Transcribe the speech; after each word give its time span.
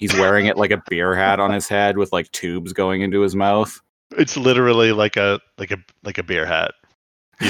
he's 0.00 0.12
wearing 0.14 0.46
it 0.46 0.56
like 0.56 0.72
a 0.72 0.82
beer 0.88 1.14
hat 1.14 1.38
on 1.38 1.52
his 1.52 1.68
head 1.68 1.96
with 1.96 2.12
like 2.12 2.28
tubes 2.32 2.72
going 2.72 3.02
into 3.02 3.20
his 3.20 3.36
mouth. 3.36 3.80
It's 4.18 4.36
literally 4.36 4.90
like 4.90 5.16
a 5.16 5.38
like 5.56 5.70
a 5.70 5.78
like 6.02 6.18
a 6.18 6.24
beer 6.24 6.44
hat. 6.46 6.72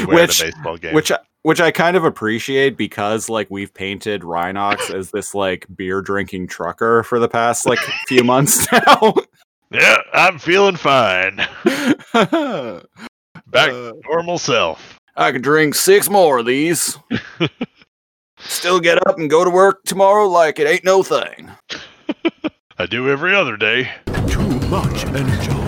Which- 0.05 0.43
a 0.43 0.45
baseball 0.45 0.77
game. 0.77 0.93
Which 0.95 1.11
I- 1.11 1.19
which 1.43 1.59
I 1.63 1.71
kind 1.71 1.97
of 1.97 2.05
appreciate 2.05 2.77
because 2.77 3.31
like 3.31 3.47
we've 3.51 3.73
painted 3.73 4.21
Rhinox 4.21 4.95
as 4.95 5.11
this 5.11 5.35
like 5.35 5.65
beer 5.75 6.03
drinking 6.03 6.49
trucker 6.49 7.03
for 7.03 7.19
the 7.19 7.31
past 7.31 7.65
like 7.65 7.79
few 8.07 8.23
months 8.23 8.71
now. 8.87 9.15
yeah, 9.71 9.97
I'm 10.13 10.39
feeling 10.39 10.77
fine. 10.77 11.37
Back 13.47 13.71
Uh, 13.71 13.93
normal 14.09 14.37
self. 14.39 14.99
I 15.17 15.33
could 15.33 15.43
drink 15.43 15.75
six 15.75 16.11
more 16.11 16.41
of 16.41 16.47
these. 16.47 16.99
Still 18.39 18.81
get 18.81 18.99
up 19.09 19.19
and 19.19 19.29
go 19.29 19.45
to 19.45 19.51
work 19.51 19.83
tomorrow 19.85 20.27
like 20.29 20.59
it 20.59 20.67
ain't 20.67 20.85
no 20.85 21.03
thing. 21.03 21.51
I 22.79 22.87
do 22.87 23.11
every 23.11 23.35
other 23.35 23.57
day. 23.57 23.91
Too 24.27 24.49
much 24.69 25.05
energy. 25.07 25.60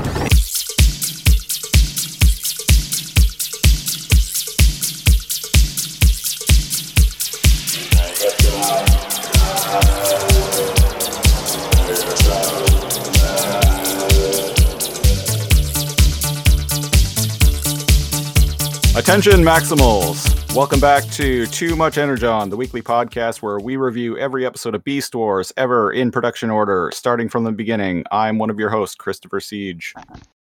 Attention 19.12 19.42
Maximals! 19.42 20.56
Welcome 20.56 20.80
back 20.80 21.04
to 21.10 21.44
Too 21.48 21.76
Much 21.76 21.98
Energon, 21.98 22.48
the 22.48 22.56
weekly 22.56 22.80
podcast 22.80 23.42
where 23.42 23.58
we 23.58 23.76
review 23.76 24.16
every 24.16 24.46
episode 24.46 24.74
of 24.74 24.84
Beast 24.84 25.14
Wars 25.14 25.52
ever 25.58 25.92
in 25.92 26.10
production 26.10 26.48
order, 26.48 26.90
starting 26.94 27.28
from 27.28 27.44
the 27.44 27.52
beginning. 27.52 28.04
I'm 28.10 28.38
one 28.38 28.48
of 28.48 28.58
your 28.58 28.70
hosts, 28.70 28.94
Christopher 28.94 29.38
Siege. 29.38 29.92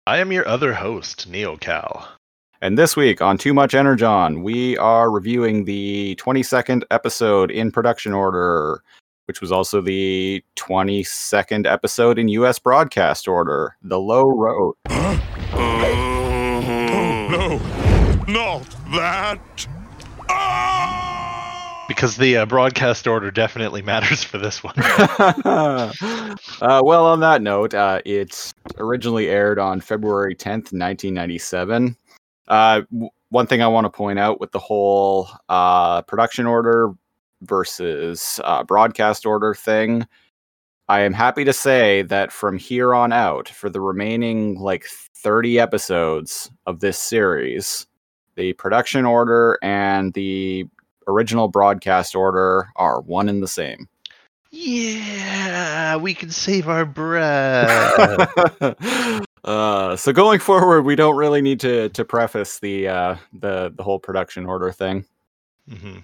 I 0.08 0.18
am 0.18 0.32
your 0.32 0.48
other 0.48 0.74
host, 0.74 1.32
NeoCal. 1.32 2.04
And 2.60 2.80
this 2.80 2.96
week 2.96 3.22
on 3.22 3.38
Too 3.38 3.54
Much 3.54 3.76
Energon, 3.76 4.42
we 4.42 4.76
are 4.80 5.12
reviewing 5.12 5.66
the 5.66 6.16
22nd 6.16 6.82
episode 6.90 7.52
in 7.52 7.72
production 7.72 8.12
order, 8.12 8.82
which 9.26 9.40
was 9.40 9.52
also 9.52 9.82
the 9.82 10.44
22nd 10.56 11.72
episode 11.72 12.18
in 12.18 12.28
US 12.30 12.58
broadcast 12.58 13.28
order, 13.28 13.78
The 13.84 14.00
Low 14.00 14.24
Road. 14.24 14.74
Uh, 14.90 15.20
oh, 15.54 17.28
no. 17.30 17.77
Not 18.28 18.64
that. 18.92 19.68
Ah! 20.30 21.86
Because 21.88 22.18
the 22.18 22.38
uh, 22.38 22.46
broadcast 22.46 23.08
order 23.08 23.32
definitely 23.32 23.82
matters 23.82 24.24
for 24.24 24.38
this 24.38 24.62
one. 24.62 24.74
uh, 24.78 25.92
well, 26.62 27.06
on 27.06 27.22
that 27.22 27.42
note, 27.42 27.74
uh, 27.74 28.02
it's 28.06 28.54
originally 28.78 29.30
aired 29.30 29.60
on 29.60 29.80
February 29.80 30.36
10th, 30.36 30.74
1997. 30.74 31.96
Uh, 32.50 32.82
w- 32.92 33.10
one 33.30 33.48
thing 33.48 33.62
I 33.62 33.68
want 33.68 33.86
to 33.86 33.90
point 33.90 34.20
out 34.20 34.42
with 34.42 34.52
the 34.52 34.60
whole 34.60 35.30
uh, 35.48 36.02
production 36.02 36.46
order 36.46 36.94
versus 37.44 38.42
uh, 38.44 38.64
broadcast 38.64 39.26
order 39.26 39.54
thing, 39.54 40.06
I 40.90 41.02
am 41.02 41.14
happy 41.14 41.44
to 41.46 41.54
say 41.54 42.02
that 42.04 42.32
from 42.32 42.58
here 42.58 42.94
on 42.94 43.12
out, 43.12 43.50
for 43.50 43.70
the 43.70 43.82
remaining 43.82 44.60
like 44.60 44.86
30 45.16 45.60
episodes 45.60 46.52
of 46.66 46.80
this 46.80 46.98
series, 46.98 47.87
the 48.38 48.54
production 48.54 49.04
order 49.06 49.60
and 49.62 50.14
the 50.14 50.66
original 51.08 51.50
broadcast 51.50 52.16
order 52.16 52.70
are 52.78 53.02
one 53.02 53.28
and 53.28 53.44
the 53.44 53.48
same. 53.48 53.90
yeah, 54.52 55.98
we 55.98 56.14
can 56.14 56.32
save 56.32 56.70
our 56.70 56.86
breath. 56.86 58.00
uh, 59.44 59.96
so 59.98 60.14
going 60.14 60.40
forward, 60.40 60.84
we 60.84 60.96
don't 60.96 61.18
really 61.18 61.42
need 61.42 61.60
to 61.62 61.90
to 61.90 62.06
preface 62.06 62.60
the 62.60 62.88
uh, 62.88 63.16
the 63.34 63.74
the 63.76 63.84
whole 63.84 64.00
production 64.00 64.46
order 64.46 64.72
thing. 64.72 65.04
hmm 65.70 65.98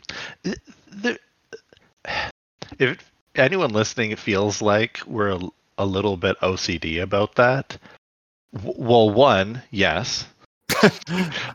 The, 1.02 1.18
if 2.80 3.12
anyone 3.36 3.72
listening 3.72 4.12
it 4.12 4.20
feels 4.20 4.62
like 4.62 5.00
we're 5.08 5.32
a, 5.32 5.40
a 5.78 5.86
little 5.86 6.18
bit 6.18 6.38
OCD 6.42 7.02
about 7.02 7.36
that, 7.36 7.78
w- 8.54 8.76
well, 8.78 9.10
one, 9.10 9.62
yes. 9.72 10.26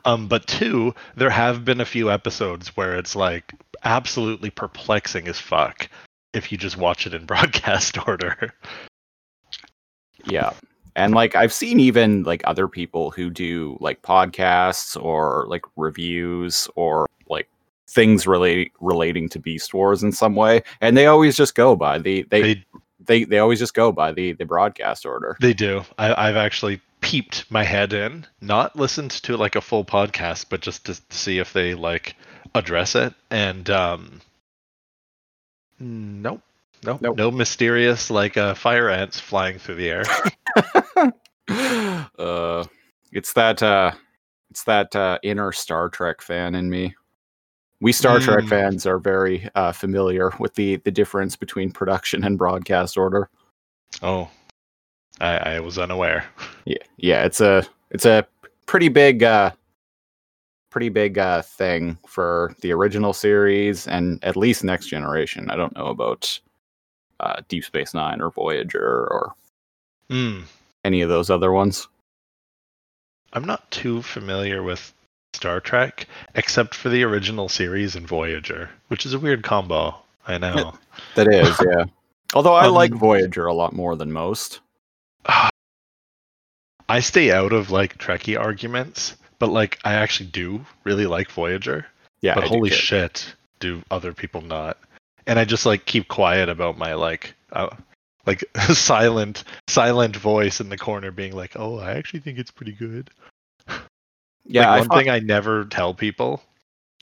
Um, 0.04 0.28
but 0.28 0.46
two, 0.46 0.94
there 1.16 1.30
have 1.30 1.64
been 1.64 1.80
a 1.80 1.86
few 1.86 2.10
episodes 2.10 2.76
where 2.76 2.96
it's 2.96 3.16
like 3.16 3.52
absolutely 3.84 4.50
perplexing 4.50 5.28
as 5.28 5.38
fuck 5.38 5.88
if 6.34 6.52
you 6.52 6.58
just 6.58 6.76
watch 6.76 7.06
it 7.06 7.14
in 7.14 7.24
broadcast 7.26 8.06
order. 8.06 8.52
Yeah. 10.24 10.52
And 10.96 11.14
like 11.14 11.36
I've 11.36 11.52
seen 11.52 11.78
even 11.80 12.24
like 12.24 12.42
other 12.44 12.68
people 12.68 13.10
who 13.10 13.30
do 13.30 13.76
like 13.80 14.02
podcasts 14.02 15.00
or 15.00 15.46
like 15.48 15.62
reviews 15.76 16.68
or 16.74 17.06
like 17.28 17.48
things 17.88 18.26
relate 18.26 18.72
relating 18.80 19.28
to 19.30 19.38
Beast 19.38 19.72
Wars 19.72 20.02
in 20.02 20.10
some 20.10 20.34
way, 20.34 20.62
and 20.80 20.96
they 20.96 21.06
always 21.06 21.36
just 21.36 21.54
go 21.54 21.76
by 21.76 21.98
the 21.98 22.22
they 22.30 22.42
they 22.42 22.64
They 23.00 23.24
they, 23.24 23.38
always 23.38 23.60
just 23.60 23.74
go 23.74 23.92
by 23.92 24.12
the 24.12 24.32
the 24.32 24.44
broadcast 24.44 25.06
order. 25.06 25.36
They 25.40 25.54
do. 25.54 25.82
I, 25.98 26.28
I've 26.28 26.36
actually 26.36 26.80
peeped 27.00 27.50
my 27.50 27.64
head 27.64 27.92
in, 27.92 28.26
not 28.40 28.76
listened 28.76 29.10
to 29.10 29.36
like 29.36 29.56
a 29.56 29.60
full 29.60 29.84
podcast, 29.84 30.46
but 30.50 30.60
just 30.60 30.86
to 30.86 31.00
see 31.10 31.38
if 31.38 31.52
they 31.52 31.74
like 31.74 32.16
address 32.54 32.94
it. 32.94 33.14
And 33.30 33.68
um, 33.70 34.20
nope, 35.78 36.42
nope, 36.82 37.00
Nope. 37.00 37.16
no 37.16 37.30
mysterious 37.30 38.10
like 38.10 38.36
uh, 38.36 38.54
fire 38.54 38.88
ants 38.90 39.20
flying 39.20 39.58
through 39.58 39.76
the 39.76 39.90
air. 39.90 40.04
uh, 42.18 42.64
it's 43.12 43.32
that 43.34 43.62
uh, 43.62 43.92
it's 44.50 44.64
that 44.64 44.94
uh, 44.96 45.18
inner 45.22 45.52
Star 45.52 45.88
Trek 45.88 46.20
fan 46.20 46.54
in 46.54 46.68
me. 46.68 46.94
We 47.80 47.92
Star 47.92 48.18
Trek 48.18 48.44
Mm. 48.44 48.48
fans 48.48 48.86
are 48.86 48.98
very 48.98 49.48
uh, 49.54 49.70
familiar 49.72 50.32
with 50.40 50.54
the 50.54 50.76
the 50.76 50.90
difference 50.90 51.36
between 51.36 51.70
production 51.70 52.24
and 52.24 52.36
broadcast 52.36 52.96
order. 52.98 53.30
oh, 54.02 54.28
I, 55.20 55.36
I 55.56 55.60
was 55.60 55.78
unaware. 55.78 56.24
Yeah, 56.64 56.76
yeah, 56.98 57.24
it's 57.24 57.40
a 57.40 57.64
it's 57.90 58.04
a 58.04 58.26
pretty 58.66 58.88
big 58.88 59.22
uh, 59.22 59.52
pretty 60.68 60.90
big 60.90 61.16
uh, 61.16 61.40
thing 61.40 61.96
for 62.06 62.54
the 62.60 62.72
original 62.72 63.14
series 63.14 63.88
and 63.88 64.22
at 64.22 64.36
least 64.36 64.64
Next 64.64 64.88
Generation. 64.88 65.50
I 65.50 65.56
don't 65.56 65.74
know 65.74 65.86
about 65.86 66.38
uh, 67.20 67.36
Deep 67.48 67.64
Space 67.64 67.94
Nine 67.94 68.20
or 68.20 68.30
Voyager 68.30 69.08
or 69.10 69.32
Hmm. 70.10 70.40
any 70.84 71.00
of 71.00 71.08
those 71.08 71.30
other 71.30 71.52
ones. 71.52 71.88
I'm 73.32 73.46
not 73.46 73.70
too 73.70 74.02
familiar 74.02 74.62
with 74.62 74.92
Star 75.32 75.58
Trek, 75.60 76.06
except 76.34 76.74
for 76.74 76.90
the 76.90 77.02
original 77.02 77.48
series 77.48 77.96
and 77.96 78.06
Voyager, 78.06 78.68
which 78.88 79.06
is 79.06 79.14
a 79.14 79.18
weird 79.18 79.42
combo. 79.42 79.94
I 80.26 80.36
know. 80.36 80.74
That 81.14 81.28
is, 81.32 81.56
yeah. 81.66 81.84
Although 82.34 82.54
I 82.54 82.66
like 82.66 82.92
Um, 82.92 82.98
Voyager 82.98 83.46
a 83.46 83.54
lot 83.54 83.72
more 83.72 83.96
than 83.96 84.12
most. 84.12 84.60
I 86.88 87.00
stay 87.00 87.30
out 87.30 87.52
of 87.52 87.70
like 87.70 87.98
Trekkie 87.98 88.38
arguments, 88.38 89.16
but 89.38 89.50
like 89.50 89.78
I 89.84 89.94
actually 89.94 90.30
do 90.30 90.64
really 90.84 91.06
like 91.06 91.30
Voyager. 91.30 91.86
Yeah, 92.20 92.34
but 92.34 92.44
I 92.44 92.46
do 92.46 92.54
holy 92.54 92.70
too. 92.70 92.76
shit, 92.76 93.34
do 93.60 93.82
other 93.90 94.12
people 94.12 94.40
not? 94.40 94.78
And 95.26 95.38
I 95.38 95.44
just 95.44 95.66
like 95.66 95.84
keep 95.84 96.08
quiet 96.08 96.48
about 96.48 96.78
my 96.78 96.94
like, 96.94 97.34
uh, 97.52 97.68
like 98.26 98.44
silent, 98.72 99.44
silent 99.68 100.16
voice 100.16 100.60
in 100.60 100.68
the 100.70 100.78
corner 100.78 101.10
being 101.10 101.34
like, 101.36 101.52
"Oh, 101.56 101.78
I 101.78 101.92
actually 101.92 102.20
think 102.20 102.38
it's 102.38 102.50
pretty 102.50 102.72
good." 102.72 103.10
Yeah, 104.50 104.70
like, 104.70 104.80
one 104.80 104.88
fi- 104.88 104.98
thing 105.02 105.10
I 105.10 105.18
never 105.18 105.66
tell 105.66 105.92
people 105.92 106.42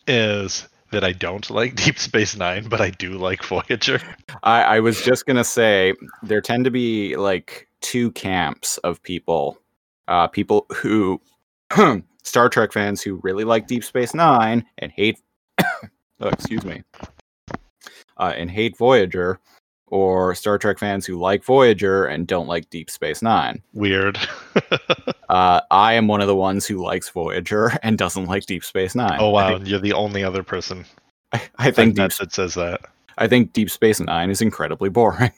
is 0.08 0.66
that 0.90 1.04
I 1.04 1.12
don't 1.12 1.48
like 1.48 1.76
Deep 1.84 1.96
Space 1.96 2.36
Nine, 2.36 2.68
but 2.68 2.80
I 2.80 2.90
do 2.90 3.12
like 3.12 3.44
Voyager. 3.44 4.00
I, 4.42 4.62
I 4.62 4.80
was 4.80 5.00
just 5.02 5.26
gonna 5.26 5.44
say 5.44 5.94
there 6.24 6.40
tend 6.40 6.64
to 6.64 6.72
be 6.72 7.14
like 7.14 7.68
two 7.82 8.10
camps 8.12 8.78
of 8.78 9.00
people. 9.02 9.58
Uh, 10.08 10.26
people 10.28 10.66
who 10.76 11.20
Star 12.22 12.48
Trek 12.48 12.72
fans 12.72 13.02
who 13.02 13.20
really 13.22 13.44
like 13.44 13.66
Deep 13.66 13.84
Space 13.84 14.14
Nine 14.14 14.64
and 14.78 14.92
hate 14.92 15.18
oh, 15.60 16.28
excuse 16.28 16.64
me. 16.64 16.82
Uh, 18.18 18.32
and 18.34 18.50
hate 18.50 18.76
Voyager, 18.78 19.38
or 19.88 20.34
Star 20.34 20.56
Trek 20.58 20.78
fans 20.78 21.04
who 21.04 21.18
like 21.18 21.44
Voyager 21.44 22.06
and 22.06 22.26
don't 22.26 22.46
like 22.48 22.70
Deep 22.70 22.88
Space 22.90 23.20
Nine. 23.22 23.62
Weird. 23.72 24.18
Uh, 25.28 25.60
I 25.72 25.94
am 25.94 26.06
one 26.06 26.20
of 26.20 26.28
the 26.28 26.36
ones 26.36 26.66
who 26.66 26.76
likes 26.80 27.08
Voyager 27.08 27.72
and 27.82 27.98
doesn't 27.98 28.26
like 28.26 28.46
Deep 28.46 28.62
Space 28.62 28.94
Nine. 28.94 29.16
oh 29.18 29.30
wow, 29.30 29.56
think, 29.56 29.68
you're 29.68 29.80
the 29.80 29.92
only 29.92 30.22
other 30.22 30.44
person 30.44 30.84
I, 31.32 31.42
I 31.58 31.70
think 31.72 31.96
Deep, 31.96 32.12
that 32.12 32.32
says 32.32 32.54
that. 32.54 32.82
I 33.18 33.26
think 33.26 33.52
Deep 33.52 33.68
Space 33.68 33.98
Nine 33.98 34.30
is 34.30 34.40
incredibly 34.40 34.88
boring. 34.88 35.32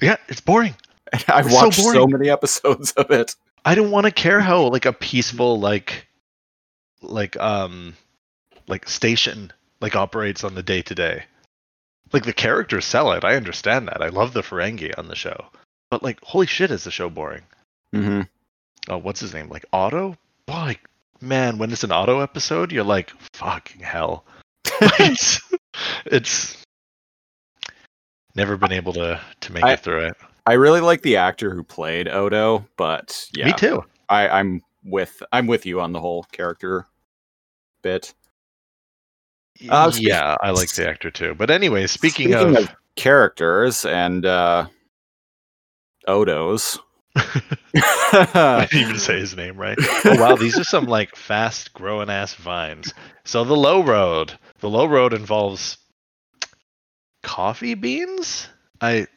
Yeah, 0.00 0.16
it's 0.28 0.40
boring. 0.40 0.74
I've 1.28 1.44
It's 1.44 1.54
watched 1.54 1.74
so 1.78 1.92
boring. 1.92 2.12
many 2.12 2.30
episodes 2.30 2.92
of 2.92 3.10
it. 3.10 3.36
I 3.64 3.74
don't 3.74 3.90
want 3.90 4.06
to 4.06 4.12
care 4.12 4.40
how 4.40 4.62
like 4.68 4.86
a 4.86 4.92
peaceful 4.92 5.58
like 5.60 6.06
like 7.02 7.36
um 7.36 7.96
like 8.66 8.88
station 8.88 9.52
like 9.80 9.94
operates 9.96 10.44
on 10.44 10.54
the 10.54 10.62
day 10.62 10.82
to 10.82 10.94
day. 10.94 11.24
Like 12.12 12.24
the 12.24 12.32
characters 12.32 12.84
sell 12.86 13.12
it. 13.12 13.24
I 13.24 13.36
understand 13.36 13.88
that. 13.88 14.02
I 14.02 14.08
love 14.08 14.32
the 14.32 14.42
Ferengi 14.42 14.96
on 14.98 15.08
the 15.08 15.14
show. 15.14 15.46
but 15.90 16.02
like, 16.02 16.18
holy 16.22 16.46
shit, 16.46 16.70
is 16.70 16.84
the 16.84 16.90
show 16.90 17.08
boring? 17.10 17.42
Mm-hmm. 17.94 18.22
Oh, 18.88 18.98
what's 18.98 19.20
his 19.20 19.34
name? 19.34 19.48
Like 19.50 19.66
Otto? 19.72 20.16
Boy, 20.46 20.78
man, 21.20 21.58
when 21.58 21.70
it's 21.70 21.84
an 21.84 21.92
Otto 21.92 22.20
episode, 22.20 22.72
you're 22.72 22.84
like, 22.84 23.10
fucking 23.34 23.82
hell. 23.82 24.24
it's, 24.80 25.40
it's 26.06 26.56
never 28.34 28.56
been 28.56 28.72
able 28.72 28.94
to 28.94 29.20
to 29.40 29.52
make 29.52 29.64
I- 29.64 29.72
it 29.74 29.80
through 29.80 30.06
it. 30.06 30.16
I 30.48 30.54
really 30.54 30.80
like 30.80 31.02
the 31.02 31.18
actor 31.18 31.54
who 31.54 31.62
played 31.62 32.08
Odo, 32.08 32.66
but 32.78 33.28
yeah, 33.34 33.46
Me 33.46 33.52
too. 33.52 33.84
I, 34.08 34.28
I'm 34.28 34.62
with 34.82 35.22
I'm 35.30 35.46
with 35.46 35.66
you 35.66 35.82
on 35.82 35.92
the 35.92 36.00
whole 36.00 36.22
character 36.32 36.86
bit. 37.82 38.14
Uh, 39.68 39.92
yeah, 39.94 40.36
I 40.40 40.52
like 40.52 40.72
the 40.72 40.88
actor 40.88 41.10
too. 41.10 41.34
But 41.34 41.50
anyway, 41.50 41.86
speaking, 41.86 42.32
Speaking 42.32 42.56
of, 42.56 42.64
of 42.64 42.76
characters 42.96 43.84
and 43.84 44.24
uh, 44.24 44.68
Odos. 46.08 46.78
I 47.16 48.66
didn't 48.70 48.88
even 48.88 48.98
say 48.98 49.18
his 49.20 49.36
name 49.36 49.58
right. 49.58 49.76
Oh 50.06 50.18
wow, 50.18 50.34
these 50.34 50.58
are 50.58 50.64
some 50.64 50.86
like 50.86 51.14
fast 51.14 51.74
growing 51.74 52.08
ass 52.08 52.32
vines. 52.32 52.94
So 53.24 53.44
the 53.44 53.54
low 53.54 53.82
road. 53.82 54.32
The 54.60 54.70
low 54.70 54.86
road 54.86 55.12
involves 55.12 55.76
coffee 57.22 57.74
beans? 57.74 58.48
I 58.80 59.08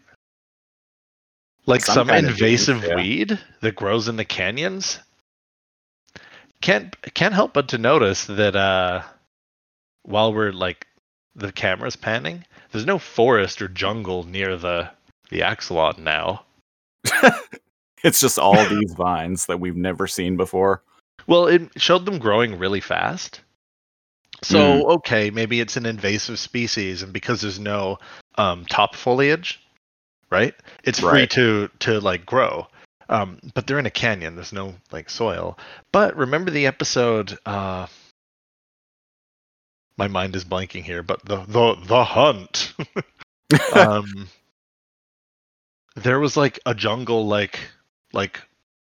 like 1.71 1.85
Some 1.85 1.93
some, 1.95 2.07
kind 2.07 2.27
of 2.27 2.37
beans, 2.37 2.67
invasive 2.67 2.83
yeah. 2.83 2.95
weed 2.95 3.39
that 3.61 3.75
grows 3.75 4.07
in 4.07 4.17
the 4.17 4.25
canyons. 4.25 4.99
Can't 6.61 6.95
can't 7.13 7.33
help 7.33 7.53
but 7.53 7.69
to 7.69 7.77
notice 7.77 8.25
that 8.25 8.55
uh 8.55 9.01
while 10.03 10.33
we're 10.33 10.51
like 10.51 10.87
the 11.35 11.51
camera's 11.51 11.95
panning, 11.95 12.45
there's 12.71 12.85
no 12.85 12.99
forest 12.99 13.61
or 13.61 13.67
jungle 13.67 14.23
near 14.23 14.57
the 14.57 14.89
the 15.29 15.39
Axalon 15.39 15.99
now. 15.99 16.43
it's 18.03 18.19
just 18.19 18.37
all 18.37 18.63
these 18.67 18.93
vines 18.93 19.45
that 19.45 19.59
we've 19.59 19.77
never 19.77 20.07
seen 20.07 20.37
before. 20.37 20.83
Well, 21.25 21.47
it 21.47 21.69
showed 21.77 22.05
them 22.05 22.19
growing 22.19 22.57
really 22.59 22.81
fast. 22.81 23.41
So 24.43 24.89
okay, 24.89 25.29
maybe 25.29 25.61
it's 25.61 25.77
an 25.77 25.85
invasive 25.85 26.39
species, 26.39 27.03
and 27.03 27.13
because 27.13 27.41
there's 27.41 27.59
no 27.59 27.99
um, 28.37 28.65
top 28.65 28.95
foliage, 28.95 29.60
right? 30.31 30.55
It's 30.83 30.99
free 30.99 31.09
Right. 31.21 31.29
to 31.31 31.69
to 31.79 31.99
like 31.99 32.25
grow. 32.25 32.67
Um, 33.09 33.39
but 33.53 33.67
they're 33.67 33.79
in 33.79 33.85
a 33.85 33.91
canyon. 33.91 34.35
There's 34.35 34.53
no 34.53 34.73
like 34.91 35.09
soil. 35.09 35.57
But 35.91 36.15
remember 36.15 36.49
the 36.49 36.65
episode? 36.67 37.37
Uh, 37.45 37.87
my 39.97 40.07
mind 40.07 40.35
is 40.35 40.45
blanking 40.45 40.83
here. 40.83 41.03
But 41.03 41.23
the 41.25 41.37
the 41.45 41.75
the 41.85 42.03
hunt. 42.05 42.73
um, 43.73 44.29
there 45.95 46.19
was 46.19 46.37
like 46.37 46.59
a 46.65 46.73
jungle, 46.73 47.27
like 47.27 47.59
like 48.13 48.41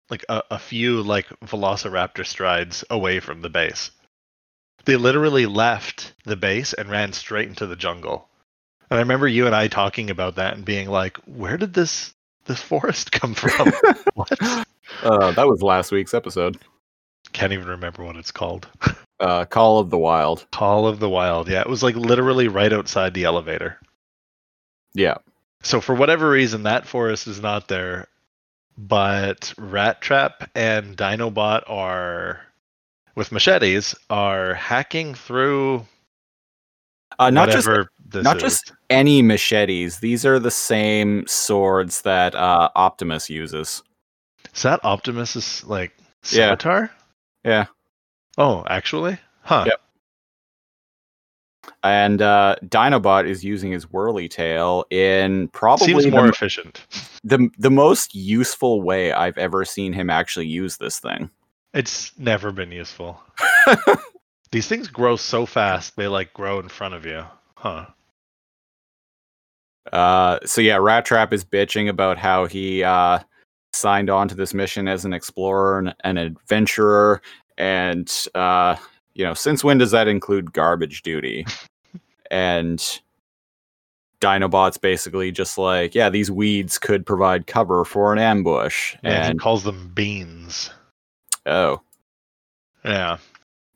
like 0.09 0.25
a, 0.29 0.41
a 0.51 0.59
few 0.59 1.01
like 1.03 1.27
velociraptor 1.45 2.25
strides 2.25 2.83
away 2.89 3.19
from 3.19 3.41
the 3.41 3.49
base. 3.49 3.91
They 4.85 4.95
literally 4.97 5.45
left 5.45 6.13
the 6.25 6.35
base 6.35 6.73
and 6.73 6.89
ran 6.89 7.13
straight 7.13 7.47
into 7.47 7.65
the 7.67 7.75
jungle. 7.75 8.27
And 8.89 8.97
I 8.97 9.01
remember 9.01 9.27
you 9.27 9.45
and 9.45 9.55
I 9.55 9.67
talking 9.67 10.09
about 10.09 10.35
that 10.35 10.55
and 10.55 10.65
being 10.65 10.89
like, 10.89 11.17
"Where 11.25 11.57
did 11.57 11.73
this 11.73 12.13
this 12.45 12.61
forest 12.61 13.11
come 13.11 13.33
from? 13.33 13.71
what?" 14.13 14.65
Uh, 15.01 15.31
that 15.31 15.47
was 15.47 15.63
last 15.63 15.91
week's 15.91 16.13
episode. 16.13 16.57
Can't 17.33 17.51
even 17.51 17.67
remember 17.67 18.03
what 18.03 18.15
it's 18.15 18.31
called. 18.31 18.67
Uh, 19.17 19.45
Call 19.45 19.79
of 19.79 19.89
the 19.89 19.97
Wild. 19.97 20.45
Call 20.51 20.87
of 20.87 20.99
the 20.99 21.09
Wild. 21.09 21.47
Yeah, 21.47 21.61
it 21.61 21.69
was 21.69 21.81
like 21.81 21.95
literally 21.95 22.49
right 22.49 22.73
outside 22.73 23.13
the 23.13 23.23
elevator. 23.23 23.79
Yeah. 24.93 25.15
So 25.63 25.79
for 25.79 25.95
whatever 25.95 26.29
reason, 26.29 26.63
that 26.63 26.85
forest 26.85 27.25
is 27.25 27.39
not 27.41 27.69
there, 27.69 28.09
but 28.77 29.53
Rat 29.57 30.01
Trap 30.01 30.49
and 30.53 30.97
Dinobot 30.97 31.63
are 31.67 32.41
with 33.15 33.31
machetes 33.31 33.95
are 34.09 34.53
hacking 34.53 35.15
through 35.15 35.85
Uh, 37.19 37.29
not 37.29 37.49
just 37.49 37.67
whatever 37.67 37.89
this 38.07 38.23
not 38.23 38.37
is. 38.37 38.41
just 38.43 38.73
any 38.89 39.21
machetes. 39.21 39.99
These 39.99 40.25
are 40.25 40.39
the 40.39 40.51
same 40.51 41.25
swords 41.27 42.01
that 42.03 42.35
uh, 42.35 42.69
Optimus 42.75 43.29
uses. 43.29 43.81
is 44.53 44.63
that 44.63 44.79
Optimus's 44.83 45.63
like 45.65 45.93
Yeah. 45.97 46.47
scimitar? 46.55 46.91
Yeah. 47.43 47.65
Oh, 48.37 48.63
actually, 48.67 49.17
huh? 49.43 49.63
Yep. 49.67 49.81
And 51.83 52.21
uh, 52.21 52.55
Dinobot 52.65 53.27
is 53.27 53.43
using 53.43 53.71
his 53.71 53.91
whirly 53.91 54.27
tail 54.27 54.85
in 54.89 55.47
probably 55.49 55.87
Seems 55.87 56.07
more 56.07 56.23
mo- 56.23 56.29
efficient. 56.29 56.85
the 57.23 57.49
the 57.57 57.71
most 57.71 58.13
useful 58.15 58.81
way 58.81 59.11
I've 59.11 59.37
ever 59.37 59.65
seen 59.65 59.93
him 59.93 60.09
actually 60.09 60.47
use 60.47 60.77
this 60.77 60.99
thing. 60.99 61.29
It's 61.73 62.17
never 62.17 62.51
been 62.51 62.71
useful. 62.71 63.19
These 64.55 64.69
things 64.69 64.87
grow 64.87 65.17
so 65.17 65.45
fast; 65.45 65.97
they 65.97 66.07
like 66.07 66.31
grow 66.31 66.59
in 66.61 66.69
front 66.69 66.93
of 66.93 67.05
you, 67.05 67.25
huh? 67.55 67.87
Uh, 69.91 70.39
so 70.45 70.61
yeah, 70.61 70.77
Rat 70.77 71.03
Trap 71.03 71.33
is 71.33 71.43
bitching 71.43 71.89
about 71.89 72.17
how 72.17 72.45
he 72.45 72.81
uh, 72.81 73.19
signed 73.73 74.09
on 74.09 74.29
to 74.29 74.35
this 74.35 74.53
mission 74.53 74.87
as 74.87 75.03
an 75.03 75.11
explorer 75.11 75.79
and 75.79 75.93
an 76.05 76.17
adventurer, 76.17 77.21
and 77.57 78.09
uh, 78.33 78.77
you 79.13 79.25
know, 79.25 79.33
since 79.33 79.61
when 79.61 79.77
does 79.77 79.91
that 79.91 80.07
include 80.07 80.53
garbage 80.53 81.01
duty? 81.01 81.45
and 82.31 83.01
Dinobot's 84.21 84.77
basically 84.77 85.33
just 85.33 85.57
like, 85.57 85.93
yeah, 85.93 86.09
these 86.09 86.31
weeds 86.31 86.77
could 86.77 87.05
provide 87.05 87.45
cover 87.45 87.83
for 87.83 88.13
an 88.13 88.19
ambush, 88.19 88.95
And 89.03 89.33
he 89.33 89.37
calls 89.37 89.65
them 89.65 89.91
beans. 89.93 90.69
oh, 91.45 91.81
Yeah. 92.85 93.17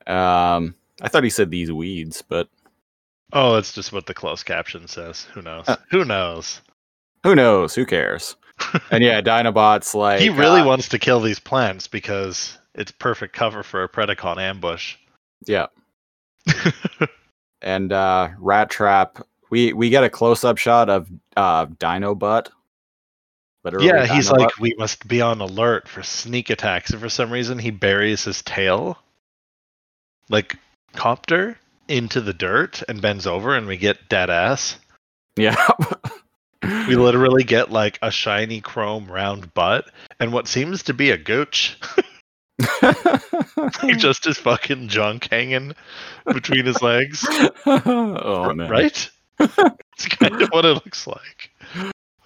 Um, 0.10 0.76
I 1.02 1.08
thought 1.08 1.24
he 1.24 1.30
said 1.30 1.50
these 1.52 1.72
weeds, 1.72 2.22
but 2.28 2.50
Oh, 3.32 3.54
that's 3.54 3.74
just 3.74 3.94
what 3.94 4.08
the 4.08 4.14
closed 4.16 4.46
caption 4.46 4.88
says. 4.88 5.26
Who 5.36 5.42
knows? 5.44 5.68
Uh, 5.70 5.76
Who 5.92 6.04
knows? 6.04 6.62
who 7.24 7.36
knows? 7.36 7.76
Who 7.76 7.86
cares? 7.86 8.36
and 8.92 9.04
yeah, 9.04 9.22
Dinobot's 9.22 9.94
like, 9.94 10.20
he 10.20 10.30
really 10.30 10.62
uh, 10.62 10.66
wants 10.66 10.90
to 10.90 11.00
kill 11.00 11.20
these 11.20 11.40
plants 11.40 11.88
because 11.88 12.58
it's 12.76 12.92
perfect 12.92 13.36
cover 13.36 13.62
for 13.64 13.84
a 13.84 13.90
Predacon 13.90 14.38
ambush. 14.38 14.96
yeah. 15.46 15.68
and 17.62 17.92
uh 17.92 18.30
rat 18.40 18.70
trap 18.70 19.20
we 19.52 19.74
we 19.74 19.90
get 19.90 20.04
a 20.06 20.10
close-up 20.10 20.58
shot 20.58 20.90
of 20.90 21.10
uh 21.36 21.66
dino 21.78 22.16
butt 22.16 22.50
Literally 23.66 23.88
yeah, 23.88 24.06
he's 24.06 24.28
Dino 24.30 24.40
like, 24.40 24.50
Butt. 24.56 24.60
we 24.62 24.74
must 24.78 25.06
be 25.08 25.22
on 25.22 25.42
alert 25.42 25.90
for 25.90 26.02
sneak 26.02 26.50
attacks. 26.50 26.92
And 26.92 27.02
for 27.02 27.10
some 27.10 27.30
reason, 27.30 27.60
he 27.60 27.72
buries 27.72 28.24
his 28.24 28.42
tail, 28.42 28.98
like 30.30 30.58
copter, 30.94 31.58
into 31.88 32.22
the 32.22 32.34
dirt 32.34 32.84
and 32.88 33.02
bends 33.02 33.28
over, 33.28 33.56
and 33.56 33.68
we 33.68 33.78
get 33.78 34.10
dead 34.10 34.30
ass. 34.30 34.78
yeah 35.36 35.56
We 36.62 36.96
literally 36.98 37.44
get 37.44 37.72
like 37.72 37.98
a 38.02 38.12
shiny 38.12 38.60
chrome 38.62 39.10
round 39.10 39.54
butt 39.54 39.90
and 40.20 40.34
what 40.34 40.48
seems 40.48 40.84
to 40.84 40.94
be 40.94 41.12
a 41.12 41.18
gooch. 41.18 41.80
Like, 42.82 43.98
just 43.98 44.26
his 44.26 44.38
fucking 44.38 44.90
junk 44.90 45.28
hanging 45.32 45.74
between 46.26 46.66
his 46.66 46.82
legs. 46.82 47.26
oh 47.66 48.54
man 48.54 48.70
Right? 48.70 49.10
it's 49.40 50.08
kind 50.08 50.42
of 50.42 50.50
what 50.50 50.66
it 50.66 50.74
looks 50.74 51.08
like. 51.08 51.52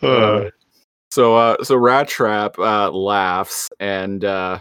Uh, 0.02 0.50
so 1.12 1.36
uh 1.36 1.64
so 1.64 1.76
rat 1.76 2.08
trap 2.08 2.58
uh 2.58 2.90
laughs 2.92 3.70
and 3.80 4.26
uh 4.26 4.60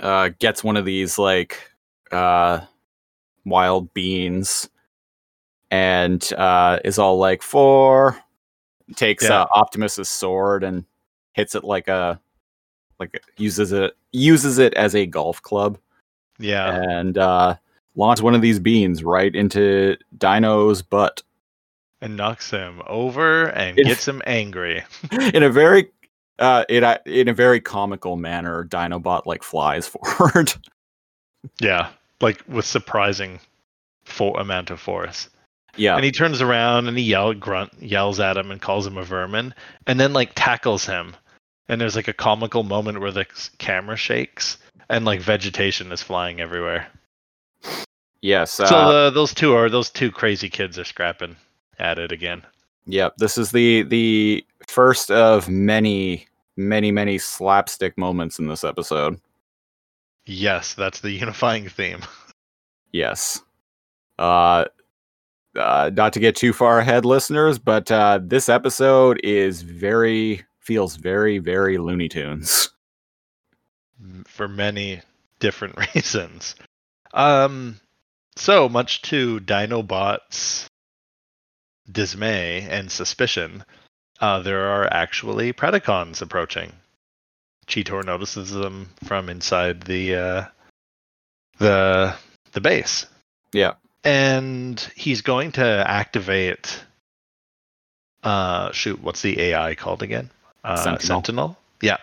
uh 0.00 0.30
gets 0.38 0.64
one 0.64 0.78
of 0.78 0.86
these 0.86 1.18
like 1.18 1.70
uh 2.12 2.60
wild 3.44 3.92
beans 3.94 4.68
and 5.70 6.32
uh 6.36 6.78
is 6.84 6.98
all 6.98 7.18
like 7.18 7.42
for 7.42 8.16
takes 8.96 9.24
Yeah. 9.24 9.42
uh 9.42 9.46
optimus's 9.54 10.08
sword 10.08 10.62
and 10.64 10.84
hits 11.32 11.54
it 11.54 11.64
like 11.64 11.88
a 11.88 12.20
like 12.98 13.20
uses 13.36 13.72
it 13.72 13.94
uses 14.12 14.58
it 14.58 14.72
as 14.74 14.94
a 14.94 15.06
golf 15.06 15.42
club 15.42 15.78
yeah. 16.38 16.80
and 16.82 17.18
uh 17.18 17.56
launch 17.96 18.20
one 18.22 18.34
of 18.34 18.42
these 18.42 18.58
beans 18.60 19.02
right 19.02 19.34
into 19.34 19.96
dino's 20.18 20.82
butt 20.82 21.22
And 22.00 22.16
knocks 22.16 22.50
him 22.50 22.80
over 22.86 23.46
and 23.46 23.78
It- 23.78 23.86
gets 23.86 24.06
him 24.06 24.22
angry. 24.26 24.84
in 25.34 25.42
a 25.42 25.50
very 25.50 25.90
uh 26.38 26.64
it 26.68 26.84
uh, 26.84 26.98
in 27.06 27.28
a 27.28 27.32
very 27.34 27.60
comical 27.60 28.16
manner 28.16 28.64
dinobot 28.64 29.26
like 29.26 29.42
flies 29.42 29.86
forward 30.18 30.54
Yeah. 31.60 31.90
Like 32.20 32.42
with 32.48 32.64
surprising 32.64 33.40
fo- 34.04 34.34
amount 34.34 34.70
of 34.70 34.80
force. 34.80 35.28
yeah 35.76 35.96
And 35.96 36.04
he 36.04 36.12
turns 36.12 36.40
around 36.40 36.88
and 36.88 36.96
he 36.96 37.04
yell 37.04 37.34
grunt 37.34 37.72
yells 37.80 38.20
at 38.20 38.36
him 38.36 38.50
and 38.50 38.60
calls 38.60 38.86
him 38.86 38.96
a 38.96 39.04
vermin 39.04 39.54
and 39.86 40.00
then 40.00 40.12
like 40.12 40.32
tackles 40.34 40.86
him. 40.86 41.14
And 41.68 41.80
there's 41.80 41.96
like 41.96 42.08
a 42.08 42.12
comical 42.12 42.62
moment 42.62 43.00
where 43.00 43.10
the 43.10 43.26
camera 43.58 43.96
shakes 43.96 44.58
and 44.88 45.04
like 45.04 45.20
vegetation 45.20 45.90
is 45.92 46.02
flying 46.02 46.40
everywhere. 46.40 46.86
yes 48.20 48.60
uh, 48.60 48.66
so 48.66 48.92
the, 48.92 49.10
those 49.10 49.34
two 49.34 49.54
are 49.54 49.68
those 49.68 49.90
two 49.90 50.10
crazy 50.10 50.48
kids 50.48 50.78
are 50.78 50.84
scrapping 50.84 51.36
at 51.78 51.98
it 51.98 52.12
again. 52.12 52.42
Yep, 52.86 53.16
this 53.18 53.36
is 53.36 53.50
the 53.50 53.82
the 53.82 54.44
first 54.68 55.10
of 55.10 55.48
many, 55.48 56.26
many, 56.56 56.92
many 56.92 57.18
slapstick 57.18 57.98
moments 57.98 58.38
in 58.38 58.46
this 58.46 58.62
episode. 58.64 59.20
Yes, 60.26 60.74
that's 60.74 61.00
the 61.00 61.10
unifying 61.12 61.68
theme. 61.68 62.00
Yes. 62.92 63.42
Uh, 64.18 64.64
uh, 65.56 65.90
not 65.94 66.12
to 66.12 66.20
get 66.20 66.36
too 66.36 66.52
far 66.52 66.78
ahead, 66.78 67.04
listeners, 67.04 67.58
but 67.58 67.90
uh, 67.90 68.20
this 68.22 68.48
episode 68.48 69.20
is 69.24 69.62
very 69.62 70.44
feels 70.60 70.96
very, 70.96 71.38
very 71.38 71.78
Looney 71.78 72.08
Tunes. 72.08 72.70
for 74.26 74.48
many 74.48 75.00
different 75.38 75.76
reasons. 75.94 76.56
Um, 77.14 77.80
so 78.36 78.68
much 78.68 79.02
to 79.02 79.40
Dinobot's 79.40 80.68
dismay 81.90 82.66
and 82.68 82.90
suspicion, 82.90 83.64
uh, 84.20 84.40
there 84.40 84.66
are 84.66 84.92
actually 84.92 85.52
Predacons 85.52 86.20
approaching. 86.20 86.72
Cheetor 87.68 88.04
notices 88.04 88.50
them 88.50 88.90
from 89.04 89.28
inside 89.28 89.82
the 89.82 90.14
uh, 90.14 90.44
the 91.58 92.14
the 92.52 92.60
base, 92.60 93.06
Yeah. 93.52 93.74
and 94.04 94.78
he's 94.94 95.22
going 95.22 95.52
to 95.52 95.64
activate. 95.64 96.82
Uh, 98.22 98.72
shoot, 98.72 99.00
what's 99.02 99.22
the 99.22 99.40
AI 99.40 99.74
called 99.74 100.02
again? 100.02 100.30
Uh, 100.64 100.76
Sentinel. 100.76 101.00
Sentinel. 101.00 101.58
Yeah, 101.80 101.98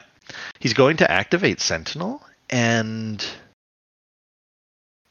he's 0.60 0.74
going 0.74 0.98
to 0.98 1.10
activate 1.10 1.60
Sentinel, 1.60 2.22
and 2.50 3.26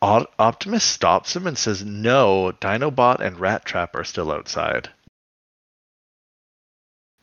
Optimus 0.03 0.85
stops 0.85 1.37
him 1.37 1.47
and 1.47 1.57
says, 1.57 1.85
"No, 1.85 2.53
Dinobot 2.61 3.21
and 3.21 3.39
Rat 3.39 3.65
Trap 3.65 3.95
are 3.95 4.05
still 4.05 4.33
outside." 4.33 4.89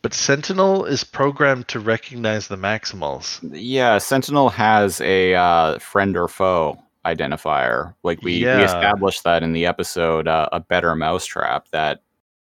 But 0.02 0.14
Sentinel 0.14 0.84
is 0.86 1.04
programmed 1.04 1.68
to 1.68 1.80
recognize 1.80 2.48
the 2.48 2.56
Maximals. 2.56 3.38
Yeah, 3.52 3.98
Sentinel 3.98 4.48
has 4.48 5.00
a 5.02 5.34
uh, 5.34 5.78
friend 5.78 6.16
or 6.16 6.26
foe 6.28 6.78
identifier. 7.04 7.94
Like 8.02 8.22
we, 8.22 8.34
Yeah. 8.38 8.58
we 8.58 8.64
established 8.64 9.24
that 9.24 9.42
in 9.42 9.52
the 9.52 9.66
episode 9.66 10.26
uh, 10.26 10.48
A 10.52 10.60
Better 10.60 10.94
Mousetrap 10.94 11.68
that 11.72 12.02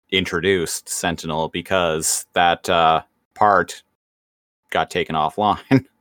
introduced 0.09 0.89
Sentinel 0.89 1.47
because 1.49 2.25
that 2.33 2.69
uh, 2.69 3.01
part 3.33 3.83
got 4.69 4.89
taken 4.91 5.15
offline. 5.15 5.85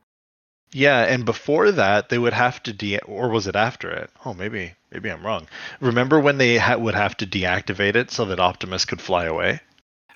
Yeah, 0.73 1.03
and 1.05 1.23
before 1.23 1.71
that, 1.71 2.09
they 2.09 2.17
would 2.19 2.33
have 2.33 2.61
to 2.63 2.73
de 2.73 2.99
or 2.99 3.29
was 3.29 3.47
it 3.47 3.55
after 3.55 3.89
it? 3.89 4.09
Oh, 4.25 4.33
maybe 4.33 4.73
maybe 4.91 5.09
I'm 5.09 5.25
wrong. 5.25 5.47
Remember 5.79 6.19
when 6.19 6.39
they 6.39 6.57
ha- 6.57 6.75
would 6.75 6.93
have 6.93 7.15
to 7.17 7.25
deactivate 7.25 7.95
it 7.95 8.11
so 8.11 8.25
that 8.25 8.41
Optimus 8.41 8.83
could 8.83 8.99
fly 8.99 9.23
away? 9.25 9.61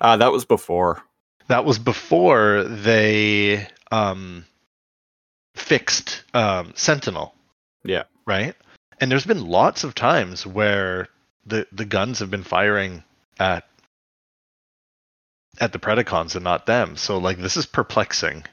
uh, 0.02 0.18
that 0.18 0.30
was 0.30 0.44
before. 0.44 1.02
That 1.48 1.64
was 1.64 1.78
before 1.78 2.64
they 2.64 3.68
um 3.90 4.44
fixed 5.54 6.22
um 6.34 6.72
Sentinel. 6.76 7.34
Yeah. 7.84 8.04
Right? 8.26 8.54
And 9.00 9.10
there's 9.10 9.26
been 9.26 9.46
lots 9.46 9.84
of 9.84 9.94
times 9.94 10.46
where 10.46 11.08
the 11.46 11.66
the 11.72 11.84
guns 11.84 12.20
have 12.20 12.30
been 12.30 12.44
firing 12.44 13.04
at 13.38 13.66
at 15.60 15.72
the 15.72 15.78
Predacons 15.78 16.34
and 16.34 16.44
not 16.44 16.66
them. 16.66 16.96
So 16.96 17.18
like 17.18 17.38
this 17.38 17.56
is 17.56 17.66
perplexing. 17.66 18.44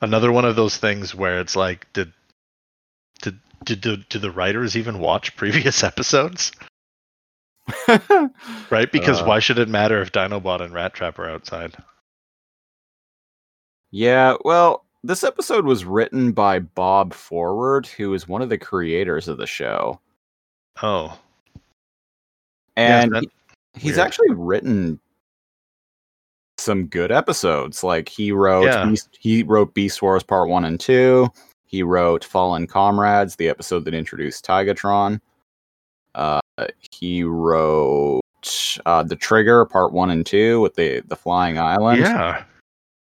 Another 0.00 0.30
one 0.32 0.44
of 0.44 0.56
those 0.56 0.76
things 0.76 1.14
where 1.14 1.40
it's 1.40 1.56
like 1.56 1.92
did 1.92 2.12
did 3.22 3.38
did, 3.64 3.80
did, 3.80 4.08
did 4.08 4.22
the 4.22 4.30
writers 4.30 4.76
even 4.76 4.98
watch 4.98 5.36
previous 5.36 5.82
episodes? 5.90 6.52
Right? 8.70 8.90
Because 8.90 9.20
Uh. 9.22 9.24
why 9.26 9.38
should 9.38 9.58
it 9.58 9.68
matter 9.68 10.00
if 10.00 10.12
Dinobot 10.12 10.60
and 10.62 10.72
Rat 10.74 10.94
Trap 10.94 11.18
are 11.18 11.28
outside? 11.30 11.74
yeah, 13.90 14.34
well, 14.44 14.84
this 15.04 15.24
episode 15.24 15.64
was 15.64 15.84
written 15.84 16.32
by 16.32 16.58
Bob 16.58 17.14
Forward, 17.14 17.86
who 17.86 18.12
is 18.14 18.26
one 18.28 18.42
of 18.42 18.48
the 18.48 18.58
creators 18.58 19.28
of 19.28 19.38
the 19.38 19.46
show. 19.46 20.00
Oh. 20.82 21.18
And 22.76 23.12
that- 23.12 23.22
he- 23.74 23.80
he's 23.80 23.98
actually 23.98 24.32
written 24.34 25.00
some 26.58 26.86
good 26.86 27.12
episodes. 27.12 27.84
Like 27.84 28.08
he 28.08 28.32
wrote 28.32 28.64
Yeah. 28.66 28.84
Beast, 28.86 29.16
he 29.20 29.42
wrote 29.42 29.72
Beast 29.74 30.02
Wars 30.02 30.22
Part 30.22 30.48
1 30.48 30.64
and 30.64 30.80
2. 30.80 31.28
He 31.66 31.82
wrote 31.82 32.24
Fallen 32.24 32.66
Comrades, 32.66 33.36
the 33.36 33.48
episode 33.48 33.84
that 33.84 33.94
introduced 33.94 34.44
Tigatron. 34.44 35.20
Uh, 36.16 36.40
he 36.90 37.22
wrote 37.22 38.22
uh, 38.86 39.02
The 39.02 39.16
Trigger 39.16 39.64
Part 39.66 39.92
1 39.92 40.10
and 40.10 40.24
2 40.26 40.60
with 40.60 40.74
the 40.74 41.00
the 41.06 41.16
flying 41.16 41.58
island. 41.58 42.00
Yeah. 42.00 42.44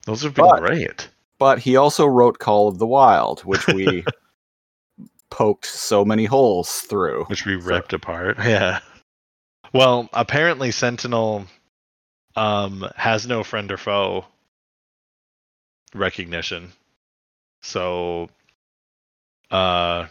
Those 0.04 0.22
have 0.22 0.34
been 0.34 0.44
But- 0.46 0.60
great. 0.60 1.08
But 1.38 1.58
he 1.58 1.76
also 1.76 2.06
wrote 2.06 2.38
Call 2.38 2.66
of 2.68 2.78
the 2.78 2.86
Wild, 2.86 3.40
which 3.42 3.66
we 3.66 4.04
poked 5.30 5.66
so 5.66 6.02
many 6.04 6.24
holes 6.24 6.80
through. 6.80 7.24
Which 7.24 7.44
we 7.44 7.60
So- 7.60 7.66
ripped 7.66 7.92
apart. 7.92 8.36
Yeah. 8.44 8.80
Well, 9.72 10.08
apparently 10.12 10.70
Sentinel 10.70 11.46
um 12.36 12.86
has 12.96 13.26
no 13.26 13.42
friend 13.44 13.70
or 13.72 13.76
foe 13.76 14.24
recognition. 15.94 16.72
So 17.62 18.28
uh 19.50 20.06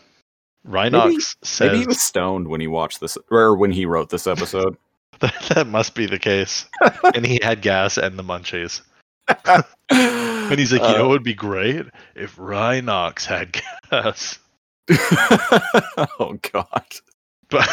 Rhinox 0.65 1.35
says 1.43 1.67
Maybe 1.71 1.79
he 1.81 1.85
was 1.87 2.01
stoned 2.01 2.47
when 2.47 2.59
he 2.61 2.67
watched 2.67 2.99
this 2.99 3.17
or 3.29 3.55
when 3.55 3.71
he 3.71 3.85
wrote 3.85 4.09
this 4.09 4.27
episode. 4.27 4.77
that, 5.19 5.33
that 5.55 5.67
must 5.67 5.95
be 5.95 6.05
the 6.07 6.19
case. 6.19 6.65
and 7.15 7.25
he 7.25 7.39
had 7.41 7.61
gas 7.61 7.97
and 7.97 8.19
the 8.19 8.23
munchies. 8.23 8.81
And 9.89 10.59
he's 10.59 10.73
like, 10.73 10.81
you 10.81 10.87
Uh, 10.87 10.97
know, 10.97 11.05
it 11.05 11.09
would 11.09 11.23
be 11.23 11.33
great 11.33 11.85
if 12.15 12.35
Rhinox 12.35 13.25
had 13.25 13.53
gas. 13.89 14.39
oh 16.19 16.37
god. 16.51 16.85
But 17.49 17.69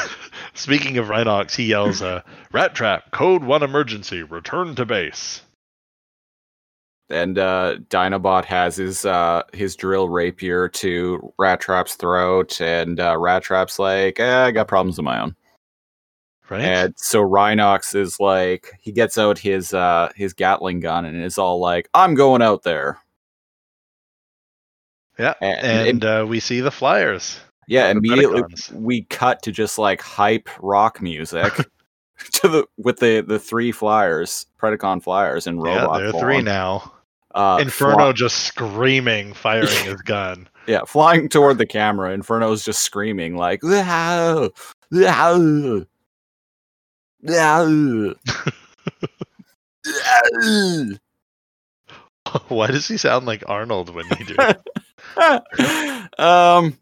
speaking 0.54 0.98
of 0.98 1.06
Rhinox, 1.06 1.54
he 1.56 1.64
yells, 1.66 2.00
uh, 2.02 2.22
"Rat 2.52 2.74
trap! 2.74 3.10
Code 3.10 3.42
one 3.42 3.62
emergency! 3.62 4.22
Return 4.22 4.74
to 4.76 4.84
base!" 4.86 5.42
And 7.12 7.38
uh 7.38 7.76
Dinobot 7.88 8.44
has 8.46 8.76
his 8.76 9.04
uh 9.04 9.42
his 9.52 9.76
drill 9.76 10.08
rapier 10.08 10.68
to 10.68 11.32
Rat 11.38 11.60
Trap's 11.60 11.94
throat, 11.94 12.60
and 12.60 12.98
uh 13.00 13.16
Rat 13.18 13.42
Trap's 13.42 13.78
like, 13.78 14.18
eh, 14.20 14.44
I 14.46 14.50
got 14.50 14.68
problems 14.68 14.98
of 14.98 15.04
my 15.04 15.20
own. 15.20 15.36
Right? 16.48 16.62
And 16.62 16.94
so 16.96 17.22
Rhinox 17.22 17.94
is 17.94 18.18
like 18.20 18.72
he 18.80 18.92
gets 18.92 19.16
out 19.18 19.38
his 19.38 19.72
uh 19.74 20.10
his 20.16 20.32
Gatling 20.32 20.80
gun 20.80 21.04
and 21.04 21.22
is 21.22 21.38
all 21.38 21.58
like, 21.60 21.88
I'm 21.94 22.14
going 22.14 22.42
out 22.42 22.62
there. 22.62 22.98
yeah. 25.18 25.34
And, 25.40 25.88
And 25.88 26.04
uh, 26.04 26.26
we 26.28 26.40
see 26.40 26.60
the 26.60 26.70
flyers. 26.70 27.38
yeah, 27.68 27.90
immediately 27.90 28.42
we 28.72 29.02
cut 29.04 29.42
to 29.42 29.52
just 29.52 29.78
like 29.78 30.00
hype 30.00 30.48
rock 30.60 31.00
music 31.00 31.54
to 32.32 32.48
the 32.48 32.66
with 32.76 32.98
the 32.98 33.20
the 33.20 33.38
three 33.38 33.72
flyers, 33.72 34.46
Predacon 34.60 35.02
flyers 35.02 35.46
Yeah, 35.46 35.62
robot 35.62 35.98
there 36.00 36.08
are 36.08 36.12
form. 36.12 36.24
three 36.24 36.42
now. 36.42 36.92
Uh, 37.34 37.58
Inferno 37.60 37.96
fly- 37.96 38.12
just 38.12 38.40
screaming, 38.40 39.32
firing 39.32 39.68
his 39.84 40.00
gun. 40.04 40.48
yeah, 40.66 40.84
flying 40.84 41.28
toward 41.28 41.58
the 41.58 41.66
camera. 41.66 42.12
Inferno's 42.12 42.64
just 42.64 42.82
screaming 42.82 43.36
like. 43.36 43.62
Why 52.48 52.66
does 52.68 52.88
he 52.88 52.96
sound 52.96 53.26
like 53.26 53.42
Arnold 53.48 53.94
when 53.94 54.06
he 54.16 54.24
do? 54.24 54.34
it? 54.38 54.62
um. 56.18 56.78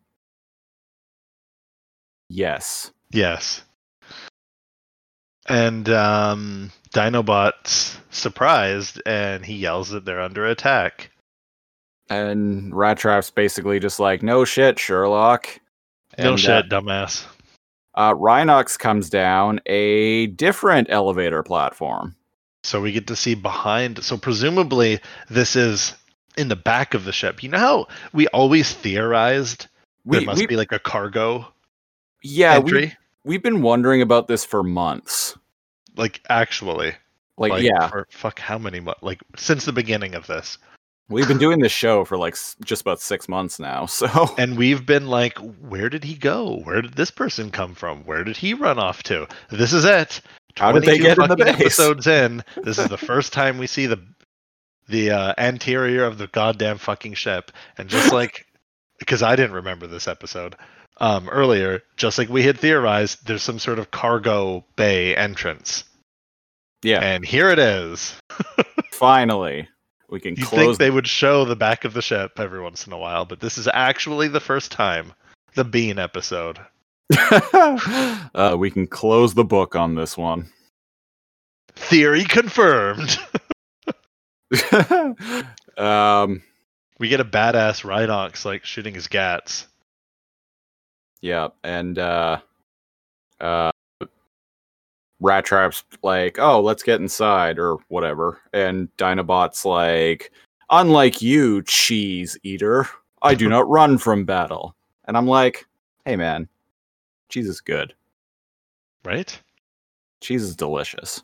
Yes. 2.29 2.93
yes. 3.11 3.63
And 5.49 5.89
um, 5.89 6.71
Dinobot's 6.93 7.99
surprised, 8.11 9.01
and 9.07 9.45
he 9.45 9.55
yells 9.55 9.91
that 9.91 10.05
they're 10.05 10.21
under 10.21 10.47
attack. 10.47 11.11
And 12.09 12.75
Rat 12.75 12.99
Trap's 12.99 13.31
basically 13.31 13.79
just 13.79 14.01
like, 14.01 14.23
no 14.23 14.45
shit, 14.45 14.79
Sherlock. 14.79 15.61
No 16.19 16.31
And, 16.31 16.41
shit, 16.41 16.69
dumbass. 16.69 17.25
Uh, 17.25 17.29
uh, 17.95 18.15
Rhinox 18.15 18.79
comes 18.79 19.09
down 19.09 19.61
a 19.67 20.27
different 20.29 20.89
elevator 20.91 21.43
platform. 21.43 22.17
So 22.63 22.81
we 22.81 22.93
get 22.93 23.07
to 23.07 23.17
see 23.17 23.35
behind. 23.35 24.03
So 24.03 24.17
presumably 24.17 25.01
this 25.29 25.57
is 25.57 25.95
in 26.37 26.49
the 26.49 26.57
back 26.57 26.95
of 26.95 27.05
the 27.05 27.13
ship. 27.13 27.43
You 27.43 27.49
know 27.49 27.59
how 27.59 27.87
we 28.13 28.27
always 28.29 28.73
theorized 28.73 29.69
there 30.05 30.21
We, 30.21 30.27
must 30.27 30.41
we 30.41 30.47
be 30.47 30.57
like 30.57 30.73
a 30.73 30.79
cargo 30.79 31.47
yeah, 32.23 32.55
entry? 32.55 32.97
we, 33.25 33.31
we've 33.31 33.43
been 33.43 33.63
wondering 33.63 34.03
about 34.03 34.29
this 34.29 34.45
for 34.45 34.63
months. 34.63 35.37
Like 35.97 36.21
actually, 36.29 36.95
Like, 37.37 37.63
yeah, 37.63 37.89
for 37.89 38.07
fuck 38.11 38.39
how 38.39 38.59
many 38.59 38.81
months? 38.81 39.03
Like 39.03 39.21
since 39.37 39.65
the 39.65 39.73
beginning 39.73 40.15
of 40.15 40.27
this, 40.27 40.59
we've 41.09 41.29
been 41.29 41.39
doing 41.39 41.59
this 41.61 41.73
show 41.73 42.05
for 42.05 42.17
like 42.17 42.35
s- 42.35 42.57
just 42.65 42.83
about 42.83 43.01
six 43.01 43.29
months 43.29 43.59
now. 43.59 43.87
So 43.91 44.35
and 44.39 44.57
we've 44.57 44.87
been 44.87 45.07
like, 45.09 45.37
where 45.39 45.89
did 45.91 46.05
he 46.05 46.15
go? 46.15 46.61
Where 46.65 46.83
did 46.83 46.95
this 46.95 47.11
person 47.11 47.51
come 47.51 47.75
from? 47.75 48.05
Where 48.05 48.25
did 48.25 48.37
he 48.37 48.55
run 48.55 48.79
off 48.79 49.03
to? 49.05 49.27
This 49.51 49.73
is 49.73 49.85
it. 49.85 50.21
How 50.57 50.73
did 50.73 50.83
they 50.85 50.99
get 50.99 51.19
in 51.19 51.29
the 51.29 51.37
base? 51.37 51.55
Episodes 51.61 52.07
in. 52.07 52.43
This 52.65 52.79
is 52.79 52.89
the 52.89 52.99
first 53.11 53.33
time 53.33 53.59
we 53.59 53.67
see 53.67 53.87
the 53.87 54.01
the 54.89 55.11
uh, 55.11 55.35
anterior 55.39 56.05
of 56.05 56.19
the 56.19 56.27
goddamn 56.29 56.79
fucking 56.79 57.15
ship, 57.15 57.53
and 57.79 57.89
just 57.89 58.13
like 58.13 58.47
because 58.99 59.23
I 59.23 59.37
didn't 59.37 59.53
remember 59.55 59.87
this 59.87 60.09
episode 60.09 60.57
um, 61.01 61.29
earlier, 61.29 61.83
just 61.97 62.19
like 62.19 62.29
we 62.29 62.43
had 62.43 62.59
theorized, 62.59 63.27
there's 63.27 63.43
some 63.43 63.59
sort 63.59 63.79
of 63.79 63.91
cargo 63.91 64.65
bay 64.77 65.17
entrance, 65.17 65.85
Yeah, 66.83 67.01
and 67.01 67.25
here 67.25 67.51
it 67.51 67.59
is. 67.59 68.15
finally 68.93 69.67
we 70.11 70.21
can 70.21 70.35
You 70.37 70.45
close. 70.45 70.61
think 70.67 70.79
they 70.79 70.91
would 70.91 71.07
show 71.07 71.45
the 71.45 71.57
back 71.57 71.85
of 71.85 71.95
the 71.95 72.03
ship 72.03 72.33
every 72.39 72.61
once 72.61 72.87
in 72.87 72.93
a 72.93 72.99
while, 72.99 73.25
but 73.25 73.41
this 73.41 73.57
is 73.57 73.69
actually 73.73 74.29
the 74.29 74.41
first 74.41 74.71
time. 74.73 75.13
The 75.55 75.65
Bean 75.65 75.99
episode. 75.99 76.59
uh, 77.43 78.55
we 78.59 78.71
can 78.71 78.87
close 78.87 79.35
the 79.35 79.45
book 79.45 79.75
on 79.75 79.95
this 79.95 80.17
one. 80.17 80.49
Theory 81.75 82.25
confirmed. 82.25 83.19
um, 85.79 86.43
we 86.99 87.09
get 87.09 87.21
a 87.21 87.25
badass 87.25 87.85
Rhinox 87.85 88.45
like 88.45 88.65
shooting 88.65 88.95
his 88.95 89.09
gats. 89.09 89.67
Yeah, 91.23 91.49
and 91.63 91.99
uh, 91.99 92.39
uh, 93.41 93.71
Rat 95.21 95.45
Trap's 95.45 95.85
like, 96.03 96.39
"Oh, 96.39 96.61
let's 96.61 96.83
get 96.83 97.01
inside" 97.01 97.59
or 97.59 97.77
whatever, 97.89 98.41
and 98.53 98.89
Dinobot's 98.97 99.65
like, 99.65 100.33
"Unlike 100.71 101.23
you, 101.23 101.63
cheese 101.63 102.39
eater, 102.43 102.89
I 103.23 103.35
do 103.35 103.49
not 103.49 103.69
run 103.69 103.99
from 103.99 104.25
battle." 104.25 104.75
And 105.05 105.17
I'm 105.17 105.27
like, 105.27 105.67
"Hey, 106.05 106.17
man, 106.17 106.49
cheese 107.29 107.49
is 107.49 107.61
good. 107.61 107.95
Right? 109.05 109.41
Cheese 110.21 110.43
is 110.43 110.57
delicious. 110.57 111.23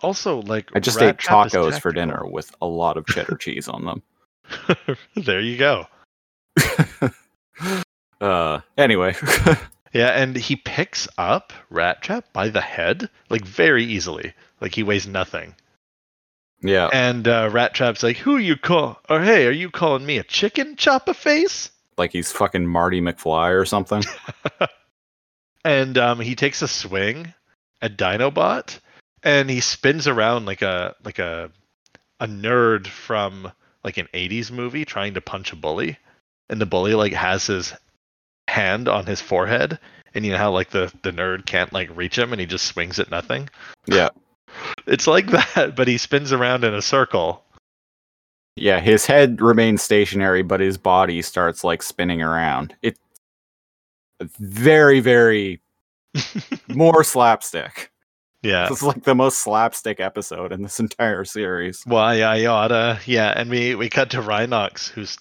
Also, 0.00 0.40
like 0.42 0.70
I 0.74 0.80
just 0.80 1.00
Rat 1.00 1.14
ate 1.14 1.18
Trap 1.18 1.48
tacos 1.48 1.80
for 1.80 1.92
dinner 1.92 2.26
with 2.26 2.54
a 2.60 2.66
lot 2.66 2.96
of 2.96 3.06
cheddar 3.06 3.36
cheese 3.40 3.68
on 3.68 3.84
them." 3.84 4.02
there 5.16 5.40
you 5.40 5.56
go. 5.56 5.86
uh, 8.20 8.60
anyway, 8.76 9.14
Yeah, 9.92 10.10
and 10.10 10.36
he 10.36 10.54
picks 10.54 11.08
up 11.18 11.52
Rat 11.68 12.00
Trap 12.02 12.32
by 12.32 12.48
the 12.48 12.60
head, 12.60 13.08
like 13.28 13.44
very 13.44 13.84
easily. 13.84 14.34
Like 14.60 14.74
he 14.74 14.82
weighs 14.84 15.06
nothing. 15.06 15.56
yeah, 16.62 16.88
And 16.92 17.26
uh, 17.26 17.48
Rat 17.50 17.74
Trap's 17.74 18.02
like, 18.02 18.18
"Who 18.18 18.36
you 18.36 18.56
call? 18.56 19.00
Or 19.08 19.20
hey, 19.20 19.46
are 19.46 19.50
you 19.52 19.70
calling 19.70 20.06
me 20.06 20.18
a 20.18 20.22
chicken 20.22 20.76
chopper 20.76 21.14
face?" 21.14 21.70
like 21.98 22.12
he's 22.12 22.32
fucking 22.32 22.66
Marty 22.66 23.00
McFly 23.00 23.58
or 23.58 23.64
something. 23.64 24.02
And 25.64 25.98
um, 25.98 26.20
he 26.20 26.36
takes 26.36 26.62
a 26.62 26.68
swing 26.68 27.34
at 27.82 27.98
Dinobot, 27.98 28.78
and 29.22 29.50
he 29.50 29.60
spins 29.60 30.08
around 30.08 30.46
like 30.46 30.62
a 30.62 30.94
like 31.04 31.18
a 31.18 31.50
a 32.18 32.26
nerd 32.26 32.86
from 32.86 33.52
like 33.84 33.98
an 33.98 34.08
'80s 34.14 34.50
movie 34.50 34.84
trying 34.86 35.14
to 35.14 35.20
punch 35.20 35.52
a 35.52 35.56
bully, 35.56 35.98
and 36.48 36.60
the 36.60 36.66
bully 36.66 36.94
like 36.94 37.12
has 37.12 37.46
his 37.46 37.74
hand 38.50 38.88
on 38.88 39.06
his 39.06 39.20
forehead, 39.20 39.78
and 40.14 40.26
you 40.26 40.32
know 40.32 40.38
how 40.38 40.50
like 40.50 40.70
the 40.70 40.92
the 41.02 41.12
nerd 41.12 41.46
can't 41.46 41.72
like 41.72 41.88
reach 41.96 42.18
him, 42.18 42.32
and 42.32 42.40
he 42.40 42.46
just 42.46 42.66
swings 42.66 42.98
at 42.98 43.10
nothing. 43.10 43.48
yeah, 43.86 44.10
It's 44.86 45.06
like 45.06 45.26
that, 45.54 45.74
but 45.76 45.88
he 45.88 45.96
spins 45.98 46.32
around 46.32 46.64
in 46.64 46.74
a 46.74 46.82
circle. 46.82 47.44
yeah. 48.56 48.80
His 48.80 49.06
head 49.06 49.40
remains 49.40 49.82
stationary, 49.82 50.42
but 50.42 50.60
his 50.60 50.76
body 50.78 51.22
starts 51.22 51.64
like 51.64 51.82
spinning 51.82 52.20
around. 52.22 52.74
It's 52.82 52.98
very, 54.38 55.00
very 55.00 55.60
more 56.68 57.02
slapstick. 57.04 57.90
Yeah. 58.42 58.68
This 58.68 58.78
is 58.78 58.84
like 58.84 59.04
the 59.04 59.14
most 59.14 59.38
slapstick 59.38 60.00
episode 60.00 60.50
in 60.52 60.62
this 60.62 60.80
entire 60.80 61.24
series. 61.24 61.84
Well, 61.86 62.14
yeah, 62.16 62.30
I 62.30 62.46
oughta. 62.46 62.98
Yeah, 63.06 63.32
and 63.36 63.48
we 63.50 63.74
we 63.74 63.88
cut 63.90 64.10
to 64.10 64.18
Rhinox, 64.22 64.88
who's 64.90 65.16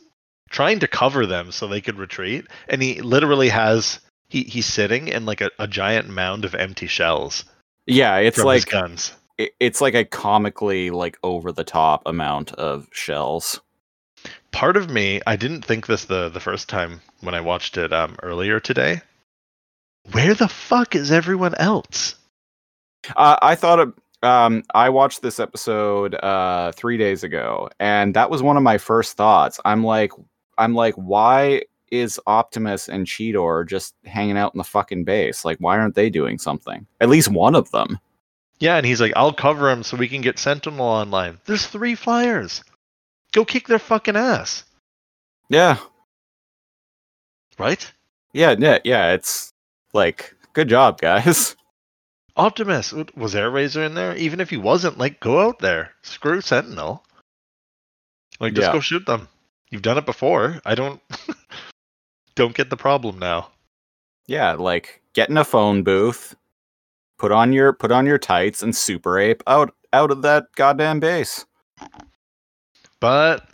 trying 0.50 0.80
to 0.80 0.88
cover 0.88 1.26
them 1.26 1.52
so 1.52 1.68
they 1.68 1.82
could 1.82 1.98
retreat, 1.98 2.46
and 2.68 2.82
he 2.82 3.02
literally 3.02 3.50
has 3.50 4.00
he 4.30 4.44
he's 4.44 4.66
sitting 4.66 5.08
in 5.08 5.26
like 5.26 5.42
a, 5.42 5.50
a 5.60 5.68
giant 5.68 6.10
mound 6.10 6.46
of 6.46 6.54
empty 6.56 6.88
shells 6.88 7.46
Yeah, 7.88 8.18
it's 8.18 8.38
like 8.40 8.70
guns. 8.70 9.14
it- 9.38 9.54
it's 9.60 9.80
like 9.82 9.94
a 9.96 10.04
comically 10.06 10.90
like 10.90 11.18
over 11.24 11.52
the 11.52 11.64
top 11.64 12.04
amount 12.06 12.52
of 12.54 12.88
shells. 12.92 13.62
Part 14.52 14.76
of 14.76 14.90
me, 14.90 15.22
I 15.26 15.36
didn't 15.38 15.64
think 15.64 15.88
this 15.88 16.06
the 16.06 16.30
the 16.30 16.40
first 16.42 16.68
time 16.70 17.02
when 17.22 17.34
I 17.36 17.42
watched 17.42 17.78
it 17.78 17.94
um 17.94 18.18
earlier 18.22 18.60
today. 18.60 19.02
Where 20.12 20.34
the 20.34 20.48
fuck 20.48 20.96
is 20.96 21.12
everyone 21.12 21.56
else? 21.56 22.16
Uh, 23.16 23.38
I 23.42 23.56
thought 23.56 23.80
of, 23.80 23.94
um, 24.24 24.64
I 24.74 24.90
watched 24.90 25.22
this 25.22 25.40
episode 25.40 26.16
uh, 26.16 26.72
three 26.74 26.98
days 26.98 27.24
ago, 27.24 27.70
and 27.80 28.14
that 28.16 28.30
was 28.30 28.42
one 28.42 28.58
of 28.58 28.64
my 28.64 28.78
first 28.78 29.16
thoughts. 29.18 29.60
I'm 29.66 29.84
like, 29.84 30.12
I'm 30.60 30.76
like, 30.76 30.94
why 30.96 31.64
is 31.92 32.20
Optimus 32.28 32.88
and 32.88 33.08
Cheetor 33.08 33.68
just 33.68 33.96
hanging 34.06 34.38
out 34.38 34.54
in 34.54 34.60
the 34.60 34.64
fucking 34.64 35.06
base? 35.06 35.44
Like, 35.44 35.58
why 35.60 35.80
aren't 35.80 35.96
they 35.96 36.10
doing 36.12 36.38
something? 36.38 36.86
At 37.02 37.10
least 37.10 37.30
one 37.30 37.56
of 37.56 37.72
them. 37.72 37.98
Yeah, 38.60 38.76
and 38.78 38.86
he's 38.86 39.02
like, 39.02 39.14
I'll 39.16 39.34
cover 39.34 39.70
him 39.72 39.82
so 39.84 39.98
we 39.98 40.08
can 40.10 40.22
get 40.22 40.38
Sentinel 40.38 40.86
online. 40.86 41.40
There's 41.46 41.66
three 41.66 41.96
flyers. 41.96 42.62
Go 43.32 43.46
kick 43.46 43.68
their 43.68 43.80
fucking 43.80 44.16
ass, 44.18 44.64
Yeah, 45.50 45.78
right? 47.58 47.92
yeah, 48.34 48.56
yeah, 48.58 48.80
yeah. 48.84 49.14
It's 49.14 49.54
like, 49.94 50.36
good 50.54 50.68
job, 50.68 51.00
guys. 51.00 51.56
Optimus 52.36 52.92
was 52.94 53.34
Airrazor 53.36 53.86
in 53.86 53.94
there? 53.96 54.16
Even 54.16 54.40
if 54.40 54.50
he 54.50 54.58
wasn't, 54.58 54.98
like, 54.98 55.20
go 55.20 55.40
out 55.48 55.60
there. 55.60 55.92
Screw 56.04 56.42
Sentinel. 56.42 57.04
Like, 58.40 58.54
just 58.54 58.68
Yeah. 58.68 58.74
go 58.74 58.80
shoot 58.80 59.06
them. 59.06 59.28
You've 59.72 59.82
done 59.82 59.98
it 59.98 60.06
before. 60.06 60.62
I 60.66 60.76
don't 60.76 61.02
don't 62.36 62.56
get 62.56 62.70
the 62.70 62.78
problem 62.78 63.20
now. 63.20 63.50
Yeah, 64.28 64.54
like 64.54 65.02
get 65.14 65.30
in 65.30 65.38
a 65.38 65.44
phone 65.44 65.84
booth, 65.84 66.36
put 67.18 67.32
on 67.32 67.54
your 67.54 67.74
put 67.74 67.92
on 67.92 68.06
your 68.06 68.18
tights, 68.18 68.62
and 68.62 68.76
super 68.76 69.20
ape 69.20 69.44
out 69.48 69.74
out 69.94 70.12
of 70.12 70.22
that 70.24 70.46
goddamn 70.56 71.00
base. 71.00 71.46
But 73.00 73.48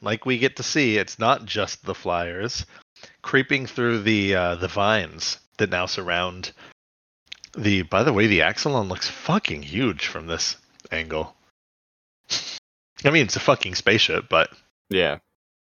like 0.00 0.26
we 0.26 0.38
get 0.38 0.56
to 0.56 0.62
see, 0.62 0.96
it's 0.96 1.18
not 1.18 1.44
just 1.44 1.84
the 1.84 1.94
flyers 1.94 2.66
creeping 3.22 3.66
through 3.66 4.02
the 4.02 4.34
uh, 4.34 4.54
the 4.56 4.68
vines 4.68 5.38
that 5.58 5.70
now 5.70 5.86
surround 5.86 6.52
the. 7.56 7.82
By 7.82 8.02
the 8.02 8.12
way, 8.12 8.26
the 8.26 8.40
Axalon 8.40 8.88
looks 8.88 9.08
fucking 9.08 9.62
huge 9.62 10.06
from 10.06 10.26
this 10.26 10.56
angle. 10.92 11.34
I 13.04 13.10
mean, 13.10 13.24
it's 13.24 13.36
a 13.36 13.40
fucking 13.40 13.74
spaceship, 13.74 14.28
but 14.28 14.50
Yeah, 14.90 15.18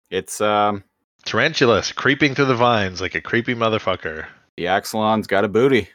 it's 0.10 0.42
um. 0.42 0.84
Tarantulas 1.26 1.92
creeping 1.92 2.36
through 2.36 2.46
the 2.46 2.56
vines 2.56 3.02
like 3.02 3.14
a 3.14 3.20
creepy 3.20 3.54
motherfucker. 3.54 4.28
The 4.56 4.66
Axalon's 4.66 5.28
got 5.28 5.44
a 5.44 5.50
booty. 5.50 5.90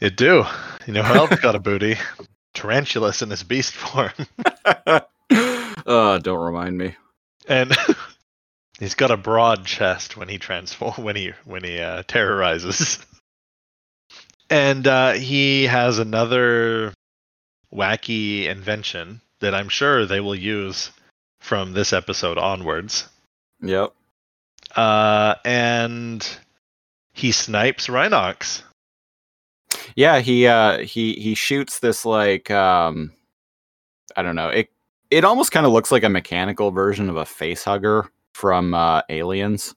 It 0.00 0.16
do. 0.16 0.44
You 0.86 0.92
know 0.92 1.04
who 1.04 1.14
else 1.14 1.38
got 1.38 1.54
a 1.54 1.60
booty? 1.60 1.96
Tarantulas 2.54 3.22
in 3.22 3.30
his 3.30 3.44
beast 3.44 3.74
form. 3.74 4.10
uh, 5.86 6.18
don't 6.18 6.44
remind 6.44 6.76
me. 6.76 6.96
And 7.46 7.76
he's 8.80 8.94
got 8.94 9.10
a 9.10 9.16
broad 9.16 9.64
chest 9.66 10.16
when 10.16 10.28
he 10.28 10.38
transform 10.38 10.94
when 11.04 11.16
he 11.16 11.32
when 11.44 11.62
he 11.62 11.78
uh, 11.78 12.02
terrorizes. 12.08 12.98
And 14.48 14.86
uh, 14.86 15.12
he 15.12 15.64
has 15.68 15.98
another 15.98 16.92
wacky 17.72 18.46
invention 18.46 19.20
that 19.38 19.54
I'm 19.54 19.68
sure 19.68 20.06
they 20.06 20.20
will 20.20 20.34
use 20.34 20.90
from 21.38 21.72
this 21.72 21.92
episode 21.92 22.36
onwards. 22.36 23.08
Yep. 23.62 23.92
Uh, 24.76 25.34
and 25.44 26.38
he 27.12 27.32
snipes 27.32 27.88
Rhinox. 27.88 28.62
Yeah, 29.96 30.20
he 30.20 30.46
uh 30.46 30.78
he 30.78 31.14
he 31.14 31.34
shoots 31.34 31.80
this 31.80 32.04
like 32.04 32.50
um 32.50 33.12
I 34.16 34.22
don't 34.22 34.36
know. 34.36 34.48
It 34.48 34.70
it 35.10 35.24
almost 35.24 35.52
kind 35.52 35.66
of 35.66 35.72
looks 35.72 35.90
like 35.90 36.04
a 36.04 36.08
mechanical 36.08 36.70
version 36.70 37.10
of 37.10 37.16
a 37.16 37.26
face 37.26 37.64
hugger 37.64 38.10
from 38.32 38.72
uh 38.74 39.02
Aliens. 39.08 39.74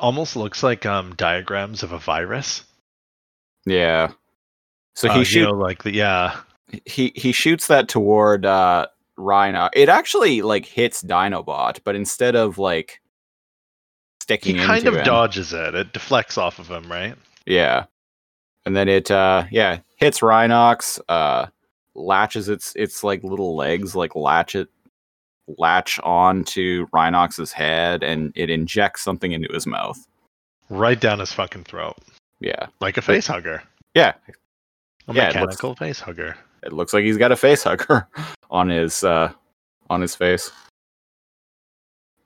Almost 0.00 0.36
looks 0.36 0.62
like 0.62 0.86
um, 0.86 1.14
diagrams 1.16 1.82
of 1.82 1.92
a 1.92 1.98
virus. 1.98 2.64
Yeah. 3.66 4.12
So 4.94 5.08
Uh, 5.08 5.12
he 5.14 5.18
you 5.20 5.24
shoots 5.24 5.52
know, 5.52 5.58
like 5.58 5.82
the 5.82 5.92
yeah. 5.92 6.40
he 6.86 7.12
he 7.14 7.32
shoots 7.32 7.66
that 7.66 7.88
toward 7.88 8.46
uh 8.46 8.86
Rhino. 9.18 9.68
It 9.74 9.88
actually 9.88 10.40
like 10.42 10.64
hits 10.64 11.02
Dinobot, 11.02 11.80
but 11.84 11.94
instead 11.94 12.34
of 12.36 12.58
like 12.58 13.01
He 14.40 14.54
kind 14.54 14.86
of 14.86 14.94
him, 14.94 15.04
dodges 15.04 15.52
it. 15.52 15.74
It 15.74 15.92
deflects 15.92 16.38
off 16.38 16.58
of 16.58 16.68
him, 16.68 16.90
right? 16.90 17.14
Yeah. 17.46 17.84
And 18.64 18.76
then 18.76 18.88
it 18.88 19.10
uh 19.10 19.44
yeah, 19.50 19.78
hits 19.96 20.20
Rhinox, 20.20 21.00
uh 21.08 21.46
latches 21.94 22.48
its 22.48 22.72
its 22.76 23.02
like 23.04 23.22
little 23.24 23.56
legs, 23.56 23.94
like 23.96 24.14
latch 24.14 24.54
it 24.54 24.68
latch 25.58 25.98
on 26.04 26.44
to 26.44 26.86
Rhinox's 26.92 27.52
head 27.52 28.02
and 28.02 28.32
it 28.36 28.48
injects 28.50 29.02
something 29.02 29.32
into 29.32 29.52
his 29.52 29.66
mouth. 29.66 29.98
Right 30.70 30.98
down 30.98 31.18
his 31.18 31.32
fucking 31.32 31.64
throat. 31.64 31.96
Yeah. 32.40 32.66
Like 32.80 32.96
a 32.96 33.02
face 33.02 33.26
hugger. 33.26 33.62
Yeah. 33.94 34.14
A 35.08 35.12
Yeah, 35.14 35.24
looks- 35.26 35.34
mechanical 35.34 35.74
face 35.76 36.00
hugger. 36.00 36.36
It 36.62 36.72
looks 36.72 36.92
like 36.92 37.02
he's 37.04 37.18
got 37.18 37.32
a 37.32 37.36
face 37.36 37.64
hugger 37.64 38.06
on 38.50 38.68
his 38.68 39.02
uh 39.02 39.32
on 39.90 40.00
his 40.00 40.14
face. 40.14 40.52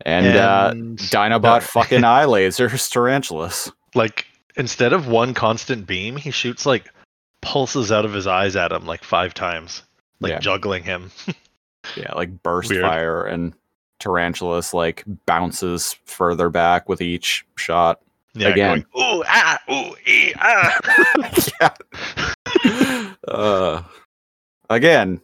And, 0.04 0.36
uh, 0.36 0.72
Dinobot 0.74 1.42
no. 1.42 1.60
fucking 1.60 2.04
eye 2.04 2.24
lasers 2.26 2.90
tarantulas. 2.90 3.72
like 3.94 4.26
instead 4.56 4.92
of 4.92 5.08
one 5.08 5.32
constant 5.34 5.86
beam, 5.86 6.16
he 6.16 6.30
shoots 6.30 6.66
like 6.66 6.90
pulses 7.42 7.90
out 7.90 8.04
of 8.04 8.12
his 8.12 8.26
eyes 8.26 8.56
at 8.56 8.72
him 8.72 8.84
like 8.86 9.02
five 9.04 9.32
times, 9.34 9.82
like 10.20 10.30
Yeah. 10.30 10.38
juggling 10.40 10.82
him. 10.82 11.10
Yeah, 11.96 12.12
like 12.14 12.42
burst 12.42 12.70
Weird. 12.70 12.82
fire 12.82 13.22
and 13.24 13.54
tarantulas 14.00 14.74
like 14.74 15.04
bounces 15.24 15.94
further 16.04 16.48
back 16.50 16.88
with 16.88 17.00
each 17.00 17.46
shot. 17.56 18.00
Yeah, 18.34 18.48
Again. 18.48 18.84
going, 18.92 19.20
ooh 19.20 19.22
ah 19.28 19.58
ooh 19.70 19.94
ee, 20.04 20.32
ah. 20.40 20.78
yeah. 22.64 23.12
uh, 23.28 23.82
again, 24.68 25.20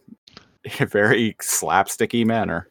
a 0.79 0.85
very 0.85 1.35
slapsticky 1.41 2.25
manner. 2.25 2.69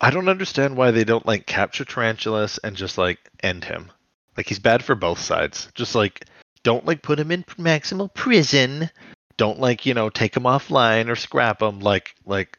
I 0.00 0.10
don't 0.10 0.28
understand 0.28 0.76
why 0.76 0.90
they 0.90 1.04
don't 1.04 1.26
like 1.26 1.46
capture 1.46 1.84
Tarantulas 1.84 2.58
and 2.64 2.76
just 2.76 2.96
like 2.96 3.18
end 3.42 3.64
him. 3.64 3.90
Like 4.36 4.48
he's 4.48 4.58
bad 4.58 4.82
for 4.82 4.94
both 4.94 5.18
sides. 5.18 5.68
Just 5.74 5.94
like 5.94 6.24
don't 6.62 6.86
like 6.86 7.02
put 7.02 7.20
him 7.20 7.30
in 7.30 7.44
maximal 7.58 8.12
prison. 8.14 8.90
Don't 9.36 9.60
like 9.60 9.84
you 9.84 9.94
know 9.94 10.08
take 10.08 10.36
him 10.36 10.44
offline 10.44 11.08
or 11.08 11.16
scrap 11.16 11.60
him. 11.60 11.80
Like 11.80 12.14
like 12.24 12.58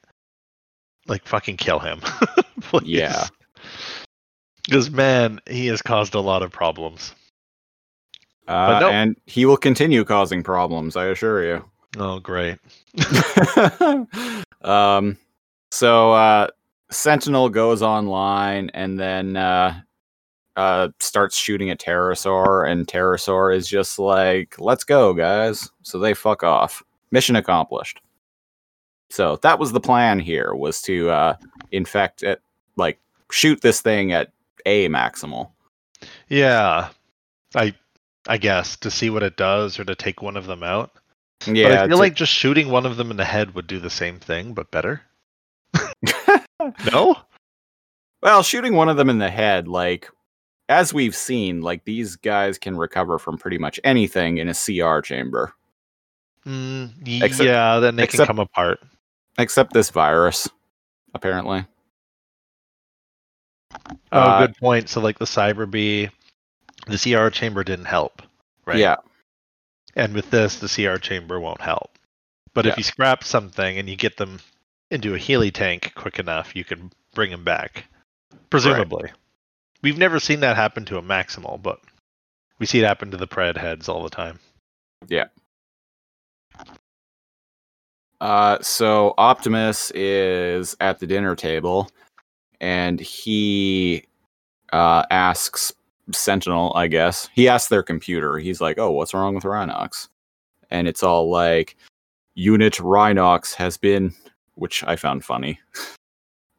like 1.08 1.28
fucking 1.28 1.58
kill 1.58 1.80
him. 1.80 2.02
Yeah. 2.84 3.28
Because 4.64 4.90
man, 4.90 5.42
he 5.50 5.68
has 5.68 5.82
caused 5.82 6.16
a 6.16 6.22
lot 6.22 6.44
of 6.44 6.52
problems. 6.52 7.14
Uh, 8.48 8.80
no. 8.80 8.90
And 8.90 9.18
he 9.26 9.46
will 9.46 9.58
continue 9.58 10.04
causing 10.06 10.44
problems, 10.44 10.96
I 10.96 11.08
assure 11.08 11.44
you. 11.44 11.66
Oh 11.98 12.20
great. 12.20 12.60
um, 14.62 15.18
so 15.72 16.14
uh, 16.14 16.48
Sentinel 16.92 17.50
goes 17.50 17.82
online 17.82 18.70
and 18.74 19.00
then 19.00 19.38
uh, 19.38 19.80
uh, 20.56 20.90
starts 21.00 21.38
shooting 21.38 21.70
at 21.70 21.80
Terrorsaur, 21.80 22.70
and 22.70 22.86
Terrorsaur 22.86 23.56
is 23.56 23.68
just 23.68 23.98
like, 23.98 24.60
"Let's 24.60 24.84
go, 24.84 25.14
guys!" 25.14 25.70
So 25.84 26.00
they 26.00 26.14
fuck 26.14 26.44
off. 26.44 26.84
Mission 27.12 27.36
accomplished. 27.36 28.02
So 29.10 29.38
that 29.38 29.60
was 29.60 29.72
the 29.72 29.80
plan 29.80 30.20
here: 30.20 30.54
was 30.54 30.82
to 30.84 31.10
uh, 31.10 31.36
infect 31.72 32.24
it, 32.24 32.42
like 32.76 33.00
shoot 33.32 33.62
this 33.62 33.82
thing 33.82 34.12
at 34.12 34.32
a 34.66 34.90
maximal. 34.90 35.52
Yeah. 36.28 36.90
I 37.56 37.74
I 38.28 38.38
guess 38.38 38.76
to 38.78 38.92
see 38.92 39.10
what 39.10 39.24
it 39.24 39.38
does 39.38 39.80
or 39.80 39.86
to 39.86 39.96
take 39.96 40.22
one 40.22 40.38
of 40.38 40.46
them 40.46 40.64
out. 40.64 40.92
Yeah, 41.48 41.70
but 41.70 41.78
I 41.78 41.88
feel 41.88 41.98
like 41.98 42.14
just 42.14 42.32
shooting 42.32 42.70
one 42.70 42.86
of 42.86 42.98
them 42.98 43.10
in 43.10 43.18
the 43.18 43.26
head 43.26 43.56
would 43.56 43.66
do 43.66 43.80
the 43.80 43.90
same 43.90 44.20
thing, 44.20 44.54
but 44.54 44.70
better. 44.70 45.02
No? 46.92 47.16
Well, 48.22 48.44
shooting 48.44 48.76
one 48.76 48.90
of 48.90 48.98
them 48.98 49.10
in 49.10 49.18
the 49.20 49.30
head, 49.30 49.68
like 49.68 50.10
as 50.70 50.94
we've 50.94 51.16
seen, 51.16 51.62
like 51.62 51.84
these 51.86 52.16
guys 52.16 52.58
can 52.58 52.78
recover 52.78 53.18
from 53.20 53.38
pretty 53.38 53.58
much 53.58 53.80
anything 53.84 54.38
in 54.38 54.48
a 54.48 54.54
CR 54.54 55.02
chamber, 55.02 55.54
Mm, 56.46 57.22
Except- 57.22 57.46
yeah, 57.48 57.78
then 57.80 57.96
they 57.96 58.04
except- 58.04 58.28
can 58.28 58.36
come 58.38 58.40
apart. 58.40 58.80
except 59.38 59.74
this 59.74 59.90
virus, 59.92 60.50
apparently. 61.14 61.66
Oh, 64.12 64.20
Uh, 64.20 64.48
good 64.48 64.58
point. 64.58 64.90
So, 64.90 65.02
like 65.02 65.20
the 65.20 65.26
Cyber 65.26 65.70
Bee, 65.70 66.10
the 66.88 66.98
CR 66.98 67.30
chamber 67.30 67.64
didn't 67.64 67.86
help, 67.86 68.22
right? 68.66 68.78
Yeah, 68.78 68.98
And 69.96 70.14
with 70.14 70.32
this, 70.32 70.58
the 70.60 70.70
CR 70.70 70.98
chamber 70.98 71.40
won't 71.40 71.60
help. 71.62 71.98
But 72.54 72.66
Yeah. 72.66 72.72
if 72.72 72.78
you 72.78 72.84
scrap 72.84 73.24
something 73.26 73.78
and 73.78 73.90
you 73.90 73.96
get 73.98 74.16
them 74.18 74.40
into 74.92 75.16
a 75.16 75.18
Healy 75.18 75.52
tank 75.52 75.94
quick 75.96 76.20
enough, 76.20 76.56
you 76.56 76.64
can 76.64 76.92
bring 77.14 77.32
them 77.32 77.44
back. 77.44 77.86
Presumably. 78.50 79.10
We've 79.82 79.98
never 79.98 80.20
seen 80.20 80.42
that 80.42 80.56
happen 80.56 80.86
to 80.86 80.98
a 80.98 81.02
Maximal, 81.02 81.62
but 81.62 81.80
we 82.60 82.66
see 82.66 82.80
it 82.80 82.86
happen 82.86 83.10
to 83.12 83.18
the 83.18 83.28
Pred 83.28 83.58
heads 83.58 83.90
all 83.90 84.04
the 84.04 84.10
time. 84.10 84.40
Yeah. 85.08 85.26
Uh, 88.20 88.60
so 88.62 89.16
Optimus 89.18 89.90
is 89.92 90.76
at 90.80 91.00
the 91.00 91.08
dinner 91.08 91.36
table, 91.36 91.90
and 92.60 93.00
he 93.00 94.06
uh, 94.72 95.04
asks 95.10 95.74
Sentinel, 96.12 96.72
I 96.76 96.86
guess. 96.86 97.30
He 97.34 97.48
asks 97.48 97.70
their 97.70 97.82
computer. 97.82 98.38
He's 98.38 98.62
like, 98.62 98.78
"Oh, 98.78 98.92
what's 98.92 99.16
wrong 99.16 99.34
with 99.34 99.44
Rhinox?" 99.44 100.08
And 100.70 100.88
it's 100.88 101.02
all 101.02 101.32
like, 101.32 101.76
"Unit 102.36 102.74
Rhinox 102.74 103.56
has 103.56 103.78
been," 103.78 104.14
which 104.62 104.84
I 104.84 104.96
found 104.96 105.26
funny. 105.26 105.60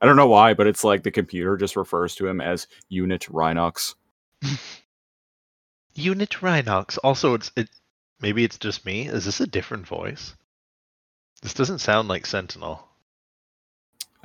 I 0.00 0.06
don't 0.06 0.16
know 0.16 0.26
why, 0.26 0.54
but 0.54 0.66
it's 0.66 0.82
like 0.82 1.04
the 1.04 1.12
computer 1.12 1.56
just 1.56 1.76
refers 1.76 2.16
to 2.16 2.26
him 2.26 2.40
as 2.40 2.66
Unit 2.88 3.28
Rhinox. 3.30 3.94
Unit 5.94 6.30
Rhinox. 6.30 6.98
Also, 7.04 7.34
it's 7.34 7.52
it. 7.54 7.68
Maybe 8.20 8.42
it's 8.42 8.58
just 8.58 8.84
me. 8.84 9.06
Is 9.06 9.24
this 9.24 9.40
a 9.40 9.46
different 9.46 9.86
voice? 9.86 10.34
This 11.42 11.54
doesn't 11.54 11.78
sound 11.78 12.08
like 12.08 12.26
Sentinel. 12.26 12.88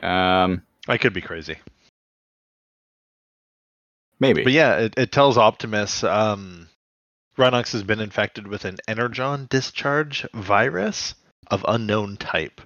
Um, 0.02 0.64
I 0.88 0.98
could 0.98 1.14
be 1.14 1.22
crazy. 1.22 1.58
maybe. 4.20 4.44
But 4.44 4.54
yeah, 4.54 4.78
it, 4.78 4.96
it 4.98 5.12
tells 5.12 5.38
Optimus 5.38 6.04
um, 6.04 6.68
Rhinox 7.38 7.74
has 7.74 7.84
been 7.84 8.00
infected 8.00 8.48
with 8.48 8.66
an 8.66 8.78
Energon 8.88 9.46
discharge 9.52 10.26
virus 10.34 11.14
of 11.52 11.64
unknown 11.68 12.18
type. 12.18 12.60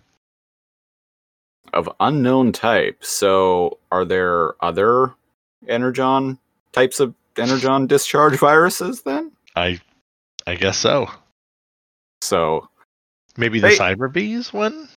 Of 1.74 1.90
unknown 2.00 2.52
type. 2.52 3.04
So, 3.04 3.78
are 3.92 4.06
there 4.06 4.54
other 4.64 5.14
energon 5.68 6.38
types 6.72 7.00
of 7.00 7.14
energon 7.38 7.88
discharge 7.88 8.38
viruses 8.40 9.02
then? 9.04 9.32
I 9.56 9.80
I 10.48 10.56
guess 10.56 10.78
so. 10.78 11.10
So, 12.22 12.68
Maybe 13.38 13.60
the 13.60 13.70
They- 13.70 13.78
Cyber 13.78 14.12
Bees 14.12 14.52
one? 14.52 14.90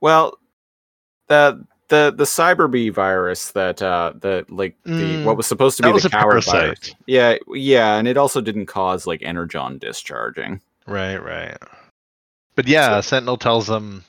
well, 0.00 0.38
the 1.28 1.64
the 1.88 2.12
the 2.16 2.24
cyber 2.24 2.70
bee 2.70 2.88
virus 2.90 3.50
that 3.52 3.80
uh 3.82 4.12
the 4.20 4.44
like 4.48 4.76
the 4.84 4.90
Mm, 5.18 5.24
what 5.24 5.36
was 5.36 5.46
supposed 5.46 5.76
to 5.78 5.82
be 5.82 5.92
the 5.98 6.08
coward 6.10 6.30
parasite. 6.30 6.52
virus. 6.62 6.94
Yeah, 7.06 7.36
yeah, 7.54 7.96
and 7.96 8.06
it 8.08 8.16
also 8.16 8.40
didn't 8.40 8.66
cause 8.66 9.06
like 9.06 9.22
energon 9.22 9.78
discharging. 9.78 10.60
Right, 10.86 11.16
right. 11.16 11.56
But 12.54 12.66
yeah, 12.66 13.00
Sentinel 13.00 13.36
tells 13.36 13.66
them 13.66 14.04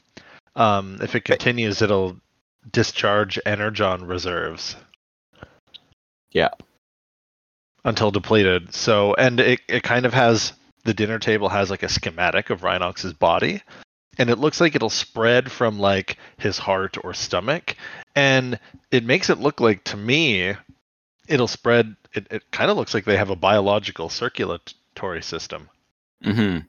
um, 0.60 1.00
if 1.02 1.16
it 1.16 1.24
continues, 1.24 1.82
it'll 1.82 2.18
discharge 2.70 3.40
Energon 3.46 4.06
reserves. 4.06 4.76
Yeah. 6.32 6.50
Until 7.84 8.12
depleted. 8.12 8.74
So, 8.76 9.16
and 9.16 9.40
it, 9.40 9.62
it 9.68 9.84
kind 9.84 10.06
of 10.06 10.14
has 10.14 10.54
the 10.84 10.94
dinner 10.94 11.18
table 11.18 11.50
has 11.50 11.70
like 11.70 11.84
a 11.84 11.90
schematic 11.90 12.50
of 12.50 12.64
Rhinox's 12.64 13.14
body, 13.14 13.64
and 14.18 14.30
it 14.30 14.38
looks 14.38 14.62
like 14.62 14.76
it'll 14.76 14.90
spread 14.90 15.52
from 15.52 15.80
like 15.80 16.18
his 16.38 16.58
heart 16.58 16.98
or 17.04 17.14
stomach, 17.14 17.76
and 18.16 18.60
it 18.92 19.04
makes 19.04 19.30
it 19.30 19.40
look 19.40 19.60
like 19.60 19.84
to 19.86 19.98
me, 19.98 20.54
it'll 21.28 21.48
spread. 21.48 21.96
It, 22.14 22.28
it 22.30 22.52
kind 22.52 22.70
of 22.70 22.78
looks 22.78 22.94
like 22.94 23.06
they 23.06 23.18
have 23.18 23.30
a 23.30 23.36
biological 23.36 24.10
circulatory 24.10 25.22
system 25.22 25.70
Mm-hmm. 26.24 26.60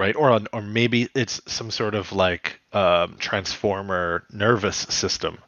Right? 0.00 0.16
Or 0.16 0.30
on, 0.30 0.48
or 0.54 0.62
maybe 0.62 1.08
it's 1.14 1.40
some 1.46 1.70
sort 1.70 1.94
of 1.94 2.12
like 2.12 2.60
um, 2.72 3.16
transformer 3.18 4.26
nervous 4.32 4.78
system. 4.78 5.38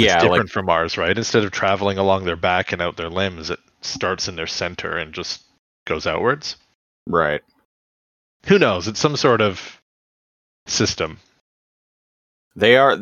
It's 0.00 0.14
Yeah, 0.14 0.16
different 0.16 0.50
like 0.50 0.50
from 0.50 0.68
ours, 0.70 0.96
right? 0.98 1.16
Instead 1.16 1.44
of 1.44 1.50
traveling 1.52 1.98
along 1.98 2.24
their 2.24 2.36
back 2.36 2.72
and 2.72 2.80
out 2.82 2.96
their 2.96 3.10
limbs, 3.10 3.50
it 3.50 3.60
starts 3.82 4.28
in 4.28 4.36
their 4.36 4.46
center 4.46 4.96
and 4.96 5.12
just 5.14 5.44
goes 5.86 6.06
outwards. 6.06 6.56
right. 7.06 7.42
Who 8.46 8.58
knows? 8.58 8.88
It's 8.88 8.98
some 8.98 9.16
sort 9.16 9.40
of 9.40 9.80
system. 10.66 11.20
They 12.54 12.76
are 12.76 12.98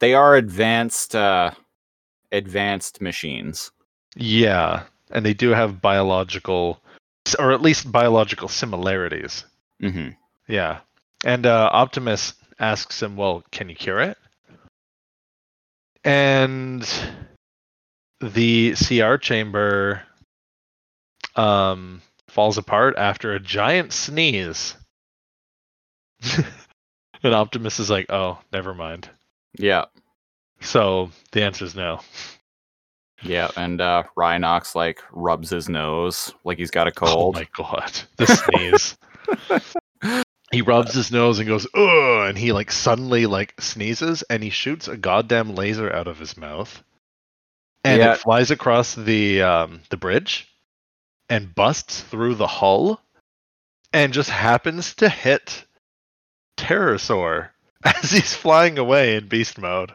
they 0.00 0.12
are 0.14 0.36
advanced 0.36 1.16
uh 1.16 1.52
advanced 2.32 3.00
machines. 3.00 3.70
Yeah, 4.16 4.84
and 5.10 5.26
they 5.26 5.34
do 5.34 5.50
have 5.50 5.80
biological, 5.82 6.80
or 7.38 7.52
at 7.52 7.62
least 7.62 7.90
biological 7.90 8.48
similarities. 8.48 9.44
Mm-hmm. 9.82 10.10
Yeah, 10.48 10.80
and 11.24 11.46
uh, 11.46 11.70
Optimus 11.72 12.34
asks 12.58 13.02
him, 13.02 13.16
"Well, 13.16 13.44
can 13.50 13.68
you 13.68 13.74
cure 13.74 14.00
it?" 14.00 14.18
And 16.04 16.88
the 18.20 18.74
CR 18.74 19.16
chamber 19.16 20.02
um, 21.36 22.02
falls 22.28 22.58
apart 22.58 22.96
after 22.96 23.32
a 23.32 23.40
giant 23.40 23.92
sneeze. 23.92 24.76
and 27.22 27.34
Optimus 27.34 27.80
is 27.80 27.90
like, 27.90 28.06
"Oh, 28.10 28.38
never 28.52 28.74
mind." 28.74 29.08
Yeah. 29.58 29.86
So 30.60 31.10
the 31.32 31.42
answer 31.42 31.64
is 31.64 31.74
no. 31.74 32.00
Yeah, 33.22 33.50
and 33.56 33.80
uh 33.80 34.04
Rhinox 34.16 34.74
like 34.74 35.02
rubs 35.12 35.50
his 35.50 35.68
nose 35.68 36.32
like 36.44 36.58
he's 36.58 36.70
got 36.70 36.86
a 36.88 36.92
cold. 36.92 37.36
Oh 37.36 37.40
my 37.40 37.46
god, 37.56 37.92
the 38.16 38.26
sneeze. 38.26 38.96
he 40.52 40.62
rubs 40.62 40.94
his 40.94 41.12
nose 41.12 41.38
and 41.38 41.46
goes, 41.48 41.66
ugh, 41.74 42.28
and 42.28 42.36
he 42.38 42.52
like 42.52 42.72
suddenly 42.72 43.26
like 43.26 43.54
sneezes 43.60 44.22
and 44.30 44.42
he 44.42 44.50
shoots 44.50 44.88
a 44.88 44.96
goddamn 44.96 45.54
laser 45.54 45.92
out 45.92 46.06
of 46.08 46.18
his 46.18 46.36
mouth. 46.36 46.82
And 47.84 48.00
Yeah. 48.00 48.12
it 48.14 48.18
flies 48.18 48.50
across 48.50 48.94
the 48.94 49.42
um, 49.42 49.80
the 49.90 49.96
bridge 49.96 50.48
and 51.28 51.54
busts 51.54 52.00
through 52.02 52.34
the 52.34 52.46
hull 52.46 53.00
and 53.92 54.12
just 54.12 54.30
happens 54.30 54.94
to 54.96 55.08
hit 55.08 55.64
Terrorsaur 56.58 57.50
as 57.84 58.10
he's 58.10 58.34
flying 58.34 58.78
away 58.78 59.16
in 59.16 59.28
beast 59.28 59.58
mode. 59.58 59.92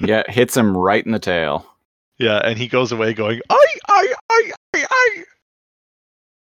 Yeah, 0.00 0.22
hits 0.28 0.56
him 0.56 0.76
right 0.76 1.04
in 1.04 1.12
the 1.12 1.18
tail. 1.18 1.66
Yeah, 2.18 2.38
and 2.38 2.58
he 2.58 2.68
goes 2.68 2.92
away 2.92 3.12
going, 3.12 3.40
I, 3.50 3.66
I, 3.88 4.14
I, 4.30 4.52
I, 4.74 4.86
I. 4.90 5.24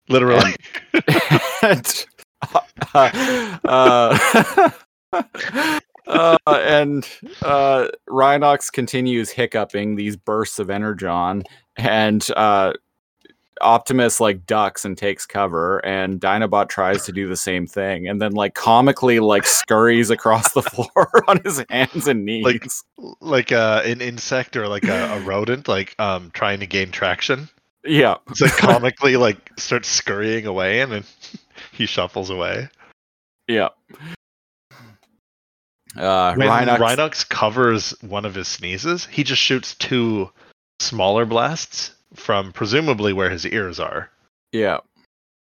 Literally. 0.09 0.55
and, 1.63 2.07
uh, 3.65 4.71
uh, 6.07 6.37
and 6.47 7.09
uh, 7.43 7.89
Rhinox 8.09 8.73
continues 8.73 9.31
hiccuping 9.31 9.97
these 9.97 10.17
bursts 10.17 10.59
of 10.59 10.69
energon, 10.71 11.45
and 11.77 12.27
uh, 12.37 12.73
Optimus 13.61 14.19
like 14.21 14.47
ducks 14.47 14.85
and 14.85 14.97
takes 14.97 15.27
cover, 15.27 15.79
and 15.85 16.21
Dinobot 16.21 16.69
tries 16.69 17.05
to 17.05 17.13
do 17.13 17.29
the 17.29 17.37
same 17.37 17.67
thing, 17.67 18.09
and 18.09 18.21
then 18.21 18.33
like 18.33 18.55
comically 18.55 19.21
like 19.21 19.45
scurries 19.47 20.11
across 20.11 20.53
the 20.53 20.63
floor 20.63 21.11
on 21.29 21.41
his 21.45 21.63
hands 21.69 22.09
and 22.09 22.25
knees. 22.25 22.45
Like- 22.45 22.67
like 23.21 23.53
uh, 23.53 23.83
an 23.85 24.01
insect 24.01 24.57
or 24.57 24.69
like 24.69 24.85
a, 24.85 25.15
a 25.15 25.21
rodent, 25.21 25.67
like 25.69 25.95
um, 25.99 26.31
trying 26.35 26.61
to 26.61 26.67
gain 26.67 26.91
traction. 26.93 27.49
yeah, 27.85 28.17
It's 28.31 28.41
like 28.41 28.53
comically 28.57 29.17
like 29.17 29.51
starts 29.59 29.89
scurrying 29.89 30.47
away 30.47 30.81
and 30.81 30.93
then 30.93 31.05
he 31.73 31.85
shuffles 31.87 32.31
away. 32.31 32.69
yeah. 33.49 33.69
Uh, 35.97 36.35
When 36.35 36.49
Rhinox, 36.49 36.79
Rhinox 36.79 37.29
covers 37.29 37.91
one 38.03 38.25
of 38.25 38.35
his 38.35 38.49
sneezes, 38.49 39.05
he 39.07 39.25
just 39.25 39.43
shoots 39.43 39.75
two 39.75 40.31
smaller 40.81 41.27
blasts 41.27 41.93
from 42.15 42.53
presumably 42.53 43.13
where 43.13 43.31
his 43.31 43.47
ears 43.47 43.79
are. 43.81 44.11
yeah. 44.53 44.79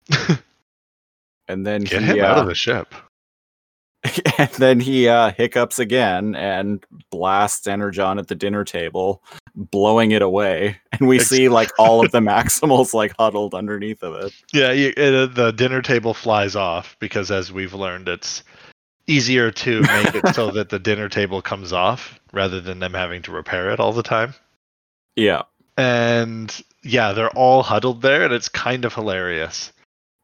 and 1.48 1.66
then 1.66 1.82
Get 1.82 2.02
he, 2.02 2.08
him 2.08 2.24
uh, 2.24 2.28
out 2.28 2.38
of 2.38 2.46
the 2.46 2.54
ship. 2.54 2.94
and 4.38 4.50
then 4.50 4.78
he 4.78 5.08
uh, 5.08 5.32
hiccups 5.32 5.78
again 5.78 6.36
and 6.36 6.84
blasts 7.10 7.66
Energon 7.66 8.18
at 8.18 8.28
the 8.28 8.34
dinner 8.34 8.64
table, 8.64 9.22
blowing 9.54 10.12
it 10.12 10.22
away. 10.22 10.78
And 10.98 11.08
we 11.08 11.18
see 11.18 11.50
like 11.50 11.70
all 11.78 12.02
of 12.02 12.10
the 12.12 12.20
Maximals 12.20 12.94
like 12.94 13.12
huddled 13.18 13.54
underneath 13.54 14.02
of 14.02 14.14
it. 14.14 14.32
Yeah, 14.54 14.72
you, 14.72 14.94
uh, 14.96 15.26
the 15.26 15.52
dinner 15.54 15.82
table 15.82 16.14
flies 16.14 16.56
off 16.56 16.96
because, 17.00 17.30
as 17.30 17.52
we've 17.52 17.74
learned, 17.74 18.08
it's 18.08 18.42
easier 19.06 19.50
to 19.50 19.82
make 19.82 20.14
it 20.14 20.34
so 20.34 20.50
that 20.52 20.70
the 20.70 20.78
dinner 20.78 21.10
table 21.10 21.42
comes 21.42 21.70
off 21.70 22.18
rather 22.32 22.62
than 22.62 22.78
them 22.78 22.94
having 22.94 23.20
to 23.22 23.30
repair 23.30 23.68
it 23.68 23.78
all 23.78 23.92
the 23.92 24.02
time. 24.02 24.34
Yeah. 25.16 25.42
And 25.76 26.54
yeah, 26.82 27.12
they're 27.12 27.30
all 27.30 27.62
huddled 27.62 28.02
there, 28.02 28.24
and 28.24 28.32
it's 28.32 28.48
kind 28.48 28.84
of 28.84 28.94
hilarious. 28.94 29.72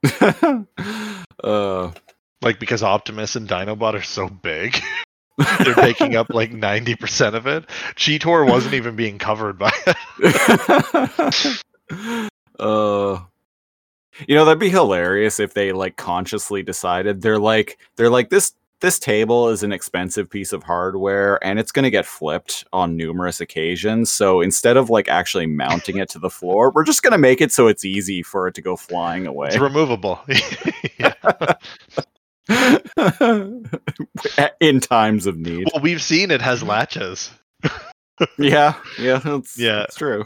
uh, 1.44 1.90
Like 2.42 2.58
because 2.58 2.82
Optimus 2.82 3.36
and 3.36 3.48
Dinobot 3.48 3.94
are 3.94 4.02
so 4.02 4.28
big, 4.28 4.76
they're 5.64 5.74
taking 5.74 6.16
up 6.16 6.30
like 6.30 6.52
ninety 6.52 6.96
percent 6.96 7.36
of 7.36 7.46
it. 7.46 7.66
Cheetor 7.94 8.48
wasn't 8.48 8.74
even 8.74 8.96
being 8.96 9.18
covered 9.18 9.58
by 9.58 9.70
it. 9.86 11.60
uh, 12.58 13.20
you 14.26 14.34
know 14.34 14.44
that'd 14.44 14.58
be 14.58 14.70
hilarious 14.70 15.38
if 15.38 15.54
they 15.54 15.72
like 15.72 15.96
consciously 15.96 16.62
decided 16.62 17.22
they're 17.22 17.38
like 17.38 17.78
they're 17.96 18.10
like 18.10 18.28
this 18.30 18.52
this 18.82 18.98
table 18.98 19.48
is 19.48 19.62
an 19.62 19.72
expensive 19.72 20.28
piece 20.28 20.52
of 20.52 20.62
hardware 20.64 21.42
and 21.42 21.58
it's 21.58 21.72
going 21.72 21.84
to 21.84 21.90
get 21.90 22.04
flipped 22.04 22.64
on 22.72 22.94
numerous 22.96 23.40
occasions 23.40 24.12
so 24.12 24.42
instead 24.42 24.76
of 24.76 24.90
like 24.90 25.08
actually 25.08 25.46
mounting 25.46 25.96
it 25.96 26.10
to 26.10 26.18
the 26.18 26.28
floor 26.28 26.70
we're 26.74 26.84
just 26.84 27.02
going 27.02 27.12
to 27.12 27.18
make 27.18 27.40
it 27.40 27.50
so 27.50 27.68
it's 27.68 27.84
easy 27.84 28.22
for 28.22 28.46
it 28.48 28.54
to 28.54 28.60
go 28.60 28.76
flying 28.76 29.26
away 29.26 29.48
It's 29.48 29.58
removable. 29.58 30.20
yeah. 30.98 31.14
in 34.60 34.80
times 34.80 35.26
of 35.26 35.36
need 35.38 35.68
Well, 35.72 35.82
we've 35.82 36.02
seen 36.02 36.30
it 36.30 36.42
has 36.42 36.62
latches. 36.62 37.30
yeah 38.38 38.74
yeah 38.98 39.18
that's, 39.18 39.58
Yeah. 39.58 39.78
that's 39.80 39.96
true 39.96 40.24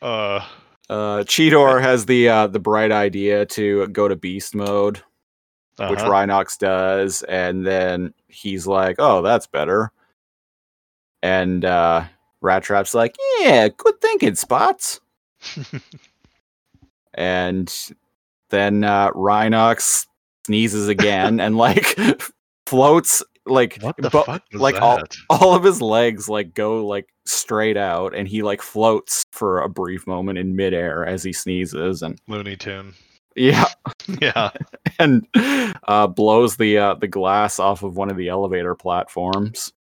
Uh, 0.00 0.40
uh 0.88 1.18
cheetor 1.24 1.82
has 1.82 2.06
the 2.06 2.28
uh 2.28 2.46
the 2.46 2.60
bright 2.60 2.92
idea 2.92 3.46
to 3.46 3.88
go 3.88 4.06
to 4.08 4.16
beast 4.16 4.54
mode 4.54 5.02
which 5.88 6.00
uh-huh. 6.00 6.10
Rhinox 6.10 6.58
does, 6.58 7.22
and 7.22 7.66
then 7.66 8.12
he's 8.28 8.66
like, 8.66 8.96
"Oh, 8.98 9.22
that's 9.22 9.46
better." 9.46 9.92
And 11.22 11.64
uh, 11.64 12.04
Rat 12.40 12.62
Trap's 12.62 12.94
like, 12.94 13.16
"Yeah, 13.40 13.68
good 13.68 14.00
thinking, 14.00 14.34
Spots." 14.34 15.00
and 17.14 17.74
then 18.50 18.84
uh, 18.84 19.10
Rhinox 19.12 20.06
sneezes 20.46 20.88
again 20.88 21.40
and 21.40 21.56
like 21.56 21.98
floats 22.66 23.22
like 23.46 23.80
bo- 23.80 24.38
like 24.52 24.74
that? 24.74 24.82
all 24.82 25.02
all 25.30 25.54
of 25.54 25.64
his 25.64 25.80
legs 25.80 26.28
like 26.28 26.54
go 26.54 26.86
like 26.86 27.08
straight 27.24 27.76
out, 27.76 28.14
and 28.14 28.28
he 28.28 28.42
like 28.42 28.62
floats 28.62 29.24
for 29.32 29.60
a 29.60 29.68
brief 29.68 30.06
moment 30.06 30.38
in 30.38 30.56
midair 30.56 31.04
as 31.06 31.22
he 31.22 31.32
sneezes, 31.32 32.02
and 32.02 32.20
Looney 32.28 32.56
Tune. 32.56 32.94
Yeah, 33.40 33.64
Yeah. 34.20 34.50
and 34.98 35.26
uh, 35.88 36.06
blows 36.06 36.56
the 36.56 36.78
uh, 36.78 36.94
the 36.94 37.08
glass 37.08 37.58
off 37.58 37.82
of 37.82 37.96
one 37.96 38.10
of 38.10 38.16
the 38.16 38.28
elevator 38.28 38.74
platforms. 38.74 39.72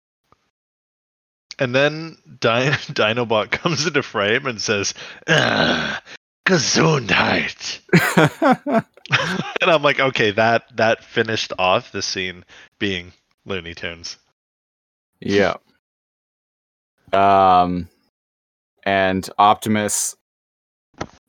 And 1.58 1.74
then 1.74 2.16
Di- 2.38 2.70
Dinobot 2.92 3.50
comes 3.50 3.86
into 3.86 4.02
frame 4.02 4.46
and 4.46 4.60
says, 4.60 4.94
"Ah, 5.28 6.00
Gesundheit. 6.46 7.80
and 9.60 9.70
I'm 9.70 9.82
like, 9.82 9.98
okay, 10.00 10.30
that 10.32 10.64
that 10.76 11.02
finished 11.04 11.52
off 11.58 11.92
the 11.92 12.00
scene 12.02 12.44
being 12.78 13.12
Looney 13.44 13.74
Tunes. 13.74 14.18
yeah. 15.20 15.56
Um, 17.12 17.88
and 18.84 19.28
Optimus 19.38 20.14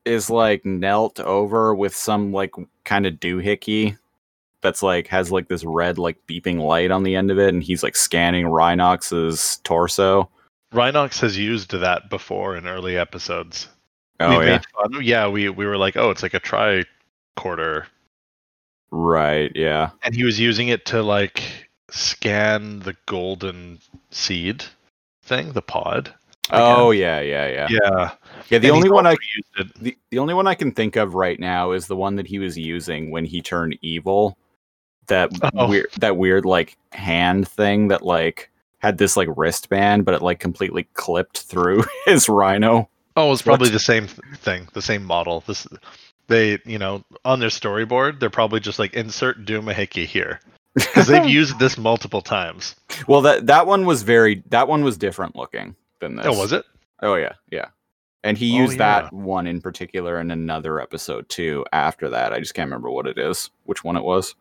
is 0.09 0.29
like 0.29 0.65
knelt 0.65 1.19
over 1.19 1.73
with 1.75 1.95
some 1.95 2.33
like 2.33 2.53
kind 2.83 3.05
of 3.05 3.13
doohickey 3.15 3.97
that's 4.61 4.83
like 4.83 5.07
has 5.07 5.31
like 5.31 5.47
this 5.47 5.63
red 5.63 5.97
like 5.97 6.17
beeping 6.27 6.59
light 6.59 6.91
on 6.91 7.03
the 7.03 7.15
end 7.15 7.31
of 7.31 7.39
it, 7.39 7.53
and 7.53 7.63
he's 7.63 7.83
like 7.83 7.95
scanning 7.95 8.47
Rhinox's 8.47 9.61
torso. 9.63 10.29
Rhinox 10.73 11.19
has 11.21 11.37
used 11.37 11.71
that 11.71 12.09
before 12.09 12.57
in 12.57 12.67
early 12.67 12.97
episodes. 12.97 13.69
Oh 14.19 14.39
we 14.39 14.45
yeah. 14.47 14.61
Yeah, 14.99 15.27
we 15.27 15.49
we 15.49 15.65
were 15.65 15.77
like, 15.77 15.95
oh, 15.95 16.09
it's 16.09 16.23
like 16.23 16.33
a 16.33 16.39
tricorder, 16.39 17.85
right. 18.91 19.51
Yeah, 19.55 19.91
and 20.03 20.13
he 20.13 20.23
was 20.23 20.39
using 20.39 20.67
it 20.67 20.85
to 20.87 21.01
like 21.01 21.41
scan 21.89 22.79
the 22.79 22.95
golden 23.05 23.79
seed 24.11 24.65
thing, 25.23 25.53
the 25.53 25.61
pod. 25.61 26.13
Oh 26.51 26.91
yeah, 26.91 27.19
yeah, 27.21 27.47
yeah. 27.47 27.67
yeah. 27.69 28.11
Yeah, 28.49 28.57
the 28.59 28.67
And 28.69 28.77
only 28.77 28.89
one 28.89 29.05
I 29.05 29.11
used 29.11 29.49
it. 29.59 29.73
the, 29.83 29.97
the 30.09 30.19
only 30.19 30.33
one 30.33 30.47
I 30.47 30.55
can 30.55 30.71
think 30.71 30.95
of 30.95 31.13
right 31.13 31.39
now 31.39 31.71
is 31.71 31.87
the 31.87 31.95
one 31.95 32.15
that 32.15 32.27
he 32.27 32.39
was 32.39 32.57
using 32.57 33.11
when 33.11 33.25
he 33.25 33.41
turned 33.41 33.77
evil. 33.81 34.37
That 35.07 35.31
Oh. 35.55 35.67
weird 35.67 35.87
that 35.99 36.17
weird 36.17 36.45
like 36.45 36.77
hand 36.91 37.47
thing 37.47 37.87
that 37.89 38.01
like 38.03 38.49
had 38.79 38.97
this 38.97 39.17
like 39.17 39.27
wristband, 39.35 40.05
but 40.05 40.13
it 40.13 40.21
like 40.21 40.39
completely 40.39 40.83
clipped 40.93 41.41
through 41.41 41.83
his 42.05 42.29
rhino. 42.29 42.89
Oh, 43.15 43.31
it's 43.31 43.41
probably 43.41 43.65
What's- 43.69 43.73
the 43.85 43.93
same 43.93 44.07
thing, 44.37 44.67
the 44.73 44.81
same 44.81 45.03
model. 45.03 45.43
This 45.47 45.67
they, 46.27 46.59
you 46.65 46.77
know, 46.77 47.03
on 47.25 47.39
their 47.39 47.49
storyboard, 47.49 48.19
they're 48.19 48.29
probably 48.29 48.59
just 48.59 48.77
like 48.77 48.93
insert 48.93 49.45
Doomahickey 49.45 50.05
here 50.05 50.39
because 50.75 51.07
they've 51.07 51.27
used 51.27 51.57
this 51.57 51.75
multiple 51.77 52.21
times. 52.21 52.75
well, 53.07 53.21
that 53.21 53.47
that 53.47 53.65
one 53.67 53.85
was 53.85 54.03
very 54.03 54.43
that 54.49 54.67
one 54.67 54.83
was 54.83 54.97
different 54.97 55.35
looking 55.35 55.75
than 55.99 56.15
this. 56.15 56.25
Oh, 56.25 56.37
was 56.37 56.51
it? 56.51 56.65
Oh 57.01 57.15
yeah, 57.15 57.33
yeah. 57.51 57.67
And 58.23 58.37
he 58.37 58.53
Oh, 58.57 58.63
used 58.63 58.73
yeah. 58.79 59.01
that 59.03 59.13
one 59.13 59.47
in 59.47 59.61
particular 59.61 60.19
in 60.19 60.31
another 60.31 60.81
episode 60.81 61.29
too. 61.29 61.65
After 61.71 62.09
that, 62.09 62.33
I 62.33 62.39
just 62.39 62.53
can't 62.53 62.67
remember 62.67 62.89
what 62.91 63.07
it 63.07 63.17
is, 63.17 63.49
which 63.63 63.83
one 63.83 63.95
it 63.95 64.03
was. 64.03 64.35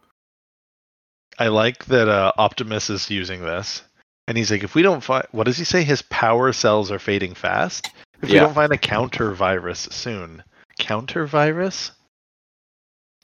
I 1.38 1.48
like 1.48 1.84
that 1.86 2.08
uh, 2.08 2.32
Optimus 2.36 2.90
is 2.90 3.08
using 3.10 3.42
this, 3.42 3.82
and 4.26 4.36
he's 4.36 4.50
like, 4.50 4.64
if 4.64 4.74
we 4.74 4.82
don't 4.82 5.02
find, 5.04 5.24
what 5.30 5.44
does 5.44 5.56
he 5.56 5.62
say? 5.64 5.84
His 5.84 6.02
power 6.02 6.52
cells 6.52 6.90
are 6.90 6.98
fading 6.98 7.34
fast. 7.34 7.88
If 8.20 8.30
we 8.30 8.34
don't 8.34 8.54
find 8.54 8.72
a 8.72 8.78
counter 8.78 9.32
virus 9.32 9.86
soon, 9.92 10.42
counter 10.80 11.26
virus? 11.26 11.92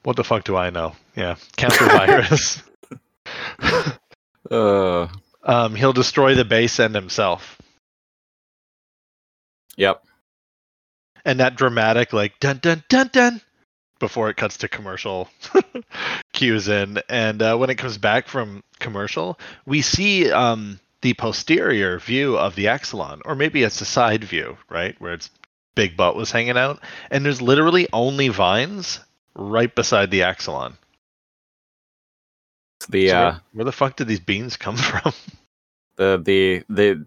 What 0.04 0.14
the 0.14 0.22
fuck 0.22 0.44
do 0.44 0.54
I 0.56 0.70
know? 0.70 0.94
Yeah, 1.16 1.34
counter 1.56 1.86
virus. 1.86 2.62
Uh, 4.48 5.08
um, 5.42 5.74
he'll 5.74 5.92
destroy 5.92 6.36
the 6.36 6.44
base 6.44 6.78
and 6.78 6.94
himself. 6.94 7.60
Yep. 9.76 10.04
and 11.24 11.40
that 11.40 11.56
dramatic 11.56 12.12
like 12.12 12.38
dun 12.40 12.58
dun 12.58 12.82
dun 12.88 13.08
dun 13.12 13.40
before 13.98 14.28
it 14.28 14.36
cuts 14.36 14.58
to 14.58 14.68
commercial 14.68 15.28
cues 16.32 16.68
in. 16.68 17.00
And 17.08 17.40
uh, 17.40 17.56
when 17.56 17.70
it 17.70 17.76
comes 17.76 17.96
back 17.96 18.28
from 18.28 18.62
commercial, 18.78 19.38
we 19.66 19.80
see 19.82 20.30
um, 20.30 20.80
the 21.00 21.14
posterior 21.14 21.98
view 21.98 22.36
of 22.36 22.54
the 22.54 22.66
Axalon, 22.66 23.20
or 23.24 23.34
maybe 23.34 23.62
it's 23.62 23.80
a 23.80 23.84
side 23.86 24.24
view, 24.24 24.58
right, 24.68 25.00
where 25.00 25.14
its 25.14 25.30
big 25.74 25.96
butt 25.96 26.16
was 26.16 26.30
hanging 26.30 26.58
out, 26.58 26.82
and 27.10 27.24
there's 27.24 27.40
literally 27.40 27.88
only 27.92 28.28
vines 28.28 29.00
right 29.34 29.74
beside 29.74 30.10
the 30.10 30.20
Axalon. 30.20 30.74
The 32.88 33.08
So 33.08 33.16
uh, 33.16 33.30
where, 33.30 33.40
where 33.52 33.64
the 33.64 33.72
fuck 33.72 33.96
did 33.96 34.08
these 34.08 34.20
beans 34.20 34.56
come 34.56 34.76
from? 34.76 35.12
the 35.96 36.20
the 36.22 36.64
the 36.68 37.06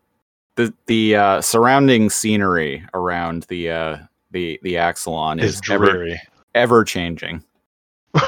the 0.58 0.74
the 0.88 1.16
uh, 1.16 1.42
surrounding 1.42 2.10
scenery 2.10 2.86
around 2.94 3.44
the 3.44 3.72
uh, 3.72 3.98
the 4.32 4.60
the 4.64 4.74
Axalon 4.74 5.42
Is 5.42 5.56
is 5.56 5.62
ever 5.72 5.86
dreary. 5.86 6.22
ever 6.54 6.84
changing. 6.84 7.44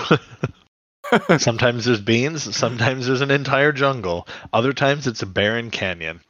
sometimes 1.38 1.86
there's 1.86 2.02
beans, 2.02 2.56
sometimes 2.56 3.08
there's 3.08 3.22
an 3.22 3.32
entire 3.32 3.72
jungle. 3.72 4.28
Other 4.54 4.74
times 4.74 5.08
it's 5.08 5.22
a 5.22 5.26
barren 5.26 5.72
canyon. 5.72 6.22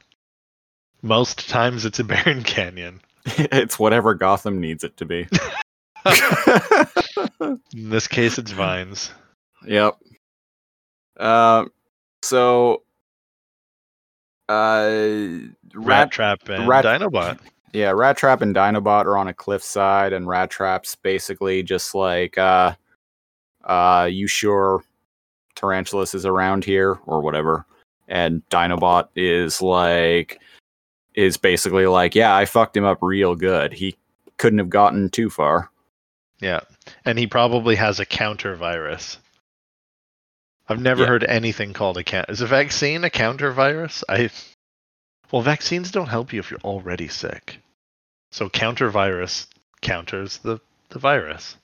Most 1.02 1.48
times 1.48 1.84
it's 1.84 1.98
a 1.98 2.04
barren 2.04 2.42
canyon. 2.42 3.00
it's 3.26 3.78
whatever 3.78 4.14
Gotham 4.14 4.60
needs 4.60 4.84
it 4.84 4.96
to 4.96 5.04
be. 5.04 5.28
In 7.40 7.90
this 7.90 8.08
case, 8.08 8.38
it's 8.38 8.52
vines. 8.52 9.10
Yep. 9.66 9.98
Uh, 11.18 11.66
so, 12.22 12.82
uh, 14.50 15.48
Rat 15.74 15.86
Rat, 15.86 16.10
Trap 16.10 16.48
and 16.48 16.66
Rat- 16.66 16.84
Dinobot. 16.84 17.38
yeah, 17.72 17.90
Rat 17.90 18.16
Trap 18.16 18.42
and 18.42 18.54
Dinobot 18.54 19.04
are 19.04 19.16
on 19.16 19.28
a 19.28 19.34
cliffside, 19.34 20.12
and 20.12 20.26
Rat 20.26 20.50
Trap's 20.50 20.96
basically 20.96 21.62
just 21.62 21.94
like, 21.94 22.36
uh, 22.36 22.74
uh, 23.64 24.08
you 24.10 24.26
sure 24.26 24.82
Tarantulas 25.54 26.14
is 26.14 26.26
around 26.26 26.64
here 26.64 26.98
or 27.06 27.20
whatever, 27.20 27.64
and 28.08 28.42
Dinobot 28.50 29.08
is 29.14 29.62
like, 29.62 30.40
is 31.14 31.36
basically 31.36 31.86
like, 31.86 32.14
yeah, 32.14 32.34
I 32.34 32.44
fucked 32.44 32.76
him 32.76 32.84
up 32.84 32.98
real 33.02 33.34
good. 33.36 33.72
He 33.72 33.96
couldn't 34.38 34.58
have 34.58 34.70
gotten 34.70 35.10
too 35.10 35.30
far. 35.30 35.70
Yeah. 36.40 36.60
And 37.04 37.18
he 37.18 37.26
probably 37.26 37.76
has 37.76 38.00
a 38.00 38.06
counter 38.06 38.56
virus. 38.56 39.18
I've 40.70 40.80
never 40.80 41.02
Yeah. 41.02 41.08
heard 41.08 41.24
anything 41.24 41.72
called 41.72 41.98
a 41.98 42.04
counter. 42.04 42.30
Is 42.32 42.40
a 42.40 42.46
vaccine 42.46 43.02
a 43.04 43.10
counter 43.10 43.50
virus? 43.52 44.04
I 44.08 44.30
Well, 45.32 45.42
vaccines 45.42 45.90
don't 45.90 46.08
help 46.08 46.32
you 46.32 46.40
if 46.40 46.50
you're 46.50 46.60
already 46.60 47.08
sick. 47.08 47.58
So 48.30 48.48
counter 48.48 48.88
virus 48.88 49.48
counters 49.82 50.38
the 50.38 50.60
the 50.90 50.98
virus. 50.98 51.56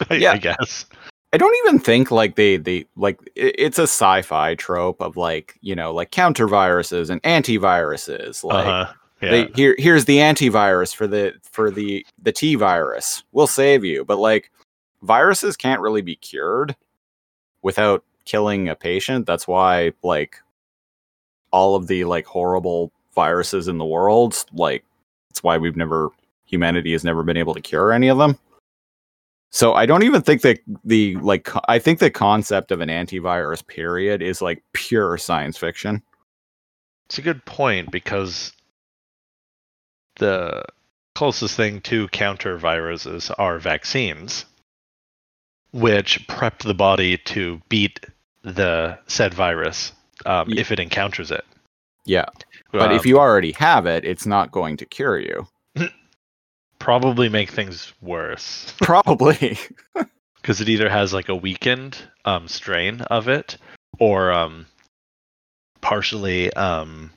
I, 0.10 0.14
Yeah. 0.14 0.32
I 0.32 0.38
guess. 0.38 0.86
I 1.32 1.38
don't 1.38 1.54
even 1.64 1.78
think 1.78 2.10
like 2.10 2.34
they 2.36 2.56
they 2.58 2.86
like 2.96 3.18
it's 3.36 3.78
a 3.78 3.84
sci-fi 3.84 4.54
trope 4.56 5.00
of 5.00 5.16
like 5.16 5.56
you 5.62 5.74
know 5.74 5.94
like 5.94 6.10
counter 6.10 6.46
viruses 6.48 7.10
and 7.10 7.22
antiviruses. 7.22 8.42
Like 8.44 8.66
uh-huh. 8.66 8.92
Yeah. 9.22 9.30
they 9.30 9.44
here 9.54 9.76
here's 9.78 10.04
the 10.06 10.18
antivirus 10.18 10.94
for 10.94 11.06
the 11.06 11.34
for 11.44 11.70
the 11.70 12.04
the 12.20 12.32
T 12.32 12.56
virus. 12.56 13.22
We'll 13.32 13.46
save 13.46 13.84
you, 13.84 14.04
but 14.04 14.18
like 14.18 14.50
viruses 15.02 15.56
can't 15.56 15.80
really 15.80 16.02
be 16.02 16.16
cured 16.16 16.74
without 17.62 18.04
killing 18.24 18.68
a 18.68 18.74
patient. 18.74 19.26
That's 19.26 19.46
why 19.48 19.92
like 20.02 20.36
all 21.50 21.74
of 21.74 21.86
the 21.86 22.04
like 22.04 22.26
horrible 22.26 22.92
viruses 23.14 23.68
in 23.68 23.76
the 23.76 23.84
world 23.84 24.42
like 24.54 24.82
that's 25.28 25.42
why 25.42 25.58
we've 25.58 25.76
never 25.76 26.10
humanity 26.46 26.92
has 26.92 27.04
never 27.04 27.22
been 27.22 27.36
able 27.36 27.54
to 27.54 27.60
cure 27.60 27.92
any 27.92 28.08
of 28.08 28.18
them. 28.18 28.38
So 29.50 29.74
I 29.74 29.84
don't 29.84 30.02
even 30.02 30.22
think 30.22 30.42
that 30.42 30.60
the 30.84 31.16
like 31.16 31.50
I 31.68 31.78
think 31.78 31.98
the 31.98 32.10
concept 32.10 32.70
of 32.70 32.80
an 32.80 32.88
antivirus 32.88 33.66
period 33.66 34.22
is 34.22 34.40
like 34.40 34.62
pure 34.72 35.18
science 35.18 35.58
fiction. 35.58 36.02
It's 37.06 37.18
a 37.18 37.22
good 37.22 37.44
point 37.44 37.90
because 37.90 38.52
the 40.16 40.62
closest 41.14 41.56
thing 41.56 41.80
to 41.82 42.08
counter 42.08 42.56
viruses 42.56 43.30
are 43.32 43.58
vaccines, 43.58 44.46
which 45.72 46.26
prep 46.28 46.60
the 46.60 46.74
body 46.74 47.16
to 47.18 47.60
beat 47.68 48.04
the 48.42 48.98
said 49.06 49.34
virus 49.34 49.92
um, 50.26 50.48
Ye- 50.50 50.58
if 50.58 50.70
it 50.70 50.78
encounters 50.80 51.30
it. 51.30 51.44
Yeah. 52.04 52.26
But 52.72 52.92
if 52.92 53.02
Um, 53.02 53.06
you 53.06 53.18
already 53.18 53.52
have 53.52 53.86
it, 53.86 54.04
it's 54.04 54.26
not 54.26 54.50
going 54.50 54.76
to 54.78 54.86
cure 54.86 55.18
you. 55.18 55.46
probably 56.78 57.28
make 57.28 57.50
things 57.50 57.92
worse 58.00 58.74
Probably. 58.80 59.58
because 60.36 60.60
it 60.60 60.68
either 60.68 60.88
has 60.88 61.12
like 61.12 61.28
a 61.28 61.36
weakened 61.36 61.96
um, 62.24 62.48
strain 62.48 63.00
of 63.02 63.28
it 63.28 63.56
or 64.00 64.32
um, 64.32 64.66
partially 65.80 66.52
um, 66.54 67.10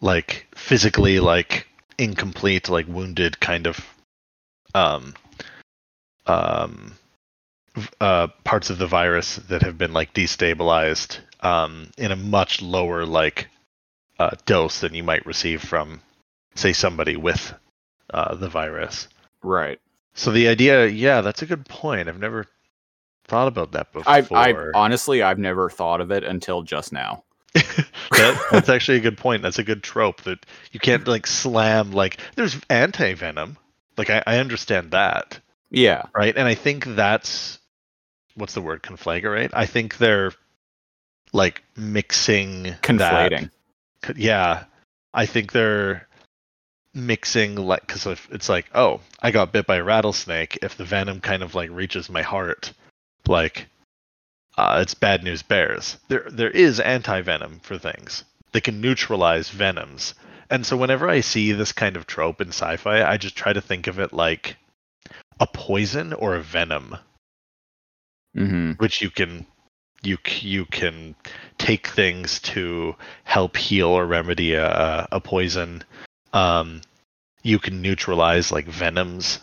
like 0.00 0.46
physically 0.56 1.20
like 1.20 1.68
incomplete 1.98 2.68
like 2.68 2.88
wounded 2.88 3.38
kind 3.40 3.66
of 3.68 3.78
um, 4.74 5.14
um, 6.26 6.94
uh, 8.00 8.26
parts 8.44 8.70
of 8.70 8.78
the 8.78 8.86
virus 8.86 9.36
that 9.36 9.62
have 9.62 9.78
been 9.78 9.92
like 9.92 10.12
destabilized 10.12 11.18
um, 11.40 11.90
in 11.96 12.10
a 12.12 12.16
much 12.16 12.60
lower 12.62 13.06
like 13.06 13.48
uh, 14.18 14.30
dose 14.46 14.80
than 14.80 14.94
you 14.94 15.02
might 15.02 15.24
receive 15.26 15.62
from 15.62 16.00
say 16.54 16.72
somebody 16.72 17.16
with 17.16 17.54
uh, 18.12 18.34
the 18.34 18.48
virus 18.48 19.08
right. 19.42 19.78
so 20.14 20.32
the 20.32 20.48
idea, 20.48 20.86
yeah, 20.86 21.20
that's 21.20 21.42
a 21.42 21.46
good 21.46 21.64
point. 21.66 22.08
I've 22.08 22.18
never 22.18 22.46
thought 23.24 23.46
about 23.46 23.72
that 23.72 23.92
before. 23.92 24.12
I 24.12 24.26
I 24.32 24.54
honestly 24.74 25.22
I've 25.22 25.38
never 25.38 25.70
thought 25.70 26.00
of 26.00 26.10
it 26.10 26.24
until 26.24 26.62
just 26.62 26.92
now. 26.92 27.22
that, 27.54 28.42
that's 28.50 28.68
actually 28.68 28.98
a 28.98 29.00
good 29.00 29.16
point. 29.16 29.42
That's 29.42 29.60
a 29.60 29.64
good 29.64 29.82
trope 29.84 30.22
that 30.22 30.44
you 30.72 30.80
can't 30.80 31.06
like 31.06 31.26
slam 31.28 31.92
like 31.92 32.18
there's 32.34 32.56
anti 32.68 33.14
venom. 33.14 33.56
Like 33.96 34.10
I, 34.10 34.22
I 34.26 34.38
understand 34.38 34.90
that, 34.90 35.38
Yeah. 35.70 36.06
right? 36.14 36.36
And 36.36 36.48
I 36.48 36.54
think 36.54 36.84
that's 36.84 37.59
what's 38.40 38.54
the 38.54 38.62
word 38.62 38.82
conflagrate. 38.82 39.50
I 39.52 39.66
think 39.66 39.98
they're 39.98 40.32
like 41.32 41.62
mixing 41.76 42.64
Conflating. 42.82 43.50
C- 44.04 44.14
yeah. 44.16 44.64
I 45.14 45.26
think 45.26 45.52
they're 45.52 46.08
mixing 46.92 47.54
like 47.54 47.86
because 47.86 48.04
if 48.04 48.28
it's 48.32 48.48
like 48.48 48.66
oh 48.74 49.00
i 49.22 49.30
got 49.30 49.52
bit 49.52 49.66
by 49.66 49.76
a 49.76 49.84
rattlesnake. 49.84 50.58
If 50.62 50.76
the 50.76 50.84
venom 50.84 51.20
kind 51.20 51.42
of 51.42 51.54
like 51.54 51.70
reaches 51.70 52.10
my 52.10 52.22
heart 52.22 52.72
like 53.28 53.66
uh, 54.58 54.80
it's 54.82 54.94
bad 54.94 55.22
news 55.22 55.42
bears. 55.42 55.96
There 56.08 56.26
there 56.30 56.50
is 56.50 56.80
anti-venom 56.80 57.60
for 57.60 57.78
things. 57.78 58.24
That 58.52 58.62
can 58.62 58.80
neutralize 58.80 59.48
venoms. 59.48 60.14
And 60.50 60.66
so 60.66 60.76
whenever 60.76 61.08
i 61.08 61.20
see 61.20 61.52
this 61.52 61.72
kind 61.72 61.96
of 61.96 62.06
trope 62.06 62.40
in 62.40 62.48
sci-fi 62.48 63.02
i 63.04 63.16
just 63.16 63.36
try 63.36 63.52
to 63.52 63.60
think 63.60 63.86
of 63.86 64.00
it 64.00 64.12
like 64.12 64.56
a 65.38 65.46
poison 65.46 66.12
or 66.12 66.34
a 66.34 66.42
venom 66.42 66.96
hmm 68.34 68.72
which 68.72 69.02
you 69.02 69.10
can 69.10 69.46
you 70.02 70.16
you 70.40 70.64
can 70.66 71.14
take 71.58 71.88
things 71.88 72.40
to 72.40 72.94
help 73.24 73.56
heal 73.56 73.88
or 73.88 74.06
remedy 74.06 74.54
a, 74.54 75.06
a 75.12 75.20
poison. 75.20 75.84
Um, 76.32 76.80
you 77.42 77.58
can 77.58 77.82
neutralize 77.82 78.52
like 78.52 78.66
venoms, 78.66 79.40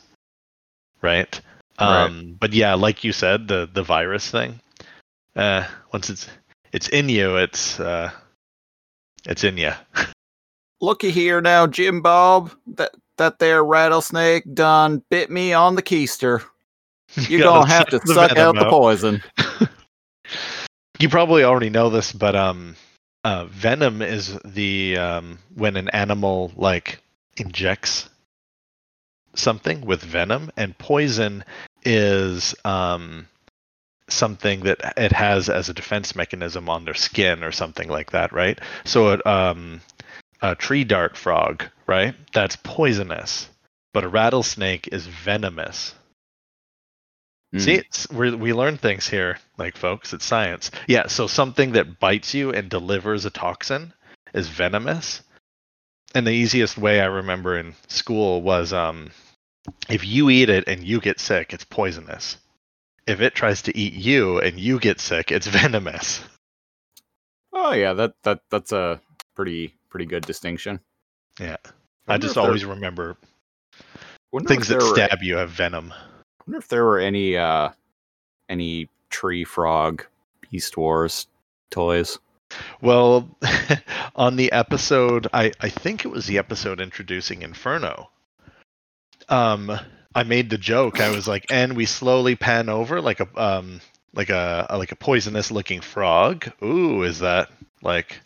right? 1.01 1.39
Right. 1.79 2.03
Um, 2.05 2.35
but 2.39 2.53
yeah, 2.53 2.73
like 2.73 3.03
you 3.03 3.11
said, 3.11 3.47
the 3.47 3.69
the 3.71 3.83
virus 3.83 4.29
thing. 4.31 4.59
Uh, 5.35 5.65
once 5.93 6.09
it's 6.09 6.27
it's 6.71 6.89
in 6.89 7.09
you, 7.09 7.37
it's 7.37 7.79
uh, 7.79 8.09
it's 9.25 9.43
in 9.43 9.57
you. 9.57 9.73
Looky 10.81 11.11
here 11.11 11.41
now, 11.41 11.67
Jim 11.67 12.01
Bob. 12.01 12.51
That 12.65 12.91
that 13.17 13.39
there 13.39 13.63
rattlesnake 13.63 14.53
done 14.53 15.03
bit 15.09 15.29
me 15.29 15.53
on 15.53 15.75
the 15.75 15.83
keister. 15.83 16.43
You're 17.29 17.41
gonna 17.41 17.67
have 17.67 17.87
to 17.87 18.05
suck 18.05 18.35
venom 18.35 18.57
out 18.57 18.63
the 18.63 18.69
poison. 18.69 19.23
you 20.99 21.09
probably 21.09 21.43
already 21.43 21.69
know 21.69 21.89
this, 21.89 22.11
but 22.11 22.35
um, 22.35 22.75
uh, 23.23 23.45
venom 23.45 24.01
is 24.01 24.37
the 24.45 24.97
um, 24.97 25.39
when 25.55 25.77
an 25.77 25.89
animal 25.89 26.51
like 26.55 27.01
injects 27.37 28.09
something 29.35 29.81
with 29.81 30.01
venom, 30.01 30.51
and 30.57 30.77
poison 30.77 31.43
is 31.83 32.55
um, 32.65 33.27
something 34.09 34.61
that 34.61 34.93
it 34.97 35.11
has 35.11 35.49
as 35.49 35.69
a 35.69 35.73
defense 35.73 36.15
mechanism 36.15 36.69
on 36.69 36.85
their 36.85 36.93
skin 36.93 37.43
or 37.43 37.51
something 37.51 37.89
like 37.89 38.11
that, 38.11 38.31
right? 38.31 38.59
So 38.85 39.13
it, 39.13 39.25
um, 39.25 39.81
a 40.41 40.55
tree 40.55 40.83
dart 40.83 41.17
frog, 41.17 41.63
right? 41.85 42.15
That's 42.33 42.55
poisonous, 42.57 43.49
but 43.93 44.03
a 44.03 44.09
rattlesnake 44.09 44.89
is 44.91 45.07
venomous. 45.07 45.93
Mm. 47.55 47.61
See, 47.61 47.73
it's, 47.75 48.09
we 48.09 48.35
we 48.35 48.53
learn 48.53 48.77
things 48.77 49.07
here, 49.07 49.39
like 49.57 49.77
folks. 49.77 50.13
It's 50.13 50.25
science. 50.25 50.69
Yeah. 50.87 51.07
So 51.07 51.27
something 51.27 51.71
that 51.73 51.99
bites 51.99 52.33
you 52.33 52.51
and 52.51 52.69
delivers 52.69 53.25
a 53.25 53.29
toxin 53.29 53.93
is 54.33 54.49
venomous. 54.49 55.21
And 56.15 56.25
the 56.25 56.31
easiest 56.31 56.77
way 56.77 56.99
I 57.01 57.05
remember 57.05 57.57
in 57.57 57.75
school 57.87 58.41
was 58.41 58.73
um, 58.73 59.11
if 59.89 60.05
you 60.05 60.29
eat 60.29 60.49
it 60.49 60.67
and 60.67 60.83
you 60.83 60.99
get 60.99 61.19
sick, 61.19 61.53
it's 61.53 61.63
poisonous. 61.63 62.37
If 63.05 63.21
it 63.21 63.35
tries 63.35 63.61
to 63.63 63.77
eat 63.77 63.93
you 63.93 64.39
and 64.39 64.59
you 64.59 64.79
get 64.79 64.99
sick, 64.99 65.31
it's 65.31 65.47
venomous. 65.61 66.21
Oh 67.53 67.71
yeah, 67.73 67.93
that 67.93 68.13
that 68.23 68.41
that's 68.49 68.71
a 68.73 68.99
pretty 69.35 69.73
pretty 69.89 70.05
good 70.05 70.25
distinction. 70.25 70.79
Yeah. 71.39 71.57
I 72.07 72.13
wonder 72.13 72.27
just 72.27 72.35
there- 72.35 72.43
always 72.43 72.65
remember 72.65 73.15
things 74.47 74.67
that 74.67 74.79
were- 74.81 74.95
stab 74.95 75.19
you 75.21 75.37
have 75.37 75.49
venom. 75.51 75.93
Wonder 76.47 76.57
if 76.59 76.67
there 76.69 76.85
were 76.85 76.99
any 76.99 77.37
uh 77.37 77.69
any 78.49 78.89
tree 79.09 79.43
frog 79.43 80.05
Beast 80.49 80.77
Wars 80.77 81.27
toys. 81.69 82.17
Well, 82.81 83.29
on 84.15 84.37
the 84.37 84.51
episode, 84.53 85.27
I, 85.33 85.51
I 85.59 85.67
think 85.67 86.05
it 86.05 86.09
was 86.09 86.25
the 86.25 86.37
episode 86.37 86.79
introducing 86.79 87.41
Inferno. 87.41 88.09
Um, 89.27 89.77
I 90.15 90.23
made 90.23 90.49
the 90.49 90.57
joke. 90.57 91.01
I 91.01 91.09
was 91.09 91.27
like, 91.27 91.45
and 91.51 91.75
we 91.75 91.85
slowly 91.85 92.37
pan 92.37 92.69
over 92.69 93.01
like 93.01 93.19
a 93.19 93.27
um 93.35 93.81
like 94.13 94.29
a, 94.29 94.65
a 94.69 94.77
like 94.77 94.93
a 94.93 94.95
poisonous 94.95 95.51
looking 95.51 95.81
frog. 95.81 96.49
Ooh, 96.63 97.03
is 97.03 97.19
that 97.19 97.49
like 97.81 98.21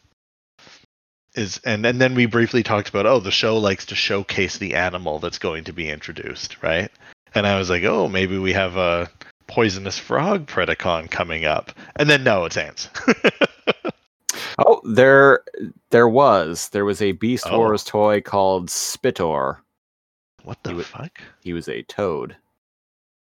is 1.34 1.60
and 1.66 1.84
and 1.86 2.00
then 2.00 2.14
we 2.14 2.28
briefly 2.28 2.62
talked 2.62 2.90
about 2.90 3.06
oh 3.06 3.20
the 3.20 3.32
show 3.32 3.58
likes 3.58 3.86
to 3.88 3.96
showcase 3.96 4.58
the 4.58 4.76
animal 4.76 5.18
that's 5.18 5.40
going 5.40 5.64
to 5.64 5.74
be 5.74 5.90
introduced, 5.90 6.62
right? 6.62 6.92
And 7.34 7.48
I 7.48 7.58
was 7.58 7.70
like, 7.70 7.84
oh 7.84 8.08
maybe 8.08 8.38
we 8.38 8.54
have 8.54 8.78
a 8.78 9.10
poisonous 9.48 9.98
frog 9.98 10.48
Predacon 10.48 11.10
coming 11.10 11.46
up, 11.46 11.72
and 11.96 12.10
then 12.10 12.24
no, 12.24 12.46
it's 12.46 12.58
ants. 12.58 12.90
Oh, 14.58 14.82
there 14.84 15.44
there 15.90 16.08
was 16.10 16.70
there 16.70 16.86
was 16.86 17.02
a 17.02 17.14
Beast 17.14 17.46
Oh. 17.50 17.58
Wars 17.58 17.84
toy 17.84 18.22
called 18.22 18.68
Spittor. 18.68 19.58
What 20.44 20.62
the 20.64 20.76
would- 20.76 20.86
fuck? 20.86 21.20
He 21.42 21.54
was 21.54 21.68
a 21.68 21.82
toad. 21.84 22.36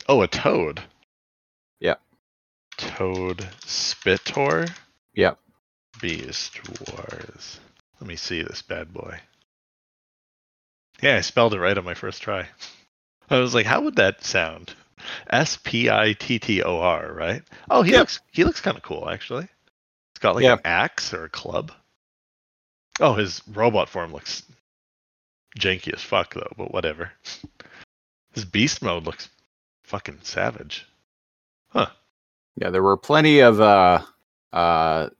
Oh, 0.08 0.22
a 0.22 0.28
toad. 0.28 0.82
Yeah. 1.80 1.96
Toad 2.76 3.38
Spittor. 3.62 4.70
Yep. 5.14 5.38
Beast 6.00 6.60
Wars. 6.68 7.58
Let 8.00 8.06
me 8.08 8.16
see 8.16 8.42
this 8.42 8.62
bad 8.62 8.92
boy. 8.92 9.18
Yeah, 11.02 11.16
I 11.16 11.20
spelled 11.22 11.54
it 11.54 11.60
right 11.60 11.76
on 11.76 11.84
my 11.84 11.94
first 11.94 12.22
try. 12.22 12.48
I 13.30 13.38
was 13.38 13.54
like, 13.54 13.66
how 13.66 13.80
would 13.82 13.96
that 13.96 14.24
sound? 14.24 14.74
S 15.30 15.56
P 15.62 15.88
I 15.90 16.14
T 16.14 16.38
T 16.38 16.62
O 16.62 16.78
R, 16.80 17.12
right? 17.12 17.42
Oh, 17.70 17.82
he 17.82 17.92
looks 17.92 18.20
he 18.32 18.44
looks 18.44 18.60
kind 18.60 18.76
of 18.76 18.82
cool 18.82 19.08
actually. 19.08 19.42
He's 19.44 20.20
got 20.20 20.34
like 20.34 20.44
Yeah. 20.44 20.54
an 20.54 20.60
axe 20.64 21.12
or 21.14 21.24
a 21.24 21.28
club. 21.28 21.72
Oh, 23.00 23.14
his 23.14 23.42
robot 23.52 23.88
form 23.88 24.12
looks 24.12 24.42
janky 25.58 25.92
as 25.94 26.02
fuck 26.02 26.34
though, 26.34 26.50
but 26.56 26.72
whatever. 26.72 27.12
His 28.34 28.44
beast 28.44 28.82
mode 28.82 29.04
looks 29.04 29.28
fucking 29.84 30.18
savage. 30.22 30.86
Huh. 31.68 31.86
Yeah, 32.56 32.70
there 32.70 32.82
were 32.82 32.96
plenty 32.96 33.40
of 33.40 33.60
uh 33.60 34.02
uh 34.52 35.10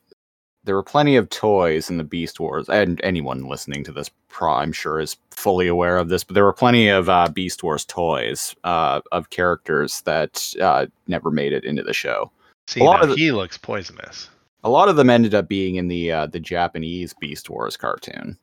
there 0.67 0.75
were 0.75 0.83
plenty 0.83 1.17
of 1.17 1.31
toys 1.31 1.89
in 1.89 1.97
the 1.97 2.05
Beast 2.05 2.39
Wars, 2.39 2.69
and 2.69 3.01
anyone 3.03 3.49
listening 3.49 3.83
to 3.85 3.93
this, 3.93 4.11
pro- 4.29 4.53
I'm 4.53 4.73
sure, 4.73 5.01
is 5.01 5.17
fully 5.31 5.67
aware 5.69 5.97
of 5.97 6.09
this. 6.11 6.23
But 6.25 6.35
there 6.35 6.45
were 6.45 6.53
plenty 6.53 6.89
of 6.89 7.09
uh, 7.09 7.29
Beast 7.29 7.62
Wars 7.62 7.85
toys 7.85 8.55
uh, 8.64 9.01
of 9.12 9.31
characters 9.31 10.03
that 10.03 10.55
uh, 10.61 10.87
never 11.07 11.31
made 11.31 11.53
it 11.55 11.64
into 11.64 11.83
the 11.83 11.95
show. 11.95 12.31
See, 12.67 12.81
A 12.81 12.85
lot 12.85 13.03
of 13.03 13.11
the- 13.11 13.17
he 13.17 13.33
looks 13.33 13.57
poisonous. 13.57 14.29
A 14.64 14.69
lot 14.71 14.89
of 14.89 14.97
them 14.97 15.09
ended 15.11 15.33
up 15.35 15.49
being 15.49 15.77
in 15.77 15.87
the 15.89 16.11
uh, 16.11 16.27
the 16.27 16.41
Japanese 16.41 17.14
Beast 17.14 17.49
Wars 17.49 17.77
cartoon. 17.77 18.37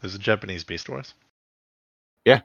There's 0.00 0.14
a 0.16 0.18
Japanese 0.18 0.64
Beast 0.64 0.88
Wars. 0.88 1.14
Yeah. 2.24 2.40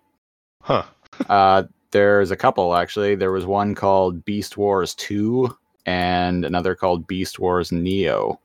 Huh. 0.61 0.83
Uh, 1.29 1.63
there's 1.91 2.31
a 2.31 2.35
couple 2.35 2.75
actually. 2.75 3.13
There 3.13 3.31
was 3.31 3.45
one 3.45 3.75
called 3.75 4.25
Beast 4.25 4.57
Wars 4.57 4.95
Two, 4.95 5.55
and 5.85 6.43
another 6.43 6.73
called 6.75 7.05
Beast 7.07 7.37
Wars 7.39 7.71
Neo. 7.71 8.39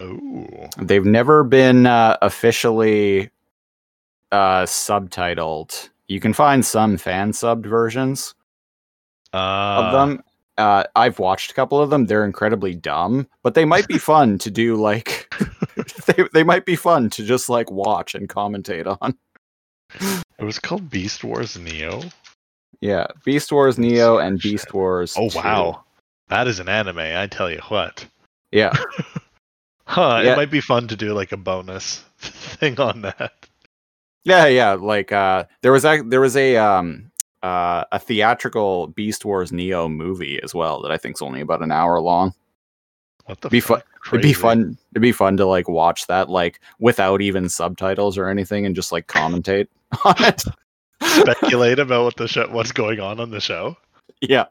Oh. 0.00 0.68
They've 0.78 1.04
never 1.04 1.42
been 1.44 1.86
uh, 1.86 2.16
officially 2.22 3.30
uh, 4.32 4.62
subtitled. 4.64 5.88
You 6.08 6.20
can 6.20 6.32
find 6.32 6.64
some 6.64 6.96
fan 6.98 7.32
subbed 7.32 7.66
versions 7.66 8.34
Uh, 9.32 9.36
of 9.36 9.92
them. 9.92 10.22
Uh, 10.58 10.84
I've 10.94 11.18
watched 11.18 11.50
a 11.50 11.54
couple 11.54 11.80
of 11.80 11.90
them. 11.90 12.06
They're 12.06 12.24
incredibly 12.24 12.74
dumb, 12.74 13.26
but 13.42 13.54
they 13.54 13.64
might 13.66 13.86
be 13.88 13.98
fun 13.98 14.38
to 14.38 14.50
do. 14.50 14.76
Like, 14.76 15.30
they 16.06 16.24
they 16.32 16.44
might 16.44 16.64
be 16.64 16.76
fun 16.76 17.10
to 17.10 17.22
just 17.24 17.48
like 17.50 17.70
watch 17.70 18.14
and 18.14 18.28
commentate 18.28 18.86
on. 19.02 19.14
It 20.38 20.44
was 20.44 20.58
called 20.58 20.88
Beast 20.88 21.22
Wars 21.24 21.58
Neo. 21.58 22.02
Yeah, 22.80 23.06
Beast 23.24 23.52
Wars 23.52 23.78
Neo 23.78 24.16
and 24.18 24.38
Beast 24.40 24.72
Wars. 24.72 25.14
Oh 25.18 25.28
2. 25.28 25.36
wow, 25.38 25.84
that 26.28 26.46
is 26.48 26.58
an 26.58 26.68
anime. 26.70 26.98
I 27.00 27.26
tell 27.26 27.50
you 27.50 27.60
what. 27.68 28.06
Yeah, 28.50 28.72
Huh. 29.86 30.20
Yeah. 30.24 30.32
It 30.32 30.36
might 30.36 30.50
be 30.50 30.60
fun 30.60 30.88
to 30.88 30.96
do 30.96 31.12
like 31.14 31.32
a 31.32 31.36
bonus 31.36 31.98
thing 32.18 32.78
on 32.80 33.02
that. 33.02 33.32
yeah, 34.24 34.46
yeah. 34.46 34.72
Like, 34.72 35.12
uh, 35.12 35.44
there 35.62 35.72
was 35.72 35.84
a 35.84 36.02
there 36.02 36.20
was 36.20 36.36
a 36.36 36.56
um 36.56 37.10
uh 37.42 37.84
a 37.92 37.98
theatrical 37.98 38.88
Beast 38.88 39.24
Wars 39.24 39.52
Neo 39.52 39.88
movie 39.88 40.40
as 40.42 40.54
well 40.54 40.82
that 40.82 40.90
I 40.90 40.96
think's 40.96 41.22
only 41.22 41.40
about 41.40 41.62
an 41.62 41.70
hour 41.70 42.00
long. 42.00 42.34
What 43.26 43.40
the 43.40 43.48
Be 43.48 43.60
fu- 43.60 43.74
fuck? 43.74 43.86
It'd 44.12 44.22
be 44.22 44.32
fun. 44.32 44.78
It'd 44.92 45.02
be 45.02 45.12
fun 45.12 45.36
to 45.36 45.46
like 45.46 45.68
watch 45.68 46.06
that 46.06 46.28
like 46.28 46.60
without 46.78 47.20
even 47.20 47.48
subtitles 47.48 48.16
or 48.16 48.28
anything 48.28 48.64
and 48.66 48.74
just 48.74 48.92
like 48.92 49.08
commentate 49.08 49.66
on 50.04 50.14
it. 50.18 50.42
Speculate 51.02 51.78
about 51.78 52.04
what 52.04 52.16
the 52.16 52.28
show, 52.28 52.48
what's 52.48 52.72
going 52.72 53.00
on 53.00 53.20
on 53.20 53.30
the 53.30 53.40
show, 53.40 53.76
yeah, 54.22 54.46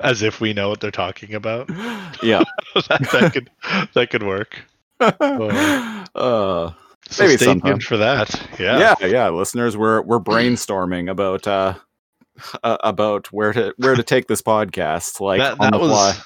as 0.00 0.22
if 0.22 0.40
we 0.40 0.52
know 0.52 0.68
what 0.68 0.80
they're 0.80 0.90
talking 0.90 1.34
about. 1.34 1.68
yeah. 2.22 2.44
that, 2.74 3.08
that 3.12 3.30
could 3.32 3.50
that 3.94 4.10
could 4.10 4.22
work. 4.22 4.58
uh, 5.00 6.72
So 7.08 7.24
Maybe 7.24 7.36
stay 7.36 7.46
sometime. 7.46 7.72
tuned 7.72 7.82
for 7.82 7.96
that. 7.96 8.48
Yeah. 8.58 8.94
yeah, 9.00 9.06
yeah, 9.06 9.28
Listeners, 9.30 9.76
we're 9.76 10.02
we're 10.02 10.20
brainstorming 10.20 11.10
about 11.10 11.46
uh 11.48 11.74
uh, 12.62 12.76
about 12.82 13.32
where 13.32 13.52
to 13.52 13.74
where 13.76 13.94
to 13.94 14.02
take 14.02 14.26
this 14.28 14.42
podcast 14.42 15.20
like 15.20 15.40
that, 15.40 15.60
on 15.60 15.70
that 15.72 15.80
was 15.80 16.20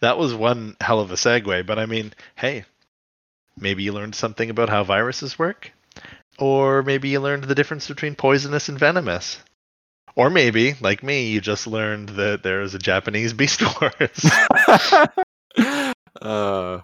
that 0.00 0.18
was 0.18 0.34
one 0.34 0.76
hell 0.80 1.00
of 1.00 1.10
a 1.10 1.14
segue. 1.14 1.66
But 1.66 1.78
I 1.78 1.86
mean, 1.86 2.12
hey, 2.36 2.64
maybe 3.56 3.82
you 3.82 3.92
learned 3.92 4.14
something 4.14 4.50
about 4.50 4.68
how 4.68 4.84
viruses 4.84 5.38
work, 5.38 5.72
or 6.38 6.82
maybe 6.82 7.08
you 7.10 7.20
learned 7.20 7.44
the 7.44 7.54
difference 7.54 7.88
between 7.88 8.14
poisonous 8.14 8.68
and 8.68 8.78
venomous, 8.78 9.38
or 10.16 10.30
maybe, 10.30 10.74
like 10.80 11.02
me, 11.02 11.28
you 11.30 11.40
just 11.40 11.66
learned 11.66 12.10
that 12.10 12.42
there 12.42 12.60
is 12.62 12.74
a 12.74 12.78
Japanese 12.78 13.32
Beast 13.32 13.62
Wars. 13.80 14.30
uh 16.22 16.80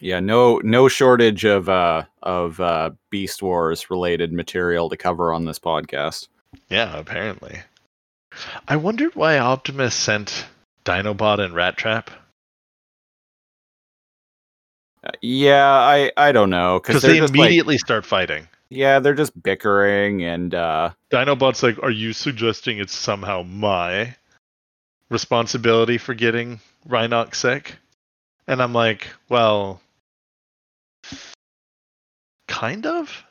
yeah 0.00 0.18
no 0.20 0.58
no 0.64 0.88
shortage 0.88 1.44
of 1.44 1.68
uh 1.68 2.02
of 2.22 2.58
uh 2.60 2.90
beast 3.10 3.42
wars 3.42 3.90
related 3.90 4.32
material 4.32 4.88
to 4.88 4.96
cover 4.96 5.32
on 5.32 5.44
this 5.44 5.58
podcast 5.58 6.28
yeah, 6.68 6.96
apparently. 6.96 7.60
I 8.68 8.76
wondered 8.76 9.14
why 9.16 9.38
Optimus 9.38 9.94
sent 9.94 10.46
Dinobot 10.84 11.38
and 11.40 11.54
Rat 11.54 11.76
Trap 11.76 12.10
Uh, 15.04 15.10
yeah 15.20 15.66
i 15.66 16.10
i 16.16 16.32
don't 16.32 16.50
know 16.50 16.80
because 16.80 17.02
they 17.02 17.18
just, 17.18 17.34
like- 17.34 17.38
immediately 17.46 17.76
start 17.78 18.04
fighting. 18.06 18.48
Yeah 18.70 18.98
they're 18.98 19.14
just 19.14 19.40
bickering 19.42 20.24
and 20.24 20.54
uh 20.54 20.90
Dinobot's 21.10 21.62
like, 21.62 21.82
"Are 21.82 21.90
you 21.90 22.12
suggesting 22.12 22.78
it's 22.78 22.94
somehow 22.94 23.42
my 23.42 24.16
responsibility 25.10 25.98
for 25.98 26.14
getting 26.14 26.60
Rhinox 26.88 27.36
sick?" 27.36 27.76
And 28.46 28.60
I'm 28.62 28.72
like, 28.72 29.08
"Well, 29.28 29.80
kind 32.48 32.86
of." 32.86 33.24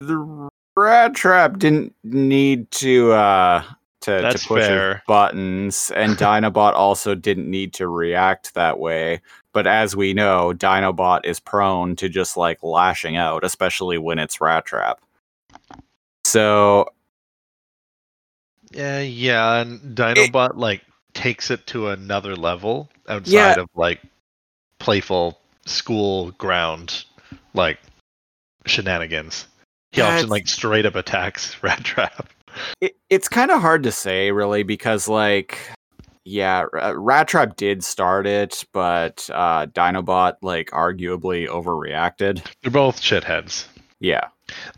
the 0.00 0.48
rat 0.76 1.14
trap 1.14 1.58
didn't 1.58 1.94
need 2.02 2.70
to 2.72 3.12
uh 3.12 3.62
to, 4.02 4.10
That's 4.22 4.42
to 4.42 4.48
push 4.48 4.66
his 4.66 5.00
buttons 5.06 5.90
and 5.94 6.16
dinobot 6.18 6.74
also 6.74 7.14
didn't 7.14 7.50
need 7.50 7.72
to 7.74 7.88
react 7.88 8.54
that 8.54 8.78
way 8.78 9.20
but 9.52 9.66
as 9.66 9.96
we 9.96 10.12
know 10.14 10.52
dinobot 10.54 11.20
is 11.24 11.40
prone 11.40 11.96
to 11.96 12.08
just 12.08 12.36
like 12.36 12.62
lashing 12.62 13.16
out 13.16 13.44
especially 13.44 13.98
when 13.98 14.18
it's 14.18 14.40
rat 14.40 14.64
trap 14.66 15.00
so 16.24 16.88
Yeah, 18.72 19.00
yeah, 19.00 19.60
and 19.60 19.96
Dinobot 19.96 20.56
like 20.56 20.82
takes 21.12 21.50
it 21.50 21.66
to 21.68 21.88
another 21.88 22.34
level 22.34 22.90
outside 23.08 23.32
Yeah. 23.32 23.60
of 23.62 23.68
like 23.74 24.00
playful 24.78 25.38
school 25.66 26.30
ground 26.32 27.04
like 27.54 27.78
shenanigans. 28.66 29.46
He 29.92 30.00
Yeah, 30.00 30.16
often 30.16 30.30
like 30.30 30.48
straight 30.48 30.86
up 30.86 30.94
attacks 30.94 31.56
Rat 31.62 31.84
Trap. 31.84 32.30
It, 32.80 32.96
it's 33.10 33.28
kind 33.28 33.50
of 33.50 33.60
hard 33.60 33.82
to 33.84 33.92
say 33.92 34.30
really 34.32 34.62
because 34.62 35.08
like 35.08 35.58
yeah, 36.24 36.66
uh, 36.80 36.94
Rat 36.96 37.26
Trap 37.28 37.56
did 37.56 37.82
start 37.82 38.26
it, 38.28 38.64
but 38.72 39.28
uh, 39.32 39.66
Dinobot 39.66 40.34
like 40.42 40.70
arguably 40.70 41.48
overreacted. 41.48 42.44
They're 42.62 42.70
both 42.70 43.00
shitheads. 43.00 43.66
Yeah, 43.98 44.28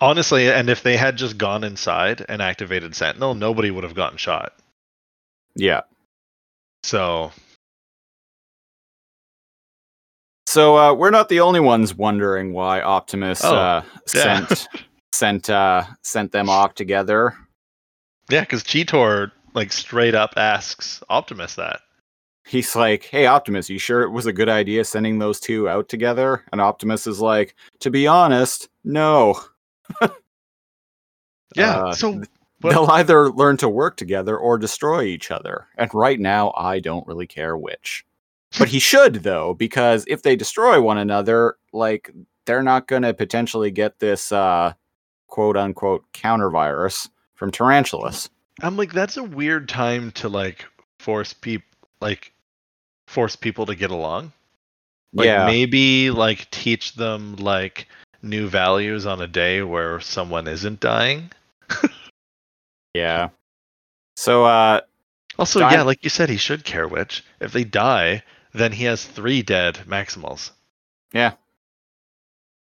Honestly, 0.01 0.51
and 0.51 0.69
if 0.71 0.83
they 0.83 0.97
had 0.97 1.17
just 1.17 1.39
gone 1.39 1.65
inside 1.65 2.25
and 2.29 2.41
activated 2.43 2.95
Sentinel, 2.95 3.35
nobody 3.35 3.71
would 3.71 3.85
have 3.85 3.95
gotten 3.95 4.19
shot. 4.19 4.55
yeah. 5.55 5.83
So 6.83 7.33
So 10.47 10.77
uh, 10.77 10.95
we're 10.95 11.11
not 11.11 11.29
the 11.29 11.41
only 11.41 11.61
ones 11.61 11.95
wondering 11.95 12.53
why 12.53 12.81
Optimus 12.83 13.43
Oh, 13.45 13.57
uh, 13.57 13.83
yeah. 14.15 14.47
sent 14.47 14.69
sent 15.13 15.51
uh, 15.51 15.85
sent 16.03 16.33
them 16.33 16.49
off 16.49 16.75
together. 16.75 17.35
Yeah, 18.31 18.41
because 18.41 18.63
Cheetor 18.63 19.31
like 19.55 19.73
straight 19.73 20.15
up 20.15 20.35
asks 20.37 21.03
Optimus 21.09 21.55
that. 21.57 21.81
He's 22.47 22.77
like, 22.77 23.05
"Hey, 23.05 23.27
Optimus, 23.27 23.71
you 23.71 23.79
sure 23.79 24.03
it 24.03 24.11
was 24.11 24.27
a 24.27 24.33
good 24.33 24.49
idea 24.49 24.85
sending 24.85 25.19
those 25.19 25.41
two 25.41 25.69
out 25.69 25.89
together?" 25.89 26.45
And 26.53 26.61
Optimus 26.61 27.07
is 27.07 27.21
like, 27.21 27.55
"To 27.81 27.91
be 27.91 28.07
honest, 28.07 28.69
no. 28.85 29.41
Yeah. 31.57 31.77
Uh, 31.85 31.95
so 31.95 32.23
But- 32.61 32.71
They'll 32.71 32.87
either 32.91 33.31
learn 33.31 33.59
to 33.59 33.69
work 33.69 33.97
together 33.97 34.39
or 34.39 34.57
destroy 34.57 35.03
each 35.03 35.31
other. 35.31 35.67
And 35.77 35.93
right 35.93 36.19
now, 36.19 36.53
I 36.57 36.81
don't 36.81 37.07
really 37.07 37.27
care 37.27 37.57
which. 37.59 38.05
But 38.59 38.69
he 38.69 38.79
should, 38.91 39.17
though, 39.17 39.55
because 39.55 40.05
if 40.09 40.23
they 40.23 40.35
destroy 40.35 40.81
one 40.81 40.97
another, 40.99 41.57
like, 41.73 42.11
they're 42.47 42.63
not 42.63 42.89
going 42.89 43.03
to 43.03 43.13
potentially 43.13 43.71
get 43.71 43.99
this 43.99 44.33
uh, 44.33 44.73
quote 45.29 45.57
unquote 45.57 46.05
counter 46.13 46.49
virus 46.51 47.09
from 47.35 47.51
Tarantulas. 47.51 48.29
I'm 48.63 48.77
like, 48.77 48.93
that's 48.93 49.17
a 49.17 49.25
weird 49.25 49.69
time 49.69 50.13
to 50.13 50.29
like 50.29 50.65
force 50.99 51.33
people 51.33 51.67
like 52.01 52.33
force 53.07 53.37
people 53.37 53.67
to 53.67 53.75
get 53.75 53.91
along. 53.91 54.33
Like 55.13 55.27
yeah. 55.27 55.47
maybe 55.47 56.11
like 56.11 56.51
teach 56.51 56.95
them 56.95 57.37
like 57.37 57.87
new 58.23 58.49
values 58.49 59.07
on 59.07 59.21
a 59.21 59.27
day 59.27 59.63
where 59.63 60.01
someone 60.01 60.49
isn't 60.49 60.81
dying. 60.81 61.31
Yeah. 62.95 63.31
So, 64.17 64.45
uh, 64.45 64.81
Also, 65.37 65.59
Die- 65.59 65.73
yeah, 65.73 65.83
like 65.83 66.05
you 66.05 66.11
said, 66.11 66.31
he 66.31 66.37
should 66.37 66.65
care 66.65 66.87
which. 66.87 67.25
If 67.41 67.53
they 67.53 67.65
die, 67.65 68.23
then 68.53 68.73
he 68.73 68.85
has 68.85 69.05
three 69.05 69.43
dead 69.43 69.81
Maximals. 69.87 70.53
Yeah. 71.13 71.33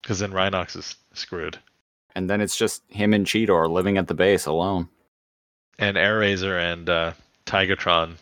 Because 0.01 0.20
then 0.20 0.32
Rhinox 0.32 0.78
is 0.78 0.95
screwed. 1.14 1.60
And 2.16 2.30
then 2.30 2.39
it's 2.41 2.57
just 2.57 2.84
him 2.89 3.13
and 3.13 3.26
Cheetor 3.26 3.70
living 3.70 3.97
at 3.97 4.07
the 4.07 4.13
base 4.13 4.45
alone. 4.45 4.88
And 5.78 5.97
Airrazor 5.97 6.57
and 6.74 6.89
uh, 6.89 7.11
Tigatron 7.45 8.16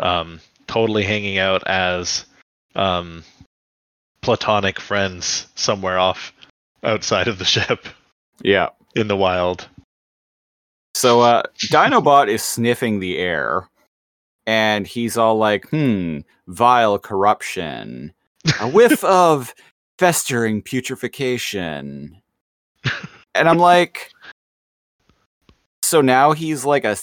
um, 0.00 0.40
totally 0.66 1.04
hanging 1.04 1.38
out 1.38 1.62
as 1.66 2.24
um, 2.74 3.22
platonic 4.22 4.80
friends 4.80 5.46
somewhere 5.54 5.98
off 5.98 6.32
outside 6.82 7.28
of 7.28 7.38
the 7.38 7.44
ship 7.44 7.86
Yeah. 8.42 8.70
in 8.96 9.06
the 9.08 9.16
wild. 9.16 9.68
So 10.96 11.20
uh 11.20 11.44
Dinobot 11.70 12.28
is 12.28 12.42
sniffing 12.42 12.98
the 12.98 13.16
air 13.18 13.68
and 14.46 14.86
he's 14.86 15.16
all 15.16 15.36
like, 15.36 15.68
"Hmm, 15.70 16.18
vile 16.48 16.98
corruption. 16.98 18.12
A 18.60 18.68
whiff 18.68 19.04
of 19.04 19.54
festering 19.98 20.62
putrefaction." 20.62 22.16
And 23.34 23.48
I'm 23.48 23.58
like, 23.58 24.10
so 25.82 26.00
now 26.00 26.32
he's 26.32 26.64
like 26.64 26.84
a 26.84 26.96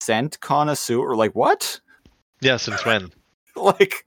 scent 0.00 0.40
connoisseur 0.40 1.14
like 1.14 1.32
what? 1.32 1.80
Yeah, 2.40 2.56
since 2.56 2.84
when? 2.84 3.10
like 3.56 4.06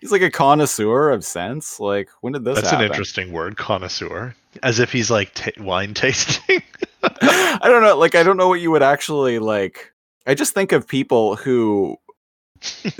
he's 0.00 0.12
like 0.12 0.22
a 0.22 0.30
connoisseur 0.30 1.10
of 1.10 1.24
scents? 1.24 1.80
Like 1.80 2.08
when 2.20 2.32
did 2.32 2.44
this 2.44 2.56
That's 2.56 2.70
happen? 2.70 2.86
an 2.86 2.90
interesting 2.92 3.32
word, 3.32 3.56
connoisseur. 3.56 4.34
As 4.62 4.78
if 4.78 4.92
he's 4.92 5.10
like 5.10 5.34
ta 5.34 5.50
wine 5.58 5.94
tasting. 5.94 6.62
I 7.22 7.60
don't 7.64 7.82
know. 7.82 7.96
Like, 7.96 8.14
I 8.14 8.22
don't 8.22 8.36
know 8.36 8.48
what 8.48 8.60
you 8.60 8.70
would 8.70 8.82
actually 8.82 9.38
like. 9.38 9.92
I 10.26 10.34
just 10.34 10.52
think 10.54 10.72
of 10.72 10.86
people 10.86 11.36
who 11.36 11.96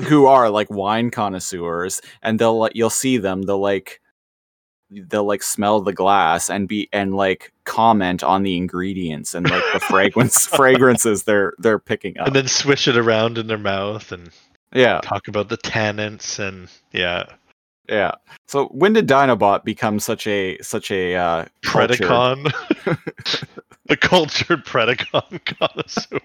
who 0.06 0.26
are 0.26 0.50
like 0.50 0.70
wine 0.70 1.10
connoisseurs, 1.10 2.00
and 2.22 2.38
they'll 2.38 2.58
like 2.58 2.72
you'll 2.74 2.90
see 2.90 3.18
them. 3.18 3.42
They'll 3.42 3.60
like 3.60 4.00
they'll 4.90 5.24
like 5.26 5.42
smell 5.42 5.80
the 5.80 5.92
glass 5.92 6.48
and 6.48 6.66
be 6.68 6.88
and 6.92 7.14
like 7.14 7.52
comment 7.64 8.22
on 8.22 8.42
the 8.42 8.56
ingredients 8.56 9.34
and 9.34 9.48
like 9.50 9.62
the 9.74 9.80
fragrance 9.80 10.46
fragrances 10.56 11.24
they're 11.24 11.52
they're 11.58 11.78
picking 11.78 12.18
up. 12.18 12.26
and 12.28 12.36
then 12.36 12.48
swish 12.48 12.88
it 12.88 12.96
around 12.96 13.36
in 13.38 13.46
their 13.48 13.58
mouth 13.58 14.10
and 14.12 14.30
yeah, 14.72 15.00
talk 15.02 15.28
about 15.28 15.48
the 15.48 15.56
tannins 15.58 16.38
and 16.38 16.68
yeah. 16.92 17.24
yeah. 17.88 18.12
So 18.46 18.66
when 18.66 18.92
did 18.92 19.08
Dinobot 19.08 19.64
become 19.64 19.98
such 19.98 20.26
a 20.26 20.58
such 20.60 20.90
a 20.90 21.14
uh, 21.16 21.44
Predacon. 21.64 22.52
a 23.88 23.96
cultured 23.96 24.64
Predacon 24.66 25.40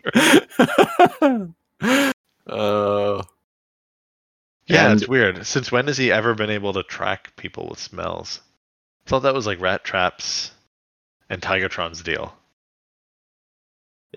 connoisseur. 1.21 1.53
uh, 2.47 3.23
Yeah, 4.67 4.89
And- 4.91 5.01
it's 5.01 5.07
weird. 5.09 5.45
Since 5.45 5.71
when 5.71 5.87
has 5.87 5.97
he 5.97 6.11
ever 6.11 6.33
been 6.33 6.49
able 6.49 6.73
to 6.73 6.83
track 6.83 7.33
people 7.37 7.67
with 7.69 7.79
smells? 7.79 8.41
I 9.05 9.09
thought 9.09 9.23
that 9.23 9.33
was 9.33 9.45
like 9.45 9.59
Rat 9.59 9.83
Traps 9.83 10.51
and 11.29 11.41
Tigatron's 11.41 12.01
deal. 12.03 12.33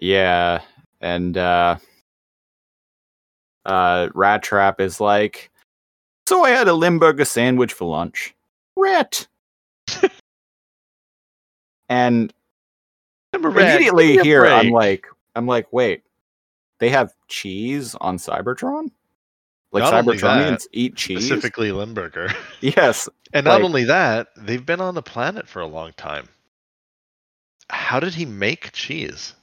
Yeah, 0.01 0.61
and 1.01 1.37
uh 1.37 1.77
uh 3.65 4.09
Rat 4.15 4.43
Trap 4.43 4.81
is 4.81 5.01
like, 5.01 5.51
so 6.29 6.45
I 6.45 6.51
had 6.51 6.69
a 6.69 6.75
Limburger 6.75 7.25
sandwich 7.25 7.73
for 7.73 7.89
lunch. 7.89 8.35
Rat. 8.77 9.27
and 11.89 12.33
Rat, 13.33 13.57
immediately 13.57 14.19
here 14.19 14.47
I'm 14.47 14.71
like 14.71 15.07
I'm 15.35 15.47
like, 15.47 15.73
wait, 15.73 16.03
they 16.79 16.91
have 16.91 17.13
cheese 17.29 17.95
on 17.97 18.19
Cybertron? 18.19 18.91
Like 19.77 19.93
Not 19.93 20.05
Cybertronians 20.05 20.67
eat 20.73 20.97
cheese? 20.97 21.27
specifically 21.27 21.73
Limburger. 21.73 22.31
Yes. 22.61 23.09
And 23.33 23.45
not 23.45 23.61
only 23.61 23.85
that, 23.85 24.29
they've 24.37 24.65
been 24.65 24.81
on 24.81 24.95
the 24.95 25.03
planet 25.03 25.47
for 25.47 25.61
a 25.61 25.67
long 25.67 25.93
time. 25.93 26.29
How 27.69 28.01
did 28.01 28.15
he 28.15 28.25
make 28.25 28.73
cheese? 28.73 29.35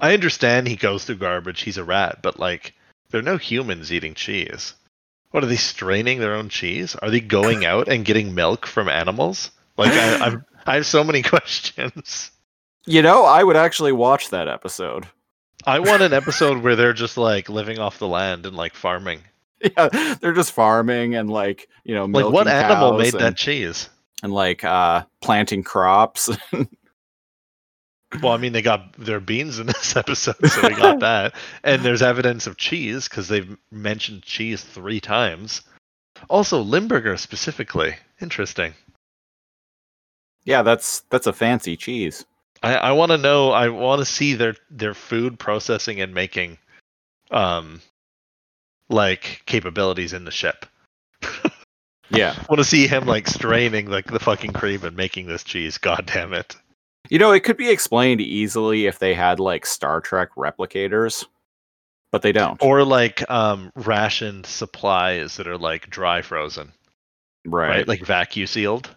I 0.00 0.14
understand 0.14 0.66
he 0.66 0.76
goes 0.76 1.04
through 1.04 1.16
garbage, 1.16 1.60
he's 1.60 1.76
a 1.76 1.84
rat, 1.84 2.20
but 2.22 2.40
like 2.40 2.74
there 3.10 3.20
are 3.20 3.22
no 3.22 3.36
humans 3.36 3.92
eating 3.92 4.14
cheese. 4.14 4.74
What 5.30 5.44
are 5.44 5.46
they 5.46 5.56
straining 5.56 6.18
their 6.18 6.34
own 6.34 6.48
cheese? 6.48 6.96
Are 6.96 7.10
they 7.10 7.20
going 7.20 7.64
out 7.64 7.86
and 7.86 8.04
getting 8.04 8.34
milk 8.34 8.66
from 8.66 8.88
animals? 8.88 9.50
Like 9.76 9.92
I, 9.92 10.26
I'm, 10.26 10.44
I 10.66 10.74
have 10.76 10.86
so 10.86 11.04
many 11.04 11.22
questions. 11.22 12.32
You 12.86 13.02
know, 13.02 13.24
I 13.24 13.44
would 13.44 13.56
actually 13.56 13.92
watch 13.92 14.30
that 14.30 14.48
episode. 14.48 15.06
I 15.66 15.78
want 15.78 16.02
an 16.02 16.14
episode 16.14 16.62
where 16.62 16.74
they're 16.74 16.94
just 16.94 17.18
like 17.18 17.48
living 17.48 17.78
off 17.78 17.98
the 17.98 18.08
land 18.08 18.46
and 18.46 18.56
like 18.56 18.74
farming. 18.74 19.20
Yeah, 19.76 20.14
they're 20.20 20.32
just 20.32 20.52
farming 20.52 21.14
and 21.16 21.28
like, 21.28 21.68
you 21.84 21.94
know, 21.94 22.06
Like 22.06 22.32
what 22.32 22.48
animal 22.48 22.96
made 22.98 23.12
and- 23.14 23.22
that 23.22 23.36
cheese? 23.36 23.88
and 24.22 24.32
like 24.32 24.64
uh 24.64 25.04
planting 25.22 25.62
crops. 25.62 26.28
Well, 28.22 28.32
I 28.32 28.38
mean, 28.38 28.52
they 28.52 28.60
got 28.62 28.92
their 28.94 29.20
beans 29.20 29.60
in 29.60 29.66
this 29.68 29.94
episode, 29.94 30.34
so 30.44 30.62
we 30.68 30.74
got 30.74 30.98
that. 30.98 31.32
And 31.62 31.82
there's 31.82 32.02
evidence 32.02 32.48
of 32.48 32.56
cheese 32.56 33.08
because 33.08 33.28
they've 33.28 33.56
mentioned 33.70 34.22
cheese 34.24 34.62
three 34.62 34.98
times. 35.00 35.62
Also, 36.28 36.60
Limburger 36.60 37.16
specifically. 37.16 37.94
Interesting. 38.20 38.74
yeah, 40.44 40.62
that's 40.62 41.00
that's 41.10 41.28
a 41.28 41.32
fancy 41.32 41.76
cheese. 41.76 42.24
I, 42.64 42.74
I 42.76 42.92
want 42.92 43.12
to 43.12 43.16
know. 43.16 43.52
I 43.52 43.68
want 43.68 44.00
to 44.00 44.04
see 44.04 44.34
their 44.34 44.56
their 44.70 44.92
food 44.94 45.38
processing 45.38 46.00
and 46.00 46.12
making, 46.12 46.58
um, 47.30 47.80
like 48.90 49.42
capabilities 49.46 50.12
in 50.12 50.24
the 50.24 50.30
ship. 50.30 50.66
Yeah. 52.10 52.34
I 52.36 52.46
want 52.48 52.58
to 52.58 52.64
see 52.64 52.86
him 52.86 53.06
like 53.06 53.28
straining 53.28 53.88
like 53.88 54.06
the 54.06 54.18
fucking 54.18 54.52
cream 54.52 54.84
and 54.84 54.96
making 54.96 55.26
this 55.26 55.44
cheese. 55.44 55.78
God 55.78 56.10
damn 56.12 56.32
it! 56.34 56.56
You 57.08 57.18
know, 57.18 57.32
it 57.32 57.44
could 57.44 57.56
be 57.56 57.70
explained 57.70 58.20
easily 58.20 58.86
if 58.86 58.98
they 58.98 59.14
had 59.14 59.38
like 59.38 59.64
Star 59.64 60.00
Trek 60.00 60.30
replicators, 60.36 61.24
but 62.10 62.22
they 62.22 62.32
don't. 62.32 62.60
Or 62.62 62.84
like 62.84 63.28
um 63.30 63.70
rationed 63.76 64.46
supplies 64.46 65.36
that 65.36 65.46
are 65.46 65.58
like 65.58 65.88
dry 65.88 66.20
frozen. 66.22 66.72
right. 67.46 67.68
right? 67.68 67.88
Like 67.88 68.04
vacuum 68.04 68.48
sealed. 68.48 68.94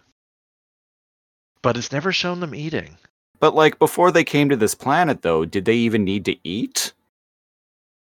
But 1.62 1.76
it's 1.76 1.92
never 1.92 2.12
shown 2.12 2.40
them 2.40 2.54
eating. 2.54 2.98
but 3.38 3.54
like 3.54 3.78
before 3.78 4.10
they 4.10 4.24
came 4.24 4.48
to 4.48 4.56
this 4.56 4.74
planet 4.74 5.22
though, 5.22 5.44
did 5.44 5.64
they 5.66 5.76
even 5.76 6.04
need 6.04 6.24
to 6.24 6.36
eat? 6.42 6.92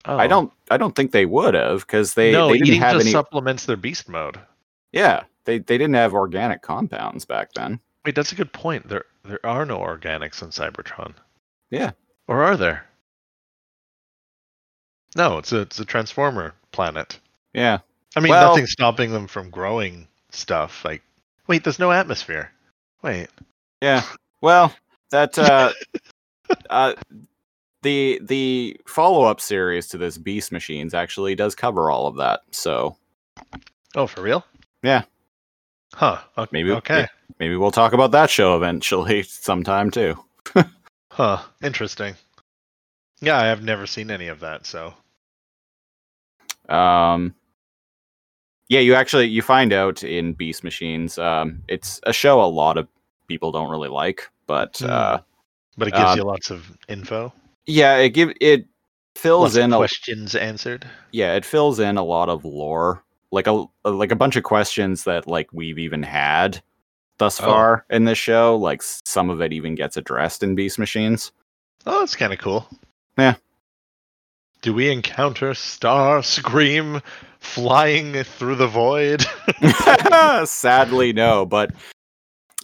Oh. 0.06 0.18
I 0.18 0.28
don't 0.28 0.52
I 0.70 0.78
don't 0.78 0.96
think 0.96 1.12
they 1.12 1.26
would 1.26 1.54
have 1.54 1.88
cuz 1.88 2.14
they 2.14 2.32
no, 2.32 2.48
they 2.48 2.54
didn't 2.56 2.68
eating 2.68 2.82
have 2.82 2.94
just 2.94 3.06
any 3.06 3.12
supplements 3.12 3.66
their 3.66 3.78
beast 3.78 4.10
mode. 4.10 4.40
Yeah, 4.92 5.24
they 5.46 5.60
they 5.60 5.78
didn't 5.78 5.96
have 5.96 6.14
organic 6.14 6.62
compounds 6.62 7.26
back 7.26 7.54
then. 7.54 7.80
Wait, 8.06 8.16
that's 8.16 8.32
a 8.32 8.36
good 8.36 8.52
point. 8.52 8.88
There 8.88 9.06
there 9.24 9.46
are 9.46 9.66
no 9.66 9.80
organics 9.80 10.42
in 10.42 10.50
Cybertron. 10.50 11.14
Yeah. 11.72 11.92
Or 12.28 12.44
are 12.44 12.58
there? 12.58 12.86
No, 15.16 15.38
it's 15.38 15.52
a 15.52 15.62
it's 15.62 15.80
a 15.80 15.86
transformer 15.86 16.54
planet. 16.72 17.20
Yeah. 17.54 17.80
I 18.16 18.20
mean, 18.20 18.32
Well- 18.32 18.50
nothing's 18.50 18.72
stopping 18.72 19.12
them 19.12 19.28
from 19.28 19.50
growing 19.50 20.08
stuff. 20.32 20.84
Like, 20.84 21.02
wait, 21.48 21.64
there's 21.64 21.80
no 21.80 21.92
atmosphere. 21.92 22.52
Wait, 23.02 23.28
Yeah. 23.82 24.04
Well, 24.42 24.74
that 25.12 25.38
uh, 25.38 25.72
uh, 26.70 26.94
the 27.84 28.20
the 28.24 28.80
follow 28.88 29.24
up 29.26 29.40
series 29.40 29.88
to 29.90 29.98
this 29.98 30.18
Beast 30.18 30.52
Machines 30.52 30.94
actually 30.94 31.36
does 31.36 31.54
cover 31.56 31.92
all 31.92 32.08
of 32.08 32.16
that. 32.18 32.42
So 32.52 32.98
oh, 33.96 34.08
for 34.08 34.22
real? 34.22 34.44
Yeah. 34.82 35.04
Huh. 35.94 36.20
o- 36.38 36.48
maybe 36.52 36.72
Okay. 36.72 37.08
maybe 37.40 37.56
we'll 37.56 37.72
talk 37.72 37.94
about 37.94 38.12
that 38.12 38.30
show 38.30 38.56
eventually 38.58 39.22
sometime 39.28 39.92
too. 39.92 40.16
Huh. 41.12 41.44
Interesting. 41.62 42.16
Yeah, 43.22 43.38
I 43.40 43.46
have 43.46 43.62
never 43.62 43.86
seen 43.86 44.10
any 44.10 44.30
of 44.30 44.40
that. 44.40 44.66
So. 44.66 44.96
Um, 46.70 47.36
yeah, 48.68 48.80
you 48.80 48.96
actually 48.96 49.28
you 49.28 49.44
find 49.44 49.74
out 49.74 50.04
in 50.04 50.34
Beast 50.34 50.64
Machines. 50.64 51.20
Um, 51.20 51.62
it's 51.68 52.00
a 52.08 52.14
show 52.14 52.42
a 52.42 52.46
lot 52.50 52.80
of 52.80 52.88
people 53.28 53.52
don't 53.52 53.70
really 53.70 53.90
like, 53.90 54.28
but 54.48 54.78
Hmm. 54.80 54.90
uh, 54.90 55.18
But 55.78 55.90
it 55.90 55.94
gives 55.94 56.12
Um, 56.12 56.18
you 56.18 56.24
lots 56.24 56.50
of 56.50 56.76
info. 56.88 57.32
Yeah, 57.66 57.98
it 57.98 58.10
give 58.10 58.32
it 58.42 58.66
fills 59.16 59.56
Lots 59.56 59.64
in 59.66 59.74
a 59.74 59.78
questions 59.78 60.36
answered. 60.36 60.86
yeah, 61.12 61.36
it 61.36 61.46
fills 61.46 61.80
in 61.80 61.98
a 61.98 62.04
lot 62.04 62.30
of 62.30 62.44
lore, 62.46 63.04
like 63.32 63.48
a 63.48 63.66
like 63.86 64.12
a 64.12 64.16
bunch 64.18 64.36
of 64.36 64.44
questions 64.44 65.04
that 65.06 65.28
like 65.28 65.52
we've 65.54 65.80
even 65.80 66.04
had 66.04 66.62
thus 67.20 67.40
Oh. 67.40 67.46
far 67.46 67.86
in 67.90 68.06
this 68.06 68.18
show. 68.18 68.56
Like 68.58 68.82
some 68.84 69.30
of 69.30 69.42
it 69.42 69.54
even 69.54 69.76
gets 69.76 69.98
addressed 69.98 70.44
in 70.44 70.56
Beast 70.56 70.78
Machines. 70.80 71.32
Oh, 71.86 72.00
that's 72.00 72.16
kind 72.16 72.34
of 72.34 72.40
cool. 72.40 72.68
Yeah. 73.18 73.36
Do 74.62 74.74
we 74.74 74.90
encounter 74.90 75.52
Starscream 75.52 77.02
flying 77.40 78.24
through 78.24 78.56
the 78.56 78.68
void? 78.68 79.26
Sadly, 80.48 81.12
no, 81.14 81.46
but 81.46 81.72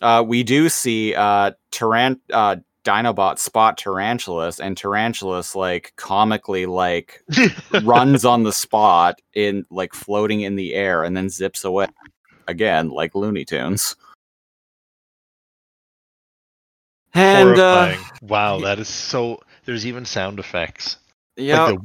uh, 0.01 0.23
we 0.25 0.43
do 0.43 0.69
see 0.69 1.13
uh, 1.13 1.51
Taran- 1.73 2.21
uh, 2.31 2.55
Dinobot 2.89 3.37
spot 3.37 3.77
Tarantulas, 3.77 4.59
and 4.59 4.75
Tarantulas 4.75 5.55
like 5.55 5.93
comically 5.95 6.65
like 6.65 7.23
runs 7.83 8.25
on 8.25 8.41
the 8.41 8.51
spot 8.51 9.21
in 9.35 9.63
like 9.69 9.93
floating 9.93 10.41
in 10.41 10.55
the 10.55 10.73
air 10.73 11.03
and 11.03 11.15
then 11.15 11.29
zips 11.29 11.63
away 11.63 11.85
again 12.47 12.89
like 12.89 13.13
Looney 13.13 13.45
Tunes. 13.45 13.95
And 17.13 17.59
uh, 17.59 17.95
wow, 18.23 18.59
that 18.61 18.79
is 18.79 18.87
so. 18.87 19.39
There's 19.65 19.85
even 19.85 20.05
sound 20.05 20.39
effects. 20.39 20.97
yeah, 21.35 21.65
Like 21.65 21.79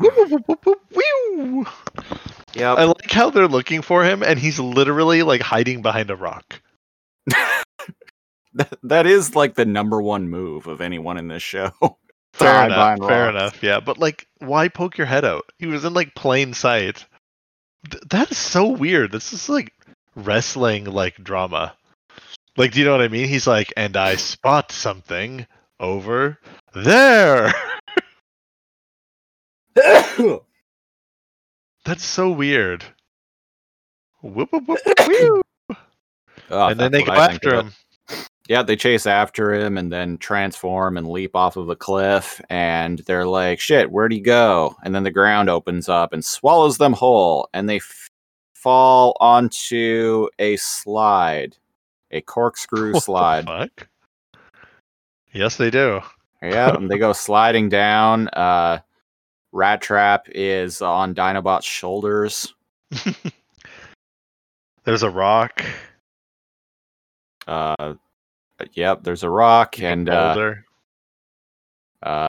yeah. 2.55 2.73
I 2.73 2.85
like 2.85 3.11
how 3.11 3.29
they're 3.29 3.47
looking 3.47 3.83
for 3.83 4.05
him, 4.05 4.23
and 4.23 4.39
he's 4.39 4.59
literally 4.59 5.23
like 5.23 5.43
hiding 5.43 5.83
behind 5.83 6.11
a 6.11 6.17
rock. 6.17 6.63
That, 8.55 8.79
that 8.85 9.07
is 9.07 9.35
like 9.35 9.55
the 9.57 9.65
number 9.65 10.01
one 10.01 10.29
move 10.29 10.67
of 10.69 10.81
anyone 10.81 11.19
in 11.19 11.29
this 11.29 11.43
show. 11.43 11.73
Fair 12.33 12.53
Hide 12.53 12.67
enough. 12.67 12.99
Fair 13.09 13.27
rocks. 13.27 13.37
enough. 13.37 13.63
Yeah, 13.63 13.81
but 13.81 13.99
like, 13.99 14.27
why 14.39 14.69
poke 14.69 14.97
your 14.99 15.07
head 15.07 15.25
out? 15.25 15.45
He 15.59 15.67
was 15.67 15.85
in 15.85 15.95
like 15.95 16.15
plain 16.15 16.53
sight. 16.55 17.05
Th- 17.91 18.03
that 18.11 18.31
is 18.31 18.39
so 18.39 18.67
weird. 18.69 19.13
This 19.13 19.33
is 19.33 19.49
like 19.49 19.73
wrestling 20.17 20.85
like 20.85 21.17
drama. 21.23 21.77
Like, 22.57 22.73
do 22.73 22.79
you 22.81 22.85
know 22.85 22.93
what 22.93 23.03
I 23.03 23.09
mean? 23.09 23.29
He's 23.29 23.47
like, 23.47 23.73
and 23.77 23.97
I 23.97 24.17
spot 24.17 24.71
something 24.73 25.47
over 25.81 26.39
there. 26.75 27.53
That's 31.85 32.05
so 32.05 32.31
weird. 32.31 32.85
Whoop, 34.23 34.51
whoop, 34.53 34.67
whoop, 34.69 34.79
whew. 35.07 35.43
Oh, 35.71 35.77
ah, 36.51 36.69
and 36.69 36.79
then 36.81 36.93
they 36.93 37.03
go 37.03 37.13
what 37.13 37.19
I 37.19 37.27
think 37.29 37.45
after 37.45 37.55
of 37.55 37.67
it. 37.67 37.69
him. 37.69 37.75
Yeah, 38.49 38.63
they 38.63 38.77
chase 38.77 39.07
after 39.07 39.55
him 39.55 39.79
and 39.79 39.91
then 39.91 40.19
transform 40.19 40.99
and 40.99 41.09
leap 41.09 41.35
off 41.35 41.57
of 41.57 41.71
a 41.71 41.77
cliff. 41.77 42.43
And 42.51 42.99
they're 43.01 43.27
like, 43.27 43.59
shit, 43.59 43.91
where'd 43.91 44.13
he 44.13 44.21
go? 44.21 44.77
And 44.85 44.95
then 44.95 45.03
the 45.03 45.11
ground 45.11 45.49
opens 45.49 45.89
up 45.89 46.13
and 46.13 46.23
swallows 46.23 46.77
them 46.77 46.93
whole. 46.93 47.49
And 47.55 47.69
they 47.71 47.77
f- 47.77 48.11
fall 48.55 49.17
onto 49.19 50.29
a 50.39 50.57
slide, 50.57 51.57
a 52.11 52.21
corkscrew 52.21 52.89
What 52.93 52.95
the 52.95 53.01
slide. 53.01 53.45
fuck? 53.47 53.89
Yes, 55.33 55.57
they 55.57 55.71
do. 55.71 56.01
Yeah, 56.43 56.75
and 56.75 56.91
they 56.91 56.99
go 56.99 57.13
sliding 57.15 57.71
down. 57.71 58.29
Uh, 58.29 58.81
Rat 59.53 59.81
Trap 59.81 60.27
is 60.29 60.83
on 60.83 61.15
Dinobot's 61.15 61.65
shoulders. 61.65 62.53
There's 64.85 65.03
a 65.03 65.09
rock. 65.11 65.65
Uh, 67.49 67.95
yep, 68.73 69.03
there's 69.03 69.23
a 69.23 69.31
rock 69.31 69.81
and 69.81 70.09
uh, 70.09 70.55
uh, 72.03 72.29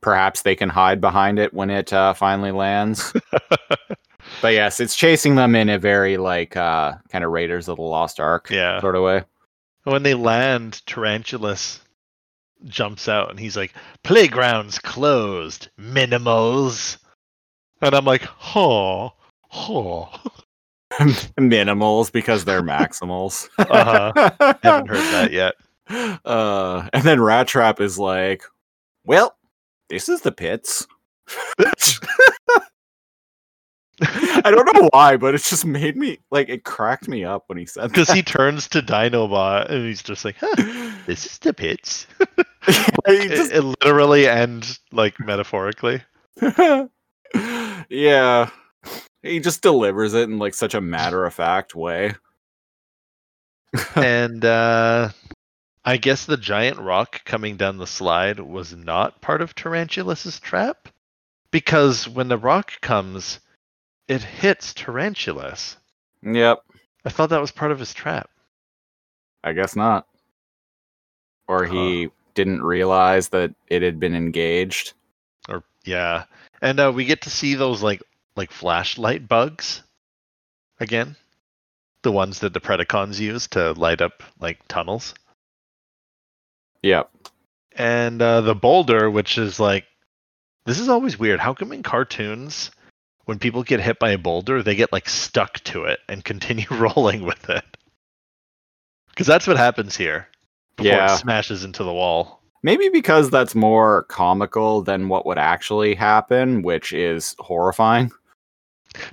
perhaps 0.00 0.42
they 0.42 0.54
can 0.54 0.68
hide 0.68 1.00
behind 1.00 1.38
it 1.38 1.54
when 1.54 1.70
it 1.70 1.92
uh, 1.92 2.12
finally 2.12 2.52
lands. 2.52 3.12
but 4.42 4.52
yes, 4.52 4.80
it's 4.80 4.94
chasing 4.94 5.34
them 5.34 5.54
in 5.54 5.68
a 5.68 5.78
very 5.78 6.16
like 6.16 6.56
uh, 6.56 6.92
kind 7.10 7.24
of 7.24 7.30
Raiders 7.30 7.68
of 7.68 7.76
the 7.76 7.82
Lost 7.82 8.20
Ark 8.20 8.48
yeah. 8.50 8.80
sort 8.80 8.96
of 8.96 9.02
way. 9.02 9.24
When 9.84 10.02
they 10.02 10.14
land, 10.14 10.82
Tarantulas 10.86 11.80
jumps 12.66 13.08
out 13.08 13.30
and 13.30 13.38
he's 13.38 13.56
like, 13.56 13.74
"Playgrounds 14.02 14.78
closed, 14.78 15.68
minimals." 15.76 16.98
And 17.80 17.94
I'm 17.94 18.04
like, 18.04 18.22
"Huh, 18.22 19.10
huh." 19.48 20.06
Minimals 21.38 22.10
because 22.12 22.44
they're 22.44 22.62
Maximals. 22.62 23.48
Uh-huh. 23.58 24.12
Haven't 24.62 24.88
heard 24.88 25.12
that 25.12 25.32
yet. 25.32 25.54
Uh, 26.24 26.88
and 26.94 27.02
then 27.02 27.20
Rat 27.20 27.46
Trap 27.46 27.78
is 27.78 27.98
like, 27.98 28.42
"Well, 29.04 29.36
this 29.90 30.08
is 30.08 30.22
the 30.22 30.32
pits." 30.32 30.86
I 34.00 34.50
don't 34.50 34.66
know 34.74 34.88
why, 34.94 35.18
but 35.18 35.34
it 35.34 35.42
just 35.42 35.66
made 35.66 35.96
me 35.98 36.20
like 36.30 36.48
it 36.48 36.64
cracked 36.64 37.06
me 37.06 37.22
up 37.22 37.44
when 37.48 37.58
he 37.58 37.66
said 37.66 37.88
Because 37.88 38.10
he 38.10 38.22
turns 38.22 38.66
to 38.68 38.80
Dinobot 38.80 39.70
and 39.70 39.84
he's 39.84 40.02
just 40.02 40.24
like, 40.24 40.36
huh, 40.40 40.94
"This 41.06 41.26
is 41.26 41.38
the 41.38 41.52
pits." 41.52 42.06
He 42.66 42.72
It, 43.06 43.52
it 43.52 43.62
literally 43.82 44.26
and 44.26 44.78
like 44.90 45.20
metaphorically. 45.20 46.02
yeah, 47.90 48.48
he 49.24 49.40
just 49.40 49.62
delivers 49.62 50.14
it 50.14 50.28
in 50.28 50.38
like 50.38 50.54
such 50.54 50.74
a 50.74 50.80
matter 50.80 51.24
of 51.24 51.34
fact 51.34 51.74
way. 51.74 52.14
and 53.96 54.44
uh, 54.44 55.10
I 55.84 55.96
guess 55.96 56.26
the 56.26 56.36
giant 56.36 56.78
rock 56.78 57.24
coming 57.24 57.56
down 57.56 57.78
the 57.78 57.86
slide 57.86 58.38
was 58.38 58.76
not 58.76 59.20
part 59.20 59.40
of 59.40 59.54
Tarantulas' 59.54 60.38
trap 60.38 60.88
because 61.50 62.08
when 62.08 62.28
the 62.28 62.38
rock 62.38 62.80
comes, 62.82 63.40
it 64.06 64.22
hits 64.22 64.74
Tarantulas. 64.74 65.76
Yep, 66.22 66.62
I 67.04 67.08
thought 67.08 67.30
that 67.30 67.40
was 67.40 67.50
part 67.50 67.72
of 67.72 67.78
his 67.78 67.94
trap. 67.94 68.30
I 69.42 69.52
guess 69.52 69.74
not. 69.74 70.06
Or 71.48 71.64
he 71.66 72.08
didn't 72.34 72.62
realize 72.62 73.28
that 73.30 73.54
it 73.68 73.82
had 73.82 74.00
been 74.00 74.14
engaged. 74.14 74.94
Or 75.48 75.62
yeah, 75.84 76.24
and 76.62 76.80
uh, 76.80 76.92
we 76.94 77.04
get 77.04 77.22
to 77.22 77.30
see 77.30 77.54
those 77.54 77.82
like 77.82 78.02
like 78.36 78.50
flashlight 78.50 79.28
bugs 79.28 79.82
again, 80.80 81.16
the 82.02 82.12
ones 82.12 82.40
that 82.40 82.52
the 82.52 82.60
Predacons 82.60 83.18
use 83.20 83.46
to 83.48 83.72
light 83.72 84.00
up 84.00 84.22
like 84.40 84.58
tunnels. 84.68 85.14
Yep. 86.82 87.10
and 87.76 88.20
uh, 88.20 88.40
the 88.42 88.54
boulder, 88.54 89.10
which 89.10 89.38
is 89.38 89.58
like, 89.58 89.86
this 90.66 90.78
is 90.78 90.88
always 90.88 91.18
weird. 91.18 91.40
How 91.40 91.54
come 91.54 91.72
in 91.72 91.82
cartoons, 91.82 92.70
when 93.24 93.38
people 93.38 93.62
get 93.62 93.80
hit 93.80 93.98
by 93.98 94.10
a 94.10 94.18
boulder, 94.18 94.62
they 94.62 94.74
get 94.76 94.92
like 94.92 95.08
stuck 95.08 95.60
to 95.64 95.84
it 95.84 96.00
and 96.08 96.24
continue 96.24 96.66
rolling 96.70 97.22
with 97.22 97.48
it? 97.48 97.64
Because 99.10 99.26
that's 99.26 99.46
what 99.46 99.56
happens 99.56 99.96
here. 99.96 100.28
Before 100.76 100.92
Yeah. 100.92 101.14
it 101.14 101.18
smashes 101.18 101.64
into 101.64 101.84
the 101.84 101.92
wall. 101.92 102.42
Maybe 102.62 102.88
because 102.88 103.30
that's 103.30 103.54
more 103.54 104.04
comical 104.04 104.82
than 104.82 105.08
what 105.08 105.24
would 105.26 105.38
actually 105.38 105.94
happen, 105.94 106.62
which 106.62 106.92
is 106.92 107.36
horrifying. 107.38 108.10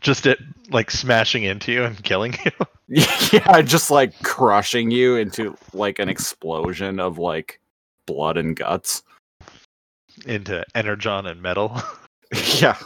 Just 0.01 0.25
it 0.25 0.39
like 0.69 0.91
smashing 0.91 1.43
into 1.43 1.71
you 1.71 1.83
and 1.83 2.01
killing 2.03 2.35
you. 2.45 2.51
yeah, 3.31 3.61
just 3.61 3.89
like 3.89 4.21
crushing 4.21 4.91
you 4.91 5.15
into 5.15 5.55
like 5.73 5.97
an 5.99 6.09
explosion 6.09 6.99
of 6.99 7.17
like 7.17 7.59
blood 8.05 8.37
and 8.37 8.55
guts. 8.55 9.03
into 10.25 10.65
energon 10.75 11.25
and 11.25 11.41
metal. 11.41 11.81
yeah. 12.59 12.77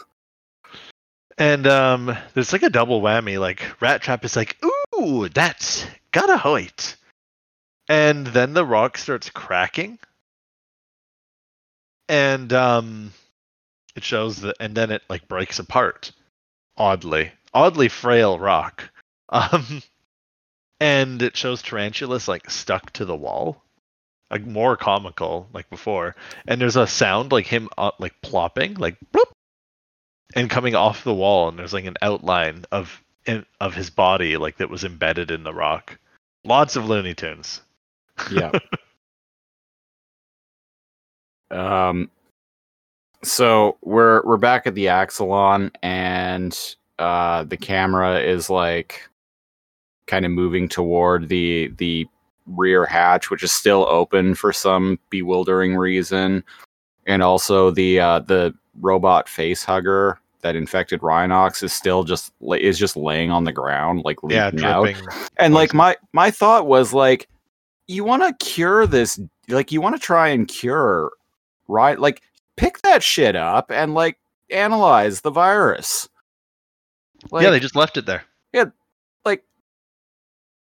And 1.37 1.65
um 1.67 2.15
there's 2.33 2.53
like 2.53 2.63
a 2.63 2.69
double 2.69 3.01
whammy. 3.01 3.39
Like 3.39 3.81
Rat 3.81 4.01
Trap 4.01 4.23
is 4.23 4.35
like, 4.35 4.57
ooh, 4.95 5.27
that's 5.29 5.85
gotta 6.11 6.37
hoit. 6.37 6.95
And 7.89 8.27
then 8.27 8.53
the 8.53 8.65
rock 8.65 8.97
starts 8.97 9.29
cracking. 9.29 9.97
And 12.07 12.53
um 12.53 13.11
it 13.95 14.03
shows 14.03 14.41
that, 14.41 14.55
and 14.59 14.75
then 14.75 14.91
it 14.91 15.01
like 15.09 15.27
breaks 15.27 15.57
apart. 15.57 16.11
Oddly, 16.78 17.32
oddly 17.53 17.89
frail 17.89 18.39
rock. 18.39 18.89
Um, 19.28 19.82
and 20.80 21.21
it 21.21 21.36
shows 21.36 21.63
Tarantulas 21.63 22.28
like 22.28 22.49
stuck 22.49 22.91
to 22.93 23.05
the 23.05 23.15
wall, 23.15 23.63
like 24.30 24.45
more 24.45 24.78
comical 24.78 25.49
like 25.51 25.69
before. 25.69 26.15
And 26.47 26.61
there's 26.61 26.76
a 26.76 26.86
sound 26.86 27.32
like 27.32 27.47
him 27.47 27.69
uh, 27.76 27.91
like 27.97 28.21
plopping, 28.21 28.76
like 28.76 28.97
bloop, 29.11 29.32
and 30.36 30.49
coming 30.49 30.76
off 30.76 31.03
the 31.03 31.13
wall, 31.13 31.49
and 31.49 31.57
there's 31.57 31.73
like 31.73 31.86
an 31.86 31.97
outline 32.03 32.65
of 32.71 33.01
in, 33.26 33.45
of 33.59 33.73
his 33.73 33.89
body 33.89 34.38
like 34.38 34.57
that 34.57 34.69
was 34.69 34.84
embedded 34.84 35.32
in 35.32 35.43
the 35.43 35.53
rock. 35.53 35.97
Lots 36.43 36.76
of 36.76 36.88
Looney 36.88 37.15
Tunes. 37.15 37.61
Yeah. 38.32 38.51
um. 41.51 42.11
So 43.26 43.78
we're 43.82 44.23
we're 44.23 44.38
back 44.38 44.67
at 44.67 44.76
the 44.76 44.86
Axalon, 44.86 45.71
and 45.82 46.57
uh, 46.99 47.43
the 47.43 47.57
camera 47.57 48.19
is 48.19 48.49
like 48.49 49.01
kind 50.07 50.26
of 50.26 50.32
moving 50.32 50.69
toward 50.69 51.30
the 51.30 51.71
the 51.78 52.07
rear 52.45 52.86
hatch, 52.86 53.32
which 53.32 53.43
is 53.43 53.51
still 53.51 53.86
open 53.89 54.36
for 54.36 54.53
some 54.53 54.99
bewildering 55.09 55.76
reason, 55.76 56.43
and 57.07 57.23
also 57.23 57.71
the 57.71 57.99
uh, 57.99 58.19
the 58.19 58.53
robot 58.82 59.28
face 59.28 59.63
hugger 59.63 60.19
that 60.41 60.55
infected 60.55 61.01
Rhinox 61.01 61.63
is 61.63 61.73
still 61.73 62.03
just 62.03 62.32
is 62.59 62.78
just 62.78 62.95
laying 62.95 63.32
on 63.32 63.45
the 63.45 63.51
ground, 63.51 64.03
like 64.05 64.21
Yeah, 64.30 64.51
out. 64.63 64.88
And 65.38 65.55
like 65.55 65.73
my 65.73 65.97
my 66.13 66.30
thought 66.30 66.67
was 66.67 66.93
like, 66.93 67.28
you 67.88 68.03
want 68.03 68.21
to 68.21 68.45
cure 68.45 68.86
this, 68.86 69.19
like 69.49 69.71
you 69.71 69.82
want 69.82 69.95
to 69.95 70.01
try 70.01 70.28
and 70.28 70.47
cure, 70.47 71.11
right? 71.67 71.99
Like 71.99 72.21
pick 72.58 72.82
that 72.82 73.03
shit 73.03 73.36
up 73.36 73.72
and 73.72 73.93
like 73.93 74.18
analyze 74.49 75.22
the 75.22 75.32
virus. 75.32 76.10
Like, 77.32 77.43
yeah, 77.43 77.49
they 77.49 77.60
just 77.60 77.76
left 77.76 77.97
it 77.97 78.06
there. 78.06 78.24
Yeah, 78.53 78.66
like 79.24 79.43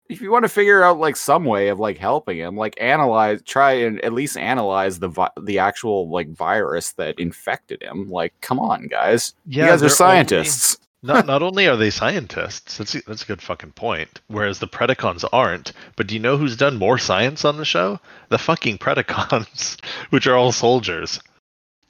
if 0.09 0.21
you 0.21 0.31
want 0.31 0.43
to 0.43 0.49
figure 0.49 0.83
out 0.83 0.99
like 0.99 1.15
some 1.15 1.45
way 1.45 1.69
of 1.69 1.79
like 1.79 1.97
helping 1.97 2.37
him, 2.37 2.55
like 2.55 2.75
analyze, 2.79 3.41
try 3.43 3.73
and 3.73 3.99
at 4.01 4.13
least 4.13 4.37
analyze 4.37 4.99
the 4.99 5.07
vi- 5.07 5.31
the 5.41 5.59
actual 5.59 6.09
like 6.09 6.29
virus 6.29 6.93
that 6.93 7.19
infected 7.19 7.81
him. 7.81 8.09
Like, 8.09 8.33
come 8.41 8.59
on, 8.59 8.87
guys, 8.87 9.33
Yeah, 9.45 9.65
you 9.65 9.71
guys 9.71 9.83
are 9.83 9.89
scientists. 9.89 10.77
not 11.03 11.25
not 11.25 11.41
only 11.41 11.67
are 11.67 11.75
they 11.75 11.89
scientists, 11.89 12.77
that's 12.77 12.93
that's 13.03 13.23
a 13.23 13.27
good 13.27 13.41
fucking 13.41 13.71
point. 13.73 14.21
Whereas 14.27 14.59
the 14.59 14.67
Predacons 14.67 15.25
aren't. 15.33 15.73
But 15.95 16.07
do 16.07 16.13
you 16.13 16.19
know 16.21 16.37
who's 16.37 16.55
done 16.55 16.77
more 16.77 16.97
science 16.97 17.43
on 17.43 17.57
the 17.57 17.65
show? 17.65 17.99
The 18.29 18.37
fucking 18.37 18.77
Predacons, 18.77 19.83
which 20.11 20.27
are 20.27 20.35
all 20.35 20.51
soldiers. 20.51 21.19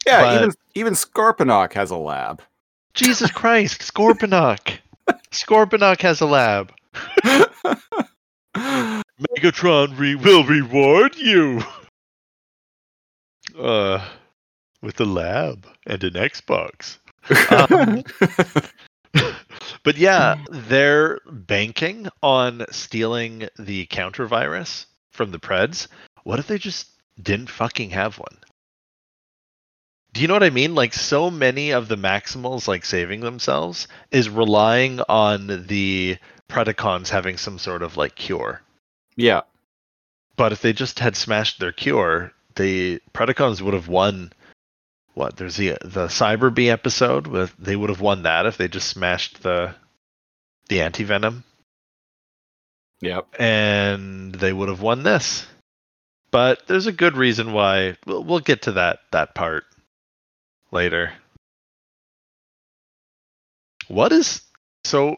Yeah, 0.06 0.22
but- 0.22 0.36
even 0.36 0.52
even 0.76 0.94
Scorponok 0.94 1.74
has 1.74 1.92
a 1.92 1.98
lab. 1.98 2.42
Jesus 2.94 3.30
Christ, 3.32 3.82
Scorponok. 3.82 4.78
Scorponok 5.32 6.02
has 6.04 6.22
a 6.22 6.26
lab. 6.26 6.72
Megatron 8.56 9.98
re- 9.98 10.16
will 10.16 10.46
reward 10.46 11.16
you. 11.18 11.62
Uh, 13.58 14.06
with 14.82 15.00
a 15.00 15.06
lab 15.06 15.68
and 15.88 16.04
an 16.04 16.14
Xbox. 16.14 16.98
Um, 17.50 18.04
but 19.84 19.98
yeah, 19.98 20.38
they're 20.52 21.20
banking 21.30 22.08
on 22.22 22.66
stealing 22.72 23.48
the 23.58 23.86
counter 23.88 24.26
virus 24.26 24.86
from 25.12 25.32
the 25.32 25.40
Preds. 25.40 25.88
What 26.24 26.40
if 26.40 26.48
they 26.48 26.58
just 26.58 26.90
didn't 27.22 27.50
fucking 27.50 27.90
have 27.92 28.20
one? 28.20 28.38
Do 30.16 30.22
you 30.22 30.30
know 30.30 30.34
what 30.34 30.44
I 30.44 30.50
mean? 30.50 30.76
Like 30.76 30.94
so 30.94 31.30
many 31.30 31.72
of 31.72 31.90
the 31.90 31.98
Maximals 31.98 32.70
like 32.70 32.86
saving 32.86 33.20
themselves 33.20 33.90
is 34.12 34.30
relying 34.30 35.02
on 35.10 35.66
the 35.68 36.18
Predacons 36.48 37.10
having 37.10 37.36
some 37.36 37.60
sort 37.60 37.84
of 37.84 37.98
like 37.98 38.16
cure. 38.16 38.62
yeah, 39.18 39.42
But 40.38 40.54
if 40.54 40.62
they 40.62 40.72
just 40.72 41.00
had 41.00 41.18
smashed 41.18 41.60
their 41.60 41.74
cure, 41.74 42.32
the 42.56 43.02
Predacons 43.14 43.62
would 43.62 43.74
have 43.74 43.90
won. 43.90 44.32
What? 45.16 45.36
There's 45.36 45.58
the 45.58 45.78
the 45.82 46.08
Cyber 46.08 46.54
Bee 46.54 46.70
episode 46.70 47.28
with 47.28 47.54
they 47.60 47.76
would 47.76 47.90
have 47.90 48.00
won 48.00 48.24
that 48.24 48.46
if 48.46 48.56
they 48.56 48.70
just 48.70 48.88
smashed 48.88 49.44
the 49.44 49.76
the 50.70 50.80
anti 50.80 51.04
venom, 51.04 51.44
yep. 53.02 53.28
and 53.38 54.34
they 54.34 54.54
would 54.54 54.70
have 54.70 54.82
won 54.82 55.04
this. 55.04 55.46
But 56.32 56.68
there's 56.68 56.88
a 56.88 56.94
good 56.94 57.18
reason 57.18 57.52
why. 57.52 57.98
We'll, 58.06 58.24
we'll 58.24 58.40
get 58.40 58.62
to 58.62 58.72
that 58.74 59.00
that 59.12 59.36
part 59.36 59.66
later. 60.76 61.12
What 63.88 64.12
is 64.12 64.42
so? 64.84 65.18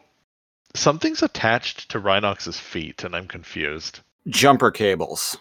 Something's 0.74 1.22
attached 1.22 1.90
to 1.90 1.98
Rhinox's 1.98 2.58
feet, 2.58 3.04
and 3.04 3.14
I'm 3.14 3.26
confused. 3.26 4.00
Jumper 4.28 4.70
cables. 4.70 5.36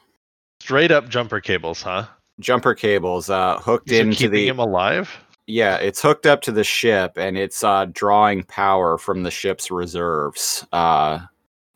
Straight 0.60 0.92
up 0.92 1.08
jumper 1.08 1.40
cables, 1.40 1.82
huh? 1.82 2.08
Jumper 2.40 2.74
cables 2.74 3.30
uh, 3.30 3.60
hooked 3.60 3.92
Is 3.92 4.00
into 4.00 4.18
keeping 4.18 4.32
the 4.32 4.48
him 4.48 4.60
alive? 4.60 5.10
Yeah, 5.46 5.78
it's 5.78 6.02
hooked 6.02 6.26
up 6.26 6.42
to 6.42 6.52
the 6.52 6.64
ship 6.64 7.14
and 7.16 7.38
it's 7.38 7.64
uh, 7.64 7.86
drawing 7.92 8.44
power 8.44 8.98
from 8.98 9.24
the 9.24 9.32
ship's 9.32 9.72
reserves 9.72 10.66
uh, 10.74 11.20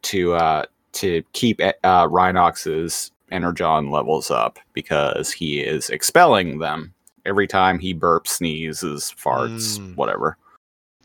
to 0.03 0.33
uh, 0.33 0.65
to 0.93 1.23
keep 1.33 1.61
uh, 1.61 2.07
Rhinox's 2.09 3.11
energon 3.31 3.91
levels 3.91 4.29
up 4.29 4.59
because 4.73 5.31
he 5.31 5.61
is 5.61 5.89
expelling 5.89 6.59
them 6.59 6.93
every 7.25 7.47
time 7.47 7.79
he 7.79 7.93
burps, 7.93 8.27
sneezes, 8.27 9.13
farts, 9.17 9.77
Mm. 9.79 9.95
whatever. 9.95 10.37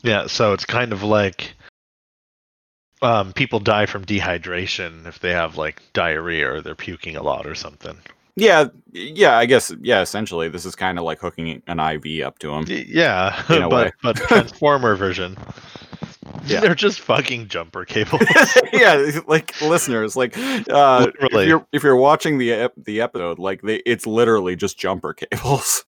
Yeah, 0.03 0.27
so 0.27 0.53
it's 0.53 0.65
kind 0.65 0.93
of 0.93 1.03
like 1.03 1.53
um, 3.01 3.33
people 3.33 3.59
die 3.59 3.85
from 3.85 4.05
dehydration 4.05 5.05
if 5.07 5.19
they 5.19 5.31
have 5.31 5.57
like 5.57 5.81
diarrhea 5.93 6.51
or 6.51 6.61
they're 6.61 6.75
puking 6.75 7.15
a 7.15 7.23
lot 7.23 7.45
or 7.45 7.55
something. 7.55 7.97
Yeah, 8.35 8.65
yeah, 8.91 9.37
I 9.37 9.45
guess 9.47 9.71
yeah. 9.81 10.01
Essentially, 10.01 10.47
this 10.49 10.65
is 10.65 10.75
kind 10.75 10.99
of 10.99 11.03
like 11.05 11.19
hooking 11.19 11.61
an 11.67 11.79
IV 11.79 12.23
up 12.25 12.37
to 12.39 12.51
him. 12.53 12.65
Yeah, 12.67 13.41
but 13.47 13.71
way. 13.71 13.91
but 14.03 14.15
transformer 14.27 14.95
version. 14.95 15.35
Yeah. 16.45 16.59
They're 16.61 16.75
just 16.75 16.99
fucking 16.99 17.47
jumper 17.47 17.83
cables. 17.83 18.21
yeah, 18.73 19.21
like 19.27 19.59
listeners, 19.61 20.15
like 20.15 20.37
uh, 20.37 21.07
if 21.19 21.47
you're 21.47 21.65
if 21.71 21.81
you're 21.83 21.95
watching 21.95 22.37
the 22.37 22.51
ep- 22.53 22.73
the 22.77 23.01
episode, 23.01 23.39
like 23.39 23.63
they, 23.63 23.77
it's 23.87 24.05
literally 24.05 24.55
just 24.55 24.77
jumper 24.77 25.13
cables. 25.13 25.83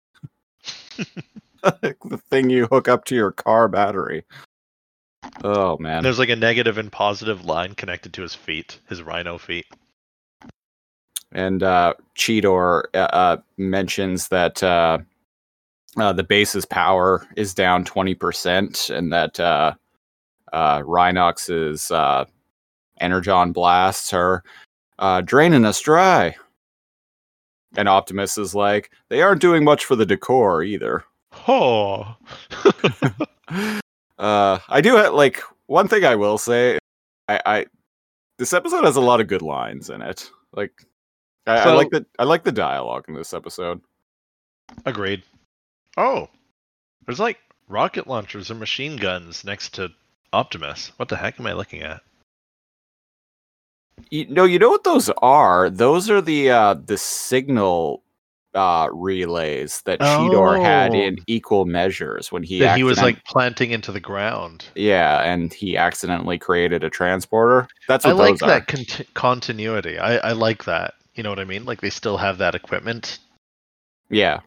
the 1.61 2.21
thing 2.29 2.49
you 2.49 2.67
hook 2.67 2.87
up 2.87 3.05
to 3.05 3.15
your 3.15 3.31
car 3.31 3.67
battery. 3.67 4.23
Oh 5.43 5.77
man. 5.79 5.97
And 5.97 6.05
there's 6.05 6.19
like 6.19 6.29
a 6.29 6.35
negative 6.35 6.77
and 6.77 6.91
positive 6.91 7.45
line 7.45 7.75
connected 7.75 8.13
to 8.13 8.21
his 8.21 8.35
feet, 8.35 8.79
his 8.87 9.01
rhino 9.03 9.37
feet. 9.37 9.65
and 11.31 11.63
uh, 11.63 11.93
Cheetor 12.15 12.83
uh, 12.93 12.97
uh, 12.97 13.37
mentions 13.57 14.29
that 14.29 14.63
uh, 14.63 14.99
uh, 15.97 16.13
the 16.13 16.23
base's 16.23 16.65
power 16.65 17.27
is 17.35 17.53
down 17.53 17.83
twenty 17.83 18.15
percent, 18.15 18.89
and 18.89 19.11
that 19.11 19.39
uh, 19.39 19.73
uh, 20.53 20.81
Rhinox's 20.85 21.91
uh, 21.91 22.25
energon 22.99 23.51
blasts 23.51 24.13
are 24.13 24.43
uh, 24.99 25.21
draining 25.21 25.65
us 25.65 25.81
dry. 25.81 26.35
And 27.77 27.87
Optimus 27.87 28.37
is 28.37 28.55
like, 28.55 28.91
they 29.09 29.21
aren't 29.21 29.41
doing 29.41 29.63
much 29.63 29.85
for 29.85 29.95
the 29.95 30.05
decor 30.05 30.63
either. 30.63 31.05
Oh, 31.47 32.15
uh, 34.17 34.59
I 34.67 34.81
do 34.81 34.97
ha- 34.97 35.09
like 35.09 35.41
one 35.67 35.87
thing 35.87 36.03
I 36.03 36.15
will 36.15 36.37
say. 36.37 36.79
I, 37.29 37.41
I 37.45 37.65
this 38.37 38.53
episode 38.53 38.83
has 38.83 38.95
a 38.95 39.01
lot 39.01 39.21
of 39.21 39.27
good 39.27 39.41
lines 39.41 39.89
in 39.89 40.01
it. 40.01 40.29
Like, 40.53 40.85
I, 41.45 41.57
I 41.57 41.73
like 41.73 41.89
the 41.91 42.05
I 42.19 42.23
like 42.23 42.43
the 42.43 42.51
dialogue 42.51 43.05
in 43.07 43.13
this 43.13 43.33
episode. 43.33 43.79
agreed. 44.85 45.23
Oh, 45.97 46.29
there's 47.05 47.19
like 47.19 47.37
rocket 47.67 48.07
launchers 48.07 48.49
and 48.49 48.59
machine 48.59 48.97
guns 48.97 49.43
next 49.43 49.73
to 49.75 49.91
Optimus. 50.33 50.91
What 50.97 51.09
the 51.09 51.15
heck 51.15 51.39
am 51.39 51.47
I 51.47 51.53
looking 51.53 51.81
at? 51.81 52.01
You, 54.09 54.25
no, 54.29 54.45
you 54.45 54.59
know 54.59 54.69
what 54.69 54.83
those 54.83 55.09
are? 55.21 55.69
Those 55.69 56.09
are 56.09 56.21
the 56.21 56.49
uh, 56.51 56.73
the 56.75 56.97
signal 56.97 58.03
uh, 58.53 58.87
relays 58.91 59.81
that 59.85 59.99
Cheetor 59.99 60.61
had 60.61 60.91
Oh. 60.91 60.95
in 60.95 61.17
equal 61.27 61.65
measures 61.65 62.31
when 62.31 62.41
he 62.43 62.59
that 62.59 62.77
he 62.77 62.83
was 62.83 63.01
like 63.01 63.23
planting 63.25 63.71
into 63.71 63.91
the 63.91 63.99
ground. 63.99 64.65
yeah, 64.75 65.21
and 65.23 65.53
he 65.53 65.77
accidentally 65.77 66.37
created 66.37 66.83
a 66.83 66.89
transporter. 66.89 67.67
That's 67.87 68.05
I 68.05 68.13
what 68.13 68.31
like 68.31 68.43
are. 68.43 68.47
that 68.47 68.67
conti- 68.67 69.07
continuity. 69.13 69.99
I, 69.99 70.17
I 70.17 70.31
like 70.31 70.65
that. 70.65 70.93
You 71.15 71.23
know 71.23 71.29
what 71.29 71.39
I 71.39 71.43
mean? 71.45 71.65
Like 71.65 71.81
they 71.81 71.89
still 71.89 72.17
have 72.17 72.37
that 72.37 72.55
equipment 72.55 73.19
Yeah, 74.09 74.39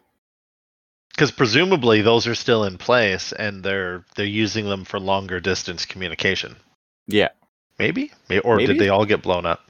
because 1.13 1.31
presumably 1.31 2.01
those 2.01 2.25
are 2.27 2.35
still 2.35 2.63
in 2.63 2.77
place 2.77 3.31
and 3.33 3.63
they're 3.63 4.05
they're 4.15 4.25
using 4.25 4.65
them 4.67 4.85
for 4.85 4.99
longer 4.99 5.39
distance 5.39 5.85
communication. 5.85 6.55
yeah. 7.07 7.29
Maybe, 7.81 8.11
May- 8.29 8.39
or 8.39 8.57
Maybe? 8.57 8.73
did 8.73 8.79
they 8.79 8.89
all 8.89 9.05
get 9.05 9.23
blown 9.23 9.45
up? 9.45 9.61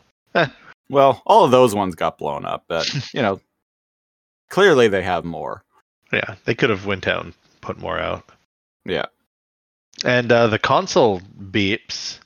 Well, 0.90 1.22
all 1.26 1.46
of 1.46 1.52
those 1.52 1.74
ones 1.74 1.96
got 1.96 2.18
blown 2.18 2.44
up, 2.46 2.66
but 2.68 2.86
you 3.14 3.22
know, 3.22 3.40
clearly 4.50 4.90
they 4.90 5.02
have 5.02 5.24
more. 5.24 5.64
Yeah, 6.12 6.36
they 6.44 6.54
could 6.54 6.70
have 6.70 6.86
went 6.86 7.06
down 7.06 7.28
and 7.28 7.34
put 7.62 7.78
more 7.80 7.98
out. 7.98 8.30
Yeah. 8.84 9.06
And 10.04 10.30
uh, 10.30 10.48
the 10.48 10.60
console 10.60 11.22
beeps, 11.22 12.20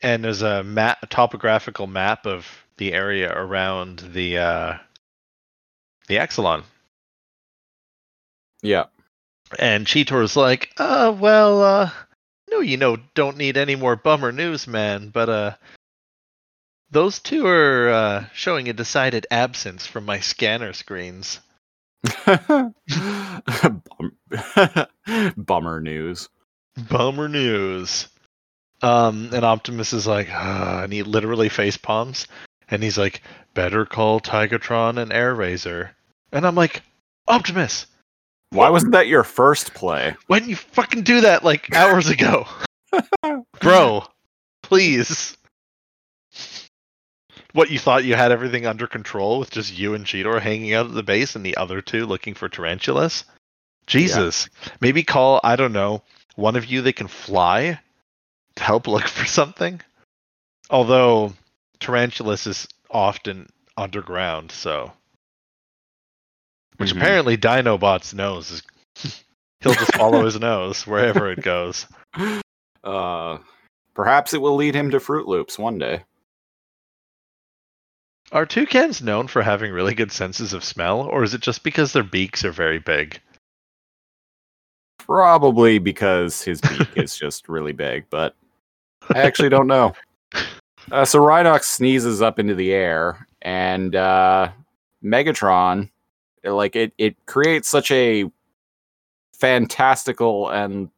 and 0.00 0.24
there's 0.24 0.40
a 0.40 0.62
map, 0.64 0.98
a 1.02 1.06
topographical 1.06 1.86
map 1.86 2.26
of 2.26 2.46
the 2.78 2.94
area 2.94 3.30
around 3.36 3.98
the 4.14 4.38
uh, 4.38 4.78
the 6.08 6.16
Axalon. 6.16 6.62
Yeah. 8.62 8.84
And 9.58 9.86
Cheetor's 9.86 10.36
like, 10.36 10.70
uh, 10.78 11.14
well, 11.18 11.62
uh, 11.62 11.90
no, 12.50 12.60
you 12.60 12.76
know, 12.76 12.96
don't 13.14 13.36
need 13.36 13.56
any 13.56 13.76
more 13.76 13.96
bummer 13.96 14.32
news, 14.32 14.66
man, 14.66 15.08
but, 15.10 15.28
uh, 15.28 15.54
those 16.90 17.20
two 17.20 17.46
are 17.46 17.88
uh, 17.88 18.24
showing 18.32 18.68
a 18.68 18.72
decided 18.72 19.26
absence 19.30 19.86
from 19.86 20.04
my 20.04 20.18
scanner 20.20 20.72
screens. 20.72 21.38
Bum- 22.26 22.72
Bummer 25.36 25.80
news. 25.80 26.28
Bummer 26.88 27.28
news. 27.28 28.08
Um, 28.82 29.30
and 29.32 29.44
Optimus 29.44 29.92
is 29.92 30.06
like, 30.06 30.28
"Ah," 30.32 30.82
and 30.82 30.92
he 30.92 31.02
literally 31.02 31.50
face 31.50 31.76
palms, 31.76 32.26
and 32.70 32.82
he's 32.82 32.96
like, 32.96 33.22
better 33.54 33.84
call 33.84 34.20
Tigatron 34.20 34.98
and 34.98 35.10
Airrazor. 35.10 35.90
And 36.32 36.46
I'm 36.46 36.54
like, 36.54 36.82
Optimus, 37.28 37.86
Why 38.50 38.68
wasn't 38.68 38.92
that 38.92 39.06
your 39.06 39.24
first 39.24 39.74
play? 39.74 40.16
why 40.26 40.38
didn't 40.38 40.50
you 40.50 40.56
fucking 40.56 41.02
do 41.02 41.22
that 41.22 41.44
like 41.44 41.72
hours 41.74 42.08
ago? 42.08 42.46
Bro, 43.60 44.04
please. 44.62 45.36
What, 47.52 47.70
you 47.70 47.78
thought 47.78 48.04
you 48.04 48.14
had 48.14 48.32
everything 48.32 48.66
under 48.66 48.86
control 48.86 49.38
with 49.38 49.50
just 49.50 49.76
you 49.76 49.94
and 49.94 50.04
Cheetor 50.04 50.40
hanging 50.40 50.72
out 50.72 50.86
at 50.86 50.94
the 50.94 51.02
base 51.02 51.34
and 51.34 51.44
the 51.44 51.56
other 51.56 51.80
two 51.80 52.06
looking 52.06 52.34
for 52.34 52.48
tarantulas? 52.48 53.24
Jesus. 53.86 54.48
Maybe 54.80 55.02
call, 55.02 55.40
I 55.42 55.56
don't 55.56 55.72
know, 55.72 56.02
one 56.36 56.56
of 56.56 56.66
you 56.66 56.82
that 56.82 56.94
can 56.94 57.08
fly 57.08 57.80
to 58.56 58.62
help 58.62 58.86
look 58.86 59.08
for 59.08 59.26
something? 59.26 59.80
Although 60.70 61.34
tarantulas 61.80 62.46
is 62.46 62.68
often 62.90 63.48
underground, 63.76 64.52
so. 64.52 64.92
Which 66.80 66.94
Mhm. 66.94 66.96
apparently 66.96 67.36
Dinobot's 67.36 68.14
nose 68.14 68.50
is. 68.50 68.62
He'll 69.60 69.74
just 69.74 69.94
follow 69.94 70.24
his 70.24 70.40
nose 70.40 70.86
wherever 70.86 71.30
it 71.30 71.42
goes. 71.42 71.86
Uh, 72.82 73.36
perhaps 73.94 74.32
it 74.32 74.40
will 74.40 74.56
lead 74.56 74.74
him 74.74 74.90
to 74.92 74.98
Fruit 75.00 75.28
Loops 75.28 75.58
one 75.58 75.76
day. 75.76 76.02
Are 78.32 78.46
toucans 78.46 79.02
known 79.02 79.26
for 79.28 79.42
having 79.42 79.72
really 79.72 79.94
good 79.94 80.10
senses 80.12 80.54
of 80.54 80.64
smell, 80.64 81.02
or 81.02 81.22
is 81.22 81.34
it 81.34 81.42
just 81.42 81.62
because 81.64 81.92
their 81.92 82.02
beaks 82.02 82.44
are 82.46 82.52
very 82.52 82.78
big? 82.78 83.20
Probably 84.98 85.78
because 85.78 86.40
his 86.42 86.62
beak 86.62 86.88
is 86.96 87.14
just 87.18 87.46
really 87.48 87.72
big, 87.72 88.06
but 88.08 88.34
I 89.14 89.18
actually 89.18 89.48
don't 89.50 89.66
know. 89.66 89.92
Uh, 90.90 91.04
so 91.04 91.18
Rhinox 91.20 91.64
sneezes 91.64 92.22
up 92.22 92.38
into 92.38 92.54
the 92.54 92.72
air, 92.72 93.26
and 93.42 93.94
uh, 93.94 94.50
Megatron, 95.04 95.90
like 96.44 96.76
it, 96.76 96.92
it 96.98 97.16
creates 97.26 97.68
such 97.68 97.90
a 97.90 98.30
fantastical 99.34 100.48
and 100.50 100.90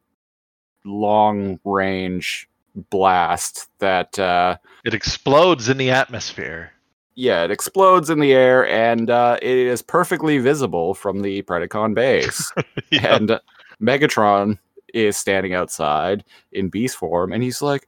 long 0.85 1.59
range 1.63 2.49
blast 2.89 3.67
that 3.79 4.17
uh, 4.19 4.57
It 4.83 4.93
explodes 4.93 5.69
in 5.69 5.77
the 5.77 5.91
atmosphere. 5.91 6.71
yeah, 7.15 7.43
it 7.43 7.51
explodes 7.51 8.09
in 8.09 8.19
the 8.19 8.33
air, 8.33 8.67
and 8.67 9.09
uh, 9.09 9.37
it 9.41 9.57
is 9.57 9.81
perfectly 9.81 10.39
visible 10.39 10.93
from 10.93 11.21
the 11.21 11.41
Predacon 11.43 11.93
base. 11.93 12.51
Yeah. 12.91 13.15
and 13.15 13.39
Megatron 13.81 14.57
is 14.93 15.17
standing 15.17 15.53
outside 15.53 16.23
in 16.51 16.69
beast 16.69 16.95
form, 16.97 17.31
and 17.31 17.41
he's 17.43 17.61
like, 17.61 17.87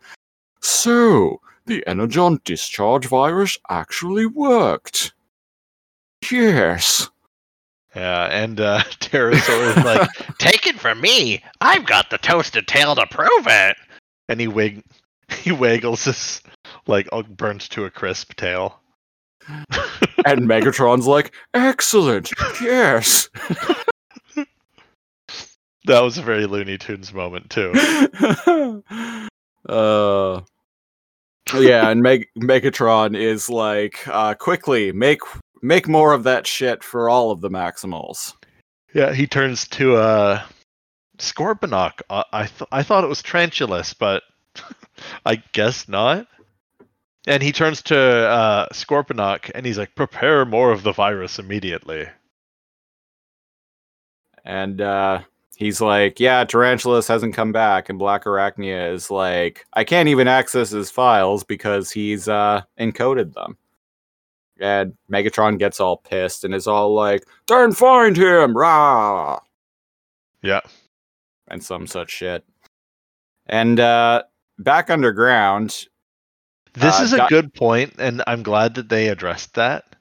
"So 0.61 1.41
the 1.65 1.85
Energon 1.87 2.39
discharge 2.45 3.05
virus 3.07 3.57
actually 3.69 4.25
worked." 4.25 5.13
Yes. 6.31 7.09
Yeah, 7.95 8.25
and 8.25 8.59
uh, 8.59 8.79
Terrorsaur 8.99 9.77
is 9.77 9.83
like, 9.85 10.09
"Take 10.37 10.67
it 10.67 10.79
from 10.79 10.99
me, 11.01 11.41
I've 11.61 11.85
got 11.85 12.09
the 12.09 12.17
toasted 12.17 12.67
tail 12.67 12.95
to 12.95 13.05
prove 13.07 13.47
it." 13.47 13.77
And 14.27 14.39
he 14.39 14.47
wig, 14.47 14.83
he 15.29 15.51
waggles 15.51 16.05
his 16.05 16.41
like 16.87 17.07
all 17.11 17.23
burnt 17.23 17.61
to 17.71 17.85
a 17.85 17.89
crisp 17.91 18.35
tail. 18.35 18.79
And 20.25 20.41
Megatron's 20.41 21.07
like, 21.07 21.33
"Excellent. 21.53 22.31
Yes." 22.61 23.29
That 25.87 25.99
was 26.01 26.17
a 26.17 26.23
very 26.23 26.47
Looney 26.47 26.79
Tunes 26.79 27.13
moment 27.13 27.51
too. 27.51 27.71
uh 29.69 30.41
yeah, 31.53 31.89
and 31.91 32.01
Meg- 32.01 32.27
Megatron 32.35 33.15
is 33.15 33.51
like, 33.51 34.07
uh, 34.07 34.33
quickly 34.33 34.91
make 34.91 35.19
make 35.65 35.87
more 35.87 36.13
of 36.13 36.23
that 36.23 36.47
shit 36.47 36.83
for 36.83 37.09
all 37.09 37.31
of 37.31 37.41
the 37.41 37.49
Maximals. 37.49 38.33
Yeah, 38.93 39.13
he 39.13 39.27
turns 39.27 39.67
to 39.69 39.95
uh 39.95 40.41
Scorponok. 41.17 42.01
Uh, 42.09 42.23
I 42.33 42.45
th- 42.45 42.69
I 42.71 42.83
thought 42.83 43.03
it 43.03 43.07
was 43.07 43.21
Transulus, 43.21 43.95
but 43.97 44.23
I 45.25 45.41
guess 45.53 45.87
not. 45.87 46.27
And 47.27 47.41
he 47.41 47.51
turns 47.51 47.81
to 47.83 47.97
uh 47.97 48.67
Scorponok 48.73 49.51
and 49.55 49.65
he's 49.65 49.77
like, 49.77 49.95
"Prepare 49.95 50.45
more 50.45 50.71
of 50.71 50.83
the 50.83 50.93
virus 50.93 51.39
immediately." 51.39 52.07
And 54.45 54.79
uh, 54.79 55.21
he's 55.57 55.81
like, 55.81 56.19
yeah, 56.19 56.43
Tarantulas 56.43 57.07
hasn't 57.07 57.33
come 57.33 57.51
back. 57.51 57.89
And 57.89 57.97
Black 57.99 58.25
Arachnia 58.25 58.93
is 58.93 59.09
like, 59.09 59.65
I 59.73 59.83
can't 59.83 60.07
even 60.07 60.27
access 60.27 60.69
his 60.69 60.91
files 60.91 61.43
because 61.43 61.91
he's 61.91 62.29
uh, 62.29 62.61
encoded 62.79 63.33
them. 63.33 63.57
And 64.59 64.93
Megatron 65.11 65.59
gets 65.59 65.79
all 65.79 65.97
pissed 65.97 66.43
and 66.43 66.53
is 66.55 66.67
all 66.67 66.93
like, 66.93 67.25
then 67.47 67.73
find 67.73 68.15
him, 68.15 68.55
rah! 68.55 69.39
Yeah. 70.41 70.61
And 71.49 71.63
some 71.63 71.87
such 71.87 72.09
shit. 72.09 72.45
And 73.47 73.79
uh, 73.79 74.23
back 74.59 74.89
underground, 74.89 75.87
This 76.73 76.99
Uh, 76.99 77.03
is 77.03 77.13
a 77.13 77.25
good 77.29 77.53
point, 77.53 77.93
and 77.99 78.23
I'm 78.27 78.43
glad 78.43 78.75
that 78.75 78.89
they 78.89 79.07
addressed 79.09 79.53
that 79.55 79.95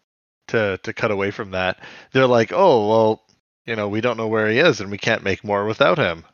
to 0.48 0.78
to 0.82 0.92
cut 0.92 1.10
away 1.10 1.30
from 1.30 1.50
that. 1.52 1.78
They're 2.12 2.26
like, 2.26 2.52
"Oh, 2.52 2.88
well, 2.88 3.22
you 3.66 3.76
know, 3.76 3.88
we 3.88 4.00
don't 4.00 4.16
know 4.16 4.28
where 4.28 4.48
he 4.48 4.58
is, 4.58 4.80
and 4.80 4.90
we 4.90 4.98
can't 4.98 5.22
make 5.22 5.44
more 5.44 5.66
without 5.66 5.98
him." 5.98 6.24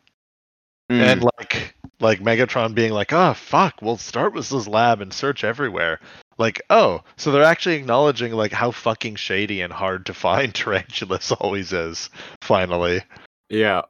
mm, 0.90 1.00
And 1.00 1.22
like 1.24 1.74
like 2.00 2.20
Megatron 2.20 2.74
being 2.74 2.92
like, 2.92 3.12
"Oh, 3.12 3.34
fuck, 3.34 3.74
we'll 3.82 3.98
start 3.98 4.32
with 4.34 4.48
this 4.48 4.66
lab 4.68 5.00
and 5.00 5.12
search 5.12 5.44
everywhere." 5.44 6.00
Like, 6.40 6.62
oh, 6.70 7.02
so 7.18 7.30
they're 7.30 7.44
actually 7.44 7.76
acknowledging 7.76 8.32
like 8.32 8.50
how 8.50 8.70
fucking 8.70 9.16
shady 9.16 9.60
and 9.60 9.70
hard 9.72 10.06
to 10.06 10.14
find 10.14 10.54
Tarantulas 10.54 11.30
always 11.32 11.72
is. 11.72 12.08
Finally, 12.40 13.02
yeah. 13.50 13.82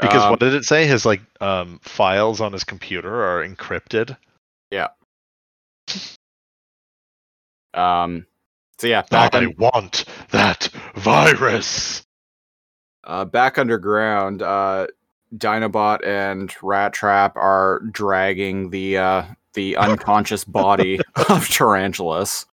because 0.00 0.24
Um, 0.24 0.30
what 0.30 0.40
did 0.40 0.54
it 0.54 0.64
say? 0.64 0.86
His 0.86 1.06
like 1.06 1.22
um 1.40 1.78
files 1.84 2.40
on 2.40 2.52
his 2.52 2.64
computer 2.64 3.14
are 3.24 3.46
encrypted. 3.46 4.16
Yeah. 4.72 4.88
Um, 7.72 8.26
so 8.78 8.88
yeah, 8.88 9.02
back, 9.10 9.34
I 9.34 9.38
un- 9.38 9.54
want 9.58 10.04
that 10.30 10.68
virus. 10.96 12.02
uh, 13.04 13.24
back 13.24 13.56
underground, 13.58 14.42
uh, 14.42 14.88
Dinobot 15.36 16.04
and 16.04 16.52
Rat 16.62 16.92
Trap 16.92 17.36
are 17.36 17.82
dragging 17.92 18.70
the 18.70 18.98
uh, 18.98 19.22
the 19.56 19.76
unconscious 19.76 20.44
body 20.44 21.00
of 21.28 21.48
Tarantulas. 21.48 22.46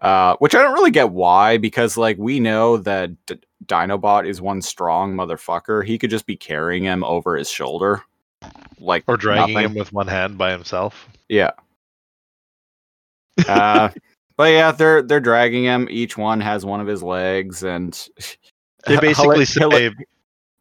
Uh, 0.00 0.36
which 0.38 0.54
I 0.54 0.60
don't 0.62 0.74
really 0.74 0.90
get 0.90 1.10
why, 1.10 1.56
because 1.58 1.96
like 1.96 2.18
we 2.18 2.38
know 2.38 2.76
that 2.76 3.10
D- 3.26 3.40
Dinobot 3.64 4.28
is 4.28 4.40
one 4.40 4.60
strong 4.60 5.14
motherfucker. 5.14 5.82
He 5.84 5.96
could 5.98 6.10
just 6.10 6.26
be 6.26 6.36
carrying 6.36 6.84
him 6.84 7.02
over 7.04 7.36
his 7.36 7.48
shoulder, 7.50 8.02
like 8.78 9.04
Or 9.08 9.16
dragging 9.16 9.54
nothing. 9.54 9.70
him 9.70 9.74
with 9.78 9.92
one 9.94 10.06
hand 10.06 10.36
by 10.36 10.52
himself. 10.52 11.08
Yeah. 11.30 11.52
Uh, 13.48 13.88
but 14.36 14.50
yeah, 14.52 14.72
they're 14.72 15.00
they're 15.00 15.20
dragging 15.20 15.64
him. 15.64 15.88
Each 15.90 16.18
one 16.18 16.40
has 16.42 16.66
one 16.66 16.80
of 16.82 16.86
his 16.86 17.02
legs, 17.02 17.62
and 17.62 17.92
They 18.86 18.96
basically 19.00 19.44
Hila- 19.46 19.72
say, 19.72 19.94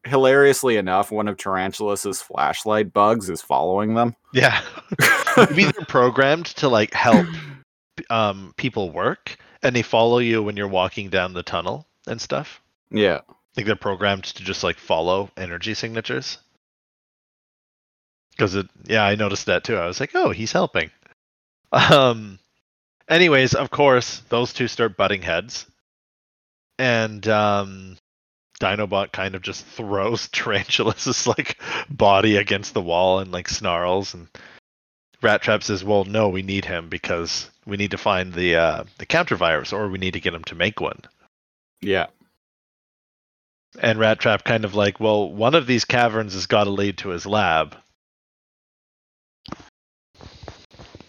hilariously 0.06 0.78
enough, 0.78 1.12
one 1.12 1.28
of 1.28 1.38
Tarantulas's 1.38 2.22
flashlight 2.22 2.94
bugs 2.94 3.30
is 3.30 3.42
following 3.42 3.94
them. 3.96 4.16
yeah, 4.34 4.62
maybe 5.38 5.66
they're 5.66 5.86
programmed 5.88 6.48
to 6.48 6.70
like 6.70 6.94
help 6.94 7.28
um, 8.10 8.54
people 8.58 8.92
work, 8.92 9.38
and 9.62 9.76
they 9.76 9.82
follow 9.82 10.18
you 10.20 10.42
when 10.44 10.58
you're 10.58 10.68
walking 10.68 11.10
down 11.10 11.34
the 11.34 11.44
tunnel 11.44 11.88
and 12.08 12.20
stuff. 12.22 12.62
yeah. 12.92 13.22
Like 13.56 13.68
they're 13.68 13.76
programmed 13.76 14.24
to 14.24 14.44
just 14.44 14.64
like 14.64 14.78
follow 14.80 15.30
energy 15.38 15.76
signatures. 15.76 16.40
Because 18.32 18.56
it, 18.56 18.66
yeah, 18.86 19.04
I 19.04 19.14
noticed 19.14 19.46
that 19.46 19.64
too. 19.64 19.78
I 19.78 19.86
was 19.86 20.00
like, 20.00 20.12
oh, 20.16 20.32
he's 20.32 20.52
helping. 20.52 20.90
Um. 21.72 22.40
Anyways, 23.10 23.54
of 23.54 23.70
course, 23.70 24.24
those 24.30 24.54
two 24.54 24.68
start 24.68 24.98
butting 24.98 25.22
heads, 25.22 25.68
and 26.80 27.28
um, 27.28 27.98
Dinobot 28.64 29.12
kind 29.12 29.36
of 29.36 29.42
just 29.42 29.66
throws 29.78 30.30
Tarantulas' 30.30 31.28
like 31.28 31.62
body 31.90 32.38
against 32.38 32.74
the 32.74 32.82
wall 32.82 33.20
and 33.20 33.32
like 33.32 33.50
snarls 33.50 34.14
and 34.14 34.28
Rat 35.22 35.42
Trap 35.42 35.64
says, 35.64 35.84
"Well, 35.84 36.04
no, 36.04 36.28
we 36.28 36.42
need 36.42 36.66
him 36.66 36.90
because 36.90 37.50
we 37.66 37.78
need 37.78 37.92
to 37.92 37.98
find 37.98 38.34
the 38.34 38.56
uh, 38.58 38.84
the 38.98 39.06
counter 39.06 39.38
virus, 39.38 39.72
or 39.72 39.88
we 39.88 39.98
need 39.98 40.14
to 40.14 40.20
get 40.20 40.34
him 40.34 40.44
to 40.46 40.56
make 40.56 40.82
one." 40.82 41.00
Yeah. 41.82 42.08
And 43.80 43.98
Rat 43.98 44.20
Trap 44.20 44.44
kind 44.44 44.66
of 44.66 44.76
like, 44.76 45.00
"Well, 45.00 45.32
one 45.32 45.56
of 45.56 45.66
these 45.66 45.86
caverns 45.86 46.34
has 46.34 46.46
got 46.46 46.66
to 46.66 46.70
lead 46.70 46.98
to 47.00 47.10
his 47.10 47.26
lab." 47.26 47.78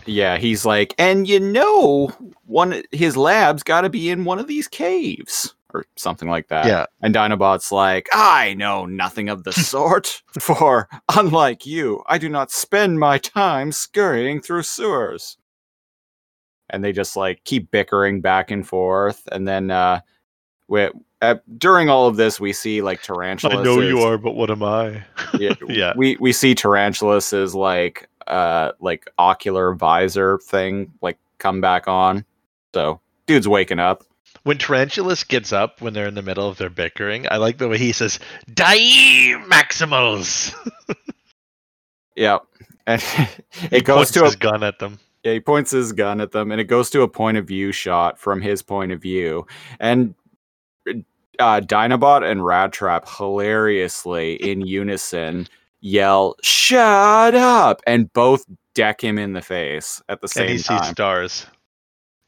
Yeah, 0.07 0.37
he's 0.39 0.65
like, 0.65 0.95
and 0.97 1.27
you 1.27 1.41
know, 1.41 2.13
one 2.47 2.85
his 2.93 3.17
lab's 3.17 3.65
got 3.65 3.81
to 3.81 3.91
be 3.91 4.11
in 4.11 4.25
one 4.25 4.39
of 4.39 4.47
these 4.47 4.69
caves 4.69 5.55
or 5.75 5.85
something 5.97 6.29
like 6.29 6.49
that. 6.49 6.67
yeah, 6.67 6.87
And 7.03 7.15
Dinobot's 7.15 7.71
like, 7.73 8.09
I 8.13 8.55
know 8.55 8.87
nothing 8.87 9.29
of 9.29 9.45
the 9.45 9.53
sort, 9.73 10.23
for 10.41 10.89
unlike 11.15 11.67
you, 11.67 12.03
I 12.07 12.17
do 12.19 12.29
not 12.29 12.51
spend 12.51 12.99
my 13.01 13.19
time 13.19 13.73
scurrying 13.73 14.41
through 14.41 14.63
sewers. 14.63 15.37
And 16.71 16.83
they 16.83 16.93
just 16.93 17.17
like 17.17 17.45
keep 17.45 17.71
bickering 17.71 18.21
back 18.23 18.51
and 18.51 18.67
forth, 18.67 19.29
and 19.31 19.47
then 19.47 19.71
uh, 19.71 20.01
we, 20.67 20.89
uh 21.21 21.35
during 21.59 21.91
all 21.91 22.07
of 22.09 22.17
this, 22.17 22.41
we 22.41 22.53
see 22.55 22.81
like 22.81 23.03
Tarantulas. 23.03 23.59
I 23.59 23.63
know 23.63 23.81
you 23.81 24.01
are, 24.01 24.17
but 24.17 24.33
what 24.35 24.51
am 24.51 24.63
I? 24.63 25.05
Yeah, 25.39 25.55
Yeah. 25.69 25.93
we 25.97 26.17
we 26.21 26.33
see 26.33 26.55
Tarantulas 26.55 27.33
is 27.35 27.55
like 27.55 28.09
uh 28.27 28.73
like 28.81 29.07
ocular 29.19 29.75
visor 29.75 30.39
thing 30.39 30.91
like 31.03 31.19
come 31.39 31.61
back 31.61 31.87
on. 31.87 32.25
So 32.73 32.99
dude's 33.27 33.47
waking 33.47 33.79
up. 33.79 34.03
When 34.45 34.59
Tarantulas 34.59 35.25
gets 35.25 35.53
up 35.53 35.81
when 35.81 35.93
they're 35.95 36.07
in 36.07 36.15
the 36.15 36.23
middle 36.23 36.49
of 36.49 36.59
their 36.59 36.71
bickering, 36.71 37.27
I 37.31 37.37
like 37.39 37.59
the 37.59 37.69
way 37.69 37.79
he 37.79 37.93
says, 37.93 38.19
"Die, 38.55 39.35
Maximals!" 39.49 40.55
Yeah. 42.17 42.39
And 42.87 43.01
He 43.71 43.79
it 43.79 43.85
goes 43.85 44.11
points 44.11 44.13
to 44.13 44.25
a 44.27 44.37
gun 44.37 44.63
at 44.63 44.79
them. 44.79 44.99
Yeah, 45.23 45.33
he 45.33 45.41
points 45.41 45.71
his 45.71 45.93
gun 45.93 46.21
at 46.21 46.33
them, 46.33 46.53
and 46.53 46.61
it 46.61 46.65
goes 46.65 46.91
to 46.91 47.03
a 47.03 47.09
point 47.09 47.39
of 47.39 47.47
view 47.47 47.73
shot 47.73 48.19
from 48.19 48.41
his 48.43 48.63
point 48.63 48.93
of 48.93 49.01
view. 49.01 49.47
And 49.81 50.15
uh, 51.39 51.61
Dinobot 51.61 52.31
and 52.31 52.45
Rat 52.45 52.73
Trap 52.73 53.09
hilariously 53.09 54.35
in 54.35 54.67
unison 54.67 55.49
yell, 55.81 56.37
"Shut 56.43 57.35
up!" 57.35 57.81
and 57.87 58.13
both 58.13 58.45
deck 58.75 59.03
him 59.03 59.19
in 59.19 59.33
the 59.33 59.43
face 59.43 60.03
at 60.09 60.21
the 60.21 60.29
and 60.37 60.47
same 60.47 60.49
he 60.49 60.59
sees 60.59 60.81
time. 60.81 60.93
stars. 60.93 61.47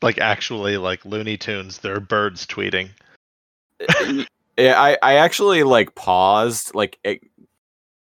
Like 0.03 0.19
actually, 0.19 0.77
like 0.77 1.05
Looney 1.05 1.37
Tunes, 1.37 1.79
there 1.79 1.97
are 1.97 2.01
birds 2.01 2.47
tweeting. 2.47 2.91
yeah, 4.59 4.81
I 4.81 4.99
I 5.03 5.15
actually 5.15 5.63
like 5.63 5.95
paused 5.95 6.75
like 6.75 6.99
it, 7.05 7.23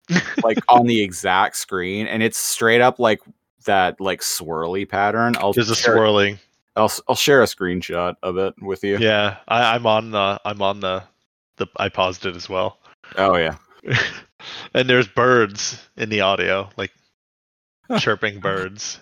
like 0.45 0.59
on 0.69 0.87
the 0.87 1.03
exact 1.03 1.57
screen, 1.57 2.07
and 2.07 2.23
it's 2.23 2.39
straight 2.39 2.81
up 2.81 2.99
like 2.99 3.21
that 3.65 4.01
like 4.01 4.21
swirly 4.21 4.89
pattern. 4.89 5.37
I'll 5.39 5.53
There's 5.53 5.71
a 5.71 5.77
swirling. 5.77 6.39
I'll 6.77 6.93
I'll 7.09 7.17
share 7.17 7.43
a 7.43 7.47
screenshot 7.47 8.17
of 8.23 8.37
it 8.37 8.55
with 8.61 8.85
you. 8.85 8.99
Yeah, 8.99 9.37
I, 9.49 9.75
I'm 9.75 9.87
on 9.87 10.11
the. 10.11 10.41
I'm 10.45 10.63
on 10.63 10.81
the. 10.81 11.03
The 11.57 11.67
I 11.79 11.89
paused 11.89 12.27
it 12.27 12.37
as 12.37 12.49
well. 12.49 12.79
Oh 13.17 13.37
yeah. 13.37 13.57
and 14.75 14.89
there's 14.89 15.09
birds 15.09 15.81
in 15.97 16.09
the 16.09 16.21
audio, 16.21 16.69
like 16.77 16.93
chirping 17.99 18.41
birds 18.41 19.01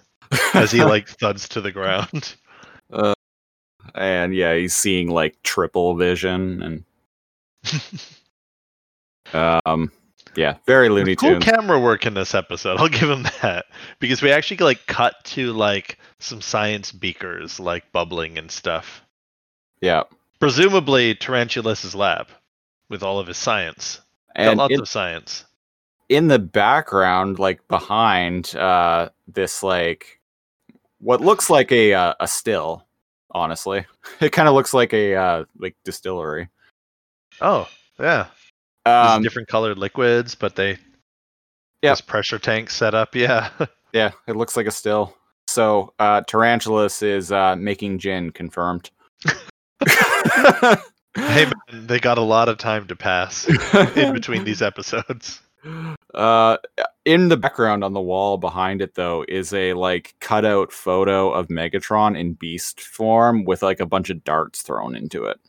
as 0.55 0.71
he 0.71 0.85
like 0.85 1.09
thuds 1.09 1.49
to 1.49 1.61
the 1.61 1.73
ground. 1.73 2.37
And 3.95 4.35
yeah, 4.35 4.55
he's 4.55 4.75
seeing 4.75 5.09
like 5.11 5.43
triple 5.43 5.95
vision 5.95 6.63
and 6.63 6.85
um 9.65 9.91
yeah, 10.37 10.57
very 10.67 10.89
Looney 10.89 11.15
Tunes. 11.15 11.45
cool 11.45 11.55
camera 11.55 11.79
work 11.79 12.07
in 12.07 12.15
this 12.15 12.35
episode. 12.35 12.77
I'll 12.81 12.89
give 12.89 13.09
him 13.09 13.25
that 13.43 13.67
because 14.01 14.21
we 14.21 14.33
actually 14.33 14.57
like 14.59 14.87
cut 14.87 15.15
to 15.25 15.53
like 15.53 15.99
some 16.19 16.41
science 16.41 16.91
beakers 16.91 17.61
like 17.61 17.91
bubbling 17.93 18.39
and 18.39 18.51
stuff. 18.51 19.03
yeah. 19.81 20.03
Presumably 20.41 21.15
Tarantulas' 21.15 21.95
lab 21.95 22.27
with 22.91 23.03
all 23.03 23.19
of 23.19 23.29
his 23.29 23.39
science. 23.39 24.01
And 24.37 24.59
lots 24.59 24.75
in, 24.75 24.81
of 24.81 24.89
science. 24.89 25.45
in 26.09 26.27
the 26.27 26.41
background, 26.41 27.39
like 27.39 27.67
behind 27.69 28.55
uh 28.57 29.11
this 29.29 29.63
like 29.63 30.21
what 31.05 31.21
looks 31.21 31.51
like 31.51 31.71
a 31.71 31.93
uh, 31.93 32.15
a 32.19 32.27
still, 32.27 32.87
honestly. 33.31 33.85
It 34.21 34.33
kind 34.33 34.49
of 34.49 34.55
looks 34.55 34.73
like 34.75 34.93
a 34.93 35.15
uh 35.15 35.45
like 35.59 35.77
distillery. 35.85 36.49
Oh, 37.41 37.69
yeah. 38.01 38.27
Um 38.87 39.23
different 39.23 39.49
colored 39.49 39.79
liquids, 39.79 40.35
but 40.35 40.57
they 40.57 40.71
Yep. 40.71 40.79
there's 41.83 42.01
pressure 42.01 42.39
tank 42.39 42.71
set 42.71 42.95
up. 42.95 43.15
Yeah. 43.15 43.51
yeah, 43.93 44.13
it 44.27 44.37
looks 44.37 44.57
like 44.57 44.67
a 44.67 44.71
still. 44.71 45.15
So, 45.49 45.93
uh 45.99 46.23
Tarantulas 46.23 47.03
is 47.03 47.31
uh 47.33 47.57
making 47.57 47.99
gin 47.99 48.31
confirmed. 48.31 48.91
hey 49.87 50.77
man, 51.17 51.87
they 51.87 51.99
got 52.01 52.19
a 52.19 52.23
lot 52.23 52.49
of 52.49 52.59
time 52.59 52.87
to 52.87 52.97
pass 52.97 53.47
in 53.97 54.13
between 54.15 54.45
these 54.45 54.63
episodes. 54.63 55.41
Uh, 56.15 56.59
in 57.05 57.29
the 57.29 57.37
background 57.37 57.83
on 57.83 57.93
the 57.93 58.01
wall 58.01 58.39
behind 58.39 58.81
it, 58.81 58.95
though, 58.95 59.25
is 59.29 59.53
a 59.53 59.73
like 59.75 60.15
cutout 60.21 60.73
photo 60.73 61.31
of 61.31 61.49
Megatron 61.49 62.19
in 62.19 62.35
beast 62.35 62.81
form 62.81 63.45
with 63.45 63.63
like 63.63 63.81
a 63.81 63.87
bunch 63.87 64.11
of 64.11 64.25
darts 64.25 64.63
thrown 64.63 64.95
into 64.95 65.25
it. 65.25 65.41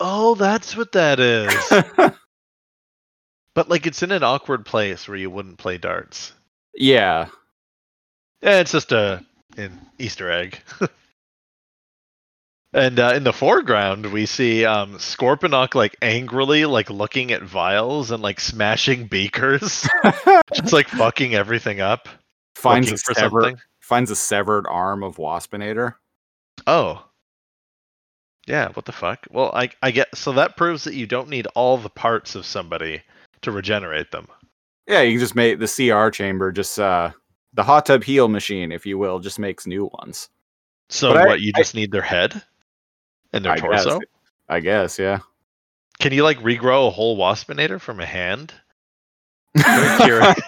Oh, 0.00 0.34
that's 0.34 0.76
what 0.76 0.92
that 0.92 1.20
is. 1.20 1.54
but 3.54 3.68
like 3.68 3.86
it's 3.86 4.02
in 4.02 4.12
an 4.12 4.24
awkward 4.24 4.66
place 4.66 5.06
where 5.06 5.16
you 5.16 5.30
wouldn't 5.30 5.58
play 5.58 5.78
darts. 5.78 6.32
yeah, 6.74 7.26
Yeah, 8.42 8.60
it's 8.60 8.72
just 8.72 8.92
a 8.92 9.24
an 9.56 9.78
Easter 9.98 10.30
egg. 10.30 10.58
and 12.74 12.98
uh, 12.98 13.12
in 13.14 13.24
the 13.24 13.32
foreground, 13.32 14.06
we 14.06 14.26
see 14.26 14.64
um, 14.64 14.94
Scorponok 14.98 15.74
like 15.74 15.96
angrily 16.02 16.64
like 16.66 16.90
looking 16.90 17.32
at 17.32 17.42
vials 17.42 18.10
and 18.10 18.22
like 18.22 18.40
smashing 18.40 19.06
beakers, 19.10 19.88
just 20.54 20.72
like 20.72 20.88
fucking 20.88 21.34
everything 21.34 21.80
up. 21.80 22.08
finds 22.56 22.92
a 22.92 22.98
severed 22.98 23.42
something. 23.44 23.56
finds 23.80 24.10
a 24.10 24.16
severed 24.16 24.66
arm 24.68 25.02
of 25.02 25.16
Waspinator. 25.16 25.94
Oh. 26.66 27.04
Yeah, 28.46 28.68
what 28.74 28.84
the 28.84 28.92
fuck? 28.92 29.26
Well, 29.30 29.50
I 29.54 29.70
I 29.82 29.90
get 29.90 30.14
so 30.14 30.32
that 30.32 30.56
proves 30.58 30.84
that 30.84 30.94
you 30.94 31.06
don't 31.06 31.30
need 31.30 31.46
all 31.54 31.78
the 31.78 31.88
parts 31.88 32.34
of 32.34 32.44
somebody 32.44 33.00
to 33.40 33.50
regenerate 33.50 34.10
them. 34.10 34.28
Yeah, 34.86 35.00
you 35.00 35.12
can 35.12 35.20
just 35.20 35.34
make 35.34 35.58
the 35.58 35.66
CR 35.66 36.10
chamber 36.10 36.52
just 36.52 36.78
uh 36.78 37.10
the 37.54 37.62
hot 37.62 37.86
tub 37.86 38.04
heal 38.04 38.28
machine, 38.28 38.70
if 38.70 38.84
you 38.84 38.98
will, 38.98 39.18
just 39.18 39.38
makes 39.38 39.66
new 39.66 39.88
ones. 40.00 40.28
So 40.90 41.12
But 41.14 41.22
I- 41.22 41.26
what? 41.26 41.40
You 41.40 41.52
I- 41.54 41.60
just 41.60 41.74
need 41.74 41.90
their 41.90 42.02
head 42.02 42.42
and 43.34 43.44
their 43.44 43.52
I 43.52 43.56
guess. 43.56 43.84
torso. 43.84 44.00
I 44.48 44.60
guess, 44.60 44.98
yeah. 44.98 45.18
Can 45.98 46.12
you 46.12 46.22
like 46.22 46.38
regrow 46.38 46.88
a 46.88 46.90
whole 46.90 47.16
Waspinator 47.16 47.80
from 47.80 48.00
a 48.00 48.06
hand? 48.06 48.52
I'm 49.56 50.00
curious. 50.00 50.40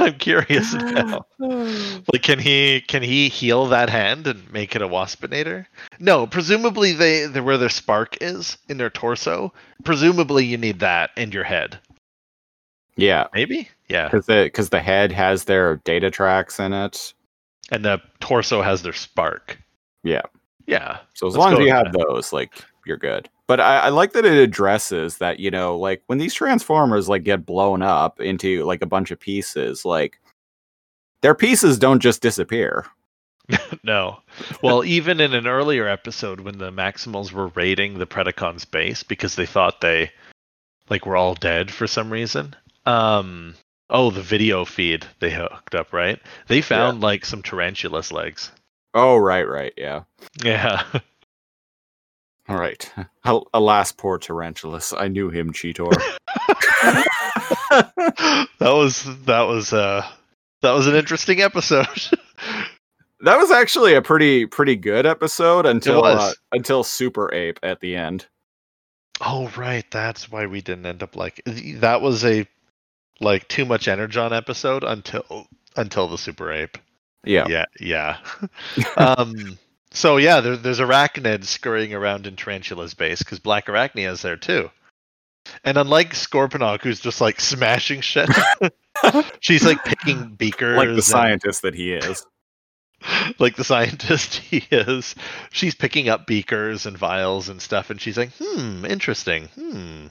I'm 0.00 0.14
curious 0.14 0.72
now. 0.74 1.26
Like, 1.38 2.22
can 2.22 2.38
he 2.38 2.80
can 2.80 3.02
he 3.02 3.28
heal 3.28 3.66
that 3.66 3.90
hand 3.90 4.26
and 4.26 4.50
make 4.50 4.74
it 4.74 4.82
a 4.82 4.88
Waspinator? 4.88 5.66
No, 5.98 6.26
presumably 6.26 6.92
they, 6.92 7.26
they 7.26 7.40
where 7.40 7.58
their 7.58 7.68
spark 7.68 8.16
is 8.22 8.56
in 8.68 8.78
their 8.78 8.90
torso. 8.90 9.52
Presumably 9.84 10.44
you 10.46 10.56
need 10.56 10.80
that 10.80 11.10
in 11.16 11.30
your 11.32 11.44
head. 11.44 11.78
Yeah, 12.96 13.28
Maybe, 13.32 13.68
yeah. 13.88 14.08
because 14.08 14.26
the 14.26 14.44
because 14.44 14.70
the 14.70 14.80
head 14.80 15.12
has 15.12 15.44
their 15.44 15.76
data 15.84 16.10
tracks 16.10 16.58
in 16.58 16.72
it. 16.72 17.14
And 17.70 17.84
the 17.84 18.00
torso 18.20 18.62
has 18.62 18.82
their 18.82 18.94
spark. 18.94 19.58
Yeah. 20.02 20.22
Yeah. 20.68 20.98
So 21.14 21.26
as 21.26 21.34
long 21.34 21.54
as 21.54 21.60
you 21.60 21.72
have 21.72 21.92
those, 21.92 22.30
like 22.32 22.52
you're 22.84 22.98
good. 22.98 23.28
But 23.46 23.58
I, 23.58 23.78
I 23.78 23.88
like 23.88 24.12
that 24.12 24.26
it 24.26 24.36
addresses 24.36 25.16
that, 25.16 25.40
you 25.40 25.50
know, 25.50 25.78
like 25.78 26.02
when 26.06 26.18
these 26.18 26.34
transformers 26.34 27.08
like 27.08 27.24
get 27.24 27.46
blown 27.46 27.80
up 27.80 28.20
into 28.20 28.64
like 28.64 28.82
a 28.82 28.86
bunch 28.86 29.10
of 29.10 29.18
pieces, 29.18 29.86
like 29.86 30.20
their 31.22 31.34
pieces 31.34 31.78
don't 31.78 32.00
just 32.00 32.22
disappear. 32.22 32.86
No. 33.82 34.18
Well, 34.62 34.84
even 34.84 35.20
in 35.20 35.32
an 35.32 35.46
earlier 35.46 35.88
episode 35.88 36.40
when 36.40 36.58
the 36.58 36.70
Maximals 36.70 37.32
were 37.32 37.48
raiding 37.48 37.98
the 37.98 38.06
Predacons 38.06 38.70
base 38.70 39.02
because 39.02 39.36
they 39.36 39.46
thought 39.46 39.80
they 39.80 40.10
like 40.90 41.06
were 41.06 41.16
all 41.16 41.34
dead 41.34 41.70
for 41.70 41.86
some 41.86 42.12
reason. 42.12 42.54
Um 42.84 43.54
oh, 43.88 44.10
the 44.10 44.20
video 44.20 44.66
feed 44.66 45.06
they 45.20 45.30
hooked 45.30 45.74
up, 45.74 45.94
right? 45.94 46.20
They 46.48 46.60
found 46.60 47.00
like 47.00 47.24
some 47.24 47.40
Tarantulas 47.40 48.12
legs. 48.12 48.52
Oh, 48.98 49.16
right, 49.16 49.48
right, 49.48 49.72
yeah. 49.76 50.02
Yeah. 50.42 50.82
All 52.48 52.58
right. 52.58 52.90
Al- 53.24 53.46
Alas, 53.54 53.92
poor 53.92 54.18
Tarantulas. 54.18 54.92
I 54.96 55.06
knew 55.06 55.30
him, 55.30 55.52
Cheetor. 55.52 55.90
that 57.70 58.48
was 58.60 59.04
that 59.26 59.42
was 59.42 59.72
uh 59.72 60.04
that 60.62 60.72
was 60.72 60.88
an 60.88 60.96
interesting 60.96 61.40
episode. 61.40 61.86
that 63.20 63.36
was 63.38 63.52
actually 63.52 63.94
a 63.94 64.02
pretty 64.02 64.46
pretty 64.46 64.74
good 64.74 65.06
episode 65.06 65.64
until 65.66 66.04
uh, 66.04 66.32
until 66.52 66.82
Super 66.82 67.32
Ape 67.32 67.60
at 67.62 67.80
the 67.80 67.94
end. 67.94 68.26
Oh 69.20 69.48
right, 69.56 69.84
that's 69.90 70.30
why 70.30 70.46
we 70.46 70.60
didn't 70.60 70.86
end 70.86 71.04
up 71.04 71.14
like 71.14 71.40
that 71.44 72.00
was 72.00 72.24
a 72.24 72.48
like 73.20 73.46
too 73.48 73.64
much 73.64 73.86
energon 73.86 74.32
episode 74.32 74.82
until 74.84 75.46
until 75.76 76.08
the 76.08 76.18
super 76.18 76.50
ape. 76.50 76.78
Yeah. 77.24 77.46
Yeah, 77.48 77.64
yeah. 77.80 78.18
um 78.96 79.58
so 79.90 80.16
yeah, 80.18 80.40
there, 80.40 80.56
there's 80.56 80.80
arachnids 80.80 81.44
scurrying 81.46 81.94
around 81.94 82.26
in 82.26 82.36
Tarantula's 82.36 82.94
base 82.94 83.20
because 83.20 83.38
Black 83.38 83.66
Arachnia 83.66 84.10
is 84.12 84.22
there 84.22 84.36
too. 84.36 84.70
And 85.64 85.78
unlike 85.78 86.12
Scorponok, 86.12 86.82
who's 86.82 87.00
just 87.00 87.20
like 87.20 87.40
smashing 87.40 88.02
shit, 88.02 88.28
she's 89.40 89.64
like 89.64 89.82
picking 89.84 90.30
beakers. 90.38 90.76
like 90.76 90.88
the 90.88 90.94
and- 90.94 91.02
scientist 91.04 91.62
that 91.62 91.74
he 91.74 91.92
is. 91.92 92.24
like 93.38 93.56
the 93.56 93.64
scientist 93.64 94.34
he 94.34 94.66
is. 94.70 95.14
She's 95.50 95.74
picking 95.74 96.08
up 96.08 96.26
beakers 96.26 96.84
and 96.84 96.98
vials 96.98 97.48
and 97.48 97.62
stuff, 97.62 97.90
and 97.90 98.00
she's 98.00 98.18
like, 98.18 98.30
"Hmm, 98.40 98.84
interesting. 98.84 99.46
Hmm." 99.54 100.06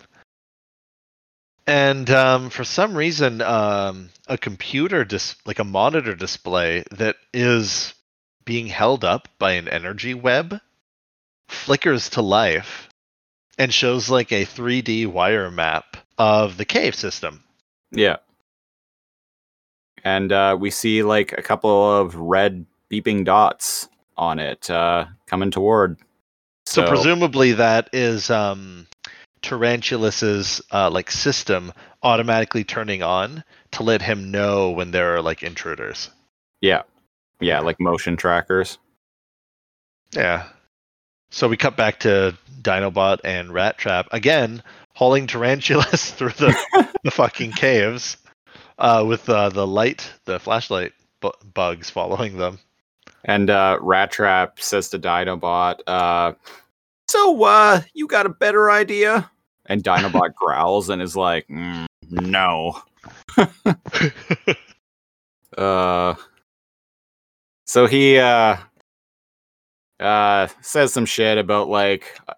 And 1.67 2.09
um, 2.09 2.49
for 2.49 2.63
some 2.63 2.95
reason, 2.95 3.41
um, 3.41 4.09
a 4.27 4.37
computer, 4.37 5.03
dis- 5.03 5.35
like 5.45 5.59
a 5.59 5.65
monitor 5.65 6.15
display 6.15 6.85
that 6.91 7.17
is 7.33 7.93
being 8.45 8.67
held 8.67 9.03
up 9.03 9.27
by 9.37 9.53
an 9.53 9.67
energy 9.67 10.13
web, 10.13 10.61
flickers 11.49 12.09
to 12.11 12.21
life 12.21 12.89
and 13.57 13.73
shows 13.73 14.09
like 14.09 14.31
a 14.31 14.45
3D 14.45 15.07
wire 15.07 15.51
map 15.51 15.97
of 16.17 16.55
the 16.55 16.63
cave 16.63 16.95
system. 16.95 17.43
Yeah. 17.91 18.17
And 20.05 20.31
uh, 20.31 20.55
we 20.57 20.71
see 20.71 21.03
like 21.03 21.33
a 21.33 21.41
couple 21.41 21.99
of 21.99 22.15
red 22.15 22.65
beeping 22.89 23.25
dots 23.25 23.89
on 24.15 24.39
it 24.39 24.69
uh, 24.69 25.05
coming 25.25 25.51
toward. 25.51 25.97
So, 26.65 26.87
presumably 26.87 27.53
that 27.53 27.89
is 27.93 28.29
um, 28.29 28.87
Tarantulas's 29.47 30.61
uh, 30.71 30.89
like 30.89 31.09
system 31.09 31.71
automatically 32.03 32.63
turning 32.63 33.01
on 33.01 33.43
to 33.71 33.83
let 33.83 34.01
him 34.01 34.29
know 34.31 34.71
when 34.71 34.91
there 34.91 35.15
are 35.15 35.21
like 35.21 35.41
intruders. 35.43 36.09
yeah, 36.61 36.83
yeah, 37.39 37.59
like 37.61 37.79
motion 37.79 38.17
trackers. 38.17 38.77
Yeah. 40.11 40.47
So 41.29 41.47
we 41.47 41.57
cut 41.57 41.77
back 41.77 41.99
to 42.01 42.37
Dinobot 42.61 43.19
and 43.23 43.53
Rat 43.53 43.77
Trap 43.77 44.07
again, 44.11 44.63
hauling 44.95 45.27
Tarantulas 45.27 46.11
through 46.15 46.29
the, 46.31 46.55
the 47.03 47.11
fucking 47.11 47.51
caves 47.51 48.17
uh, 48.77 49.03
with 49.07 49.29
uh, 49.29 49.49
the 49.49 49.67
light, 49.67 50.11
the 50.25 50.39
flashlight 50.39 50.93
bu- 51.21 51.31
bugs 51.53 51.89
following 51.89 52.37
them. 52.37 52.59
And 53.25 53.49
uh, 53.49 53.77
Rat 53.81 54.11
Trap 54.11 54.59
says 54.59 54.89
to 54.89 54.99
Dinobot, 54.99 55.79
uh, 55.87 56.33
"So, 57.09 57.43
uh, 57.43 57.81
you 57.93 58.07
got 58.07 58.25
a 58.25 58.29
better 58.29 58.71
idea?" 58.71 59.29
And 59.67 59.83
Dinobot 59.83 60.33
growls 60.35 60.89
and 60.89 61.01
is 61.01 61.15
like, 61.15 61.47
"Mm, 61.47 61.85
"No." 62.09 62.81
Uh, 65.57 66.13
so 67.65 67.87
he 67.87 68.19
uh, 68.19 68.57
uh, 69.99 70.47
says 70.61 70.93
some 70.93 71.05
shit 71.05 71.37
about 71.37 71.67
like 71.67 72.19
uh, 72.27 72.33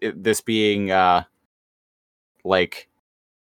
it, 0.00 0.22
this 0.22 0.40
being 0.40 0.90
uh, 0.90 1.24
like 2.44 2.88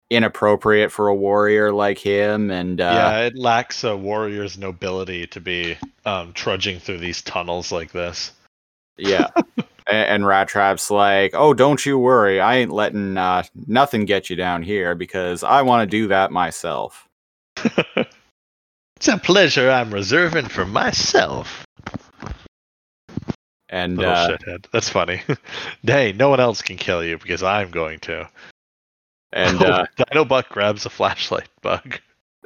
inappropriate 0.10 0.92
for 0.92 1.08
a 1.08 1.16
warrior 1.16 1.74
like 1.74 1.98
him, 1.98 2.52
and 2.52 2.80
uh, 2.80 2.84
yeah, 2.84 3.20
it 3.22 3.38
lacks 3.38 3.84
a 3.84 3.96
warrior's 3.98 4.58
nobility 4.58 5.26
to 5.28 5.42
be 5.42 5.78
um, 6.06 6.32
trudging 6.34 6.80
through 6.80 7.00
these 7.00 7.22
tunnels 7.22 7.72
like 7.72 7.92
this. 7.92 8.32
Yeah. 8.98 9.30
A- 9.88 9.94
and 9.94 10.26
Rat 10.26 10.48
Trap's 10.48 10.92
like, 10.92 11.32
"Oh, 11.34 11.54
don't 11.54 11.86
you 11.86 11.98
worry. 11.98 12.40
I 12.40 12.58
ain't 12.58 12.72
letting 12.72 13.18
uh, 13.18 13.44
nothing 13.68 14.06
get 14.06 14.30
you 14.30 14.36
down 14.36 14.64
here 14.64 14.96
because 14.96 15.44
I 15.44 15.62
want 15.62 15.90
to 15.90 15.98
do 15.98 16.08
that 16.08 16.32
myself." 16.32 17.08
It's 18.98 19.08
a 19.08 19.18
pleasure 19.20 19.70
I'm 19.70 19.94
reserving 19.94 20.48
for 20.48 20.66
myself. 20.66 21.68
And 23.70 23.98
Little 23.98 24.12
uh, 24.12 24.30
shithead. 24.30 24.66
That's 24.74 24.90
funny. 24.90 25.22
hey, 25.84 26.14
no 26.14 26.30
one 26.30 26.40
else 26.40 26.64
can 26.64 26.78
kill 26.78 27.04
you 27.04 27.20
because 27.20 27.44
I'm 27.44 27.70
going 27.70 28.00
to. 28.00 28.28
and 29.34 29.62
uh, 29.64 29.86
Buck 30.28 30.50
grabs 30.50 30.88
a 30.88 30.90
flashlight 30.90 31.50
bug. 31.62 32.00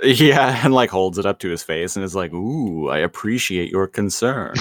yeah, 0.04 0.60
and 0.66 0.74
like 0.74 0.90
holds 0.90 1.18
it 1.18 1.26
up 1.26 1.40
to 1.40 1.50
his 1.50 1.64
face 1.64 1.96
and 1.96 2.04
is 2.04 2.16
like, 2.16 2.34
"Ooh, 2.34 2.90
I 2.90 2.98
appreciate 2.98 3.72
your 3.72 3.88
concern." 3.88 4.56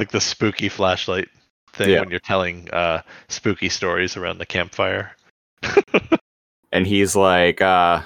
Like 0.00 0.10
the 0.10 0.20
spooky 0.20 0.70
flashlight 0.70 1.28
thing 1.74 1.90
Yeah. 1.90 2.00
when 2.00 2.08
you're 2.10 2.20
telling 2.20 2.70
uh, 2.70 3.02
spooky 3.28 3.68
stories 3.68 4.16
around 4.16 4.38
the 4.38 4.46
campfire. 4.46 5.14
and 6.72 6.86
he's 6.86 7.14
like, 7.14 7.60
uh, 7.60 8.00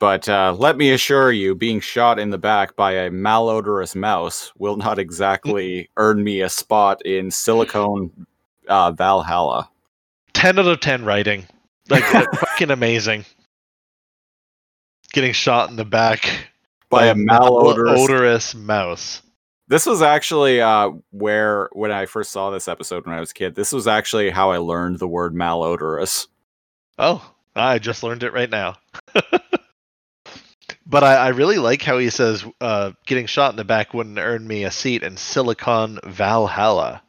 "But 0.00 0.28
uh, 0.28 0.56
let 0.58 0.76
me 0.76 0.90
assure 0.90 1.30
you, 1.30 1.54
being 1.54 1.78
shot 1.78 2.18
in 2.18 2.30
the 2.30 2.36
back 2.38 2.74
by 2.74 2.92
a 2.94 3.10
malodorous 3.10 3.94
mouse 3.94 4.52
will 4.58 4.76
not 4.76 4.98
exactly 4.98 5.88
earn 5.96 6.24
me 6.24 6.40
a 6.40 6.48
spot 6.48 7.00
in 7.06 7.30
Silicone 7.30 8.26
uh, 8.66 8.90
Valhalla." 8.90 9.70
Ten 10.32 10.58
out 10.58 10.66
of 10.66 10.80
ten 10.80 11.04
writing, 11.04 11.46
like 11.88 12.02
fucking 12.40 12.72
amazing. 12.72 13.24
Getting 15.12 15.32
shot 15.32 15.70
in 15.70 15.76
the 15.76 15.84
back 15.84 16.28
By 16.90 17.06
a 17.06 17.14
malodorous 17.14 18.04
odorous 18.04 18.54
mouse. 18.56 19.22
This 19.68 19.86
was 19.86 20.00
actually 20.00 20.60
uh, 20.60 20.90
where, 21.10 21.68
when 21.72 21.90
I 21.90 22.06
first 22.06 22.30
saw 22.30 22.50
this 22.50 22.68
episode 22.68 23.04
when 23.04 23.14
I 23.14 23.20
was 23.20 23.32
a 23.32 23.34
kid, 23.34 23.54
this 23.54 23.72
was 23.72 23.86
actually 23.86 24.30
how 24.30 24.50
I 24.50 24.58
learned 24.58 24.98
the 24.98 25.08
word 25.08 25.34
malodorous. 25.34 26.28
Oh, 26.98 27.32
I 27.54 27.78
just 27.78 28.02
learned 28.02 28.22
it 28.22 28.32
right 28.32 28.50
now. 28.50 28.76
but 30.86 31.02
I, 31.02 31.16
I 31.16 31.28
really 31.28 31.58
like 31.58 31.82
how 31.82 31.98
he 31.98 32.10
says 32.10 32.44
uh, 32.60 32.92
getting 33.06 33.26
shot 33.26 33.50
in 33.50 33.56
the 33.56 33.64
back 33.64 33.92
wouldn't 33.92 34.18
earn 34.18 34.46
me 34.46 34.64
a 34.64 34.70
seat 34.70 35.02
in 35.02 35.16
Silicon 35.16 35.98
Valhalla. 36.04 37.02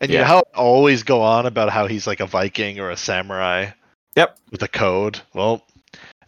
And 0.00 0.10
you 0.10 0.18
know 0.18 0.24
how 0.24 0.38
I 0.38 0.58
always 0.58 1.04
go 1.04 1.22
on 1.22 1.46
about 1.46 1.70
how 1.70 1.86
he's 1.86 2.08
like 2.08 2.18
a 2.18 2.26
Viking 2.26 2.80
or 2.80 2.90
a 2.90 2.96
samurai? 2.96 3.70
Yep. 4.16 4.36
With 4.50 4.62
a 4.62 4.68
code. 4.68 5.20
Well, 5.32 5.64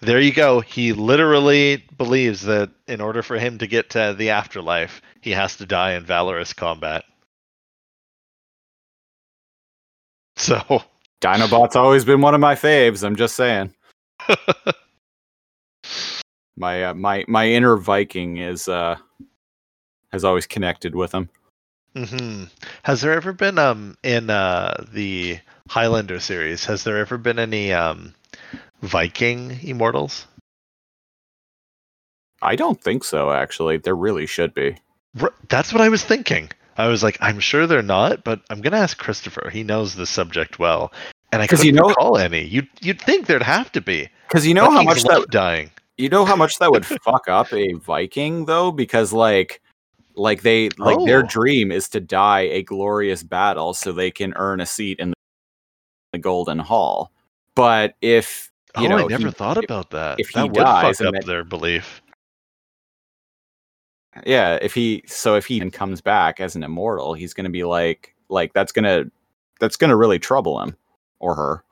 there 0.05 0.21
you 0.21 0.33
go. 0.33 0.61
He 0.61 0.93
literally 0.93 1.85
believes 1.99 2.43
that 2.43 2.71
in 2.89 3.01
order 3.01 3.23
for 3.23 3.39
him 3.39 3.59
to 3.59 3.67
get 3.67 3.91
to 3.91 4.15
the 4.17 4.31
afterlife, 4.31 5.03
he 5.21 5.33
has 5.33 5.57
to 5.59 5.67
die 5.67 5.93
in 5.95 6.05
valorous 6.05 6.53
combat. 6.53 7.05
So 10.37 10.83
Dinobot's 11.21 11.77
always 11.77 12.05
been 12.05 12.21
one 12.21 12.35
of 12.35 12.41
my 12.41 12.55
faves. 12.55 13.05
I'm 13.05 13.17
just 13.17 13.37
saying. 13.37 13.75
My 16.57 16.85
uh, 16.85 16.95
my 16.95 17.25
my 17.29 17.49
inner 17.49 17.77
Viking 17.77 18.37
is 18.37 18.69
uh 18.69 18.97
has 20.13 20.25
always 20.25 20.47
connected 20.47 20.95
with 20.95 21.13
him. 21.13 21.29
hmm 21.97 22.45
Has 22.85 23.01
there 23.01 23.13
ever 23.13 23.33
been 23.33 23.59
um 23.59 23.97
in 24.05 24.31
uh 24.31 24.85
the 24.93 25.41
Highlander 25.69 26.21
series? 26.21 26.65
Has 26.67 26.85
there 26.85 26.99
ever 26.99 27.19
been 27.19 27.39
any 27.39 27.73
um 27.73 28.15
Viking 28.87 29.59
immortals? 29.63 30.27
I 32.43 32.57
don't 32.57 32.81
think 32.81 33.05
so. 33.05 33.31
Actually, 33.33 33.79
there 33.79 33.97
really 33.97 34.27
should 34.27 34.55
be. 34.55 34.77
R- 35.21 35.33
That's 35.49 35.73
what 35.73 35.81
I 35.83 35.89
was 35.89 36.05
thinking. 36.05 36.51
I 36.77 36.89
was 36.89 37.03
like, 37.03 37.17
I'm 37.21 37.41
sure 37.41 37.67
they're 37.67 37.83
not, 37.83 38.25
but 38.25 38.41
I'm 38.51 38.61
gonna 38.61 38.77
ask 38.79 38.99
Christopher. 38.99 39.49
He 39.51 39.63
knows 39.63 39.95
the 39.95 40.07
subject 40.07 40.59
well, 40.59 40.93
and 41.33 41.41
I 41.41 41.47
couldn't 41.47 41.65
you 41.65 41.73
know- 41.73 41.89
recall 41.89 42.19
any. 42.19 42.45
You'd 42.45 42.69
you'd 42.81 43.01
think 43.01 43.27
there'd 43.27 43.43
have 43.43 43.71
to 43.73 43.81
be. 43.81 44.09
Because 44.29 44.47
you 44.47 44.55
know 44.55 44.71
how 44.71 44.83
much 44.83 45.03
that 45.05 45.27
dying. 45.31 45.71
you 45.97 46.09
know 46.09 46.25
how 46.25 46.35
much 46.37 46.59
that 46.59 46.71
would 46.73 46.85
fuck 47.05 47.29
up 47.29 47.53
a 47.53 47.73
Viking 47.75 48.45
though, 48.47 48.73
because 48.73 49.13
like 49.13 49.63
like 50.17 50.43
they 50.43 50.69
like 50.79 50.99
their 51.07 51.21
Oh. 51.21 51.27
dream 51.29 51.71
is 51.73 51.89
to 51.91 52.01
die 52.01 52.41
a 52.43 52.63
glorious 52.63 53.23
battle 53.23 53.73
so 53.75 53.93
they 53.93 54.11
can 54.11 54.33
earn 54.37 54.61
a 54.61 54.67
seat 54.67 54.99
in 54.99 55.13
the 56.13 56.19
Golden 56.19 56.59
Hall. 56.59 57.13
But 57.55 57.95
if 58.03 58.51
you 58.79 58.87
oh, 58.87 58.89
know 58.89 59.05
I 59.05 59.07
never 59.07 59.27
he- 59.27 59.33
thought 59.33 59.63
about 59.63 59.91
that. 59.91 60.19
if 60.21 60.33
that 60.33 60.43
he 60.43 60.49
would 60.49 60.55
dies 60.55 60.99
fuck 60.99 61.07
up 61.09 61.15
then- 61.15 61.27
their 61.27 61.45
belief. 61.45 62.03
yeah, 64.27 64.59
if 64.63 64.75
he 64.75 65.03
so 65.07 65.35
if 65.37 65.47
he 65.47 65.59
then 65.59 65.71
comes 65.71 66.01
back 66.01 66.41
as 66.41 66.57
an 66.57 66.63
immortal, 66.63 67.15
he's 67.15 67.35
gonna 67.35 67.51
be 67.51 67.65
like 67.65 68.15
like 68.29 68.53
that's 68.53 68.73
gonna 68.73 69.05
that's 69.61 69.77
gonna 69.77 69.97
really 69.97 70.19
trouble 70.19 70.61
him 70.61 70.77
or 71.21 71.35
her. 71.35 71.65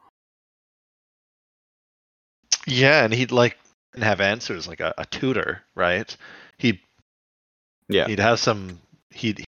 Yeah, 2.66 3.04
and 3.04 3.12
he'd 3.12 3.32
like 3.32 3.58
have 3.96 4.20
answers 4.20 4.68
like 4.68 4.80
a, 4.80 4.94
a 4.98 5.04
tutor, 5.06 5.62
right? 5.74 6.16
He'd 6.58 6.78
Yeah. 7.88 8.06
he'd 8.06 8.20
have 8.20 8.38
some 8.38 8.78
he'd 9.10 9.44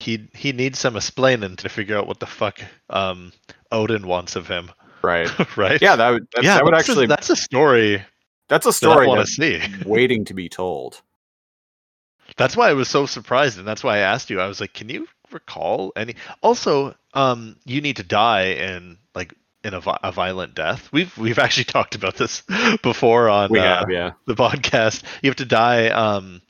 he'd 0.00 0.28
he 0.34 0.52
needs 0.52 0.78
some 0.78 0.96
explaining 0.96 1.56
to 1.56 1.68
figure 1.68 1.96
out 1.96 2.06
what 2.06 2.20
the 2.20 2.26
fuck 2.26 2.60
um 2.88 3.32
Odin 3.72 4.06
wants 4.06 4.36
of 4.36 4.48
him, 4.48 4.70
Right. 5.02 5.28
right? 5.56 5.80
Yeah, 5.80 5.96
that 5.96 6.10
would 6.10 6.26
that, 6.34 6.44
yeah, 6.44 6.54
that 6.56 6.64
would 6.64 6.74
that's 6.74 6.88
a- 6.88 6.92
actually 6.92 7.06
that's 7.06 7.30
a 7.30 7.36
story 7.36 8.02
that's 8.48 8.66
a 8.66 8.86
that 8.86 8.98
I 8.98 9.06
want 9.06 9.20
to 9.20 9.26
see. 9.26 9.60
waiting 9.86 10.24
to 10.26 10.34
be 10.34 10.48
told. 10.48 11.00
That's 12.36 12.56
why 12.56 12.70
I 12.70 12.74
was 12.74 12.88
so 12.88 13.06
surprised, 13.06 13.58
and 13.58 13.66
that's 13.66 13.82
why 13.82 13.96
I 13.96 13.98
asked 13.98 14.30
you. 14.30 14.40
I 14.40 14.46
was 14.46 14.60
like, 14.60 14.72
"Can 14.72 14.88
you 14.88 15.08
recall 15.32 15.92
any. 15.96 16.14
Also, 16.42 16.94
um, 17.14 17.56
you 17.64 17.80
need 17.80 17.96
to 17.96 18.02
die 18.02 18.52
in 18.52 18.98
like 19.14 19.34
in 19.64 19.74
a, 19.74 19.80
a 20.02 20.12
violent 20.12 20.54
death. 20.54 20.88
We've 20.92 21.16
we've 21.18 21.38
actually 21.38 21.64
talked 21.64 21.94
about 21.94 22.16
this 22.16 22.42
before 22.82 23.28
on 23.28 23.50
We 23.50 23.58
uh, 23.58 23.80
have, 23.80 23.90
yeah. 23.90 24.12
the 24.26 24.34
podcast. 24.34 25.02
You 25.22 25.30
have 25.30 25.36
to 25.36 25.44
die 25.44 25.88
um, 25.88 26.40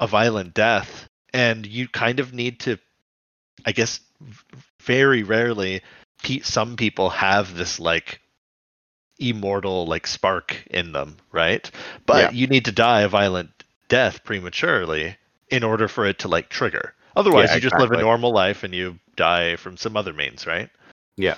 a 0.00 0.06
violent 0.06 0.54
death, 0.54 1.08
and 1.32 1.66
you 1.66 1.88
kind 1.88 2.20
of 2.20 2.32
need 2.32 2.60
to, 2.60 2.78
I 3.64 3.72
guess, 3.72 4.00
very 4.80 5.22
rarely, 5.22 5.82
some 6.42 6.76
people 6.76 7.10
have 7.10 7.54
this 7.54 7.80
like 7.80 8.20
immortal 9.18 9.86
like 9.86 10.06
spark 10.06 10.62
in 10.70 10.92
them, 10.92 11.16
right? 11.30 11.70
But 12.06 12.32
Yeah. 12.32 12.38
you 12.38 12.46
need 12.46 12.64
to 12.66 12.72
die 12.72 13.02
a 13.02 13.08
violent 13.08 13.50
death 13.88 14.24
prematurely 14.24 15.16
in 15.48 15.64
order 15.64 15.88
for 15.88 16.06
it 16.06 16.20
to 16.20 16.28
like 16.28 16.48
trigger. 16.48 16.94
Otherwise, 17.14 17.50
Yeah, 17.50 17.56
you 17.56 17.60
just 17.60 17.78
live 17.78 17.92
a 17.92 18.00
normal 18.00 18.32
life 18.32 18.64
and 18.64 18.74
you 18.74 18.98
die 19.16 19.56
from 19.56 19.76
some 19.76 19.96
other 19.96 20.12
means, 20.12 20.46
right? 20.46 20.70
Yeah. 21.16 21.36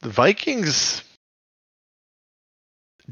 The 0.00 0.10
Vikings 0.10 1.02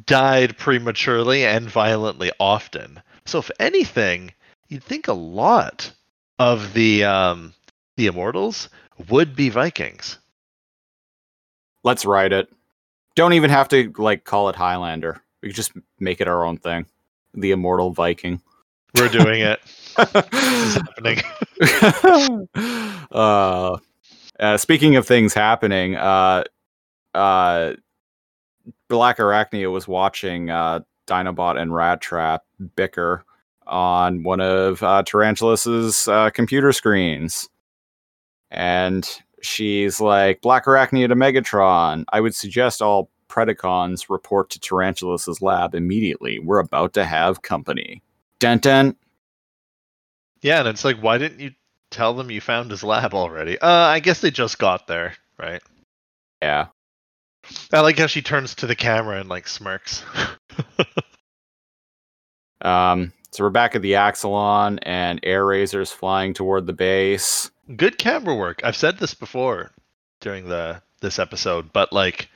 died 0.07 0.57
prematurely 0.57 1.45
and 1.45 1.69
violently 1.69 2.31
often. 2.39 3.03
So 3.27 3.39
if 3.39 3.51
anything, 3.59 4.33
you'd 4.69 4.85
think 4.85 5.09
a 5.09 5.13
lot 5.13 5.93
of 6.41 6.73
the 6.73 7.05
um 7.05 7.53
the 7.97 8.07
immortals 8.07 8.71
would 9.11 9.37
be 9.37 9.51
Vikings. 9.51 10.19
Let's 11.85 12.05
write 12.05 12.33
it. 12.33 12.49
Don't 13.15 13.35
even 13.35 13.51
have 13.51 13.69
to 13.69 13.93
like 13.99 14.25
call 14.25 14.49
it 14.49 14.57
Highlander. 14.57 15.23
We 15.43 15.51
could 15.51 15.57
just 15.57 15.73
make 16.01 16.21
it 16.21 16.29
our 16.29 16.45
own 16.45 16.57
thing. 16.57 16.87
The 17.35 17.53
Immortal 17.53 17.93
Viking. 17.93 18.41
We're 18.95 19.09
doing 19.09 19.43
it. 19.43 19.61
Happening. 19.97 21.21
uh, 23.13 23.79
uh, 24.41 24.57
speaking 24.57 24.97
of 24.97 25.07
things 25.07 25.33
happening, 25.33 25.97
uh, 25.97 26.45
uh, 27.15 27.75
Black 28.89 29.19
Arachnia 29.19 29.71
was 29.71 29.87
watching 29.87 30.51
uh, 30.51 30.81
Dinobot 31.07 31.61
and 31.61 31.75
Rat 31.75 32.01
Trap 32.01 32.43
bicker 32.75 33.25
on 33.71 34.23
one 34.23 34.41
of 34.41 34.83
uh, 34.83 35.03
Tarantulas's 35.03 36.09
uh, 36.09 36.31
computer 36.31 36.73
screens. 36.73 37.49
And 38.51 39.09
she's 39.41 40.01
like, 40.01 40.41
Black 40.43 40.67
Arachnia 40.67 41.09
to 41.09 41.15
Megatron. 41.15 42.05
I 42.13 42.21
would 42.21 42.35
suggest 42.35 42.83
all 42.83 43.11
Predacons 43.29 44.11
report 44.11 44.51
to 44.51 44.61
Tarantulas's 44.61 45.41
lab 45.41 45.75
immediately. 45.75 46.39
We're 46.41 46.59
about 46.59 46.93
to 46.95 47.05
have 47.05 47.43
company. 47.43 48.03
Dun 48.41 48.59
dun. 48.59 48.97
Yeah, 50.43 50.61
and 50.61 50.69
it's 50.69 50.85
like, 50.85 50.99
why 50.99 51.19
didn't 51.19 51.41
you 51.41 51.53
tell 51.91 52.15
them 52.15 52.31
you 52.31 52.41
found 52.41 52.71
his 52.71 52.83
lab 52.83 53.15
already? 53.15 53.59
Uh, 53.59 53.69
I 53.69 54.01
guess 54.01 54.21
they 54.21 54.31
just 54.31 54.59
got 54.59 54.87
there, 54.87 55.15
right? 55.39 55.63
Yeah. 56.43 56.69
I 57.73 57.81
like 57.81 57.99
how 57.99 58.07
she 58.07 58.23
turns 58.23 58.55
to 58.57 58.67
the 58.67 58.75
camera 58.75 59.21
and 59.21 59.29
like 59.29 59.47
smirks. 59.47 60.03
Um, 62.63 63.13
so 63.33 63.45
we're 63.45 63.51
back 63.51 63.75
at 63.75 63.83
the 63.83 63.93
Axalon, 63.93 64.79
and 64.83 65.21
Airrazor's 65.23 65.93
flying 65.93 66.35
toward 66.35 66.67
the 66.67 66.73
base. 66.73 67.51
Good 67.77 67.99
camera 67.99 68.35
work. 68.35 68.61
I've 68.65 68.77
said 68.77 68.99
this 68.99 69.15
before 69.15 69.71
during 70.21 70.49
the 70.49 70.83
this 71.01 71.19
episode, 71.19 71.73
but 71.73 71.93
like 71.93 72.29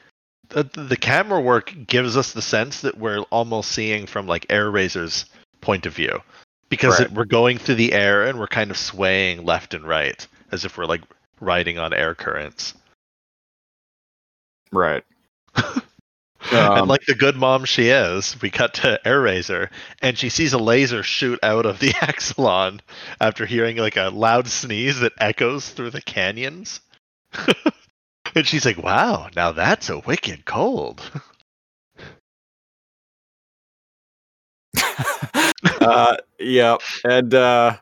the 0.49 0.63
the 0.63 0.97
camera 0.97 1.41
work 1.41 1.75
gives 1.87 2.17
us 2.17 2.33
the 2.33 2.43
sense 2.43 2.81
that 2.83 2.99
we're 2.99 3.21
almost 3.31 3.73
seeing 3.73 4.07
from 4.07 4.27
like 4.27 4.47
Airrazor's 4.49 5.27
point 5.61 5.87
of 5.87 5.95
view 5.95 6.21
because 6.69 6.99
Right. 6.99 7.09
it, 7.09 7.13
we're 7.13 7.25
going 7.25 7.59
through 7.59 7.77
the 7.77 7.93
air 7.93 8.25
and 8.25 8.39
we're 8.39 8.47
kind 8.47 8.71
of 8.71 8.77
swaying 8.77 9.45
left 9.45 9.75
and 9.75 9.87
right 9.87 10.27
as 10.53 10.65
if 10.65 10.77
we're 10.79 10.85
like 10.87 11.03
riding 11.41 11.79
on 11.79 11.93
air 11.93 12.15
currents. 12.15 12.75
Right. 14.73 15.05
and 16.51 16.87
Um, 16.87 16.87
like 16.87 17.05
the 17.07 17.15
good 17.15 17.37
mom 17.37 17.65
she 17.65 17.89
is, 17.89 18.41
we 18.43 18.51
cut 18.51 18.75
to 18.75 19.01
Airrazor, 19.05 19.71
and 20.03 20.19
she 20.19 20.29
sees 20.29 20.53
a 20.53 20.59
laser 20.59 21.03
shoot 21.03 21.39
out 21.43 21.67
of 21.67 21.79
the 21.81 21.91
Axalon 21.95 22.81
after 23.21 23.47
hearing 23.47 23.77
like 23.77 23.97
a 23.97 24.11
loud 24.11 24.49
sneeze 24.49 25.01
that 25.01 25.13
echoes 25.19 25.69
through 25.71 25.91
the 25.91 26.03
canyons. 26.03 26.81
and 28.35 28.47
she's 28.47 28.65
like, 28.67 28.79
"Wow, 28.79 29.29
now 29.37 29.53
that's 29.53 29.91
a 29.91 29.99
wicked 30.01 30.45
cold." 30.45 31.03
uh, 35.81 36.17
yeah, 36.39 36.77
and 37.05 37.35
uh, 37.35 37.77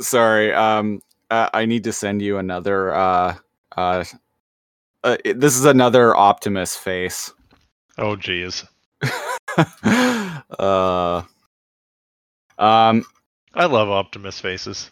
sorry. 0.00 0.52
Um, 0.52 1.00
uh, 1.30 1.48
I 1.52 1.66
need 1.66 1.84
to 1.84 1.92
send 1.92 2.22
you 2.22 2.38
another. 2.38 2.94
Uh, 2.94 3.36
uh, 3.76 4.04
uh, 5.04 5.16
it- 5.24 5.40
this 5.40 5.56
is 5.56 5.64
another 5.64 6.16
Optimus 6.16 6.76
face. 6.76 7.32
Oh, 8.00 8.16
geez. 8.16 8.64
uh, 10.58 11.22
um, 12.58 13.04
I 13.54 13.66
love 13.66 13.90
Optimus 13.90 14.40
faces. 14.40 14.90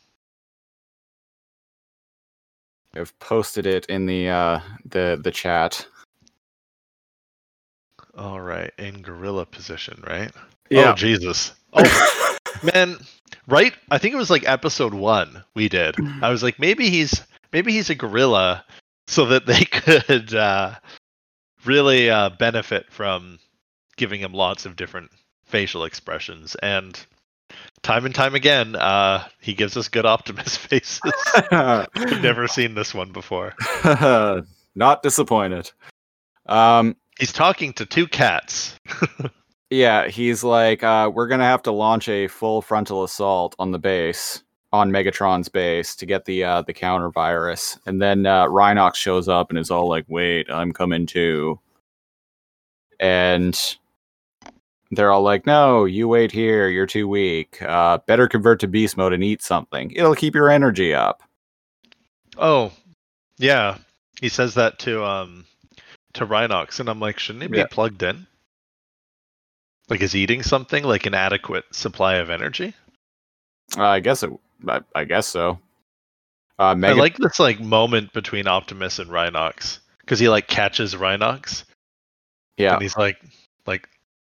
I've 2.94 3.18
posted 3.18 3.66
it 3.66 3.86
in 3.86 4.06
the 4.06 4.28
uh 4.28 4.60
the 4.84 5.18
the 5.22 5.30
chat. 5.30 5.86
All 8.16 8.40
right, 8.40 8.72
in 8.78 9.00
gorilla 9.00 9.46
position, 9.46 10.02
right? 10.06 10.30
Yeah. 10.70 10.92
Oh, 10.92 10.94
Jesus. 10.94 11.52
Oh, 11.74 12.36
man. 12.74 12.96
Right? 13.46 13.74
I 13.90 13.98
think 13.98 14.14
it 14.14 14.16
was 14.16 14.30
like 14.30 14.48
episode 14.48 14.94
one 14.94 15.44
we 15.54 15.68
did. 15.68 15.96
I 16.22 16.30
was 16.30 16.42
like, 16.42 16.58
maybe 16.58 16.88
he's 16.88 17.22
maybe 17.52 17.72
he's 17.72 17.90
a 17.90 17.94
gorilla, 17.94 18.64
so 19.06 19.26
that 19.26 19.46
they 19.46 19.64
could 19.66 20.34
uh, 20.34 20.74
really 21.64 22.10
uh, 22.10 22.30
benefit 22.30 22.90
from 22.90 23.38
giving 23.96 24.20
him 24.20 24.32
lots 24.32 24.66
of 24.66 24.76
different 24.76 25.10
facial 25.46 25.84
expressions. 25.84 26.54
And 26.56 26.98
time 27.82 28.04
and 28.06 28.14
time 28.14 28.34
again, 28.34 28.76
uh, 28.76 29.26
he 29.40 29.54
gives 29.54 29.76
us 29.76 29.88
good 29.88 30.06
Optimus 30.06 30.56
faces. 30.56 31.00
I've 31.50 32.22
never 32.22 32.46
seen 32.48 32.74
this 32.74 32.94
one 32.94 33.12
before. 33.12 33.54
Not 34.74 35.02
disappointed. 35.02 35.70
Um, 36.46 36.96
He's 37.18 37.32
talking 37.32 37.72
to 37.74 37.84
two 37.86 38.06
cats. 38.06 38.76
yeah, 39.70 40.06
he's 40.06 40.44
like, 40.44 40.84
uh, 40.84 41.10
we're 41.12 41.26
gonna 41.26 41.42
have 41.42 41.64
to 41.64 41.72
launch 41.72 42.08
a 42.08 42.28
full 42.28 42.62
frontal 42.62 43.02
assault 43.02 43.56
on 43.58 43.72
the 43.72 43.78
base, 43.80 44.44
on 44.72 44.90
Megatron's 44.90 45.48
base, 45.48 45.96
to 45.96 46.06
get 46.06 46.24
the 46.26 46.44
uh, 46.44 46.62
the 46.62 46.74
counter 46.74 47.08
virus. 47.10 47.78
And 47.86 48.00
then 48.02 48.26
uh, 48.26 48.46
Rhinox 48.46 48.96
shows 48.96 49.28
up 49.28 49.50
and 49.50 49.58
is 49.58 49.70
all 49.70 49.88
like, 49.88 50.04
"Wait, 50.08 50.50
I'm 50.50 50.72
coming 50.72 51.06
too." 51.06 51.58
And 53.00 53.58
they're 54.90 55.12
all 55.12 55.22
like, 55.22 55.46
"No, 55.46 55.84
you 55.84 56.08
wait 56.08 56.32
here. 56.32 56.68
You're 56.68 56.86
too 56.86 57.08
weak. 57.08 57.60
Uh, 57.62 57.98
better 58.06 58.28
convert 58.28 58.60
to 58.60 58.68
beast 58.68 58.96
mode 58.96 59.12
and 59.12 59.22
eat 59.24 59.42
something. 59.42 59.90
It'll 59.92 60.14
keep 60.14 60.34
your 60.34 60.50
energy 60.50 60.92
up." 60.94 61.22
Oh, 62.36 62.72
yeah. 63.38 63.78
He 64.20 64.28
says 64.28 64.54
that 64.54 64.78
to 64.80 65.04
um 65.04 65.44
to 66.14 66.26
Rhinox, 66.26 66.80
and 66.80 66.88
I'm 66.88 67.00
like, 67.00 67.18
shouldn't 67.18 67.42
he 67.42 67.48
be 67.48 67.58
Yeah. 67.58 67.66
plugged 67.70 68.02
in? 68.02 68.26
Like, 69.88 70.00
is 70.02 70.14
eating 70.14 70.42
something 70.42 70.84
like 70.84 71.06
an 71.06 71.14
adequate 71.14 71.64
supply 71.74 72.16
of 72.16 72.28
energy? 72.30 72.74
Uh, 73.76 73.84
I 73.86 74.00
guess 74.00 74.22
it. 74.22 74.30
I, 74.66 74.80
I 74.94 75.04
guess 75.04 75.26
so. 75.26 75.58
Uh, 76.58 76.74
Mega- 76.74 76.94
I 76.94 76.98
like 76.98 77.16
this 77.16 77.38
like 77.38 77.60
moment 77.60 78.12
between 78.12 78.48
Optimus 78.48 78.98
and 78.98 79.10
Rhinox 79.10 79.78
because 80.00 80.18
he 80.18 80.28
like 80.28 80.48
catches 80.48 80.94
Rhinox 80.94 81.64
yeah. 82.58 82.74
and 82.74 82.82
he's 82.82 82.96
like 82.96 83.16
like 83.66 83.88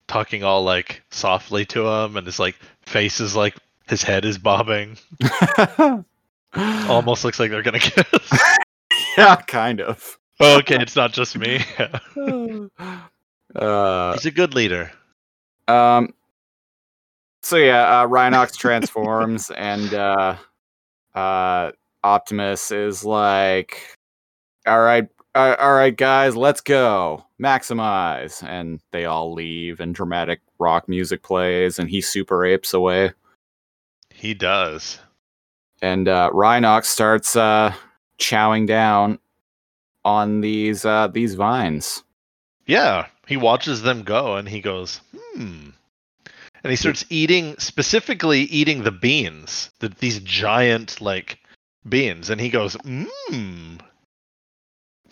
talking 0.07 0.43
all 0.43 0.63
like 0.63 1.03
softly 1.11 1.65
to 1.65 1.87
him, 1.87 2.17
and 2.17 2.25
his 2.25 2.39
like 2.39 2.55
face 2.81 3.21
is 3.21 3.35
like 3.35 3.55
his 3.87 4.03
head 4.03 4.25
is 4.25 4.37
bobbing. 4.37 4.97
Almost 6.55 7.23
looks 7.23 7.39
like 7.39 7.51
they're 7.51 7.61
gonna 7.63 7.79
kiss. 7.81 8.39
yeah, 9.17 9.35
kind 9.35 9.79
of. 9.79 10.17
oh, 10.39 10.57
okay, 10.59 10.81
it's 10.81 10.95
not 10.95 11.13
just 11.13 11.37
me. 11.37 11.63
uh, 13.55 14.13
He's 14.13 14.25
a 14.25 14.31
good 14.31 14.53
leader. 14.53 14.91
um. 15.67 16.13
So 17.45 17.57
yeah, 17.57 18.01
uh, 18.01 18.07
Rhinox 18.07 18.57
transforms, 18.57 19.51
and 19.51 19.93
uh, 19.93 20.35
uh, 21.13 21.73
Optimus 22.03 22.71
is 22.71 23.05
like, 23.05 23.95
"All 24.65 24.81
right, 24.81 25.07
uh, 25.35 25.55
all 25.59 25.75
right, 25.75 25.95
guys, 25.95 26.35
let's 26.35 26.59
go, 26.59 27.23
maximize." 27.39 28.41
And 28.41 28.81
they 28.91 29.05
all 29.05 29.31
leave, 29.31 29.79
and 29.79 29.93
dramatic 29.93 30.41
rock 30.57 30.89
music 30.89 31.21
plays, 31.21 31.77
and 31.77 31.87
he 31.87 32.01
super 32.01 32.43
apes 32.43 32.73
away. 32.73 33.11
He 34.09 34.33
does. 34.33 34.97
and 35.83 36.07
uh, 36.07 36.31
Rhinox 36.33 36.85
starts 36.85 37.35
uh, 37.35 37.71
chowing 38.19 38.65
down 38.65 39.19
on 40.03 40.41
these 40.41 40.83
uh, 40.83 41.09
these 41.09 41.35
vines. 41.35 42.03
Yeah, 42.65 43.07
he 43.27 43.37
watches 43.37 43.83
them 43.83 44.01
go 44.01 44.35
and 44.35 44.49
he 44.49 44.61
goes, 44.61 44.99
hmm. 45.15 45.69
And 46.65 46.71
he 46.71 46.77
starts 46.77 47.05
eating, 47.11 47.55
specifically 47.59 48.39
eating 48.45 48.81
the 48.81 48.91
beans, 48.91 49.69
the, 49.81 49.89
these 49.99 50.17
giant, 50.21 50.99
like, 50.99 51.37
beans, 51.89 52.31
and 52.31 52.41
he 52.41 52.49
goes, 52.49 52.75
mmm. 52.77 53.79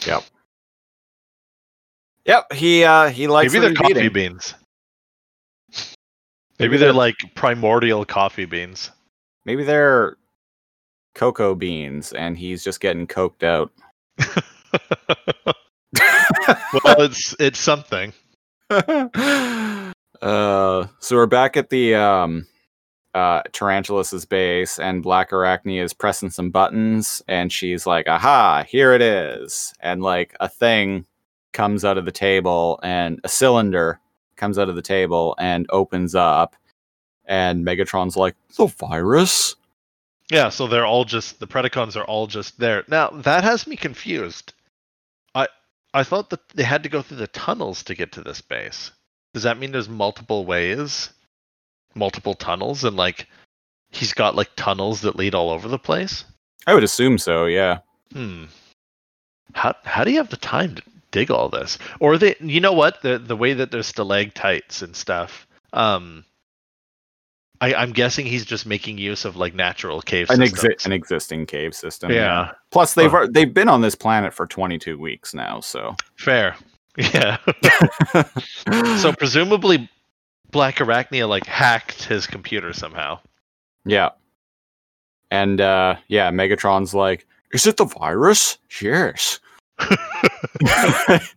Yep, 0.04 0.24
Yep. 2.26 2.54
he 2.54 2.84
uh 2.84 3.10
he 3.10 3.28
likes 3.28 3.54
Maybe 3.54 3.68
they're 3.68 3.76
coffee 3.76 3.92
eating. 4.00 4.14
beans. 4.14 4.56
Maybe 5.70 5.86
Maybe 6.58 6.78
they're 6.78 6.88
they're- 6.88 6.94
like 6.94 7.18
primordial 7.36 8.04
coffee 8.04 8.46
beans. 8.46 8.90
Maybe 9.46 9.64
they're 9.64 10.18
cocoa 11.14 11.54
beans, 11.54 12.14
and 12.14 12.36
he's 12.36 12.64
just 12.64 12.80
getting 12.80 13.06
coked 13.06 13.44
out. 13.44 13.72
well, 16.84 17.02
it's 17.04 17.36
it's 17.40 17.60
something. 17.60 18.12
uh, 20.24 20.88
so 21.00 21.18
we're 21.18 21.26
back 21.26 21.58
at 21.58 21.70
the 21.70 21.94
um, 21.96 22.48
uh, 23.14 23.42
Tarantulas's 23.52 24.26
base, 24.26 24.80
and 24.80 25.04
Black 25.04 25.32
Arachnia 25.32 25.84
is 25.84 25.94
pressing 25.94 26.30
some 26.30 26.50
buttons, 26.50 27.22
and 27.28 27.52
she's 27.52 27.86
like, 27.86 28.08
"Aha! 28.08 28.64
Here 28.68 28.94
it 28.94 29.02
is!" 29.02 29.74
And 29.82 30.02
like 30.02 30.34
a 30.40 30.48
thing 30.48 31.06
comes 31.52 31.84
out 31.84 31.98
of 31.98 32.06
the 32.06 32.12
table, 32.12 32.80
and 32.84 33.20
a 33.26 33.28
cylinder 33.28 34.00
comes 34.38 34.58
out 34.58 34.70
of 34.70 34.76
the 34.76 34.82
table 34.82 35.36
and 35.40 35.68
opens 35.72 36.16
up, 36.16 36.56
and 37.26 37.66
Megatron's 37.66 38.16
like, 38.16 38.36
"The 38.56 38.68
virus." 38.68 39.58
Yeah, 40.32 40.48
so 40.48 40.68
they're 40.68 40.86
all 40.86 41.04
just 41.04 41.42
the 41.42 41.48
Predacons 41.48 41.98
are 41.98 42.06
all 42.06 42.28
just 42.28 42.60
there. 42.60 42.86
Now 42.88 43.10
that 43.10 43.44
has 43.44 43.68
me 43.68 43.76
confused. 43.76 44.54
I 45.36 45.50
I 45.94 46.04
thought 46.04 46.30
that 46.30 46.48
they 46.56 46.64
had 46.64 46.84
to 46.84 46.90
go 46.90 47.02
through 47.02 47.18
the 47.18 47.28
tunnels 47.28 47.84
to 47.84 47.94
get 47.94 48.14
to 48.14 48.22
this 48.22 48.40
base. 48.40 48.92
Does 49.34 49.44
that 49.44 49.58
mean 49.58 49.72
there's 49.72 49.90
multiple 49.90 50.46
ways, 50.46 51.10
multiple 51.96 52.36
tunnels, 52.36 52.84
and 52.84 52.96
like 52.96 53.28
he's 53.92 54.14
got 54.14 54.36
like 54.36 54.50
tunnels 54.56 55.02
that 55.02 55.16
lead 55.16 55.34
all 55.36 55.50
over 55.50 55.68
the 55.68 55.80
place? 55.80 56.26
I 56.68 56.74
would 56.74 56.84
assume 56.84 57.18
so. 57.18 57.46
Yeah. 57.46 57.80
Hmm. 58.12 58.46
How 59.54 59.76
how 59.84 60.04
do 60.04 60.12
you 60.12 60.18
have 60.18 60.30
the 60.30 60.38
time 60.38 60.76
to 60.76 60.82
dig 61.12 61.30
all 61.32 61.50
this? 61.50 61.78
Or 62.00 62.18
they, 62.18 62.36
you 62.40 62.60
know 62.60 62.74
what, 62.74 63.02
the 63.02 63.18
the 63.18 63.36
way 63.36 63.54
that 63.54 63.72
there's 63.72 63.88
stalactites 63.88 64.82
and 64.82 64.96
stuff. 64.96 65.48
Um, 65.74 66.24
I 67.62 67.74
I'm 67.74 67.92
guessing 67.92 68.26
he's 68.26 68.46
just 68.46 68.66
making 68.66 68.98
use 68.98 69.26
of 69.26 69.36
like 69.36 69.54
natural 69.56 70.02
cave 70.02 70.30
An, 70.30 70.38
systems. 70.38 70.62
exi- 70.76 70.86
an 70.86 70.92
existing 70.92 71.46
cave 71.48 71.74
system. 71.76 72.12
yeah, 72.12 72.52
Plus, 72.72 72.94
they've 72.94 73.14
ar- 73.14 73.28
they've 73.28 73.54
been 73.54 73.70
on 73.70 73.82
this 73.82 73.96
planet 73.96 74.34
for 74.34 74.46
22 74.46 74.98
weeks 75.00 75.34
now. 75.34 75.60
So. 75.60 75.96
fair. 76.18 76.56
Yeah. 76.98 77.38
so 78.98 79.14
presumably, 79.14 79.90
Black 80.52 80.76
Arachnia 80.76 81.28
like 81.28 81.46
hacked 81.46 82.04
his 82.04 82.28
computer 82.28 82.74
somehow. 82.74 83.20
Yeah. 83.86 84.10
And 85.32 85.60
uh 85.62 85.96
yeah, 86.08 86.32
Megatron's 86.32 86.94
like, 86.94 87.26
"Is 87.52 87.66
it 87.66 87.78
the 87.78 87.86
virus?" 87.86 88.60
Yes. 88.82 89.40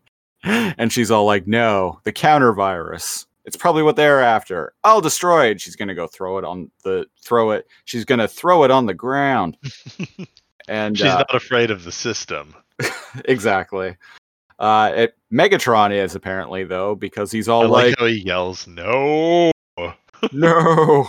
and 0.45 0.93
she's 0.93 1.11
all 1.11 1.25
like, 1.25 1.47
"No, 1.47 2.01
the 2.05 2.13
counter 2.13 2.53
virus. 2.53 3.27
It's 3.47 3.57
probably 3.57 3.83
what 3.83 3.97
they're 3.97 4.23
after. 4.23 4.75
I'll 4.85 5.01
destroy 5.01 5.47
it." 5.47 5.61
She's 5.61 5.77
going 5.77 5.89
to 5.89 5.95
go 5.95 6.07
throw 6.07 6.37
it 6.37 6.45
on 6.45 6.71
the 6.85 7.07
throw 7.23 7.53
it. 7.53 7.67
She's 7.87 8.05
to 8.05 8.29
throw 8.29 8.65
it 8.65 8.71
on 8.71 8.87
the 8.87 8.95
ground. 8.95 9.57
And 10.69 10.99
She's 10.99 11.07
uh, 11.07 11.19
not 11.19 11.35
afraid 11.35 11.71
of 11.71 11.85
the 11.85 11.93
system. 11.93 12.55
exactly. 13.25 13.97
Uh 14.59 14.93
it, 14.95 15.15
Megatron 15.33 15.93
is 15.93 16.15
apparently 16.15 16.65
though 16.65 16.95
because 16.95 17.31
he's 17.31 17.49
all 17.49 17.65
I 17.65 17.67
like, 17.67 17.85
like, 17.87 17.99
how 17.99 18.07
he 18.07 18.23
yells, 18.25 18.67
"No!" 18.67 19.53
"No." 20.33 21.09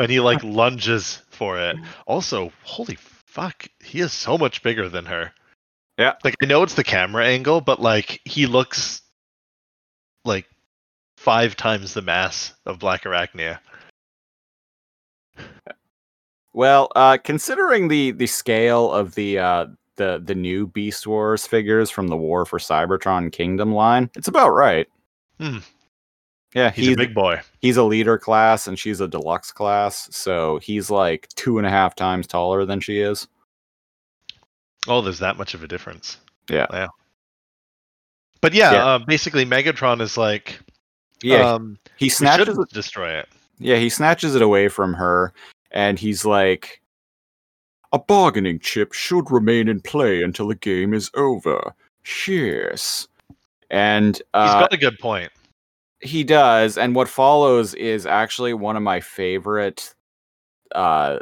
and 0.00 0.10
he 0.10 0.20
like 0.20 0.42
lunges 0.44 1.22
for 1.30 1.58
it. 1.58 1.76
Also, 2.06 2.52
holy 2.64 2.96
fuck, 2.96 3.66
he 3.82 4.00
is 4.00 4.12
so 4.12 4.36
much 4.36 4.62
bigger 4.62 4.88
than 4.88 5.06
her. 5.06 5.32
Yeah. 5.98 6.14
Like 6.24 6.36
I 6.42 6.46
know 6.46 6.62
it's 6.62 6.74
the 6.74 6.84
camera 6.84 7.26
angle, 7.26 7.60
but 7.60 7.80
like 7.80 8.20
he 8.24 8.46
looks 8.46 9.02
like 10.24 10.46
five 11.18 11.56
times 11.56 11.94
the 11.94 12.02
mass 12.02 12.54
of 12.64 12.78
Black 12.78 13.04
Arachnia. 13.04 13.58
Well, 16.52 16.90
uh, 16.96 17.18
considering 17.22 17.88
the 17.88 18.10
the 18.12 18.26
scale 18.26 18.90
of 18.90 19.14
the 19.14 19.38
uh, 19.38 19.66
the 20.00 20.20
the 20.24 20.34
new 20.34 20.66
Beast 20.66 21.06
Wars 21.06 21.46
figures 21.46 21.90
from 21.90 22.08
the 22.08 22.16
War 22.16 22.46
for 22.46 22.58
Cybertron 22.58 23.30
Kingdom 23.30 23.72
line, 23.72 24.10
it's 24.16 24.28
about 24.28 24.50
right. 24.50 24.88
Hmm. 25.38 25.58
Yeah, 26.54 26.70
He's, 26.70 26.86
he's 26.86 26.94
a 26.94 26.96
big 26.96 27.14
boy. 27.14 27.40
he's 27.60 27.76
a 27.76 27.84
leader 27.84 28.18
class 28.18 28.66
and 28.66 28.76
she's 28.76 29.00
a 29.00 29.06
deluxe 29.06 29.52
class, 29.52 30.08
so 30.10 30.58
he's 30.58 30.90
like 30.90 31.28
two 31.36 31.58
and 31.58 31.66
a 31.66 31.70
half 31.70 31.94
times 31.94 32.26
taller 32.26 32.64
than 32.64 32.80
she 32.80 32.98
is. 32.98 33.28
Oh, 34.88 35.00
there's 35.00 35.20
that 35.20 35.36
much 35.36 35.54
of 35.54 35.62
a 35.62 35.68
difference. 35.68 36.16
Yeah. 36.48 36.66
Yeah. 36.72 36.88
But 38.40 38.54
yeah, 38.54 38.72
Yeah. 38.72 38.84
Uh, 38.86 38.98
basically 38.98 39.44
Megatron 39.46 40.00
is 40.00 40.16
like, 40.16 40.58
Yeah, 41.22 41.52
um, 41.52 41.78
he 41.98 42.08
snatches 42.08 42.58
it. 42.58 42.68
destroy 42.70 43.10
it. 43.16 43.28
Yeah, 43.58 43.76
he 43.76 43.88
snatches 43.90 44.34
it 44.34 44.42
away 44.42 44.68
from 44.68 44.94
her, 44.94 45.32
and 45.70 45.98
he's 45.98 46.24
like, 46.24 46.79
"A 47.92 47.98
bargaining 47.98 48.58
chip 48.60 48.92
should 48.92 49.30
remain 49.30 49.68
in 49.68 49.80
play 49.80 50.22
until 50.22 50.48
the 50.48 50.54
game 50.54 50.94
is 50.94 51.10
over." 51.14 51.74
Cheers. 52.04 53.08
and 53.70 54.16
he's 54.16 54.24
got 54.32 54.72
a 54.72 54.76
good 54.76 54.98
point. 54.98 55.30
He 56.00 56.24
does, 56.24 56.76
and 56.78 56.94
what 56.94 57.08
follows 57.08 57.74
is 57.74 58.04
actually 58.06 58.52
one 58.54 58.76
of 58.76 58.82
my 58.82 59.00
favorite 59.00 59.94
uh 60.74 61.18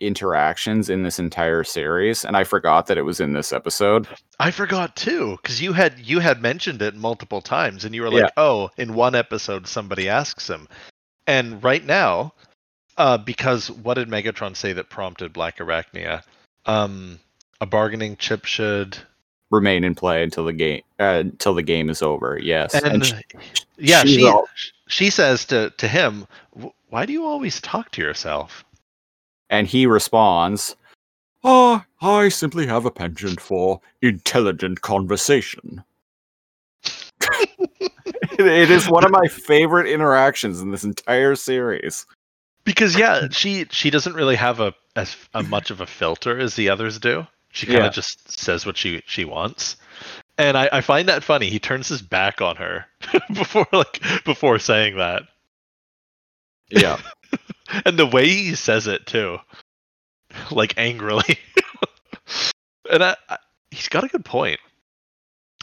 interactions 0.00 0.90
in 0.90 1.02
this 1.04 1.18
entire 1.20 1.62
series, 1.64 2.24
and 2.24 2.36
I 2.36 2.42
forgot 2.44 2.86
that 2.86 2.98
it 2.98 3.02
was 3.02 3.20
in 3.20 3.32
this 3.32 3.52
episode. 3.52 4.08
I 4.40 4.50
forgot 4.50 4.96
too, 4.96 5.38
because 5.42 5.62
you 5.62 5.72
had 5.72 5.98
you 6.00 6.18
had 6.20 6.42
mentioned 6.42 6.82
it 6.82 6.94
multiple 6.96 7.40
times, 7.40 7.84
and 7.84 7.94
you 7.94 8.02
were 8.02 8.08
Yeah. 8.08 8.22
like, 8.24 8.32
"Oh, 8.36 8.70
in 8.76 8.94
one 8.94 9.14
episode, 9.14 9.66
somebody 9.68 10.08
asks 10.08 10.48
him." 10.50 10.68
And 11.26 11.62
right 11.62 11.84
now, 11.84 12.34
uh, 12.96 13.18
because 13.18 13.70
what 13.70 13.94
did 13.94 14.08
Megatron 14.08 14.56
say 14.56 14.72
that 14.72 14.90
prompted 14.90 15.32
Black 15.32 15.58
Arachnia? 15.58 16.22
Um, 16.66 17.18
a 17.60 17.66
bargaining 17.66 18.16
chip 18.16 18.44
should, 18.44 18.98
Remain 19.50 19.84
in 19.84 19.94
play 19.94 20.22
until 20.22 20.44
the 20.44 20.52
game 20.52 20.82
uh, 20.98 21.22
until 21.22 21.54
the 21.54 21.62
game 21.62 21.88
is 21.88 22.02
over. 22.02 22.38
Yes, 22.42 22.74
and, 22.74 23.06
sh- 23.06 23.12
yeah, 23.78 24.02
she 24.02 24.26
all- 24.26 24.48
she 24.88 25.10
says 25.10 25.44
to 25.44 25.70
to 25.76 25.86
him, 25.86 26.26
"Why 26.88 27.06
do 27.06 27.12
you 27.12 27.24
always 27.24 27.60
talk 27.60 27.92
to 27.92 28.02
yourself?" 28.02 28.64
and 29.50 29.68
he 29.68 29.86
responds, 29.86 30.74
"Oh, 31.44 31.84
I 32.00 32.30
simply 32.30 32.66
have 32.66 32.84
a 32.84 32.90
penchant 32.90 33.40
for 33.40 33.80
intelligent 34.02 34.80
conversation." 34.80 35.84
it 38.38 38.70
is 38.70 38.88
one 38.88 39.04
of 39.04 39.12
my 39.12 39.28
favorite 39.28 39.86
interactions 39.86 40.60
in 40.60 40.72
this 40.72 40.84
entire 40.84 41.36
series. 41.36 42.06
Because 42.64 42.96
yeah, 42.96 43.28
she 43.30 43.66
she 43.70 43.90
doesn't 43.90 44.14
really 44.14 44.36
have 44.36 44.60
a 44.60 44.74
as 44.96 45.16
a 45.34 45.42
much 45.42 45.70
of 45.70 45.80
a 45.80 45.86
filter 45.86 46.38
as 46.38 46.54
the 46.54 46.70
others 46.70 46.98
do. 46.98 47.26
She 47.52 47.66
kind 47.66 47.78
of 47.80 47.84
Yeah. 47.84 47.90
just 47.90 48.30
says 48.40 48.64
what 48.66 48.76
she 48.76 49.02
she 49.06 49.24
wants, 49.24 49.76
and 50.38 50.56
I, 50.56 50.68
I 50.72 50.80
find 50.80 51.08
that 51.08 51.22
funny. 51.22 51.50
He 51.50 51.58
turns 51.58 51.88
his 51.88 52.02
back 52.02 52.40
on 52.40 52.56
her 52.56 52.86
before 53.34 53.66
like 53.72 54.00
before 54.24 54.58
saying 54.58 54.96
that, 54.96 55.24
Yeah. 56.70 57.00
and 57.84 57.98
the 57.98 58.06
way 58.06 58.26
he 58.28 58.54
says 58.54 58.86
it 58.86 59.06
too, 59.06 59.38
like 60.50 60.74
angrily. 60.78 61.38
and 62.90 63.04
I, 63.04 63.16
I 63.28 63.38
he's 63.70 63.88
got 63.88 64.04
a 64.04 64.08
good 64.08 64.24
point. 64.24 64.58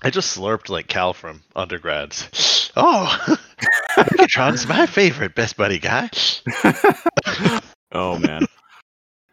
I 0.04 0.10
just 0.12 0.38
slurped 0.38 0.70
like 0.70 0.88
Cal 0.88 1.14
from 1.14 1.42
undergrads. 1.56 2.61
Oh, 2.76 3.38
Megatron's 3.98 4.68
my 4.68 4.86
favorite 4.86 5.36
best 5.36 5.58
buddy 5.58 5.80
guy. 5.80 6.10
oh 7.92 8.18
man. 8.20 8.46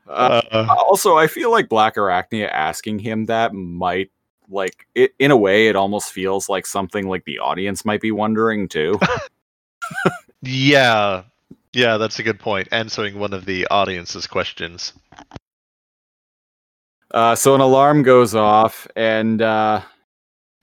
Uh, 0.08 0.40
Uh, 0.50 0.66
also, 0.78 1.16
I 1.16 1.26
feel 1.26 1.50
like 1.50 1.68
Black 1.68 1.96
Arachnia 1.96 2.50
asking 2.50 2.98
him 3.00 3.26
that 3.26 3.52
might, 3.54 4.10
like, 4.48 4.86
it, 4.94 5.12
in 5.18 5.30
a 5.30 5.36
way, 5.36 5.68
it 5.68 5.76
almost 5.76 6.12
feels 6.12 6.48
like 6.48 6.64
something 6.66 7.06
like 7.08 7.24
the 7.26 7.38
audience 7.38 7.84
might 7.84 8.00
be 8.00 8.10
wondering 8.10 8.68
too. 8.68 8.98
Yeah, 10.42 11.24
yeah, 11.72 11.96
that's 11.96 12.18
a 12.18 12.22
good 12.22 12.38
point. 12.38 12.68
Answering 12.72 13.18
one 13.18 13.32
of 13.32 13.44
the 13.44 13.66
audience's 13.70 14.26
questions. 14.26 14.92
Uh, 17.10 17.34
so 17.34 17.54
an 17.54 17.60
alarm 17.60 18.02
goes 18.02 18.34
off, 18.34 18.86
and 18.94 19.42
uh, 19.42 19.80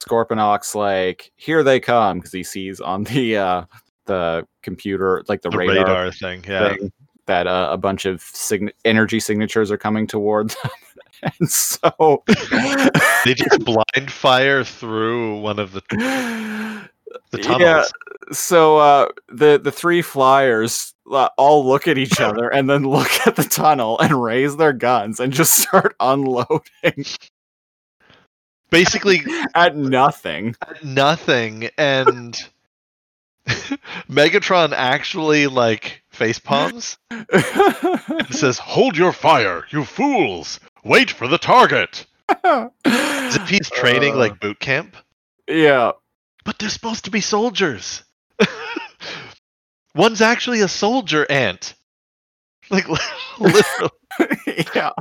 Scorponok's 0.02 0.76
like, 0.76 1.32
"Here 1.36 1.64
they 1.64 1.80
come," 1.80 2.20
because 2.20 2.32
he 2.32 2.44
sees 2.44 2.80
on 2.80 3.04
the 3.06 3.38
uh, 3.38 3.66
the 4.06 4.48
computer, 4.62 5.24
like 5.28 5.42
the, 5.42 5.50
The 5.50 5.58
radar, 5.58 5.76
radar, 5.76 6.12
thing, 6.12 6.44
yeah. 6.48 6.76
thing, 6.76 6.92
that 7.26 7.48
uh, 7.48 7.70
a 7.72 7.78
bunch 7.78 8.06
of 8.06 8.22
sign- 8.22 8.72
energy 8.84 9.20
signatures 9.20 9.72
are 9.72 9.78
coming 9.78 10.08
towards 10.08 10.56
them. 10.56 10.72
and 11.40 11.50
so 11.50 12.24
They 13.26 13.34
just 13.34 13.64
blind 13.66 14.12
fire 14.12 14.64
through 14.64 15.40
one 15.40 15.60
of 15.60 15.72
the 15.72 15.82
the 17.32 17.38
tunnels. 17.40 17.62
Yeah, 17.62 17.84
so 18.32 18.78
uh, 18.78 19.08
the 19.30 19.60
the 19.62 19.72
three 19.72 20.02
flyers 20.02 20.94
uh, 21.12 21.30
all 21.38 21.66
look 21.66 21.88
at 21.88 21.98
each 21.98 22.20
other 22.20 22.50
and 22.50 22.70
then 22.70 22.84
look 22.90 23.26
at 23.28 23.36
the 23.36 23.44
tunnel 23.44 24.00
and 24.00 24.22
raise 24.22 24.58
their 24.58 24.74
guns 24.74 25.20
and 25.20 25.34
just 25.34 25.58
start 25.58 25.96
unloading 26.00 27.06
Basically, 28.70 29.22
at 29.56 29.76
nothing. 29.76 30.56
nothing. 30.84 31.70
And 31.78 32.36
Megatron 34.10 34.74
actually 34.74 35.48
like 35.48 36.02
face 36.10 36.40
palms 36.40 36.98
and 37.12 37.26
says, 38.32 38.58
"Hold 38.60 38.98
your 38.98 39.12
fire, 39.14 39.66
you 39.70 39.84
fools! 39.86 40.60
Wait 40.84 41.10
for 41.12 41.28
the 41.28 41.38
target." 41.38 42.06
As 42.44 43.36
if 43.36 43.48
he's 43.50 43.70
training 43.70 44.14
Uh. 44.16 44.18
like 44.18 44.40
boot 44.40 44.60
camp. 44.60 44.96
yeah. 45.48 45.92
But 46.44 46.58
they're 46.60 46.70
supposed 46.70 47.06
to 47.06 47.12
be 47.12 47.22
soldiers. 47.22 48.04
One's 49.96 50.22
actually 50.22 50.62
a 50.62 50.68
soldier 50.68 51.26
ant. 51.30 51.74
Like 52.70 52.88
literally. 53.40 54.66
yeah. 54.76 54.92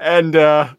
And 0.00 0.36
uh 0.36 0.74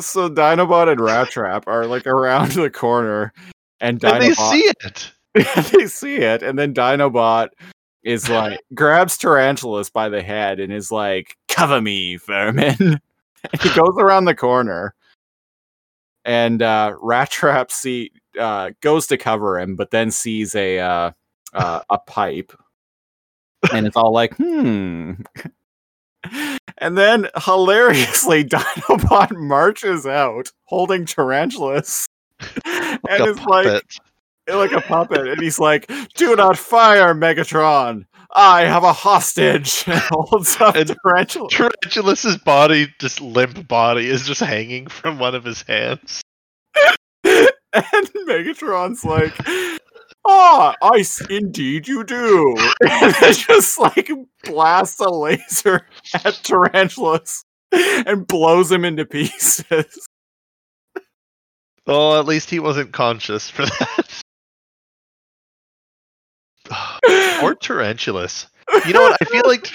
so 0.00 0.30
Dinobot 0.30 0.90
and 0.90 1.00
Rat 1.00 1.30
Trap 1.30 1.64
are 1.66 1.86
like 1.86 2.06
around 2.06 2.52
the 2.52 2.70
corner 2.70 3.32
and 3.80 4.02
And 4.02 4.22
they 4.22 4.30
Dinobot 4.30 4.50
see 4.50 4.72
it. 4.84 5.12
they 5.72 5.86
see 5.86 6.16
it 6.16 6.42
and 6.42 6.58
then 6.58 6.74
Dinobot 6.74 7.48
is 8.02 8.28
like 8.28 8.60
grabs 8.74 9.18
Tarantulas 9.18 9.90
by 9.90 10.08
the 10.08 10.22
head 10.22 10.60
and 10.60 10.72
is 10.72 10.90
like, 10.90 11.36
cover 11.48 11.80
me, 11.80 12.16
vermin. 12.16 12.74
he 13.60 13.68
goes 13.74 13.96
around 13.98 14.24
the 14.24 14.34
corner. 14.34 14.94
And 16.24 16.62
uh 16.62 16.94
Rat 17.00 17.30
Trap 17.30 17.70
see 17.70 18.12
uh 18.38 18.70
goes 18.80 19.06
to 19.08 19.18
cover 19.18 19.58
him, 19.58 19.76
but 19.76 19.90
then 19.90 20.10
sees 20.10 20.54
a 20.54 20.78
uh, 20.78 21.10
uh 21.52 21.80
a 21.90 21.98
pipe. 21.98 22.52
And 23.72 23.86
it's 23.86 23.96
all 23.96 24.12
like, 24.12 24.34
hmm. 24.36 25.12
And 26.78 26.96
then 26.96 27.28
hilariously 27.44 28.44
Dinobot 28.48 29.32
marches 29.36 30.06
out 30.06 30.50
holding 30.64 31.06
Tarantulas. 31.06 32.06
and 32.64 33.26
is 33.26 33.38
like 33.44 33.84
like 34.48 34.72
a 34.72 34.80
puppet, 34.80 35.28
and 35.28 35.40
he's 35.40 35.58
like, 35.60 35.90
"Do 36.14 36.34
not 36.34 36.58
fire, 36.58 37.14
Megatron! 37.14 38.04
I 38.34 38.62
have 38.62 38.82
a 38.82 38.92
hostage." 38.92 39.84
And 39.86 40.00
holds 40.10 40.60
up 40.60 40.74
And- 40.74 40.96
tarantula. 41.04 41.48
Tarantulas' 41.50 42.36
body, 42.38 42.92
just 42.98 43.20
limp 43.20 43.68
body, 43.68 44.08
is 44.08 44.26
just 44.26 44.40
hanging 44.40 44.88
from 44.88 45.18
one 45.20 45.34
of 45.36 45.44
his 45.44 45.62
hands. 45.62 46.22
and 47.24 48.08
Megatron's 48.26 49.04
like, 49.04 49.32
"Ah, 50.26 50.74
I 50.82 51.00
s- 51.00 51.22
indeed 51.28 51.88
you 51.88 52.04
do," 52.04 52.54
and 52.88 53.14
then 53.20 53.32
just 53.34 53.78
like 53.78 54.10
blasts 54.44 55.00
a 55.00 55.08
laser 55.10 55.86
at 56.24 56.34
Tarantulas 56.42 57.44
and 57.72 58.26
blows 58.26 58.70
him 58.70 58.84
into 58.84 59.04
pieces. 59.06 60.08
Oh, 61.84 62.16
at 62.16 62.26
least 62.26 62.48
he 62.48 62.60
wasn't 62.60 62.92
conscious 62.92 63.50
for 63.50 63.66
that. 63.66 64.22
or 67.42 67.54
Tarantulas. 67.56 68.46
You 68.86 68.92
know 68.92 69.02
what? 69.02 69.18
I 69.20 69.24
feel 69.24 69.42
like 69.46 69.68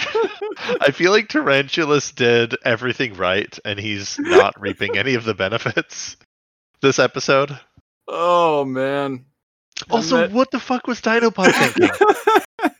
I 0.82 0.92
feel 0.92 1.12
like 1.12 1.28
Tarantulas 1.28 2.12
did 2.12 2.56
everything 2.64 3.14
right, 3.16 3.60
and 3.66 3.78
he's 3.78 4.18
not 4.20 4.60
reaping 4.60 4.98
any 4.98 5.16
of 5.16 5.26
the 5.26 5.34
benefits 5.34 6.16
this 6.82 6.98
episode. 6.98 7.60
oh 8.08 8.64
man. 8.64 9.26
And 9.84 9.92
Also, 9.92 10.18
then- 10.18 10.34
what 10.34 10.52
the 10.52 10.60
fuck 10.60 10.88
was 10.88 11.02
Dinobot 11.02 11.52
thinking? 11.54 11.90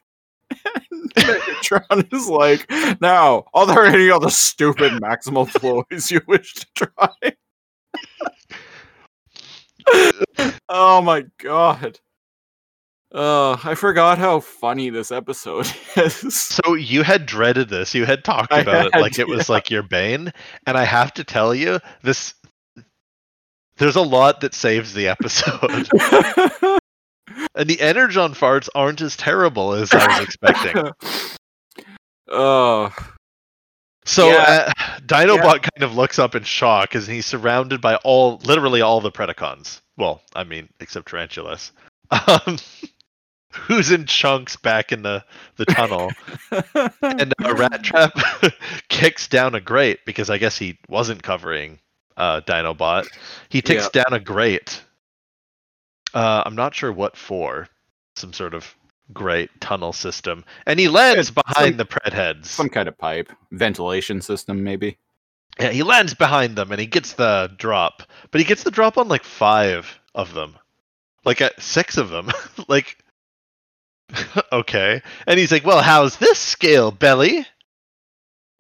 Megatron 1.18 2.14
is 2.14 2.28
like, 2.28 2.70
now, 3.02 3.46
are 3.54 3.66
there 3.68 3.86
any 3.86 4.10
other 4.10 4.30
stupid 4.30 4.94
maximal 4.94 5.48
ploys 5.48 6.12
you 6.12 6.22
wish 6.28 6.54
to 6.54 6.66
try? 6.76 7.10
oh 10.70 11.02
my 11.02 11.26
god. 11.40 12.00
Uh, 13.14 13.54
I 13.64 13.74
forgot 13.76 14.18
how 14.18 14.42
funny 14.42 14.90
this 14.90 15.12
episode 15.12 15.66
is. 15.96 16.36
So 16.36 16.74
you 16.76 17.04
had 17.04 17.26
dreaded 17.26 17.70
this. 17.70 17.96
You 17.96 18.06
had 18.06 18.24
talked 18.24 18.52
I 18.52 18.60
about 18.60 18.88
it 18.88 18.94
had, 18.94 19.02
like 19.02 19.18
it 19.18 19.28
was 19.28 19.50
like 19.50 19.70
your 19.72 19.82
bane, 19.84 20.34
and 20.66 20.78
I 20.78 20.84
have 20.84 21.14
to 21.16 21.24
tell 21.24 21.56
you, 21.56 21.80
this 22.04 22.34
there's 23.78 23.96
a 23.96 24.02
lot 24.02 24.42
that 24.42 24.54
saves 24.54 24.94
the 24.94 25.08
episode. 25.08 25.88
And 27.56 27.70
the 27.70 27.82
energon 27.82 28.34
farts 28.34 28.70
aren't 28.76 29.02
as 29.02 29.16
terrible 29.18 29.74
as 29.74 29.92
I 29.94 30.08
was 30.08 30.20
expecting. 30.28 30.92
Oh, 32.30 32.94
So 34.06 34.30
Yeah. 34.30 34.72
uh, 34.78 35.00
Dinobot 35.02 35.62
kind 35.64 35.84
of 35.84 35.96
looks 35.96 36.20
up 36.20 36.36
in 36.36 36.44
shock 36.44 36.96
as 36.96 37.08
he's 37.08 37.26
surrounded 37.26 37.80
by 37.82 37.96
all, 37.98 38.38
literally 38.44 38.82
all 38.82 39.00
the 39.02 39.12
Predacons. 39.12 39.80
Well, 39.98 40.22
I 40.36 40.44
mean, 40.44 40.70
except 40.80 41.08
Tarantulas. 41.10 41.72
Um, 42.28 42.58
who's 43.52 43.92
in 43.92 44.06
chunks 44.06 44.56
back 44.56 44.92
in 44.92 45.02
the, 45.02 45.24
the 45.58 45.66
tunnel. 45.66 46.12
and 47.02 47.34
a 47.44 47.54
rat 47.54 47.84
trap 47.84 48.14
kicks 48.90 49.28
down 49.28 49.56
a 49.56 49.60
grate 49.62 50.00
because 50.06 50.30
I 50.30 50.38
guess 50.38 50.58
he 50.58 50.78
wasn't 50.88 51.24
covering 51.24 51.80
uh, 52.16 52.42
Dinobot. 52.42 53.08
He 53.50 53.62
takes 53.62 53.90
down 53.90 54.12
a 54.14 54.20
grate. 54.20 54.82
Uh, 56.14 56.44
I'm 56.46 56.56
not 56.56 56.74
sure 56.76 56.92
what 56.92 57.16
for. 57.18 57.68
Some 58.16 58.34
sort 58.34 58.54
of 58.54 58.74
great 59.14 59.50
tunnel 59.62 59.94
system, 59.94 60.44
and 60.66 60.80
he 60.80 60.88
lands 60.88 61.32
behind 61.32 61.70
some- 61.74 61.78
the 61.78 61.86
pred 61.86 62.12
heads. 62.14 62.50
some 62.50 62.70
kind 62.70 62.88
of 62.88 62.98
pipe, 62.98 63.32
ventilation 63.52 64.22
system, 64.22 64.64
maybe. 64.64 64.98
Yeah, 65.60 65.70
he 65.70 65.82
lands 65.84 66.14
behind 66.14 66.56
them 66.56 66.72
and 66.72 66.80
he 66.80 66.86
gets 66.86 67.14
the 67.14 67.52
drop, 67.58 68.04
but 68.32 68.40
he 68.40 68.46
gets 68.46 68.64
the 68.64 68.70
drop 68.72 68.98
on 68.98 69.08
like 69.08 69.24
five 69.24 70.00
of 70.14 70.34
them, 70.34 70.56
like 71.26 71.42
at 71.42 71.60
six 71.62 71.98
of 71.98 72.10
them. 72.10 72.30
like, 72.68 72.98
okay, 74.52 75.02
and 75.26 75.40
he's 75.40 75.52
like, 75.52 75.66
"Well, 75.66 75.82
how's 75.82 76.18
this 76.18 76.38
scale, 76.40 76.92
Belly?" 76.92 77.46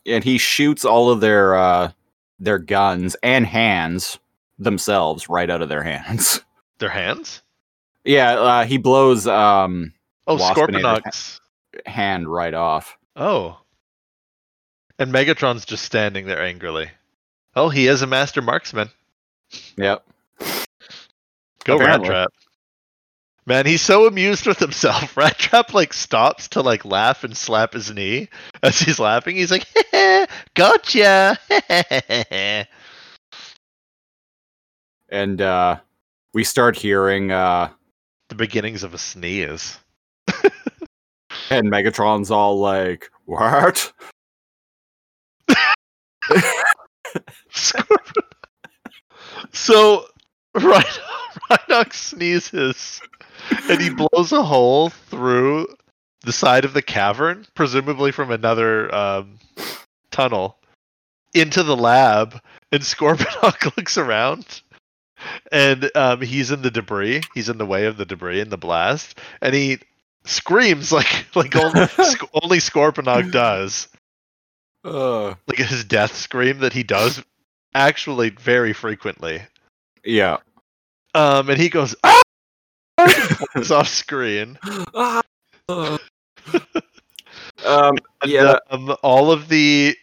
And 0.06 0.24
he 0.24 0.38
shoots 0.38 0.86
all 0.86 1.10
of 1.11 1.19
their 1.22 1.56
uh, 1.56 1.91
their 2.40 2.57
guns 2.60 3.15
and 3.22 3.45
hands 3.45 4.18
themselves 4.57 5.30
right 5.30 5.49
out 5.49 5.61
of 5.61 5.69
their 5.69 5.84
hands. 5.84 6.41
Their 6.80 6.90
hands. 6.90 7.41
Yeah, 8.04 8.34
uh, 8.40 8.66
he 8.66 8.78
blows 8.78 9.28
um 9.28 9.94
Oh, 10.28 10.38
Scorponok's. 10.38 11.40
hand 11.86 12.28
right 12.28 12.54
off. 12.54 12.98
Oh. 13.16 13.60
And 14.99 15.14
Megatron's 15.14 15.66
just 15.66 15.84
standing 15.86 16.26
there 16.26 16.41
angrily. 16.41 16.90
Oh, 17.56 17.70
he 17.70 17.88
is 17.88 18.02
a 18.02 18.08
master 18.08 18.41
marksman. 18.41 18.90
Yep. 19.78 20.06
Go 21.64 21.76
Apparently. 21.76 22.10
Rat 22.10 22.28
Trap. 22.30 22.30
Man, 23.45 23.66
he's 23.66 23.82
so 23.82 24.06
amused 24.08 24.45
with 24.45 24.60
himself. 24.60 25.16
Rat 25.18 25.38
Trap 25.38 25.74
like 25.74 25.94
stops 25.94 26.49
to 26.49 26.62
like 26.62 26.84
laugh 26.84 27.24
and 27.24 27.36
slap 27.36 27.74
his 27.74 27.90
knee 27.94 28.28
as 28.62 28.80
he's 28.80 28.99
laughing. 28.99 29.38
He's 29.38 29.52
like, 29.52 29.66
"Gotcha!" 30.54 31.38
And 35.10 35.41
uh 35.41 35.78
we 36.34 36.44
start 36.44 36.76
hearing 36.76 37.32
uh 37.32 37.70
the 38.30 38.36
beginnings 38.36 38.84
of 38.84 38.94
a 38.94 38.98
sneeze. 38.98 39.80
and 41.49 41.72
Megatron's 41.72 42.32
all 42.32 42.60
like, 42.60 43.10
"What?" 43.26 43.91
Scorpion. 47.49 48.24
so, 49.52 50.06
Rhino- 50.56 50.84
Rhinox 51.49 51.94
sneezes 51.94 53.02
and 53.70 53.82
he 53.82 53.90
blows 53.90 54.32
a 54.32 54.44
hole 54.44 54.90
through 54.90 55.68
the 56.24 56.34
side 56.34 56.66
of 56.66 56.74
the 56.74 56.82
cavern, 56.82 57.45
presumably 57.56 58.12
from 58.12 58.32
another 58.32 58.94
um, 58.94 59.40
tunnel, 60.12 60.60
into 61.34 61.64
the 61.64 61.78
lab. 61.78 62.41
And 62.72 62.82
Scorponok 62.82 63.78
looks 63.78 63.98
around 63.98 64.62
and 65.52 65.89
um, 65.95 66.22
he's 66.22 66.52
in 66.52 66.61
the 66.61 66.72
debris. 66.72 67.22
He's 67.34 67.49
in 67.49 67.57
the 67.57 67.65
way 67.65 67.85
of 67.85 67.98
the 67.98 68.06
debris 68.06 68.39
in 68.39 68.49
the 68.49 68.57
blast. 68.57 69.18
And 69.41 69.53
he 69.56 69.80
screams 70.26 70.91
like 70.91 71.26
like 71.35 71.56
only, 71.56 71.85
Sc- 72.03 72.30
only 72.44 72.57
Scorponok 72.60 73.31
does 73.31 73.88
Uh, 74.84 75.35
like 75.48 75.57
his 75.57 75.84
death 75.84 76.15
scream 76.15 76.60
that 76.60 76.73
he 76.73 76.84
does 76.84 77.23
actually 77.73 78.30
very 78.31 78.73
frequently. 78.73 79.41
yeah. 80.03 80.38
Um, 81.14 81.49
and 81.49 81.60
he 81.60 81.69
goes, 81.69 81.95
ah! 82.03 82.22
It's 83.56 83.72
off 83.72 83.88
screen. 83.88 84.60
um, 85.69 85.98
And, 87.65 87.99
yeah. 88.26 88.57
Um, 88.69 88.95
all 89.03 89.31
of 89.31 89.48
the 89.49 89.95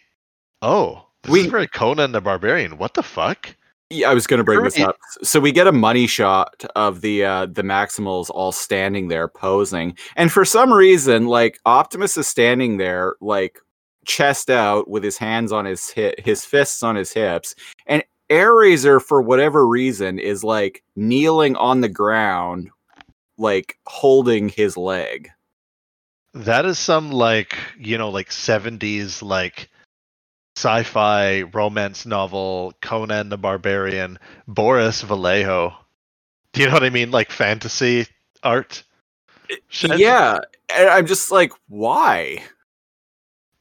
oh, 0.61 1.05
this 1.23 1.31
We- 1.31 1.39
is 1.41 1.45
very 1.47 1.67
Conan 1.67 2.11
the 2.11 2.21
Barbarian. 2.21 2.77
What 2.77 2.93
the 2.95 3.03
fuck? 3.03 3.55
Yeah, 3.91 4.09
I 4.09 4.13
was 4.15 4.25
going 4.25 4.39
to 4.39 4.43
bring 4.43 4.63
this 4.63 4.79
up. 4.79 4.97
So 5.21 5.39
we 5.39 5.51
get 5.51 5.67
a 5.67 5.71
money 5.71 6.07
shot 6.07 6.65
of 6.75 7.01
the 7.01 7.23
uh, 7.23 7.45
the 7.45 7.61
Maximals 7.61 8.31
all 8.31 8.51
standing 8.51 9.09
there 9.09 9.27
posing, 9.27 9.95
and 10.15 10.31
for 10.31 10.43
some 10.43 10.73
reason, 10.73 11.27
like 11.27 11.59
Optimus 11.65 12.17
is 12.17 12.27
standing 12.27 12.77
there, 12.77 13.15
like 13.21 13.59
chest 14.05 14.49
out 14.49 14.89
with 14.89 15.03
his 15.03 15.17
hands 15.17 15.51
on 15.51 15.65
his 15.65 15.89
hip, 15.89 16.15
his 16.19 16.43
fists 16.43 16.81
on 16.81 16.95
his 16.95 17.13
hips, 17.13 17.53
and 17.85 18.03
Airrazor, 18.31 18.99
for 18.99 19.21
whatever 19.21 19.67
reason, 19.67 20.17
is 20.17 20.43
like 20.43 20.83
kneeling 20.95 21.55
on 21.55 21.81
the 21.81 21.89
ground, 21.89 22.71
like 23.37 23.77
holding 23.85 24.49
his 24.49 24.77
leg. 24.77 25.29
That 26.33 26.65
is 26.65 26.79
some 26.79 27.11
like 27.11 27.55
you 27.77 27.99
know 27.99 28.09
like 28.09 28.31
seventies 28.31 29.21
like 29.21 29.69
sci-fi 30.55 31.41
romance 31.41 32.05
novel 32.05 32.73
Conan 32.81 33.29
the 33.29 33.37
Barbarian 33.37 34.17
Boris 34.47 35.01
Vallejo. 35.01 35.73
Do 36.53 36.61
you 36.61 36.67
know 36.67 36.73
what 36.73 36.83
I 36.83 36.89
mean? 36.89 37.11
Like 37.11 37.31
fantasy 37.31 38.07
art. 38.43 38.83
Shit. 39.67 39.99
Yeah, 39.99 40.39
and 40.75 40.89
I'm 40.89 41.05
just 41.05 41.31
like, 41.31 41.51
why? 41.67 42.43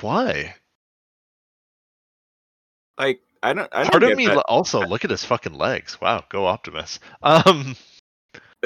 Why? 0.00 0.54
Like, 2.98 3.20
I 3.42 3.52
don't. 3.52 3.68
I 3.72 3.82
don't 3.82 3.90
Part 3.90 4.02
of 4.04 4.16
me 4.16 4.26
that. 4.26 4.38
also 4.48 4.80
look 4.80 5.04
at 5.04 5.10
his 5.10 5.24
fucking 5.24 5.54
legs. 5.54 6.00
Wow, 6.00 6.24
go 6.28 6.46
Optimus. 6.46 7.00
Um, 7.22 7.76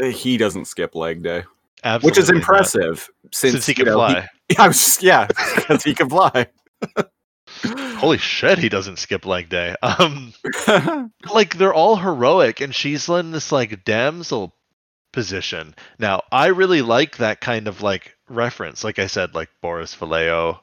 Uh, 0.01 0.07
he 0.11 0.37
doesn't 0.37 0.67
skip 0.67 0.95
leg 0.95 1.23
day, 1.23 1.43
absolutely 1.83 2.09
which 2.09 2.19
is 2.19 2.31
impressive 2.31 3.11
since, 3.33 3.53
Since 3.55 3.67
he 3.67 3.75
can 3.75 3.87
know, 3.87 3.95
fly. 3.95 4.29
I 4.59 4.69
was 4.69 4.77
just, 4.79 5.03
yeah, 5.03 5.27
because 5.57 5.83
he 5.83 5.95
can 5.95 6.09
fly. 6.09 6.47
Holy 7.99 8.19
shit, 8.19 8.59
he 8.59 8.69
doesn't 8.69 8.99
skip 8.99 9.27
leg 9.27 9.49
day. 9.49 9.75
Um, 9.83 10.33
like 11.35 11.57
they're 11.57 11.75
all 11.75 11.97
heroic 11.97 12.61
and 12.61 12.75
she's 12.75 13.09
in 13.09 13.31
this 13.31 13.51
like 13.51 13.85
damsel 13.85 14.55
position 15.13 15.75
now 15.99 16.23
i 16.31 16.47
really 16.49 16.83
like 16.83 17.17
that 17.17 17.41
kind 17.41 17.67
of 17.67 17.83
like 17.83 18.17
reference 18.29 18.85
like 18.85 18.99
i 18.99 19.07
said 19.07 19.35
like 19.35 19.49
boris 19.63 19.95
vallejo 19.95 20.61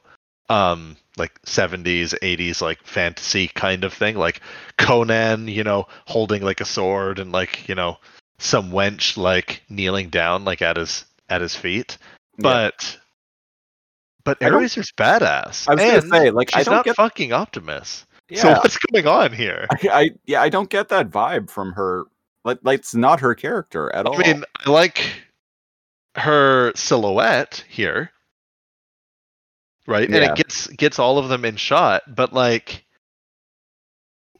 um 0.48 0.96
like 1.16 1.40
70s 1.42 2.14
80s 2.22 2.60
like 2.62 2.82
fantasy 2.84 3.48
kind 3.48 3.82
of 3.84 3.92
thing 3.92 4.16
like 4.16 4.40
conan 4.78 5.48
you 5.48 5.64
know 5.64 5.86
holding 6.06 6.42
like 6.42 6.60
a 6.60 6.64
sword 6.64 7.18
and 7.18 7.32
like 7.32 7.68
you 7.68 7.74
know 7.74 7.98
some 8.38 8.70
wench 8.70 9.16
like 9.16 9.62
kneeling 9.68 10.08
down 10.08 10.44
like 10.44 10.62
at 10.62 10.76
his 10.76 11.04
at 11.28 11.40
his 11.40 11.56
feet 11.56 11.98
Yeah. 12.38 12.96
But 14.26 14.42
I 14.42 14.50
Airrazor's 14.50 14.92
badass 14.92 15.68
I 15.68 15.74
was 15.74 15.84
and 15.84 15.88
gonna 16.10 16.24
say, 16.24 16.30
like, 16.30 16.50
I 16.52 16.58
she's 16.58 16.66
don't 16.66 16.74
not 16.74 16.84
get, 16.84 16.96
fucking 16.96 17.32
optimus 17.32 18.04
yeah, 18.28 18.42
so 18.42 18.50
what's 18.54 18.76
going 18.76 19.06
on 19.06 19.32
here 19.32 19.68
I, 19.70 19.88
I, 19.88 20.10
yeah, 20.26 20.42
I 20.42 20.48
don't 20.48 20.68
get 20.68 20.88
that 20.88 21.10
vibe 21.10 21.48
from 21.48 21.72
her. 21.74 22.06
Like, 22.44 22.58
like 22.62 22.80
it's 22.80 22.94
not 22.94 23.20
her 23.20 23.36
character 23.36 23.94
at 23.94 24.04
all. 24.04 24.20
I 24.20 24.32
mean, 24.32 24.44
I 24.66 24.70
like 24.70 25.00
her 26.16 26.72
silhouette 26.74 27.64
here, 27.68 28.10
right? 29.86 30.08
And 30.08 30.16
it 30.16 30.34
gets 30.34 30.66
gets 30.68 30.98
all 30.98 31.18
of 31.18 31.28
them 31.28 31.44
in 31.44 31.54
shot, 31.56 32.02
but 32.12 32.32
like, 32.32 32.84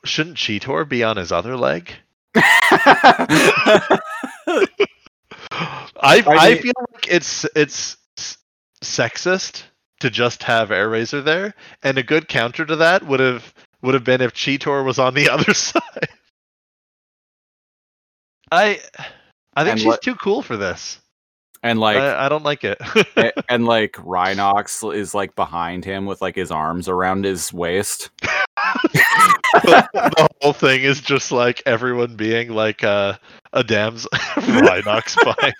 shouldn't 0.04 0.36
Cheetor 0.36 0.88
be 0.88 1.04
on 1.04 1.16
his 1.16 1.30
other 1.30 1.56
leg? 1.56 1.92
I 2.34 3.98
I, 6.00 6.50
mean- 6.50 6.62
feel 6.62 6.72
like 6.92 7.06
it's 7.08 7.46
it's 7.54 7.96
sexist 8.82 9.62
to 10.06 10.10
just 10.10 10.42
have 10.44 10.68
Airrazor 10.70 11.24
there, 11.24 11.54
and 11.82 11.98
a 11.98 12.02
good 12.02 12.28
counter 12.28 12.64
to 12.64 12.76
that 12.76 13.04
would 13.06 13.20
have 13.20 13.52
would 13.82 13.94
have 13.94 14.04
been 14.04 14.20
if 14.20 14.34
Cheetor 14.34 14.84
was 14.84 14.98
on 14.98 15.14
the 15.14 15.28
other 15.30 15.54
side. 15.54 16.08
I 18.52 18.80
I 19.54 19.62
think 19.64 19.72
And 19.72 19.78
she's 19.80 19.86
what- 19.86 20.02
too 20.02 20.14
cool 20.14 20.42
for 20.42 20.56
this. 20.56 21.00
and 21.62 21.80
like, 21.80 21.96
I, 21.96 22.26
I 22.26 22.28
don't 22.28 22.44
like 22.44 22.62
it. 22.64 22.78
a- 23.16 23.32
and 23.52 23.66
like, 23.66 23.92
Rhinox 23.94 24.94
is 24.94 25.14
like 25.14 25.34
behind 25.34 25.84
him 25.84 26.06
with 26.06 26.22
like 26.22 26.36
his 26.36 26.50
arms 26.52 26.88
around 26.88 27.24
his 27.24 27.52
waist. 27.52 28.10
the 28.22 30.28
whole 30.42 30.52
thing 30.52 30.82
is 30.82 31.00
just 31.00 31.32
like 31.32 31.62
everyone 31.66 32.14
being 32.16 32.50
like 32.50 32.84
uh, 32.84 33.14
a 33.52 33.64
dam's 33.64 34.06
Rhinox 34.12 35.16
behind. 35.24 35.54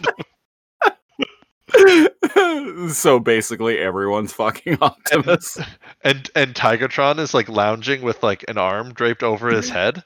so 2.93 3.19
basically, 3.21 3.79
everyone's 3.79 4.33
fucking 4.33 4.79
Optimus. 4.83 5.59
And 6.03 6.31
and 6.35 6.55
Tigatron 6.55 7.19
is 7.19 7.35
like 7.35 7.49
lounging 7.49 8.03
with 8.03 8.23
like 8.23 8.45
an 8.49 8.59
arm 8.59 8.93
draped 8.95 9.23
over 9.23 9.49
his 9.51 9.69
head. 9.71 10.03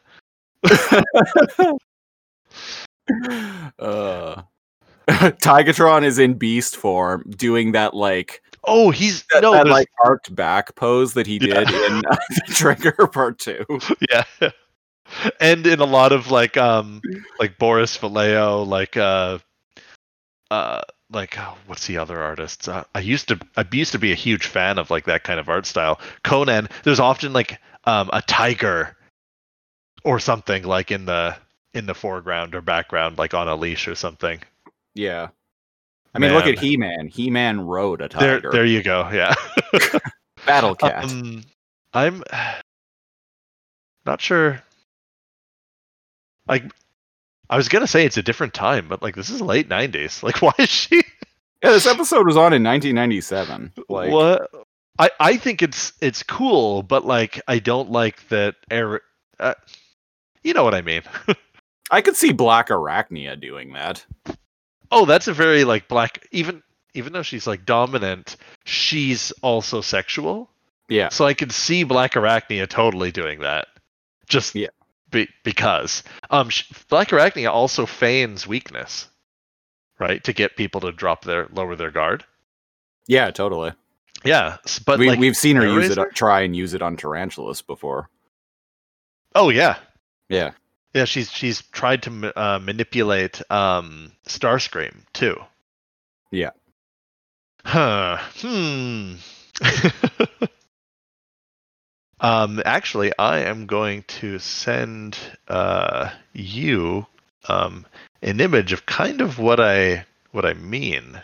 uh, 3.79 4.43
Tigatron 5.09 6.05
is 6.05 6.19
in 6.19 6.35
beast 6.35 6.77
form, 6.77 7.25
doing 7.37 7.73
that 7.73 7.95
like 7.95 8.43
Oh, 8.65 8.91
he's 8.91 9.25
that, 9.33 9.43
no, 9.43 9.53
that, 9.53 9.67
like 9.67 9.89
arced 10.05 10.35
back 10.35 10.75
pose 10.77 11.15
that 11.15 11.27
he 11.27 11.39
Yeah. 11.41 11.65
did 11.65 11.71
in 11.71 12.03
uh, 12.07 12.17
Trigger 12.49 12.93
Part 13.07 13.39
Two. 13.39 13.65
yeah. 14.11 14.25
And 15.41 15.67
in 15.67 15.81
a 15.81 15.85
lot 15.87 16.13
of 16.13 16.31
like 16.31 16.57
um 16.57 17.01
like 17.39 17.59
Boris 17.59 17.97
Vallejo, 17.97 18.63
like 18.65 18.97
uh 18.97 19.39
uh 20.51 20.83
like 21.11 21.39
oh, 21.39 21.57
what's 21.67 21.87
the 21.87 21.99
other 21.99 22.21
artists? 22.21 22.69
Uh, 22.69 22.85
I 22.95 23.01
used 23.01 23.29
to 23.29 23.39
I 23.57 23.65
used 23.71 23.93
to 23.93 23.99
be 23.99 24.13
a 24.13 24.17
huge 24.17 24.47
fan 24.47 24.79
of 24.79 24.91
like 24.91 25.05
that 25.07 25.25
kind 25.25 25.41
of 25.41 25.49
art 25.49 25.67
style. 25.67 26.01
Conan, 26.25 26.69
there's 26.85 27.01
often 27.01 27.33
like 27.33 27.59
um 27.85 28.11
a 28.13 28.23
tiger 28.23 28.97
or 30.05 30.19
something 30.19 30.65
like 30.65 30.91
in 30.91 31.07
the 31.07 31.37
in 31.75 31.87
the 31.87 31.95
foreground 31.95 32.55
or 32.55 32.61
background, 32.61 33.19
like 33.19 33.35
on 33.35 33.49
a 33.49 33.55
leash 33.55 33.87
or 33.89 33.95
something. 33.95 34.41
Yeah, 34.95 35.29
I 36.15 36.19
mean, 36.19 36.33
look 36.33 36.47
at 36.47 36.59
He 36.59 36.77
Man. 36.77 37.07
He 37.07 37.31
Man 37.31 37.61
rode 37.61 38.01
a 38.01 38.09
There 38.09 38.37
tiger. 38.37 38.51
there 38.51 38.65
you 38.65 38.83
go. 38.83 39.09
Yeah. 39.13 39.35
Battle 40.47 40.75
Cat. 40.77 41.05
Um, 41.05 41.45
I'm 41.93 42.23
not 44.07 44.21
sure. 44.21 44.63
Like, 46.49 46.65
I 47.51 47.57
was 47.57 47.69
gonna 47.69 47.87
say 47.87 48.07
it's 48.07 48.17
a 48.17 48.23
different 48.23 48.55
time, 48.55 48.89
but 48.89 49.03
like 49.03 49.17
this 49.17 49.29
is 49.29 49.41
late 49.41 49.69
'90s. 49.69 50.23
Like, 50.23 50.41
why 50.41 50.53
is 50.59 50.69
she? 50.71 51.03
yeah, 51.63 51.71
this 51.71 51.87
episode 51.87 52.27
was 52.27 52.37
on 52.37 52.53
in 52.53 52.63
1997. 52.63 53.73
Like, 53.89 54.11
what? 54.11 54.49
I 54.99 55.11
I 55.19 55.37
think 55.37 55.61
it's 55.61 55.93
it's 56.01 56.23
cool, 56.23 56.83
but 56.83 57.05
like 57.05 57.41
I 57.49 57.59
don't 57.59 57.91
like 57.91 58.27
that. 58.29 58.55
Air, 58.71 59.01
uh, 59.39 59.55
you 60.45 60.55
know 60.55 60.65
what 60.65 60.75
I 60.75 60.83
mean? 60.83 61.03
I 61.91 62.01
could 62.03 62.17
see 62.17 62.33
Black 62.33 62.69
Arachnia 62.69 63.39
doing 63.39 63.73
that. 63.73 64.07
Oh, 64.93 65.05
that's 65.05 65.27
a 65.27 65.33
very 65.33 65.65
like 65.65 65.89
black. 65.89 66.27
Even 66.31 66.63
even 66.95 67.13
though 67.13 67.23
she's 67.23 67.47
like 67.47 67.65
dominant, 67.65 68.37
she's 68.65 69.33
also 69.43 69.81
sexual. 69.81 70.51
Yeah, 70.89 71.09
So 71.09 71.25
I 71.25 71.35
could 71.35 71.53
see 71.53 71.85
Black 71.85 72.15
Arachnia 72.15 72.69
totally 72.69 73.13
doing 73.13 73.41
that. 73.41 73.69
Just 74.29 74.57
Yeah. 74.57 74.69
Be, 75.11 75.29
because 75.45 76.03
um 76.31 76.51
Black 76.89 77.09
Arachnia 77.09 77.51
also 77.51 77.87
feigns 77.87 78.47
weakness, 78.47 79.09
right, 79.99 80.23
to 80.25 80.33
get 80.33 80.57
people 80.57 80.81
to 80.83 80.93
drop 80.93 81.25
their 81.25 81.49
lower 81.53 81.77
their 81.77 81.91
guard. 81.91 82.25
yeah, 83.07 83.31
totally. 83.31 83.73
Yeah, 84.25 84.59
but 84.85 84.99
we, 84.99 85.09
like 85.09 85.19
we've 85.19 85.37
seen 85.37 85.57
her 85.57 85.67
use 85.67 85.97
it, 85.97 85.99
try 86.15 86.43
and 86.43 86.55
use 86.55 86.75
it 86.75 86.83
on 86.83 86.97
Tarantulas 86.97 87.63
before. 87.63 88.11
oh 89.35 89.49
yeah, 89.49 89.77
Yeah, 90.29 90.53
yeah, 90.95 91.05
she's 91.05 91.31
she's 91.31 91.63
tried 91.63 92.03
to 92.03 92.33
uh, 92.39 92.59
manipulate 92.59 93.41
um 93.51 94.13
Starscream 94.27 95.05
too. 95.13 95.37
Yeah. 96.31 96.51
Huh. 97.65 98.19
Hmm. 98.41 99.15
um. 102.21 102.63
Actually, 102.65 103.13
I 103.19 103.41
am 103.41 103.67
going 103.67 104.05
to 104.21 104.39
send 104.39 105.19
uh 105.49 106.11
you 106.33 107.07
um 107.49 107.87
an 108.23 108.41
image 108.41 108.73
of 108.73 108.87
kind 108.87 109.21
of 109.21 109.39
what 109.39 109.61
I 109.61 110.05
what 110.33 110.45
I 110.45 110.55
mean 110.55 111.21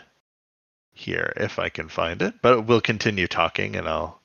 here, 0.93 1.31
if 1.37 1.59
I 1.59 1.69
can 1.69 1.89
find 1.89 2.21
it. 2.21 2.35
But 2.41 2.65
we'll 2.65 2.81
continue 2.81 3.27
talking, 3.27 3.75
and 3.75 3.87
I'll 3.87 4.19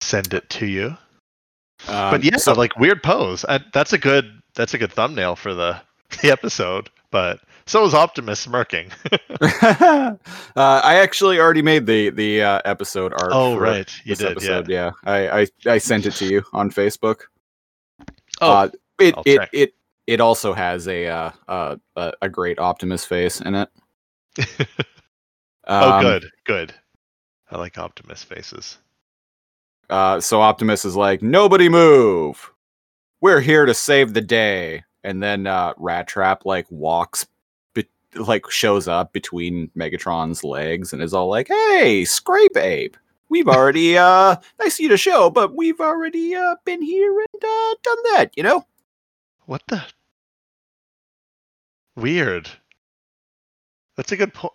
send 0.00 0.32
it 0.34 0.48
to 0.50 0.66
you. 0.66 0.96
Um, 1.86 2.10
but 2.10 2.24
yeah, 2.24 2.36
so- 2.36 2.52
like 2.54 2.76
weird 2.76 3.02
pose. 3.02 3.44
I, 3.44 3.60
that's 3.72 3.92
a 3.92 3.98
good 3.98 4.42
that's 4.54 4.74
a 4.74 4.78
good 4.78 4.92
thumbnail 4.92 5.36
for 5.36 5.54
the 5.54 5.80
the 6.22 6.30
episode. 6.30 6.90
But 7.10 7.40
so 7.68 7.84
is 7.84 7.94
Optimus 7.94 8.40
smirking. 8.40 8.90
uh, 9.40 10.16
I 10.56 10.96
actually 10.96 11.38
already 11.38 11.62
made 11.62 11.86
the 11.86 12.10
the 12.10 12.42
uh, 12.42 12.60
episode 12.64 13.12
art. 13.12 13.30
oh 13.32 13.56
right, 13.56 13.88
you 14.04 14.16
this 14.16 14.18
did. 14.18 14.32
episode. 14.32 14.68
Yeah, 14.68 14.90
I, 15.04 15.42
I 15.42 15.46
I 15.66 15.78
sent 15.78 16.06
it 16.06 16.12
to 16.14 16.26
you 16.26 16.42
on 16.52 16.70
Facebook. 16.70 17.20
Oh, 18.40 18.52
uh, 18.52 18.68
it 18.98 19.14
I'll 19.16 19.22
it, 19.26 19.38
check. 19.38 19.50
it 19.52 19.74
it 20.06 20.20
also 20.20 20.52
has 20.54 20.88
a 20.88 21.06
uh, 21.06 21.30
uh 21.46 21.76
a, 21.96 22.12
a 22.22 22.28
great 22.28 22.58
Optimus 22.58 23.04
face 23.04 23.40
in 23.40 23.54
it. 23.54 23.68
oh, 25.68 25.92
Um, 25.92 26.02
good, 26.02 26.30
good. 26.44 26.74
I 27.50 27.58
like 27.58 27.78
Optimus 27.78 28.22
faces. 28.22 28.78
Uh, 29.90 30.20
so 30.20 30.40
Optimus 30.40 30.84
is 30.84 30.96
like, 30.96 31.22
nobody 31.22 31.68
move. 31.68 32.52
we're 33.20 33.40
here 33.40 33.66
to 33.66 33.74
save 33.74 34.14
the 34.14 34.20
day. 34.20 34.84
And 35.04 35.22
then 35.22 35.46
uh, 35.46 35.74
Rat 35.76 36.08
Trap 36.08 36.44
like 36.44 36.66
walks, 36.70 37.26
like 38.14 38.50
shows 38.50 38.88
up 38.88 39.12
between 39.12 39.68
Megatron's 39.76 40.42
legs 40.44 40.92
and 40.92 41.02
is 41.02 41.14
all 41.14 41.28
like, 41.28 41.48
"Hey, 41.48 42.04
Scrape 42.04 42.56
Ape, 42.56 42.96
we've 43.28 43.48
already 43.48 43.96
uh, 43.98 44.36
I 44.60 44.68
see 44.68 44.88
the 44.88 44.96
show, 44.96 45.30
but 45.30 45.54
we've 45.54 45.80
already 45.80 46.34
uh 46.34 46.56
been 46.64 46.82
here 46.82 47.18
and 47.18 47.44
uh 47.44 47.74
done 47.82 48.02
that, 48.14 48.30
you 48.36 48.42
know." 48.42 48.64
What 49.46 49.62
the? 49.68 49.82
Weird. 51.96 52.48
That's 53.96 54.12
a 54.12 54.16
good 54.16 54.32
point. 54.34 54.52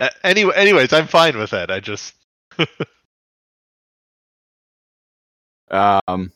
Uh, 0.00 0.08
anyway, 0.24 0.54
anyways, 0.56 0.92
I'm 0.92 1.06
fine 1.06 1.36
with 1.36 1.52
it. 1.52 1.70
I 1.70 1.80
just 1.80 2.14
Um, 5.70 6.32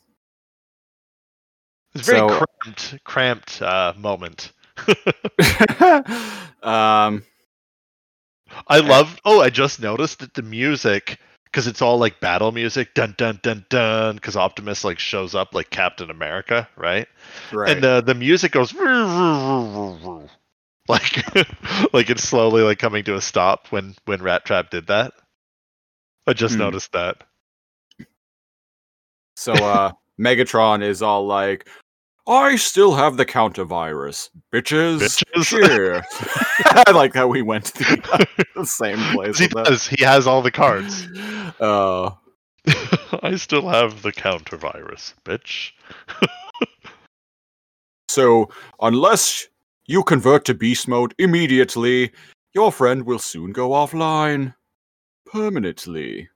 it's 1.93 2.07
a 2.07 2.11
very 2.11 2.29
So- 2.29 2.45
cramped, 2.63 3.03
cramped 3.03 3.61
uh, 3.61 3.93
moment. 3.97 4.51
um, 6.63 7.23
I 8.67 8.79
love. 8.79 9.19
Oh, 9.25 9.41
I 9.41 9.49
just 9.49 9.79
noticed 9.79 10.19
that 10.19 10.33
the 10.33 10.41
music, 10.41 11.19
because 11.45 11.67
it's 11.67 11.81
all 11.81 11.97
like 11.97 12.19
battle 12.19 12.51
music, 12.51 12.93
dun 12.93 13.15
dun 13.17 13.39
dun 13.41 13.65
dun. 13.69 14.15
Because 14.15 14.35
Optimus 14.35 14.83
like 14.83 14.99
shows 14.99 15.35
up 15.35 15.53
like 15.53 15.69
Captain 15.69 16.09
America, 16.09 16.67
right? 16.75 17.07
right. 17.51 17.73
And 17.73 17.83
the 17.83 18.01
the 18.01 18.15
music 18.15 18.51
goes 18.51 18.73
like 20.87 21.35
like 21.93 22.09
it's 22.09 22.23
slowly 22.23 22.63
like 22.63 22.79
coming 22.79 23.03
to 23.05 23.15
a 23.15 23.21
stop 23.21 23.67
when 23.71 23.95
when 24.05 24.21
Rat 24.21 24.45
Trap 24.45 24.69
did 24.69 24.87
that. 24.87 25.13
I 26.27 26.33
just 26.33 26.55
Hmm. 26.55 26.59
noticed 26.59 26.91
that. 26.93 27.23
So 29.35 29.63
uh 29.63 29.91
Megatron 30.19 30.83
is 30.83 31.01
all 31.01 31.27
like, 31.27 31.67
I 32.27 32.57
still 32.57 32.93
have 32.93 33.15
the 33.15 33.25
counter 33.25 33.63
virus, 33.63 34.29
bitches. 34.53 35.23
Bitches. 35.23 35.69
Here. 35.69 36.03
I 36.87 36.91
like 36.91 37.13
how 37.13 37.27
we 37.27 37.41
went 37.41 37.65
to 37.65 37.83
the, 37.83 38.45
the 38.55 38.65
same 38.65 38.97
place. 39.13 39.39
he 39.39 39.45
with 39.45 39.53
that. 39.53 39.65
does. 39.65 39.87
He 39.87 40.03
has 40.03 40.27
all 40.27 40.41
the 40.41 40.51
cards. 40.51 41.07
Uh, 41.59 42.11
I 43.23 43.35
still 43.37 43.69
have 43.69 44.01
the 44.01 44.11
counter 44.11 44.57
virus, 44.57 45.13
bitch. 45.23 45.71
so 48.09 48.49
unless 48.81 49.47
you 49.85 50.03
convert 50.03 50.43
to 50.45 50.53
beast 50.53 50.87
mode 50.87 51.13
immediately, 51.17 52.11
your 52.53 52.73
friend 52.73 53.05
will 53.05 53.19
soon 53.19 53.53
go 53.53 53.69
offline. 53.69 54.53
Permanently. 55.25 56.27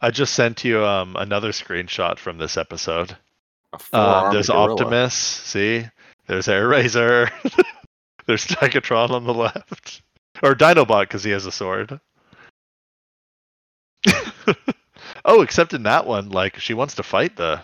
I 0.00 0.10
just 0.10 0.34
sent 0.34 0.64
you 0.64 0.84
um 0.84 1.16
another 1.16 1.50
screenshot 1.50 2.18
from 2.18 2.38
this 2.38 2.56
episode. 2.56 3.16
Um, 3.92 4.32
there's 4.32 4.48
gorilla. 4.48 4.72
Optimus. 4.72 5.14
See, 5.14 5.86
there's 6.26 6.46
Airrazor. 6.46 7.30
there's 8.26 8.46
Tigatron 8.46 9.10
on 9.10 9.24
the 9.24 9.34
left, 9.34 10.02
or 10.42 10.54
Dinobot 10.54 11.02
because 11.02 11.24
he 11.24 11.30
has 11.30 11.46
a 11.46 11.52
sword. 11.52 12.00
oh, 15.24 15.42
except 15.42 15.74
in 15.74 15.82
that 15.84 16.06
one, 16.06 16.30
like 16.30 16.58
she 16.58 16.74
wants 16.74 16.94
to 16.96 17.02
fight 17.02 17.36
the 17.36 17.60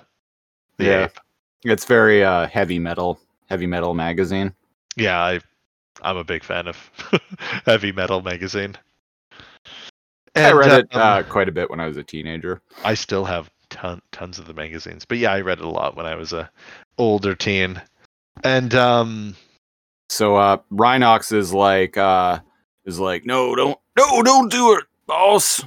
the 0.78 0.84
Yeah. 0.84 1.04
ape. 1.04 1.18
It's 1.64 1.84
very 1.84 2.22
uh 2.22 2.46
heavy 2.46 2.78
metal 2.78 3.18
heavy 3.48 3.66
metal 3.66 3.94
magazine. 3.94 4.54
Yeah, 4.96 5.18
I 5.20 5.40
I'm 6.02 6.16
a 6.16 6.24
big 6.24 6.44
fan 6.44 6.68
of 6.68 6.76
heavy 7.66 7.92
metal 7.92 8.20
magazine. 8.20 8.76
I 10.36 10.52
read 10.52 10.80
it 10.80 10.88
um, 10.96 11.00
uh, 11.00 11.22
quite 11.22 11.48
a 11.48 11.52
bit 11.52 11.70
when 11.70 11.78
I 11.78 11.86
was 11.86 11.96
a 11.96 12.02
teenager. 12.02 12.60
I 12.84 12.94
still 12.94 13.24
have 13.24 13.50
ton 13.74 14.00
tons 14.12 14.38
of 14.38 14.46
the 14.46 14.54
magazines, 14.54 15.04
but 15.04 15.18
yeah, 15.18 15.32
I 15.32 15.40
read 15.42 15.58
it 15.58 15.64
a 15.64 15.68
lot 15.68 15.96
when 15.96 16.06
I 16.06 16.14
was 16.14 16.32
a 16.32 16.50
older 16.96 17.34
teen. 17.34 17.80
And 18.42 18.74
um, 18.74 19.36
So 20.08 20.36
uh 20.36 20.58
Rhinox 20.72 21.32
is 21.32 21.52
like 21.52 21.96
uh 21.96 22.38
is 22.84 22.98
like, 22.98 23.26
no, 23.26 23.54
don't 23.54 23.78
no, 23.98 24.22
don't 24.22 24.50
do 24.50 24.74
it, 24.78 24.84
boss. 25.06 25.62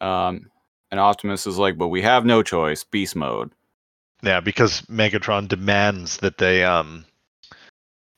Um 0.00 0.50
and 0.90 0.98
Optimus 1.00 1.46
is 1.46 1.58
like, 1.58 1.76
but 1.76 1.88
we 1.88 2.00
have 2.02 2.24
no 2.24 2.42
choice, 2.42 2.82
beast 2.84 3.14
mode. 3.16 3.50
yeah, 4.22 4.40
because 4.40 4.80
Megatron 4.82 5.46
demands 5.48 6.16
that 6.18 6.38
they 6.38 6.64
um 6.64 7.04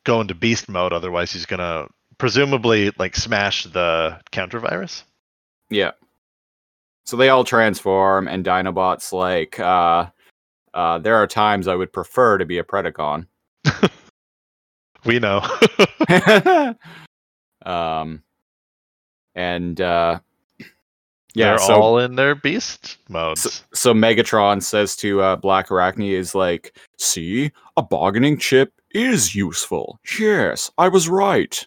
go 0.04 0.20
into 0.20 0.34
beast 0.34 0.68
mode, 0.68 0.92
otherwise 0.92 1.32
he's 1.32 1.46
gonna 1.46 1.86
presumably 2.18 2.92
like 2.98 3.16
smash 3.16 3.64
the 3.64 4.18
counter 4.30 4.58
virus. 4.60 5.04
Yeah. 5.70 5.92
So 7.06 7.16
they 7.16 7.28
all 7.28 7.44
transform 7.44 8.28
and 8.28 8.44
Dinobot's 8.44 9.12
like, 9.12 9.58
uh 9.58 10.06
uh 10.74 10.98
there 10.98 11.16
are 11.16 11.26
times 11.26 11.68
I 11.68 11.74
would 11.74 11.92
prefer 11.92 12.38
to 12.38 12.44
be 12.44 12.58
a 12.58 12.64
Predacon. 12.64 13.26
We 15.04 15.18
know. 15.18 15.40
um 17.64 18.22
and 19.34 19.80
uh 19.80 20.20
yeah, 21.34 21.50
They're 21.50 21.58
so 21.58 21.74
all 21.80 21.98
in 21.98 22.16
their 22.16 22.34
beast 22.34 22.98
modes. 23.08 23.64
So 23.72 23.94
Megatron 23.94 24.62
says 24.62 24.96
to 24.96 25.20
uh, 25.20 25.36
Black 25.36 25.68
Arachnia 25.68 26.14
is 26.14 26.34
like, 26.34 26.76
"See, 26.98 27.52
a 27.76 27.82
bargaining 27.82 28.36
chip 28.36 28.72
is 28.90 29.32
useful. 29.32 30.00
Yes, 30.18 30.72
I 30.76 30.88
was 30.88 31.08
right." 31.08 31.64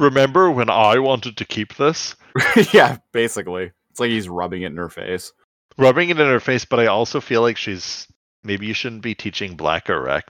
Remember 0.00 0.50
when 0.50 0.70
I 0.70 0.98
wanted 0.98 1.36
to 1.36 1.44
keep 1.44 1.76
this? 1.76 2.16
yeah, 2.72 2.96
basically, 3.12 3.70
it's 3.90 4.00
like 4.00 4.08
he's 4.08 4.30
rubbing 4.30 4.62
it 4.62 4.72
in 4.72 4.78
her 4.78 4.88
face. 4.88 5.30
Rubbing 5.76 6.08
it 6.08 6.18
in 6.18 6.26
her 6.26 6.40
face, 6.40 6.64
but 6.64 6.80
I 6.80 6.86
also 6.86 7.20
feel 7.20 7.42
like 7.42 7.58
she's 7.58 8.08
maybe 8.42 8.66
you 8.66 8.72
shouldn't 8.72 9.02
be 9.02 9.14
teaching 9.14 9.56
Black 9.56 9.88
Arachnia 9.88 10.22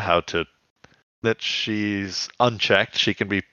how 0.00 0.20
to 0.26 0.46
that 1.22 1.40
she's 1.40 2.28
unchecked. 2.40 2.98
She 2.98 3.14
can 3.14 3.28
be 3.28 3.44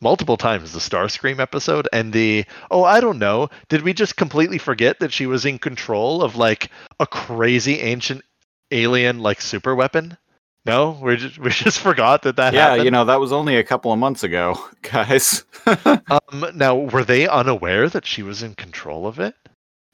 multiple 0.00 0.36
times 0.36 0.72
the 0.72 0.80
Starscream 0.80 1.38
episode 1.38 1.88
and 1.92 2.12
the 2.12 2.44
oh 2.72 2.82
I 2.82 2.98
don't 2.98 3.20
know. 3.20 3.50
Did 3.68 3.82
we 3.82 3.92
just 3.92 4.16
completely 4.16 4.58
forget 4.58 4.98
that 4.98 5.12
she 5.12 5.26
was 5.26 5.44
in 5.44 5.60
control 5.60 6.24
of 6.24 6.34
like 6.34 6.70
a 6.98 7.06
crazy 7.06 7.78
ancient 7.78 8.24
alien 8.72 9.20
like 9.20 9.40
super 9.40 9.76
weapon? 9.76 10.18
No, 10.66 10.98
we 11.02 11.16
just 11.16 11.38
we 11.38 11.50
just 11.64 11.80
forgot 11.80 12.22
that 12.22 12.36
that 12.36 12.52
yeah, 12.52 12.68
happened. 12.70 12.84
you 12.84 12.90
know 12.90 13.04
that 13.06 13.20
was 13.20 13.32
only 13.32 13.56
a 13.56 13.64
couple 13.64 13.92
of 13.92 13.98
months 13.98 14.22
ago, 14.24 14.58
guys. 14.82 15.44
Um, 15.86 16.46
now, 16.54 16.74
were 16.76 17.04
they 17.04 17.28
unaware 17.28 17.88
that 17.90 18.06
she 18.06 18.22
was 18.22 18.42
in 18.42 18.54
control 18.54 19.06
of 19.06 19.18
it? 19.18 19.34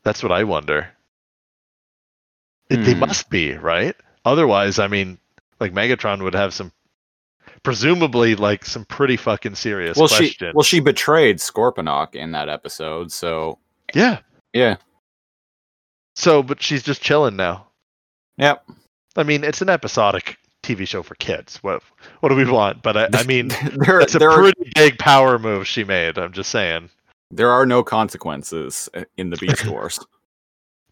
That's 0.04 0.22
what 0.22 0.30
I 0.32 0.44
wonder. 0.44 0.88
It- 2.70 2.84
They 2.84 2.92
Hmm. 2.94 3.00
must 3.00 3.28
be, 3.30 3.52
right? 3.54 3.96
Otherwise, 4.24 4.78
I 4.78 4.86
mean, 4.88 5.18
like 5.60 5.72
Megatron 5.72 6.22
would 6.22 6.34
have 6.34 6.54
some, 6.54 6.70
presumably, 7.64 8.36
like 8.36 8.64
some 8.64 8.84
pretty 8.84 9.16
fucking 9.16 9.54
serious 9.56 9.96
well, 9.96 10.06
she 10.08 10.16
questions. 10.28 10.54
well 10.54 10.62
she 10.62 10.80
betrayed 10.80 11.38
Scorponok 11.38 12.14
in 12.14 12.30
that 12.32 12.48
episode, 12.48 13.10
so 13.10 13.58
yeah. 13.94 14.20
yeah, 14.52 14.76
So, 16.14 16.42
but 16.42 16.62
she's 16.62 16.82
just 16.84 17.02
chilling 17.02 17.36
now. 17.36 17.66
yep. 18.36 18.64
I 19.16 19.22
mean, 19.24 19.42
it's 19.44 19.60
an 19.62 19.68
episodic 19.70 20.38
TV 20.64 20.86
show 20.88 21.02
for 21.02 21.14
kids. 21.16 21.58
What 21.62 21.82
what 22.20 22.30
do 22.30 22.34
we 22.34 22.44
want? 22.50 22.82
But 22.82 22.96
I, 22.96 23.08
I 23.12 23.22
mean, 23.26 23.48
there 23.86 24.00
it's 24.00 24.14
a 24.14 24.18
there 24.18 24.30
are, 24.30 24.38
pretty 24.38 24.72
big 24.74 24.98
power 24.98 25.38
move 25.38 25.66
she 25.66 25.84
made. 25.84 26.18
I'm 26.18 26.32
just 26.32 26.50
saying. 26.50 26.90
there 27.30 27.50
are 27.50 27.66
no 27.66 27.82
consequences 27.84 28.88
uh, 28.94 29.04
in 29.16 29.30
the 29.30 29.36
Beast 29.36 29.66
Wars. 29.70 29.98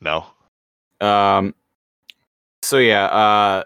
No. 0.01 0.27
Um. 1.01 1.55
So 2.63 2.79
yeah, 2.79 3.07
uh, 3.07 3.65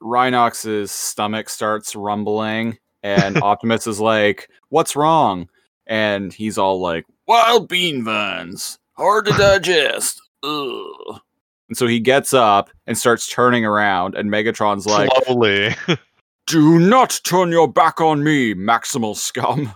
Rhinox's 0.00 0.92
stomach 0.92 1.48
starts 1.48 1.96
rumbling, 1.96 2.78
and 3.02 3.36
Optimus 3.42 3.86
is 3.86 4.00
like, 4.00 4.48
"What's 4.68 4.94
wrong?" 4.96 5.48
And 5.86 6.32
he's 6.32 6.58
all 6.58 6.80
like, 6.80 7.06
"Wild 7.26 7.68
bean 7.68 8.04
vines, 8.04 8.78
hard 8.92 9.26
to 9.26 9.32
digest." 9.32 10.20
Ugh. 10.42 11.20
And 11.68 11.76
so 11.76 11.86
he 11.86 11.98
gets 12.00 12.32
up 12.32 12.70
and 12.86 12.96
starts 12.96 13.26
turning 13.28 13.64
around, 13.64 14.14
and 14.14 14.30
Megatron's 14.30 14.86
like, 14.86 15.10
Slowly, 15.24 15.74
"Do 16.46 16.78
not 16.78 17.20
turn 17.24 17.50
your 17.50 17.66
back 17.66 18.00
on 18.00 18.22
me, 18.22 18.54
Maximal 18.54 19.16
scum!" 19.16 19.74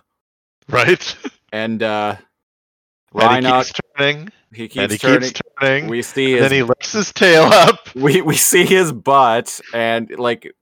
right? 0.69 1.17
And 1.53 1.83
uh, 1.83 2.17
And 3.15 3.45
he 3.45 3.51
keeps 3.53 3.73
turning, 3.97 4.29
he 4.53 4.69
keeps, 4.69 4.77
and 4.77 4.93
he 4.93 4.99
turning. 4.99 5.21
keeps 5.23 5.41
turning. 5.61 5.89
we 5.89 6.03
see 6.03 6.35
and 6.35 6.43
his 6.43 6.51
then 6.51 6.53
he 6.59 6.62
lifts 6.62 6.93
his 6.93 7.12
tail 7.12 7.43
up. 7.43 7.93
we 7.97 8.23
we 8.23 8.37
see 8.37 8.65
his 8.65 8.93
butt 8.93 9.61
and 9.75 10.09
like 10.17 10.53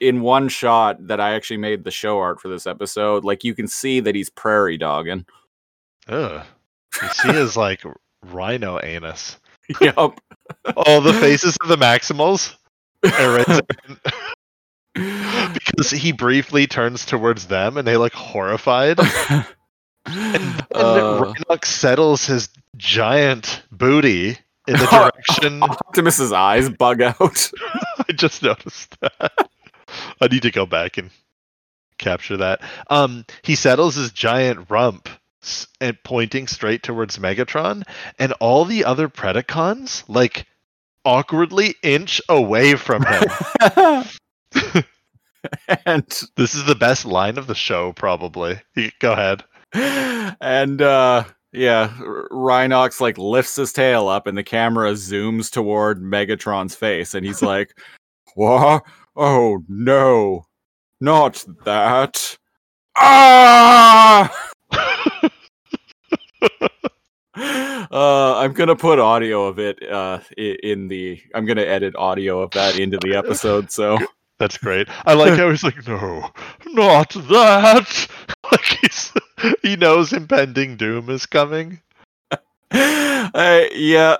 in 0.00 0.22
one 0.22 0.48
shot 0.48 1.06
that 1.08 1.20
I 1.20 1.34
actually 1.34 1.58
made 1.58 1.84
the 1.84 1.90
show 1.90 2.18
art 2.18 2.40
for 2.40 2.48
this 2.48 2.66
episode, 2.66 3.24
like 3.24 3.44
you 3.44 3.54
can 3.54 3.66
see 3.68 4.00
that 4.00 4.14
he's 4.14 4.30
prairie 4.30 4.78
dogging. 4.78 5.26
Ugh. 6.08 6.46
You 7.02 7.08
see 7.10 7.32
his 7.32 7.56
like 7.56 7.82
rhino 8.24 8.80
anus. 8.82 9.36
yep. 9.80 9.94
Oh, 9.96 11.00
the 11.00 11.14
faces 11.14 11.56
of 11.62 11.68
the 11.68 11.76
Maximals. 11.76 12.54
Are 13.04 13.36
right 13.36 13.46
there. 13.46 13.60
because 15.52 15.90
he 15.90 16.12
briefly 16.12 16.66
turns 16.66 17.04
towards 17.06 17.46
them 17.46 17.76
and 17.76 17.86
they 17.86 17.96
look 17.96 18.12
horrified. 18.12 18.98
And 18.98 19.46
Uh, 20.74 21.34
Rhinox 21.34 21.66
settles 21.66 22.24
his 22.26 22.48
giant 22.78 23.62
booty 23.70 24.38
in 24.66 24.74
the 24.74 24.86
direction. 25.26 25.62
Optimus's 25.62 26.32
eyes 26.32 26.70
bug 26.70 27.02
out. 27.02 27.50
I 28.08 28.12
just 28.14 28.42
noticed 28.42 28.98
that. 29.00 29.50
I 30.20 30.28
need 30.28 30.42
to 30.42 30.50
go 30.50 30.64
back 30.64 30.96
and 30.96 31.10
capture 31.98 32.38
that. 32.38 32.62
Um, 32.88 33.26
he 33.42 33.54
settles 33.54 33.96
his 33.96 34.12
giant 34.12 34.70
rump 34.70 35.08
s- 35.08 35.17
and 35.80 35.96
pointing 36.04 36.46
straight 36.46 36.82
towards 36.82 37.18
Megatron, 37.18 37.82
and 38.18 38.32
all 38.34 38.64
the 38.64 38.84
other 38.84 39.08
Predacons 39.08 40.04
like 40.08 40.46
awkwardly 41.04 41.74
inch 41.82 42.20
away 42.28 42.74
from 42.74 43.04
him. 43.04 43.24
and 45.86 46.04
this 46.36 46.54
is 46.54 46.64
the 46.64 46.74
best 46.74 47.04
line 47.04 47.38
of 47.38 47.46
the 47.46 47.54
show, 47.54 47.92
probably. 47.92 48.60
Go 49.00 49.12
ahead. 49.12 49.44
and 50.40 50.82
uh 50.82 51.24
yeah, 51.52 51.96
Rhinox 52.30 53.00
like 53.00 53.16
lifts 53.16 53.56
his 53.56 53.72
tail 53.72 54.08
up 54.08 54.26
and 54.26 54.36
the 54.36 54.42
camera 54.44 54.92
zooms 54.92 55.50
toward 55.50 56.02
Megatron's 56.02 56.74
face 56.74 57.14
and 57.14 57.24
he's 57.24 57.42
like, 57.42 57.76
"What? 58.34 58.82
Oh 59.16 59.62
no. 59.68 60.44
Not 61.00 61.44
that." 61.64 62.36
Ah! 62.96 64.50
Uh, 67.90 68.36
I'm 68.38 68.52
gonna 68.52 68.74
put 68.76 68.98
audio 68.98 69.46
of 69.46 69.58
it 69.58 69.80
uh, 69.88 70.18
in 70.36 70.88
the. 70.88 71.22
I'm 71.34 71.46
gonna 71.46 71.62
edit 71.62 71.94
audio 71.96 72.40
of 72.40 72.50
that 72.50 72.78
into 72.78 72.98
the 72.98 73.14
episode. 73.14 73.70
So 73.70 73.98
That's 74.38 74.56
great. 74.56 74.88
I 75.04 75.14
like 75.14 75.34
how 75.34 75.50
he's 75.50 75.64
like, 75.64 75.86
no, 75.86 76.30
not 76.68 77.10
that. 77.10 78.08
Like 78.50 78.78
he's, 78.80 79.12
he 79.60 79.76
knows 79.76 80.10
impending 80.14 80.78
doom 80.78 81.10
is 81.10 81.26
coming. 81.26 81.82
uh, 82.30 82.38
yeah, 82.70 84.16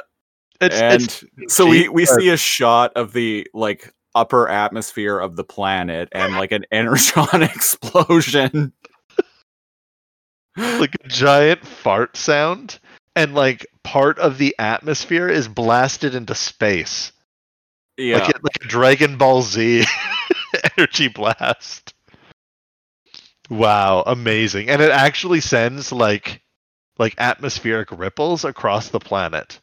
It's, 0.60 0.76
and 0.76 1.02
it's 1.02 1.24
so 1.46 1.66
we 1.66 1.88
we 1.88 2.04
see 2.04 2.28
a 2.28 2.36
shot 2.36 2.92
of 2.94 3.14
the 3.14 3.46
like 3.54 3.94
upper 4.14 4.48
atmosphere 4.48 5.18
of 5.18 5.36
the 5.36 5.44
planet 5.44 6.10
and 6.12 6.34
like 6.34 6.52
an 6.52 6.66
energon 6.72 7.42
explosion. 7.42 8.74
Like 10.58 10.94
a 11.04 11.08
giant 11.08 11.64
fart 11.66 12.16
sound, 12.16 12.78
and 13.16 13.34
like 13.34 13.66
part 13.82 14.18
of 14.18 14.38
the 14.38 14.54
atmosphere 14.58 15.28
is 15.28 15.48
blasted 15.48 16.14
into 16.14 16.34
space, 16.34 17.12
Yeah, 17.96 18.18
like, 18.18 18.28
a, 18.36 18.38
like 18.42 18.56
a 18.64 18.68
Dragon 18.68 19.16
Ball 19.16 19.42
Z 19.42 19.84
energy 20.78 21.08
blast. 21.08 21.94
Wow, 23.50 24.02
amazing! 24.06 24.68
And 24.68 24.82
it 24.82 24.90
actually 24.90 25.40
sends 25.40 25.90
like 25.92 26.42
like 26.98 27.14
atmospheric 27.18 27.88
ripples 27.92 28.44
across 28.44 28.88
the 28.88 29.00
planet, 29.00 29.60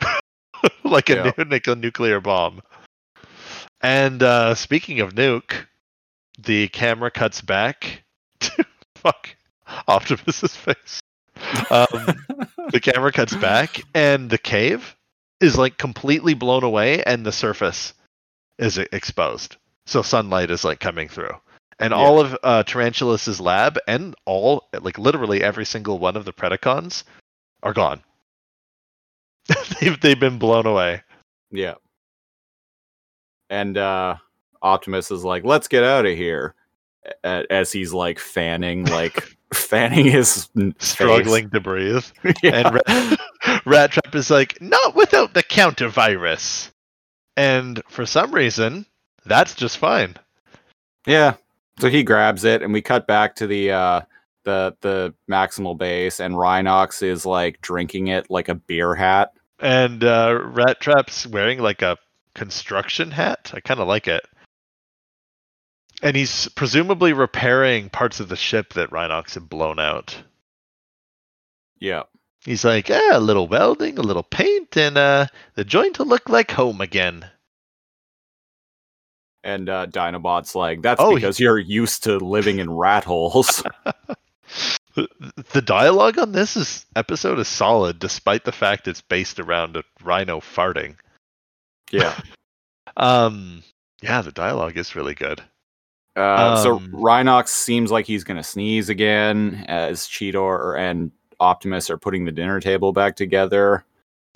like 0.84 1.10
a, 1.10 1.14
Yeah. 1.14 1.44
nu- 1.44 1.60
a 1.72 1.76
nuclear 1.76 2.20
bomb. 2.20 2.62
And 3.80 4.22
uh, 4.22 4.54
speaking 4.54 5.00
of 5.00 5.14
nuke, 5.14 5.66
the 6.38 6.68
camera 6.68 7.10
cuts 7.10 7.40
back 7.40 8.04
to 8.40 8.64
fuck 8.96 9.36
Optimus's 9.88 10.56
face. 10.56 11.00
Um, 11.70 11.86
the 12.70 12.80
camera 12.82 13.12
cuts 13.12 13.34
back, 13.36 13.82
and 13.94 14.30
the 14.30 14.38
cave 14.38 14.96
is 15.40 15.56
like 15.58 15.76
completely 15.78 16.34
blown 16.34 16.62
away, 16.64 17.02
and 17.02 17.24
the 17.26 17.32
surface 17.32 17.94
is 18.58 18.78
exposed. 18.78 19.56
So 19.86 20.02
sunlight 20.02 20.50
is 20.50 20.64
like 20.64 20.78
coming 20.80 21.08
through, 21.08 21.34
and 21.80 21.90
Yeah. 21.90 21.96
all 21.96 22.20
of 22.20 22.36
uh, 22.42 22.62
Tarantulas' 22.62 23.40
lab 23.40 23.78
and 23.88 24.14
all 24.24 24.68
like 24.80 24.98
literally 24.98 25.42
every 25.42 25.64
single 25.64 25.98
one 25.98 26.16
of 26.16 26.24
the 26.24 26.32
Predacons 26.32 27.02
are 27.62 27.72
gone. 27.72 28.02
they've 29.80 30.00
they've 30.00 30.20
been 30.20 30.38
blown 30.38 30.66
away. 30.66 31.02
yeah. 31.50 31.74
And 33.50 33.76
uh, 33.76 34.16
Optimus 34.62 35.10
is 35.10 35.24
like, 35.24 35.44
"Let's 35.44 35.68
get 35.68 35.82
out 35.84 36.06
of 36.06 36.16
here," 36.16 36.54
as 37.24 37.72
he's 37.72 37.92
like 37.92 38.18
fanning, 38.18 38.84
like 38.86 39.36
fanning 39.52 40.06
his 40.06 40.48
n- 40.56 40.72
face. 40.72 40.88
Struggling 40.88 41.50
to 41.50 41.60
breathe. 41.60 42.04
Yeah. 42.42 42.56
And 42.66 42.74
Rat, 42.74 42.84
Rattrap 43.64 44.14
is 44.14 44.30
like, 44.30 44.60
not 44.60 44.94
without 44.94 45.34
the 45.34 45.42
counter 45.42 45.88
virus. 45.88 46.70
And 47.36 47.82
for 47.88 48.04
some 48.06 48.32
reason, 48.32 48.86
that's 49.24 49.54
just 49.54 49.78
fine. 49.78 50.16
Yeah. 51.06 51.34
So 51.78 51.88
he 51.88 52.02
grabs 52.02 52.44
it, 52.44 52.62
and 52.62 52.72
we 52.72 52.82
cut 52.82 53.06
back 53.06 53.34
to 53.36 53.46
the 53.46 53.70
uh, 53.72 54.00
the 54.44 54.76
the 54.82 55.14
maximal 55.30 55.76
base, 55.76 56.20
and 56.20 56.34
Rhinox 56.34 57.02
is 57.02 57.24
like 57.24 57.60
drinking 57.62 58.08
it 58.08 58.30
like 58.30 58.48
a 58.48 58.54
beer 58.54 58.94
hat. 58.94 59.32
And 59.58 60.04
uh, 60.04 60.38
Rattrap's 60.52 61.26
wearing 61.26 61.60
like 61.60 61.80
a 61.82 61.96
construction 62.34 63.10
hat. 63.10 63.50
I 63.54 63.60
kind 63.60 63.80
of 63.80 63.88
like 63.88 64.06
it. 64.08 64.22
And 66.02 66.16
he's 66.16 66.48
presumably 66.48 67.12
repairing 67.12 67.88
parts 67.88 68.18
of 68.20 68.28
the 68.28 68.36
ship 68.36 68.72
that 68.74 68.90
Rhinox 68.90 69.34
had 69.34 69.48
blown 69.48 69.78
out. 69.78 70.16
Yeah. 71.78 72.02
He's 72.44 72.64
like, 72.64 72.88
yeah, 72.88 73.16
a 73.16 73.20
little 73.20 73.46
welding, 73.46 73.98
a 73.98 74.02
little 74.02 74.24
paint, 74.24 74.76
and 74.76 74.98
uh, 74.98 75.26
the 75.54 75.64
joint 75.64 75.98
will 76.00 76.06
look 76.06 76.28
like 76.28 76.50
home 76.50 76.80
again. 76.80 77.24
And 79.44 79.68
uh, 79.68 79.86
Dinobot's 79.86 80.54
like, 80.54 80.82
that's 80.82 81.00
Oh, 81.00 81.10
he- 81.10 81.14
because 81.16 81.38
you're 81.40 81.58
used 81.58 82.04
to 82.04 82.18
living 82.18 82.58
in 82.58 82.70
rat 82.70 83.04
holes. 83.04 83.62
The- 83.84 84.26
The 85.52 85.62
dialogue 85.62 86.18
on 86.18 86.32
this 86.32 86.54
is, 86.54 86.84
episode 86.96 87.38
is 87.38 87.48
solid, 87.48 87.98
despite 87.98 88.44
the 88.44 88.52
fact 88.52 88.86
it's 88.86 89.00
based 89.00 89.40
around 89.40 89.74
a 89.76 89.84
rhino 90.02 90.40
farting. 90.40 90.96
yeah. 91.90 92.18
Um, 92.94 93.62
yeah, 94.02 94.20
the 94.20 94.32
dialogue 94.32 94.76
is 94.76 94.94
really 94.94 95.14
good. 95.14 95.42
Uh, 96.16 96.56
so 96.62 96.76
Um, 96.76 96.90
Rhinox 96.92 97.48
seems 97.48 97.90
like 97.90 98.06
he's 98.06 98.24
gonna 98.24 98.42
sneeze 98.42 98.88
again 98.88 99.64
as 99.68 100.00
Cheetor 100.06 100.78
and 100.78 101.10
Optimus 101.40 101.88
are 101.90 101.96
putting 101.98 102.24
the 102.24 102.32
dinner 102.32 102.60
table 102.60 102.92
back 102.92 103.16
together, 103.16 103.84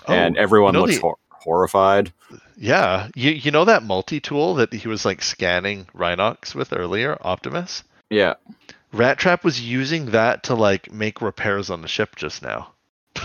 and 0.09 0.37
Oh, 0.37 0.41
everyone 0.41 0.73
know 0.75 0.83
looks 0.83 0.97
the- 0.97 1.03
hor- 1.03 1.19
horrified. 1.31 2.13
Yeah, 2.57 3.09
you 3.15 3.31
you 3.33 3.51
know 3.51 3.65
that 3.67 3.83
multi 3.83 4.19
tool 4.21 4.55
that 4.55 4.73
he 4.73 4.89
was 4.89 5.05
like 5.05 5.21
scanning 5.23 5.87
Rhinox 5.95 6.55
with 6.55 6.73
earlier, 6.73 7.19
Optimus. 7.21 7.85
Yeah. 8.11 8.35
Rattrap 8.95 9.45
was 9.45 9.61
using 9.61 10.07
that 10.13 10.43
to 10.45 10.55
like 10.55 10.91
make 10.91 11.21
repairs 11.21 11.69
on 11.69 11.83
the 11.83 11.89
ship 11.89 12.17
just 12.17 12.43
now. 12.43 12.71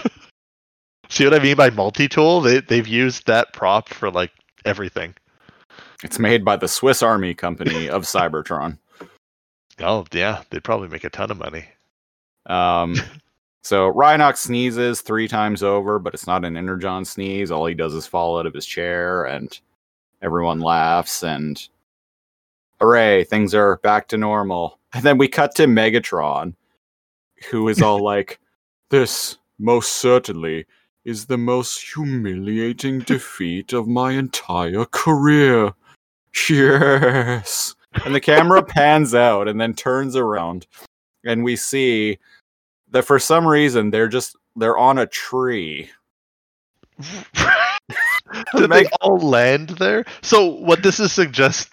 See 1.09 1.23
what 1.25 1.33
I 1.33 1.39
mean 1.39 1.55
by 1.55 1.69
multi 1.69 2.07
tool? 2.07 2.41
They 2.41 2.59
they've 2.61 2.87
used 2.87 3.27
that 3.27 3.53
prop 3.53 3.89
for 3.89 4.09
like 4.11 4.31
everything. 4.65 5.13
It's 6.03 6.17
made 6.17 6.43
by 6.43 6.55
the 6.55 6.67
Swiss 6.67 7.03
Army 7.03 7.33
Company 7.33 7.89
of 7.89 8.03
Cybertron. 8.03 8.77
Oh 9.79 10.05
yeah, 10.11 10.43
they'd 10.49 10.63
probably 10.63 10.87
make 10.87 11.03
a 11.03 11.09
ton 11.09 11.31
of 11.31 11.37
money. 11.37 11.65
Um, 12.47 12.95
so 13.63 13.91
Rhinox 13.93 14.37
sneezes 14.37 15.01
three 15.01 15.27
times 15.27 15.63
over, 15.63 15.99
but 15.99 16.13
it's 16.13 16.27
not 16.27 16.45
an 16.45 16.57
Energon 16.57 17.05
sneeze. 17.05 17.51
All 17.51 17.65
he 17.65 17.75
does 17.75 17.93
is 17.93 18.07
fall 18.07 18.39
out 18.39 18.45
of 18.45 18.53
his 18.53 18.65
chair, 18.65 19.25
and 19.25 19.59
everyone 20.21 20.59
laughs. 20.59 21.23
And 21.23 21.61
hooray, 22.79 23.23
things 23.23 23.53
are 23.53 23.77
back 23.77 24.07
to 24.09 24.17
normal. 24.17 24.79
And 24.93 25.03
then 25.03 25.17
we 25.17 25.27
cut 25.27 25.55
to 25.55 25.67
Megatron, 25.67 26.55
who 27.49 27.67
is 27.67 27.81
all 27.81 27.99
like, 28.03 28.39
"This 28.89 29.37
most 29.59 29.93
certainly 29.93 30.65
is 31.05 31.25
the 31.25 31.37
most 31.37 31.93
humiliating 31.93 32.99
defeat 32.99 33.71
of 33.73 33.87
my 33.87 34.13
entire 34.13 34.85
career." 34.85 35.73
Yes. 36.49 37.75
And 38.05 38.15
the 38.15 38.21
camera 38.21 38.63
pans 38.67 39.13
out 39.13 39.47
and 39.47 39.59
then 39.59 39.73
turns 39.73 40.15
around 40.15 40.67
and 41.23 41.43
we 41.43 41.55
see 41.55 42.17
that 42.89 43.03
for 43.03 43.19
some 43.19 43.47
reason 43.47 43.89
they're 43.91 44.07
just 44.07 44.35
they're 44.55 44.77
on 44.77 44.97
a 44.97 45.07
tree. 45.07 45.89
Did 48.55 48.69
they 48.69 48.85
all 49.01 49.17
land 49.17 49.69
there? 49.69 50.05
So 50.21 50.45
what 50.45 50.83
this 50.83 50.99
is 50.99 51.11
suggest 51.11 51.69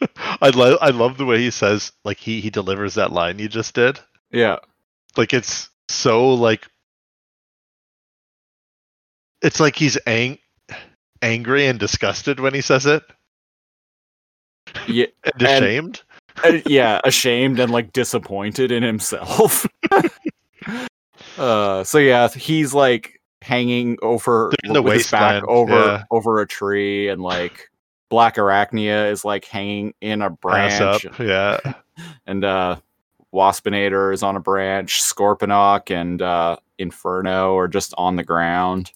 I 0.40 0.50
love 0.50 0.78
I 0.80 0.90
love 0.90 1.16
the 1.16 1.24
way 1.24 1.38
he 1.38 1.50
says 1.50 1.92
like 2.04 2.18
he 2.18 2.40
he 2.40 2.50
delivers 2.50 2.94
that 2.94 3.12
line 3.12 3.38
you 3.38 3.48
just 3.48 3.74
did. 3.74 4.00
Yeah. 4.30 4.56
Like 5.16 5.32
it's 5.32 5.70
so 5.88 6.34
like 6.34 6.66
it's 9.42 9.60
like 9.60 9.76
he's 9.76 9.98
ang- 10.06 10.38
angry 11.22 11.66
and 11.66 11.78
disgusted 11.78 12.40
when 12.40 12.54
he 12.54 12.60
says 12.60 12.86
it 12.86 13.02
Yeah, 14.88 15.06
and 15.24 15.42
And- 15.42 15.64
ashamed. 15.64 16.02
uh, 16.44 16.58
yeah, 16.66 17.00
ashamed 17.04 17.60
and 17.60 17.70
like 17.72 17.92
disappointed 17.92 18.70
in 18.72 18.82
himself. 18.82 19.66
uh 21.38 21.82
so 21.84 21.98
yeah, 21.98 22.28
he's 22.28 22.74
like 22.74 23.20
hanging 23.42 23.98
over 24.02 24.50
They're 24.62 24.68
in 24.70 24.74
the 24.74 24.82
with 24.82 24.94
his 24.94 25.10
back 25.10 25.42
wasteland, 25.42 25.46
over 25.58 25.72
yeah. 25.74 26.04
over 26.10 26.40
a 26.40 26.46
tree 26.46 27.08
and 27.08 27.20
like 27.22 27.68
Black 28.08 28.36
Arachnia 28.36 29.10
is 29.10 29.24
like 29.24 29.44
hanging 29.44 29.94
in 30.00 30.22
a 30.22 30.30
branch 30.30 30.80
up. 30.80 31.02
Yeah. 31.18 31.58
and 32.26 32.44
uh 32.44 32.76
Waspinator 33.34 34.14
is 34.14 34.22
on 34.22 34.36
a 34.36 34.40
branch, 34.40 35.02
Scorponok 35.02 35.90
and 35.90 36.22
uh 36.22 36.56
Inferno 36.78 37.56
are 37.56 37.68
just 37.68 37.92
on 37.98 38.16
the 38.16 38.24
ground. 38.24 38.90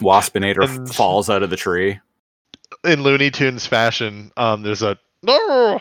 Waspinator 0.00 0.68
And- 0.68 0.92
falls 0.92 1.30
out 1.30 1.42
of 1.42 1.50
the 1.50 1.56
tree. 1.56 2.00
In 2.84 3.02
Looney 3.02 3.30
Tunes 3.30 3.66
fashion, 3.66 4.30
um, 4.36 4.62
there's 4.62 4.82
a 4.82 4.98
"No!" 5.22 5.80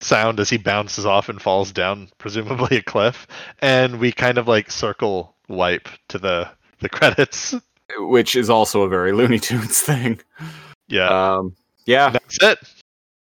sound 0.00 0.40
as 0.40 0.48
he 0.50 0.56
bounces 0.56 1.04
off 1.06 1.28
and 1.28 1.40
falls 1.40 1.72
down, 1.72 2.08
presumably 2.18 2.76
a 2.78 2.82
cliff, 2.82 3.26
and 3.60 3.98
we 4.00 4.12
kind 4.12 4.38
of 4.38 4.48
like 4.48 4.70
circle 4.70 5.34
wipe 5.48 5.88
to 6.08 6.18
the 6.18 6.48
the 6.80 6.88
credits. 6.88 7.54
which 7.98 8.36
is 8.36 8.48
also 8.48 8.82
a 8.82 8.88
very 8.88 9.12
Looney 9.12 9.38
Tunes 9.38 9.80
thing. 9.80 10.20
Yeah, 10.88 11.08
Um, 11.36 11.56
yeah. 11.86 12.10
that's 12.10 12.42
it. 12.42 12.58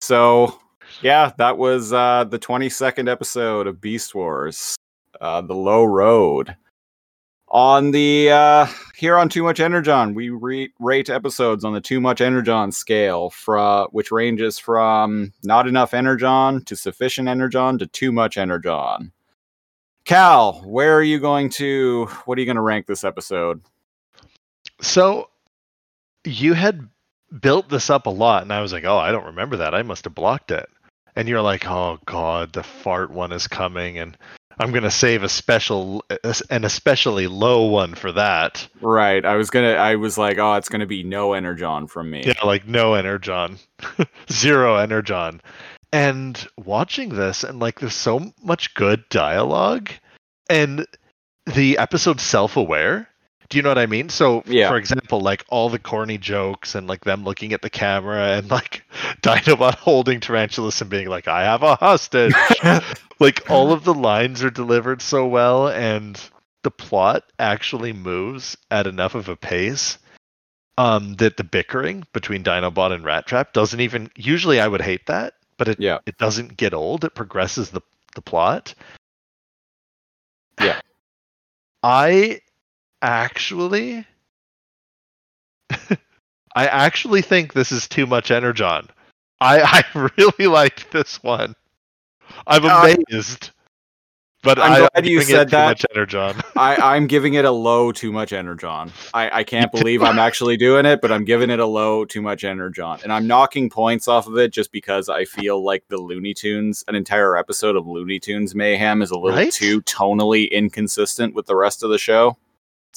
So, 0.00 0.58
yeah, 1.02 1.32
that 1.38 1.58
was 1.58 1.92
uh, 1.92 2.24
the 2.24 2.38
22nd 2.38 3.08
episode 3.08 3.66
of 3.66 3.80
Beast 3.80 4.14
Wars, 4.14 4.76
uh, 5.20 5.40
The 5.42 5.54
Low 5.54 5.84
Road. 5.84 6.56
On 7.50 7.92
the 7.92 8.30
uh, 8.30 8.66
here 8.94 9.16
on 9.16 9.30
Too 9.30 9.42
Much 9.42 9.58
Energon, 9.58 10.12
we 10.12 10.28
re- 10.28 10.70
rate 10.78 11.08
episodes 11.08 11.64
on 11.64 11.72
the 11.72 11.80
Too 11.80 11.98
Much 11.98 12.20
Energon 12.20 12.72
scale, 12.72 13.30
fra- 13.30 13.86
which 13.90 14.12
ranges 14.12 14.58
from 14.58 15.32
not 15.42 15.66
enough 15.66 15.94
Energon 15.94 16.62
to 16.64 16.76
sufficient 16.76 17.26
Energon 17.26 17.78
to 17.78 17.86
too 17.86 18.12
much 18.12 18.36
Energon. 18.36 19.12
Cal, 20.04 20.62
where 20.66 20.94
are 20.94 21.02
you 21.02 21.18
going 21.18 21.48
to? 21.50 22.06
What 22.26 22.36
are 22.36 22.40
you 22.40 22.46
going 22.46 22.56
to 22.56 22.62
rank 22.62 22.86
this 22.86 23.04
episode? 23.04 23.62
So 24.82 25.30
you 26.24 26.52
had 26.52 26.86
built 27.40 27.70
this 27.70 27.88
up 27.88 28.06
a 28.06 28.10
lot, 28.10 28.42
and 28.42 28.52
I 28.52 28.60
was 28.60 28.74
like, 28.74 28.84
"Oh, 28.84 28.98
I 28.98 29.10
don't 29.10 29.26
remember 29.26 29.56
that. 29.56 29.74
I 29.74 29.82
must 29.82 30.04
have 30.04 30.14
blocked 30.14 30.50
it." 30.50 30.68
And 31.16 31.28
you're 31.28 31.42
like, 31.42 31.66
"Oh 31.66 31.98
God, 32.04 32.52
the 32.52 32.62
fart 32.62 33.10
one 33.10 33.32
is 33.32 33.46
coming," 33.46 33.98
and 33.98 34.18
I'm 34.60 34.72
gonna 34.72 34.90
save 34.90 35.22
a 35.22 35.28
special, 35.28 36.04
an 36.50 36.64
especially 36.64 37.26
low 37.26 37.66
one 37.66 37.94
for 37.94 38.12
that. 38.12 38.66
Right, 38.80 39.24
I 39.24 39.36
was 39.36 39.50
gonna. 39.50 39.72
I 39.72 39.96
was 39.96 40.18
like, 40.18 40.38
oh, 40.38 40.54
it's 40.54 40.68
gonna 40.68 40.86
be 40.86 41.02
no 41.02 41.32
Energon 41.32 41.86
from 41.86 42.10
me. 42.10 42.24
Yeah, 42.26 42.44
like 42.44 42.66
no 42.66 42.94
energon, 42.94 43.58
zero 44.32 44.76
energon. 44.76 45.40
And 45.92 46.46
watching 46.58 47.10
this, 47.10 47.44
and 47.44 47.60
like, 47.60 47.80
there's 47.80 47.94
so 47.94 48.32
much 48.42 48.74
good 48.74 49.08
dialogue, 49.08 49.90
and 50.50 50.86
the 51.46 51.78
episode's 51.78 52.22
self-aware. 52.22 53.07
Do 53.50 53.56
you 53.56 53.62
know 53.62 53.70
what 53.70 53.78
I 53.78 53.86
mean? 53.86 54.10
So, 54.10 54.42
Yeah. 54.46 54.68
for 54.68 54.76
example, 54.76 55.20
like 55.20 55.44
all 55.48 55.70
the 55.70 55.78
corny 55.78 56.18
jokes 56.18 56.74
and 56.74 56.86
like 56.86 57.04
them 57.04 57.24
looking 57.24 57.52
at 57.54 57.62
the 57.62 57.70
camera 57.70 58.36
and 58.36 58.50
like 58.50 58.84
Dinobot 59.22 59.74
holding 59.76 60.20
Tarantulas 60.20 60.80
and 60.82 60.90
being 60.90 61.08
like, 61.08 61.28
"I 61.28 61.44
have 61.44 61.62
a 61.62 61.76
hostage." 61.76 62.34
like 63.20 63.50
all 63.50 63.72
of 63.72 63.84
the 63.84 63.94
lines 63.94 64.42
are 64.44 64.50
delivered 64.50 65.00
so 65.00 65.26
well, 65.26 65.68
and 65.68 66.20
the 66.62 66.70
plot 66.70 67.24
actually 67.38 67.92
moves 67.94 68.56
at 68.70 68.86
enough 68.86 69.14
of 69.14 69.28
a 69.30 69.36
pace 69.36 69.96
um, 70.76 71.14
that 71.14 71.36
the 71.38 71.44
bickering 71.44 72.04
between 72.12 72.44
Dinobot 72.44 72.92
and 72.92 73.04
Rattrap 73.04 73.52
doesn't 73.54 73.80
even. 73.80 74.10
Usually, 74.14 74.60
I 74.60 74.68
would 74.68 74.82
hate 74.82 75.06
that, 75.06 75.34
but 75.56 75.68
it 75.68 75.80
Yeah. 75.80 76.00
it 76.04 76.18
doesn't 76.18 76.56
get 76.58 76.74
old. 76.74 77.02
It 77.04 77.14
progresses 77.14 77.70
the 77.70 77.80
the 78.14 78.20
plot. 78.20 78.74
Yeah. 80.60 80.80
I 81.82 82.40
actually, 83.02 84.06
I 85.70 86.66
actually 86.66 87.22
think 87.22 87.52
this 87.52 87.72
is 87.72 87.88
too 87.88 88.06
much 88.06 88.30
Energon. 88.30 88.88
I 89.40 89.84
I 89.94 90.10
really 90.18 90.46
liked 90.46 90.90
this 90.90 91.22
one. 91.22 91.54
I'm 92.46 92.64
Uh, 92.64 92.94
amazed. 93.10 93.50
But 94.44 94.60
I'm 94.60 94.78
glad 94.78 94.90
I'm 94.94 95.04
you 95.04 95.20
said 95.22 95.48
too 95.48 95.56
that. 95.56 95.66
much 95.66 95.84
Energon. 95.92 96.36
I, 96.56 96.76
I'm 96.76 97.08
giving 97.08 97.34
it 97.34 97.44
a 97.44 97.50
low 97.50 97.90
too 97.90 98.12
much 98.12 98.32
energon. 98.32 98.92
I, 99.12 99.38
I 99.40 99.42
can't 99.44 99.70
believe 99.72 100.00
I'm 100.00 100.20
actually 100.20 100.56
doing 100.56 100.86
it, 100.86 101.00
but 101.00 101.10
I'm 101.10 101.24
giving 101.24 101.50
it 101.50 101.58
a 101.58 101.66
low 101.66 102.04
too 102.04 102.22
much 102.22 102.44
energon. 102.44 103.00
And 103.02 103.12
I'm 103.12 103.26
knocking 103.26 103.68
points 103.68 104.06
off 104.06 104.28
of 104.28 104.38
it 104.38 104.52
just 104.52 104.70
because 104.70 105.08
I 105.08 105.24
feel 105.24 105.64
like 105.64 105.82
the 105.88 105.96
Looney 105.98 106.34
Tunes, 106.34 106.84
an 106.86 106.94
entire 106.94 107.36
episode 107.36 107.74
of 107.74 107.88
Looney 107.88 108.20
Tunes 108.20 108.54
Mayhem 108.54 109.02
is 109.02 109.10
a 109.10 109.18
little 109.18 109.36
Right? 109.40 109.52
too 109.52 109.82
tonally 109.82 110.48
inconsistent 110.52 111.34
with 111.34 111.46
the 111.46 111.56
rest 111.56 111.82
of 111.82 111.90
the 111.90 111.98
show. 111.98 112.36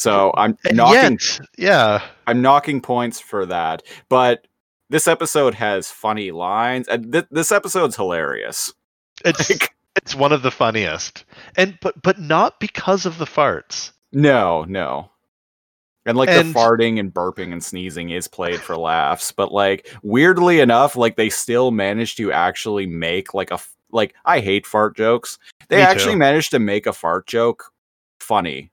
So 0.02 0.32
uh, 0.32 0.42
I'm 0.42 0.58
knocking 0.76 1.20
yet, 1.22 1.40
yeah. 1.58 2.02
I'm 2.26 2.42
knocking 2.42 2.82
points 2.82 3.20
for 3.20 3.46
that. 3.46 3.84
But 4.10 4.48
this 4.90 5.08
episode 5.08 5.54
has 5.54 5.90
funny 5.92 6.32
lines. 6.32 6.88
And 6.88 7.12
th- 7.12 7.28
this 7.30 7.52
episode's 7.52 7.96
hilarious. 7.96 8.74
It's 9.24 9.50
Like, 9.50 9.76
it's 9.96 10.16
one 10.16 10.32
of 10.32 10.42
the 10.42 10.50
funniest. 10.52 11.24
And 11.56 11.78
but 11.82 12.02
but 12.02 12.20
not 12.20 12.60
because 12.60 13.06
of 13.06 13.18
the 13.20 13.26
farts. 13.26 13.92
No, 14.12 14.64
no. 14.68 15.12
And 16.06 16.18
like 16.18 16.30
And- 16.30 16.50
the 16.50 16.60
farting 16.60 17.00
and 17.00 17.14
burping 17.14 17.52
and 17.52 17.64
sneezing 17.64 18.10
is 18.10 18.28
played 18.28 18.60
for 18.60 18.76
laughs, 18.76 19.32
but 19.32 19.52
like 19.52 19.88
weirdly 20.02 20.60
enough, 20.62 20.96
like 20.96 21.16
they 21.16 21.30
still 21.30 21.70
managed 21.70 22.18
to 22.18 22.32
actually 22.32 22.88
make 22.88 23.36
like 23.36 23.52
a 23.52 23.60
like 23.92 24.16
I 24.26 24.40
hate 24.40 24.66
fart 24.66 24.98
jokes. 24.98 25.38
They 25.68 25.84
actually 25.84 26.14
too. 26.14 26.20
managed 26.20 26.52
to 26.52 26.60
make 26.60 26.88
a 26.88 26.94
fart 26.94 27.28
joke 27.28 27.72
funny. 28.20 28.72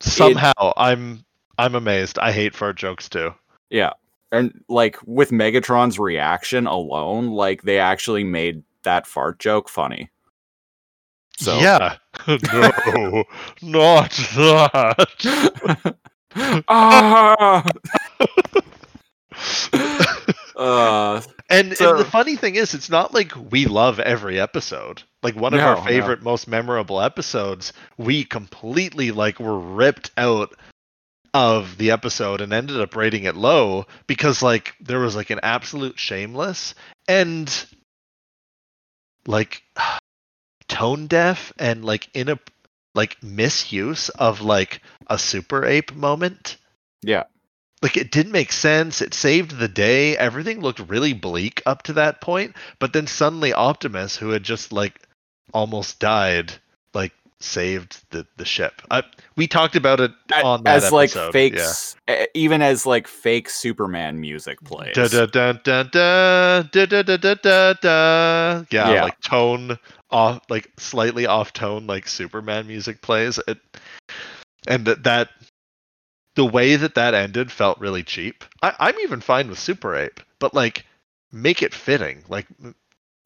Somehow 0.00 0.72
I'm 0.76 1.24
I'm 1.58 1.74
amazed. 1.74 2.18
I 2.18 2.32
hate 2.32 2.54
fart 2.54 2.76
jokes 2.76 3.08
too. 3.08 3.34
Yeah. 3.70 3.92
And 4.32 4.62
like 4.68 4.98
with 5.06 5.30
Megatron's 5.30 5.98
reaction 5.98 6.66
alone, 6.66 7.28
like 7.28 7.62
they 7.62 7.78
actually 7.78 8.24
made 8.24 8.62
that 8.82 9.06
fart 9.06 9.38
joke 9.38 9.68
funny. 9.68 10.10
So 11.38 11.58
Yeah. 11.58 11.96
no, 12.28 13.24
not 13.62 14.10
that. 14.36 15.96
ah! 16.68 17.64
uh, 20.56 21.20
And, 21.48 21.76
So- 21.76 21.90
and 21.90 22.00
the 22.00 22.04
funny 22.10 22.36
thing 22.36 22.56
is, 22.56 22.74
it's 22.74 22.90
not 22.90 23.14
like 23.14 23.32
we 23.50 23.66
love 23.66 24.00
every 24.00 24.40
episode. 24.40 25.02
Like 25.22 25.36
one 25.36 25.54
of 25.54 25.60
No, 25.60 25.66
our 25.68 25.76
no. 25.76 25.82
favorite, 25.82 26.22
most 26.22 26.48
memorable 26.48 27.00
episodes, 27.00 27.72
we 27.96 28.24
completely 28.24 29.10
like 29.12 29.38
were 29.38 29.58
ripped 29.58 30.10
out 30.16 30.52
of 31.34 31.76
the 31.78 31.90
episode 31.90 32.40
and 32.40 32.52
ended 32.52 32.80
up 32.80 32.96
rating 32.96 33.24
it 33.24 33.36
low 33.36 33.86
because 34.06 34.42
like 34.42 34.74
there 34.80 34.98
was 35.00 35.14
like 35.14 35.28
an 35.30 35.40
absolute 35.42 35.98
shameless 35.98 36.74
and 37.08 37.66
like 39.26 39.62
tone 40.68 41.06
deaf 41.06 41.52
and 41.58 41.84
like 41.84 42.08
in 42.14 42.28
a 42.30 42.38
like 42.94 43.22
misuse 43.22 44.08
of 44.08 44.40
like 44.40 44.80
a 45.08 45.18
super 45.18 45.64
ape 45.64 45.94
moment 45.94 46.56
yeah. 47.02 47.24
Like 47.82 47.96
it 47.96 48.10
didn't 48.10 48.32
make 48.32 48.52
sense 48.52 49.00
it 49.02 49.12
saved 49.14 49.58
the 49.58 49.68
day 49.68 50.16
everything 50.16 50.60
looked 50.60 50.80
really 50.80 51.12
bleak 51.12 51.62
up 51.66 51.82
to 51.82 51.92
that 51.92 52.20
point 52.20 52.54
but 52.78 52.92
then 52.92 53.06
suddenly 53.06 53.52
optimus 53.52 54.16
who 54.16 54.30
had 54.30 54.42
just 54.42 54.72
like 54.72 55.00
almost 55.52 55.98
died 56.00 56.52
like 56.94 57.12
saved 57.38 58.02
the 58.10 58.26
the 58.38 58.44
ship 58.46 58.80
I, 58.90 59.02
we 59.36 59.46
talked 59.46 59.76
about 59.76 60.00
it 60.00 60.10
on 60.42 60.62
that 60.64 60.84
as 60.84 60.90
like 60.92 61.10
episode, 61.10 61.32
fake, 61.32 61.54
yeah. 61.54 61.60
s- 61.60 61.94
e- 62.08 62.24
even 62.32 62.62
as 62.62 62.86
like 62.86 63.06
fake 63.06 63.50
Superman 63.50 64.18
music 64.18 64.58
plays. 64.64 64.94
Da, 64.94 65.06
da, 65.08 65.26
da, 65.26 65.52
da, 65.52 65.82
da, 65.82 66.62
da, 66.62 66.86
da, 66.86 67.02
da, 67.02 67.16
da, 67.18 67.34
da, 67.34 67.72
da. 67.74 68.64
Yeah, 68.70 68.90
Yeah. 68.94 69.02
like 69.04 69.20
tone 69.20 69.78
off, 70.10 70.40
like 70.48 70.70
slightly 70.78 71.26
off 71.26 71.52
tone, 71.52 71.86
like 71.86 72.08
Superman 72.08 72.66
music 72.66 73.02
plays. 73.02 73.38
It, 73.46 73.58
and 74.66 74.86
that 74.86 75.02
that 75.04 75.28
the 76.36 76.46
way 76.46 76.76
that 76.76 76.94
that 76.94 77.12
ended 77.14 77.50
felt 77.50 77.78
really 77.80 78.02
cheap. 78.04 78.44
I, 78.62 78.74
I'm 78.78 78.98
even 79.00 79.20
fine 79.20 79.48
with 79.48 79.58
Super 79.58 79.94
Ape, 79.96 80.20
but 80.38 80.54
like 80.54 80.84
make 81.32 81.62
it 81.62 81.74
fitting. 81.74 82.22
Like, 82.28 82.46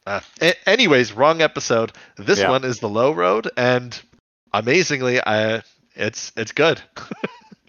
uh, 0.07 0.21
a- 0.41 0.69
anyways, 0.69 1.13
wrong 1.13 1.43
episode. 1.43 1.93
This 2.17 2.39
Yeah. 2.41 2.49
one 2.51 2.65
is 2.65 2.79
the 2.81 2.89
low 2.89 3.13
road, 3.13 3.51
and 3.57 4.01
amazingly, 4.55 5.21
I 5.25 5.63
it's 5.95 6.33
it's 6.37 6.53
good. 6.53 6.81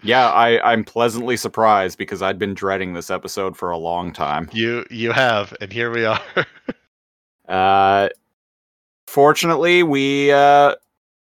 Yeah, 0.04 0.30
I, 0.32 0.72
I'm 0.72 0.82
pleasantly 0.82 1.36
surprised 1.36 1.96
because 1.96 2.22
I'd 2.22 2.36
been 2.36 2.54
dreading 2.54 2.92
this 2.92 3.08
episode 3.08 3.56
for 3.56 3.70
a 3.70 3.76
long 3.78 4.12
time. 4.12 4.50
You 4.52 4.84
you 4.90 5.12
have, 5.12 5.54
and 5.60 5.72
here 5.72 5.92
we 5.92 6.04
are. 6.06 6.20
Uh, 7.48 8.08
fortunately, 9.06 9.84
we 9.84 10.32
uh, 10.32 10.74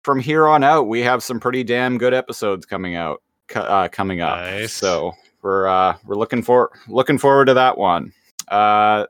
from 0.04 0.20
here 0.20 0.48
on 0.48 0.64
out 0.64 0.88
we 0.88 1.02
have 1.02 1.22
some 1.22 1.40
pretty 1.40 1.64
damn 1.64 2.00
good 2.00 2.16
episodes 2.16 2.66
coming 2.66 2.96
out, 2.96 3.22
uh, 3.56 3.88
coming 3.90 4.22
up. 4.22 4.38
Nice. 4.40 4.74
So 4.74 5.14
we're 5.42 5.68
uh, 5.68 5.98
we're 6.06 6.16
looking 6.16 6.42
for 6.42 6.72
looking 6.88 7.18
forward 7.18 7.46
to 7.46 7.54
that 7.54 7.78
one. 7.78 8.14
Uh, 8.48 9.06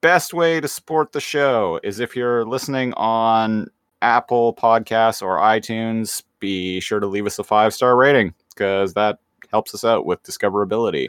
best 0.00 0.34
way 0.34 0.60
to 0.60 0.68
support 0.68 1.12
the 1.12 1.20
show 1.20 1.80
is 1.82 2.00
if 2.00 2.14
you're 2.16 2.44
listening 2.44 2.92
on 2.94 3.68
Apple 4.02 4.54
Podcasts 4.54 5.22
or 5.22 5.38
iTunes, 5.38 6.22
be 6.40 6.80
sure 6.80 7.00
to 7.00 7.06
leave 7.06 7.26
us 7.26 7.38
a 7.38 7.44
five 7.44 7.72
star 7.72 7.96
rating 7.96 8.34
because 8.50 8.94
that 8.94 9.18
helps 9.50 9.74
us 9.74 9.84
out 9.84 10.04
with 10.04 10.22
discoverability. 10.22 11.08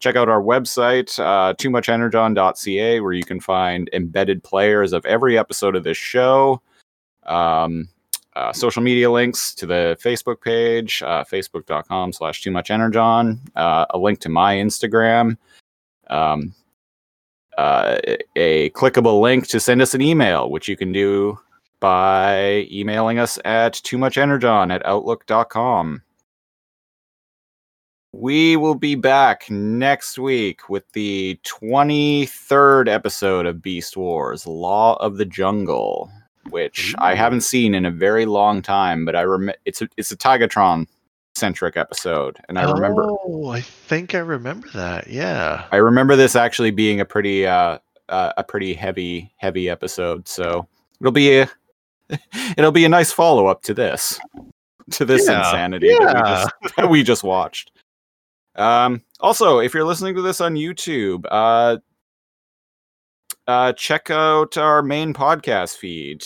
Check 0.00 0.16
out 0.16 0.28
our 0.28 0.42
website, 0.42 1.18
uh, 1.18 1.54
toomuchenergon.ca, 1.54 3.00
where 3.00 3.12
you 3.12 3.24
can 3.24 3.40
find 3.40 3.88
embedded 3.92 4.42
players 4.42 4.92
of 4.92 5.04
every 5.06 5.38
episode 5.38 5.76
of 5.76 5.84
this 5.84 5.96
show. 5.96 6.60
Um, 7.24 7.88
uh, 8.36 8.52
social 8.52 8.82
media 8.82 9.10
links 9.10 9.54
to 9.54 9.66
the 9.66 9.96
Facebook 10.02 10.40
page, 10.40 11.02
uh, 11.02 11.24
facebook.com 11.24 12.12
slash 12.12 12.42
too 12.42 12.50
much 12.50 12.70
energon, 12.70 13.40
uh, 13.54 13.86
a 13.90 13.98
link 13.98 14.18
to 14.20 14.28
my 14.28 14.56
Instagram, 14.56 15.36
um, 16.10 16.54
uh, 17.56 17.98
a 18.36 18.70
clickable 18.70 19.20
link 19.20 19.46
to 19.48 19.60
send 19.60 19.80
us 19.80 19.94
an 19.94 20.02
email, 20.02 20.50
which 20.50 20.68
you 20.68 20.76
can 20.76 20.90
do 20.90 21.38
by 21.80 22.66
emailing 22.70 23.18
us 23.18 23.38
at 23.44 23.74
too 23.74 23.98
much 23.98 24.18
energon 24.18 24.70
at 24.70 24.84
outlook.com. 24.86 26.02
We 28.12 28.56
will 28.56 28.76
be 28.76 28.94
back 28.94 29.50
next 29.50 30.18
week 30.18 30.68
with 30.68 30.90
the 30.92 31.38
23rd 31.44 32.88
episode 32.88 33.44
of 33.44 33.60
Beast 33.60 33.96
Wars 33.96 34.46
Law 34.46 34.94
of 34.96 35.16
the 35.16 35.24
Jungle, 35.24 36.10
which 36.50 36.94
I 36.98 37.14
haven't 37.14 37.42
seen 37.42 37.74
in 37.74 37.86
a 37.86 37.90
very 37.90 38.26
long 38.26 38.62
time, 38.62 39.04
but 39.04 39.16
I 39.16 39.22
rem- 39.22 39.52
it's 39.64 39.82
a 39.82 39.88
it's 39.96 40.12
a 40.12 40.16
Tigatron 40.16 40.86
centric 41.34 41.76
episode 41.76 42.38
and 42.48 42.58
I 42.58 42.70
remember 42.70 43.08
Oh, 43.08 43.48
I 43.48 43.60
think 43.60 44.14
I 44.14 44.18
remember 44.18 44.68
that. 44.74 45.08
Yeah. 45.08 45.66
I 45.72 45.76
remember 45.76 46.14
this 46.14 46.36
actually 46.36 46.70
being 46.70 47.00
a 47.00 47.04
pretty 47.04 47.46
uh, 47.46 47.78
uh 48.08 48.32
a 48.36 48.44
pretty 48.44 48.74
heavy 48.74 49.32
heavy 49.36 49.68
episode, 49.68 50.28
so 50.28 50.66
it'll 51.00 51.12
be 51.12 51.40
a 51.40 51.50
it'll 52.56 52.72
be 52.72 52.84
a 52.84 52.88
nice 52.88 53.10
follow 53.10 53.46
up 53.46 53.62
to 53.62 53.74
this 53.74 54.18
to 54.92 55.04
this 55.04 55.26
Yeah, 55.26 55.38
insanity 55.38 55.88
that, 55.88 56.14
we 56.14 56.20
just, 56.20 56.50
that 56.76 56.90
we 56.90 57.02
just 57.02 57.24
watched. 57.24 57.72
Um, 58.56 59.02
also, 59.20 59.58
if 59.58 59.74
you're 59.74 59.84
listening 59.84 60.14
to 60.14 60.22
this 60.22 60.40
on 60.40 60.54
YouTube, 60.54 61.24
uh, 61.30 61.78
uh, 63.46 63.72
check 63.72 64.10
out 64.10 64.56
our 64.56 64.82
main 64.82 65.12
podcast 65.12 65.76
feed 65.76 66.24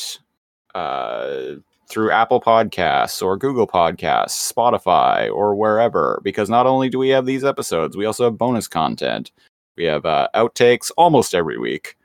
uh, 0.75 1.55
through 1.89 2.11
Apple 2.11 2.41
Podcasts 2.41 3.23
or 3.23 3.37
Google 3.37 3.67
Podcasts, 3.67 4.53
Spotify, 4.53 5.33
or 5.33 5.55
wherever. 5.55 6.21
Because 6.23 6.49
not 6.49 6.67
only 6.67 6.89
do 6.89 6.99
we 6.99 7.09
have 7.09 7.27
these 7.27 7.45
episodes, 7.45 7.97
we 7.97 8.05
also 8.05 8.25
have 8.25 8.39
bonus 8.39 8.69
content. 8.69 9.33
We 9.77 9.85
have 9.85 10.05
uh, 10.07 10.29
outtakes 10.35 10.91
almost 10.97 11.35
every 11.35 11.59
week, 11.59 11.97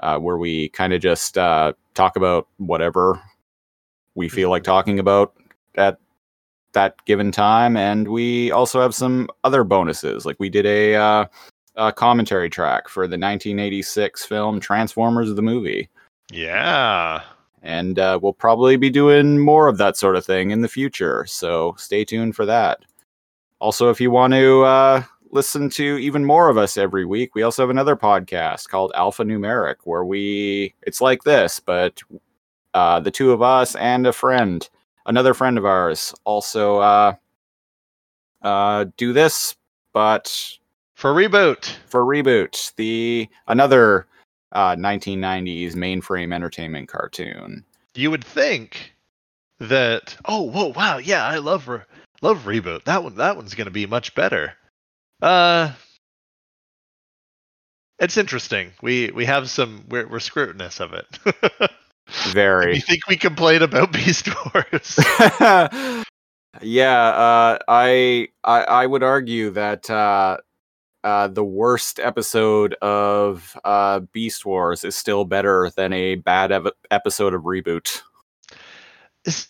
uh, 0.00 0.18
where 0.18 0.36
we 0.36 0.68
kind 0.70 0.92
of 0.92 1.00
just 1.00 1.38
uh, 1.38 1.72
talk 1.94 2.16
about 2.16 2.48
whatever 2.58 3.20
we 4.14 4.28
feel 4.28 4.50
like 4.50 4.64
talking 4.64 4.98
about 4.98 5.34
at 5.76 5.98
that 6.72 6.96
given 7.04 7.32
time, 7.32 7.76
and 7.76 8.08
we 8.08 8.50
also 8.50 8.80
have 8.80 8.94
some 8.94 9.28
other 9.44 9.64
bonuses. 9.64 10.26
Like 10.26 10.36
we 10.38 10.48
did 10.48 10.66
a, 10.66 11.28
uh, 11.76 11.86
a 11.88 11.92
commentary 11.92 12.48
track 12.50 12.88
for 12.88 13.06
the 13.06 13.18
1986 13.18 14.24
film 14.24 14.60
Transformers 14.60 15.32
the 15.34 15.42
movie, 15.42 15.88
Yeah. 16.30 17.22
and 17.62 17.98
uh, 17.98 18.18
we'll 18.22 18.32
probably 18.32 18.76
be 18.76 18.90
doing 18.90 19.38
more 19.38 19.68
of 19.68 19.78
that 19.78 19.96
sort 19.96 20.16
of 20.16 20.24
thing 20.24 20.50
in 20.50 20.60
the 20.60 20.68
future. 20.68 21.24
So 21.26 21.74
stay 21.78 22.04
tuned 22.04 22.36
for 22.36 22.46
that. 22.46 22.80
Also, 23.60 23.90
if 23.90 24.00
you 24.00 24.10
want 24.10 24.34
to 24.34 24.62
uh, 24.64 25.02
listen 25.30 25.70
to 25.70 25.96
even 25.98 26.24
more 26.24 26.48
of 26.48 26.58
us 26.58 26.76
every 26.76 27.04
week, 27.06 27.34
we 27.34 27.42
also 27.42 27.62
have 27.62 27.70
another 27.70 27.96
podcast 27.96 28.68
called 28.68 28.92
Alpha 28.94 29.24
Numeric, 29.24 29.76
where 29.84 30.04
we 30.04 30.74
it's 30.82 31.00
like 31.00 31.22
this, 31.24 31.60
but 31.60 32.00
uh, 32.74 33.00
the 33.00 33.10
two 33.10 33.32
of 33.32 33.40
us 33.40 33.74
and 33.76 34.06
a 34.06 34.12
friend, 34.12 34.68
another 35.06 35.32
friend 35.32 35.56
of 35.56 35.64
ours, 35.64 36.14
also 36.24 36.78
uh, 36.78 37.14
uh, 38.42 38.84
do 38.96 39.12
this, 39.12 39.56
but 39.92 40.58
For 40.94 41.12
reboot. 41.12 41.76
for 41.86 42.04
reboot, 42.04 42.74
the 42.76 43.28
another 43.48 44.06
uh, 44.52 44.76
1990s 44.76 45.74
mainframe 45.74 46.32
entertainment 46.32 46.88
cartoon. 46.88 47.64
You 47.94 48.10
would 48.10 48.24
think 48.24 48.94
that 49.60 50.16
oh 50.24 50.42
whoa 50.42 50.66
wow 50.66 50.98
yeah 50.98 51.24
I 51.24 51.38
love 51.38 51.68
re- 51.68 51.80
love 52.22 52.44
reboot 52.44 52.84
that 52.84 53.04
one 53.04 53.14
that 53.16 53.36
one's 53.36 53.54
gonna 53.54 53.70
be 53.70 53.86
much 53.86 54.14
better. 54.14 54.54
Uh, 55.22 55.72
it's 57.98 58.16
interesting. 58.16 58.72
We 58.82 59.10
we 59.14 59.24
have 59.24 59.48
some 59.50 59.84
we're 59.88 60.06
we're 60.06 60.20
scrutinous 60.20 60.80
of 60.80 60.92
it. 60.92 61.70
Very. 62.32 62.74
you 62.74 62.80
think 62.80 63.06
we 63.08 63.16
complain 63.16 63.62
about 63.62 63.92
Beast 63.92 64.28
Wars? 64.28 64.98
yeah, 66.60 67.06
uh, 67.08 67.58
I, 67.66 68.28
I 68.44 68.62
I 68.62 68.86
would 68.86 69.02
argue 69.02 69.50
that 69.50 69.88
uh, 69.88 70.38
uh, 71.04 71.28
the 71.28 71.44
worst 71.44 72.00
episode 72.00 72.74
of 72.80 73.56
uh, 73.62 74.00
Beast 74.00 74.46
Wars 74.46 74.84
is 74.84 74.96
still 74.96 75.24
better 75.26 75.70
than 75.76 75.92
a 75.92 76.14
bad 76.16 76.50
ev- 76.50 76.72
episode 76.90 77.34
of 77.34 77.42
Reboot. 77.42 78.00
Is- 79.26 79.48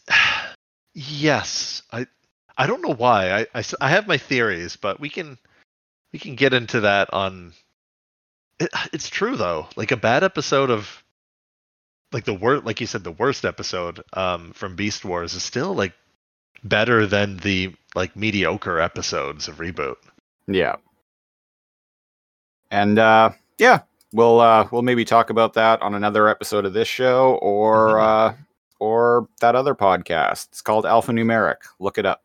yes, 0.94 1.82
I 1.92 2.06
I 2.58 2.66
don't 2.66 2.82
know 2.82 2.94
why. 2.94 3.46
I 3.54 3.62
I 3.80 3.88
have 3.88 4.06
my 4.08 4.18
theories, 4.18 4.76
but 4.76 4.98
we 5.00 5.08
can 5.08 5.38
we 6.12 6.18
can 6.18 6.34
get 6.34 6.52
into 6.52 6.80
that 6.80 7.12
on. 7.14 7.52
It, 8.58 8.70
it's 8.92 9.08
true 9.08 9.36
though. 9.36 9.68
Like 9.76 9.92
a 9.92 9.96
bad 9.96 10.24
episode 10.24 10.70
of 10.70 11.04
like 12.12 12.24
the 12.24 12.34
worst, 12.34 12.64
like 12.64 12.80
you 12.80 12.86
said, 12.86 13.04
the 13.04 13.12
worst 13.12 13.44
episode 13.44 14.02
um, 14.12 14.52
from 14.52 14.76
Beast 14.76 15.04
Wars 15.04 15.34
is 15.34 15.42
still 15.42 15.74
like 15.74 15.92
better 16.62 17.06
than 17.06 17.36
the 17.38 17.74
like 17.94 18.16
mediocre 18.16 18.80
episodes 18.80 19.48
of 19.48 19.58
reboot. 19.58 19.96
Yeah, 20.46 20.76
and 22.74 22.98
uh, 22.98 23.30
yeah, 23.58 23.80
we'll 24.12 24.40
uh, 24.40 24.66
we'll 24.70 24.82
maybe 24.82 25.04
talk 25.04 25.30
about 25.30 25.52
that 25.54 25.80
on 25.80 25.94
another 25.94 26.28
episode 26.28 26.64
of 26.64 26.72
this 26.72 26.88
show 26.88 27.34
or 27.40 27.94
Mhm. 27.94 28.02
uh, 28.02 28.32
or 28.80 29.28
that 29.40 29.54
other 29.54 29.74
podcast. 29.74 30.48
It's 30.48 30.60
called 30.60 30.84
Alpha 30.84 31.12
Numeric. 31.12 31.58
Look 31.78 31.98
it 31.98 32.04
up. 32.06 32.22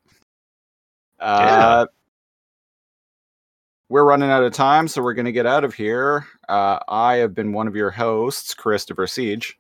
Uh, 1.19 1.85
We're 3.89 4.03
running 4.05 4.30
out 4.30 4.43
of 4.43 4.53
time, 4.53 4.88
so 4.88 5.01
we're 5.01 5.13
going 5.15 5.26
to 5.26 5.31
get 5.31 5.45
out 5.47 5.63
of 5.63 5.73
here. 5.73 6.26
Uh, 6.47 6.80
I 6.88 7.15
have 7.15 7.34
been 7.34 7.53
one 7.53 7.67
of 7.67 7.76
your 7.76 7.89
hosts, 7.91 8.53
Christopher 8.53 9.07
Siege. 9.07 9.57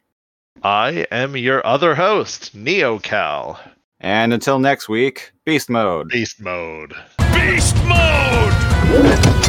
I 0.63 1.07
am 1.11 1.35
your 1.35 1.65
other 1.65 1.95
host, 1.95 2.55
NeoCal. 2.55 3.57
And 3.99 4.31
until 4.33 4.59
next 4.59 4.87
week, 4.87 5.31
Beast 5.45 5.69
Mode. 5.69 6.09
Beast 6.09 6.39
mode. 6.41 6.93
Beast 7.33 7.75
mode! 7.85 9.48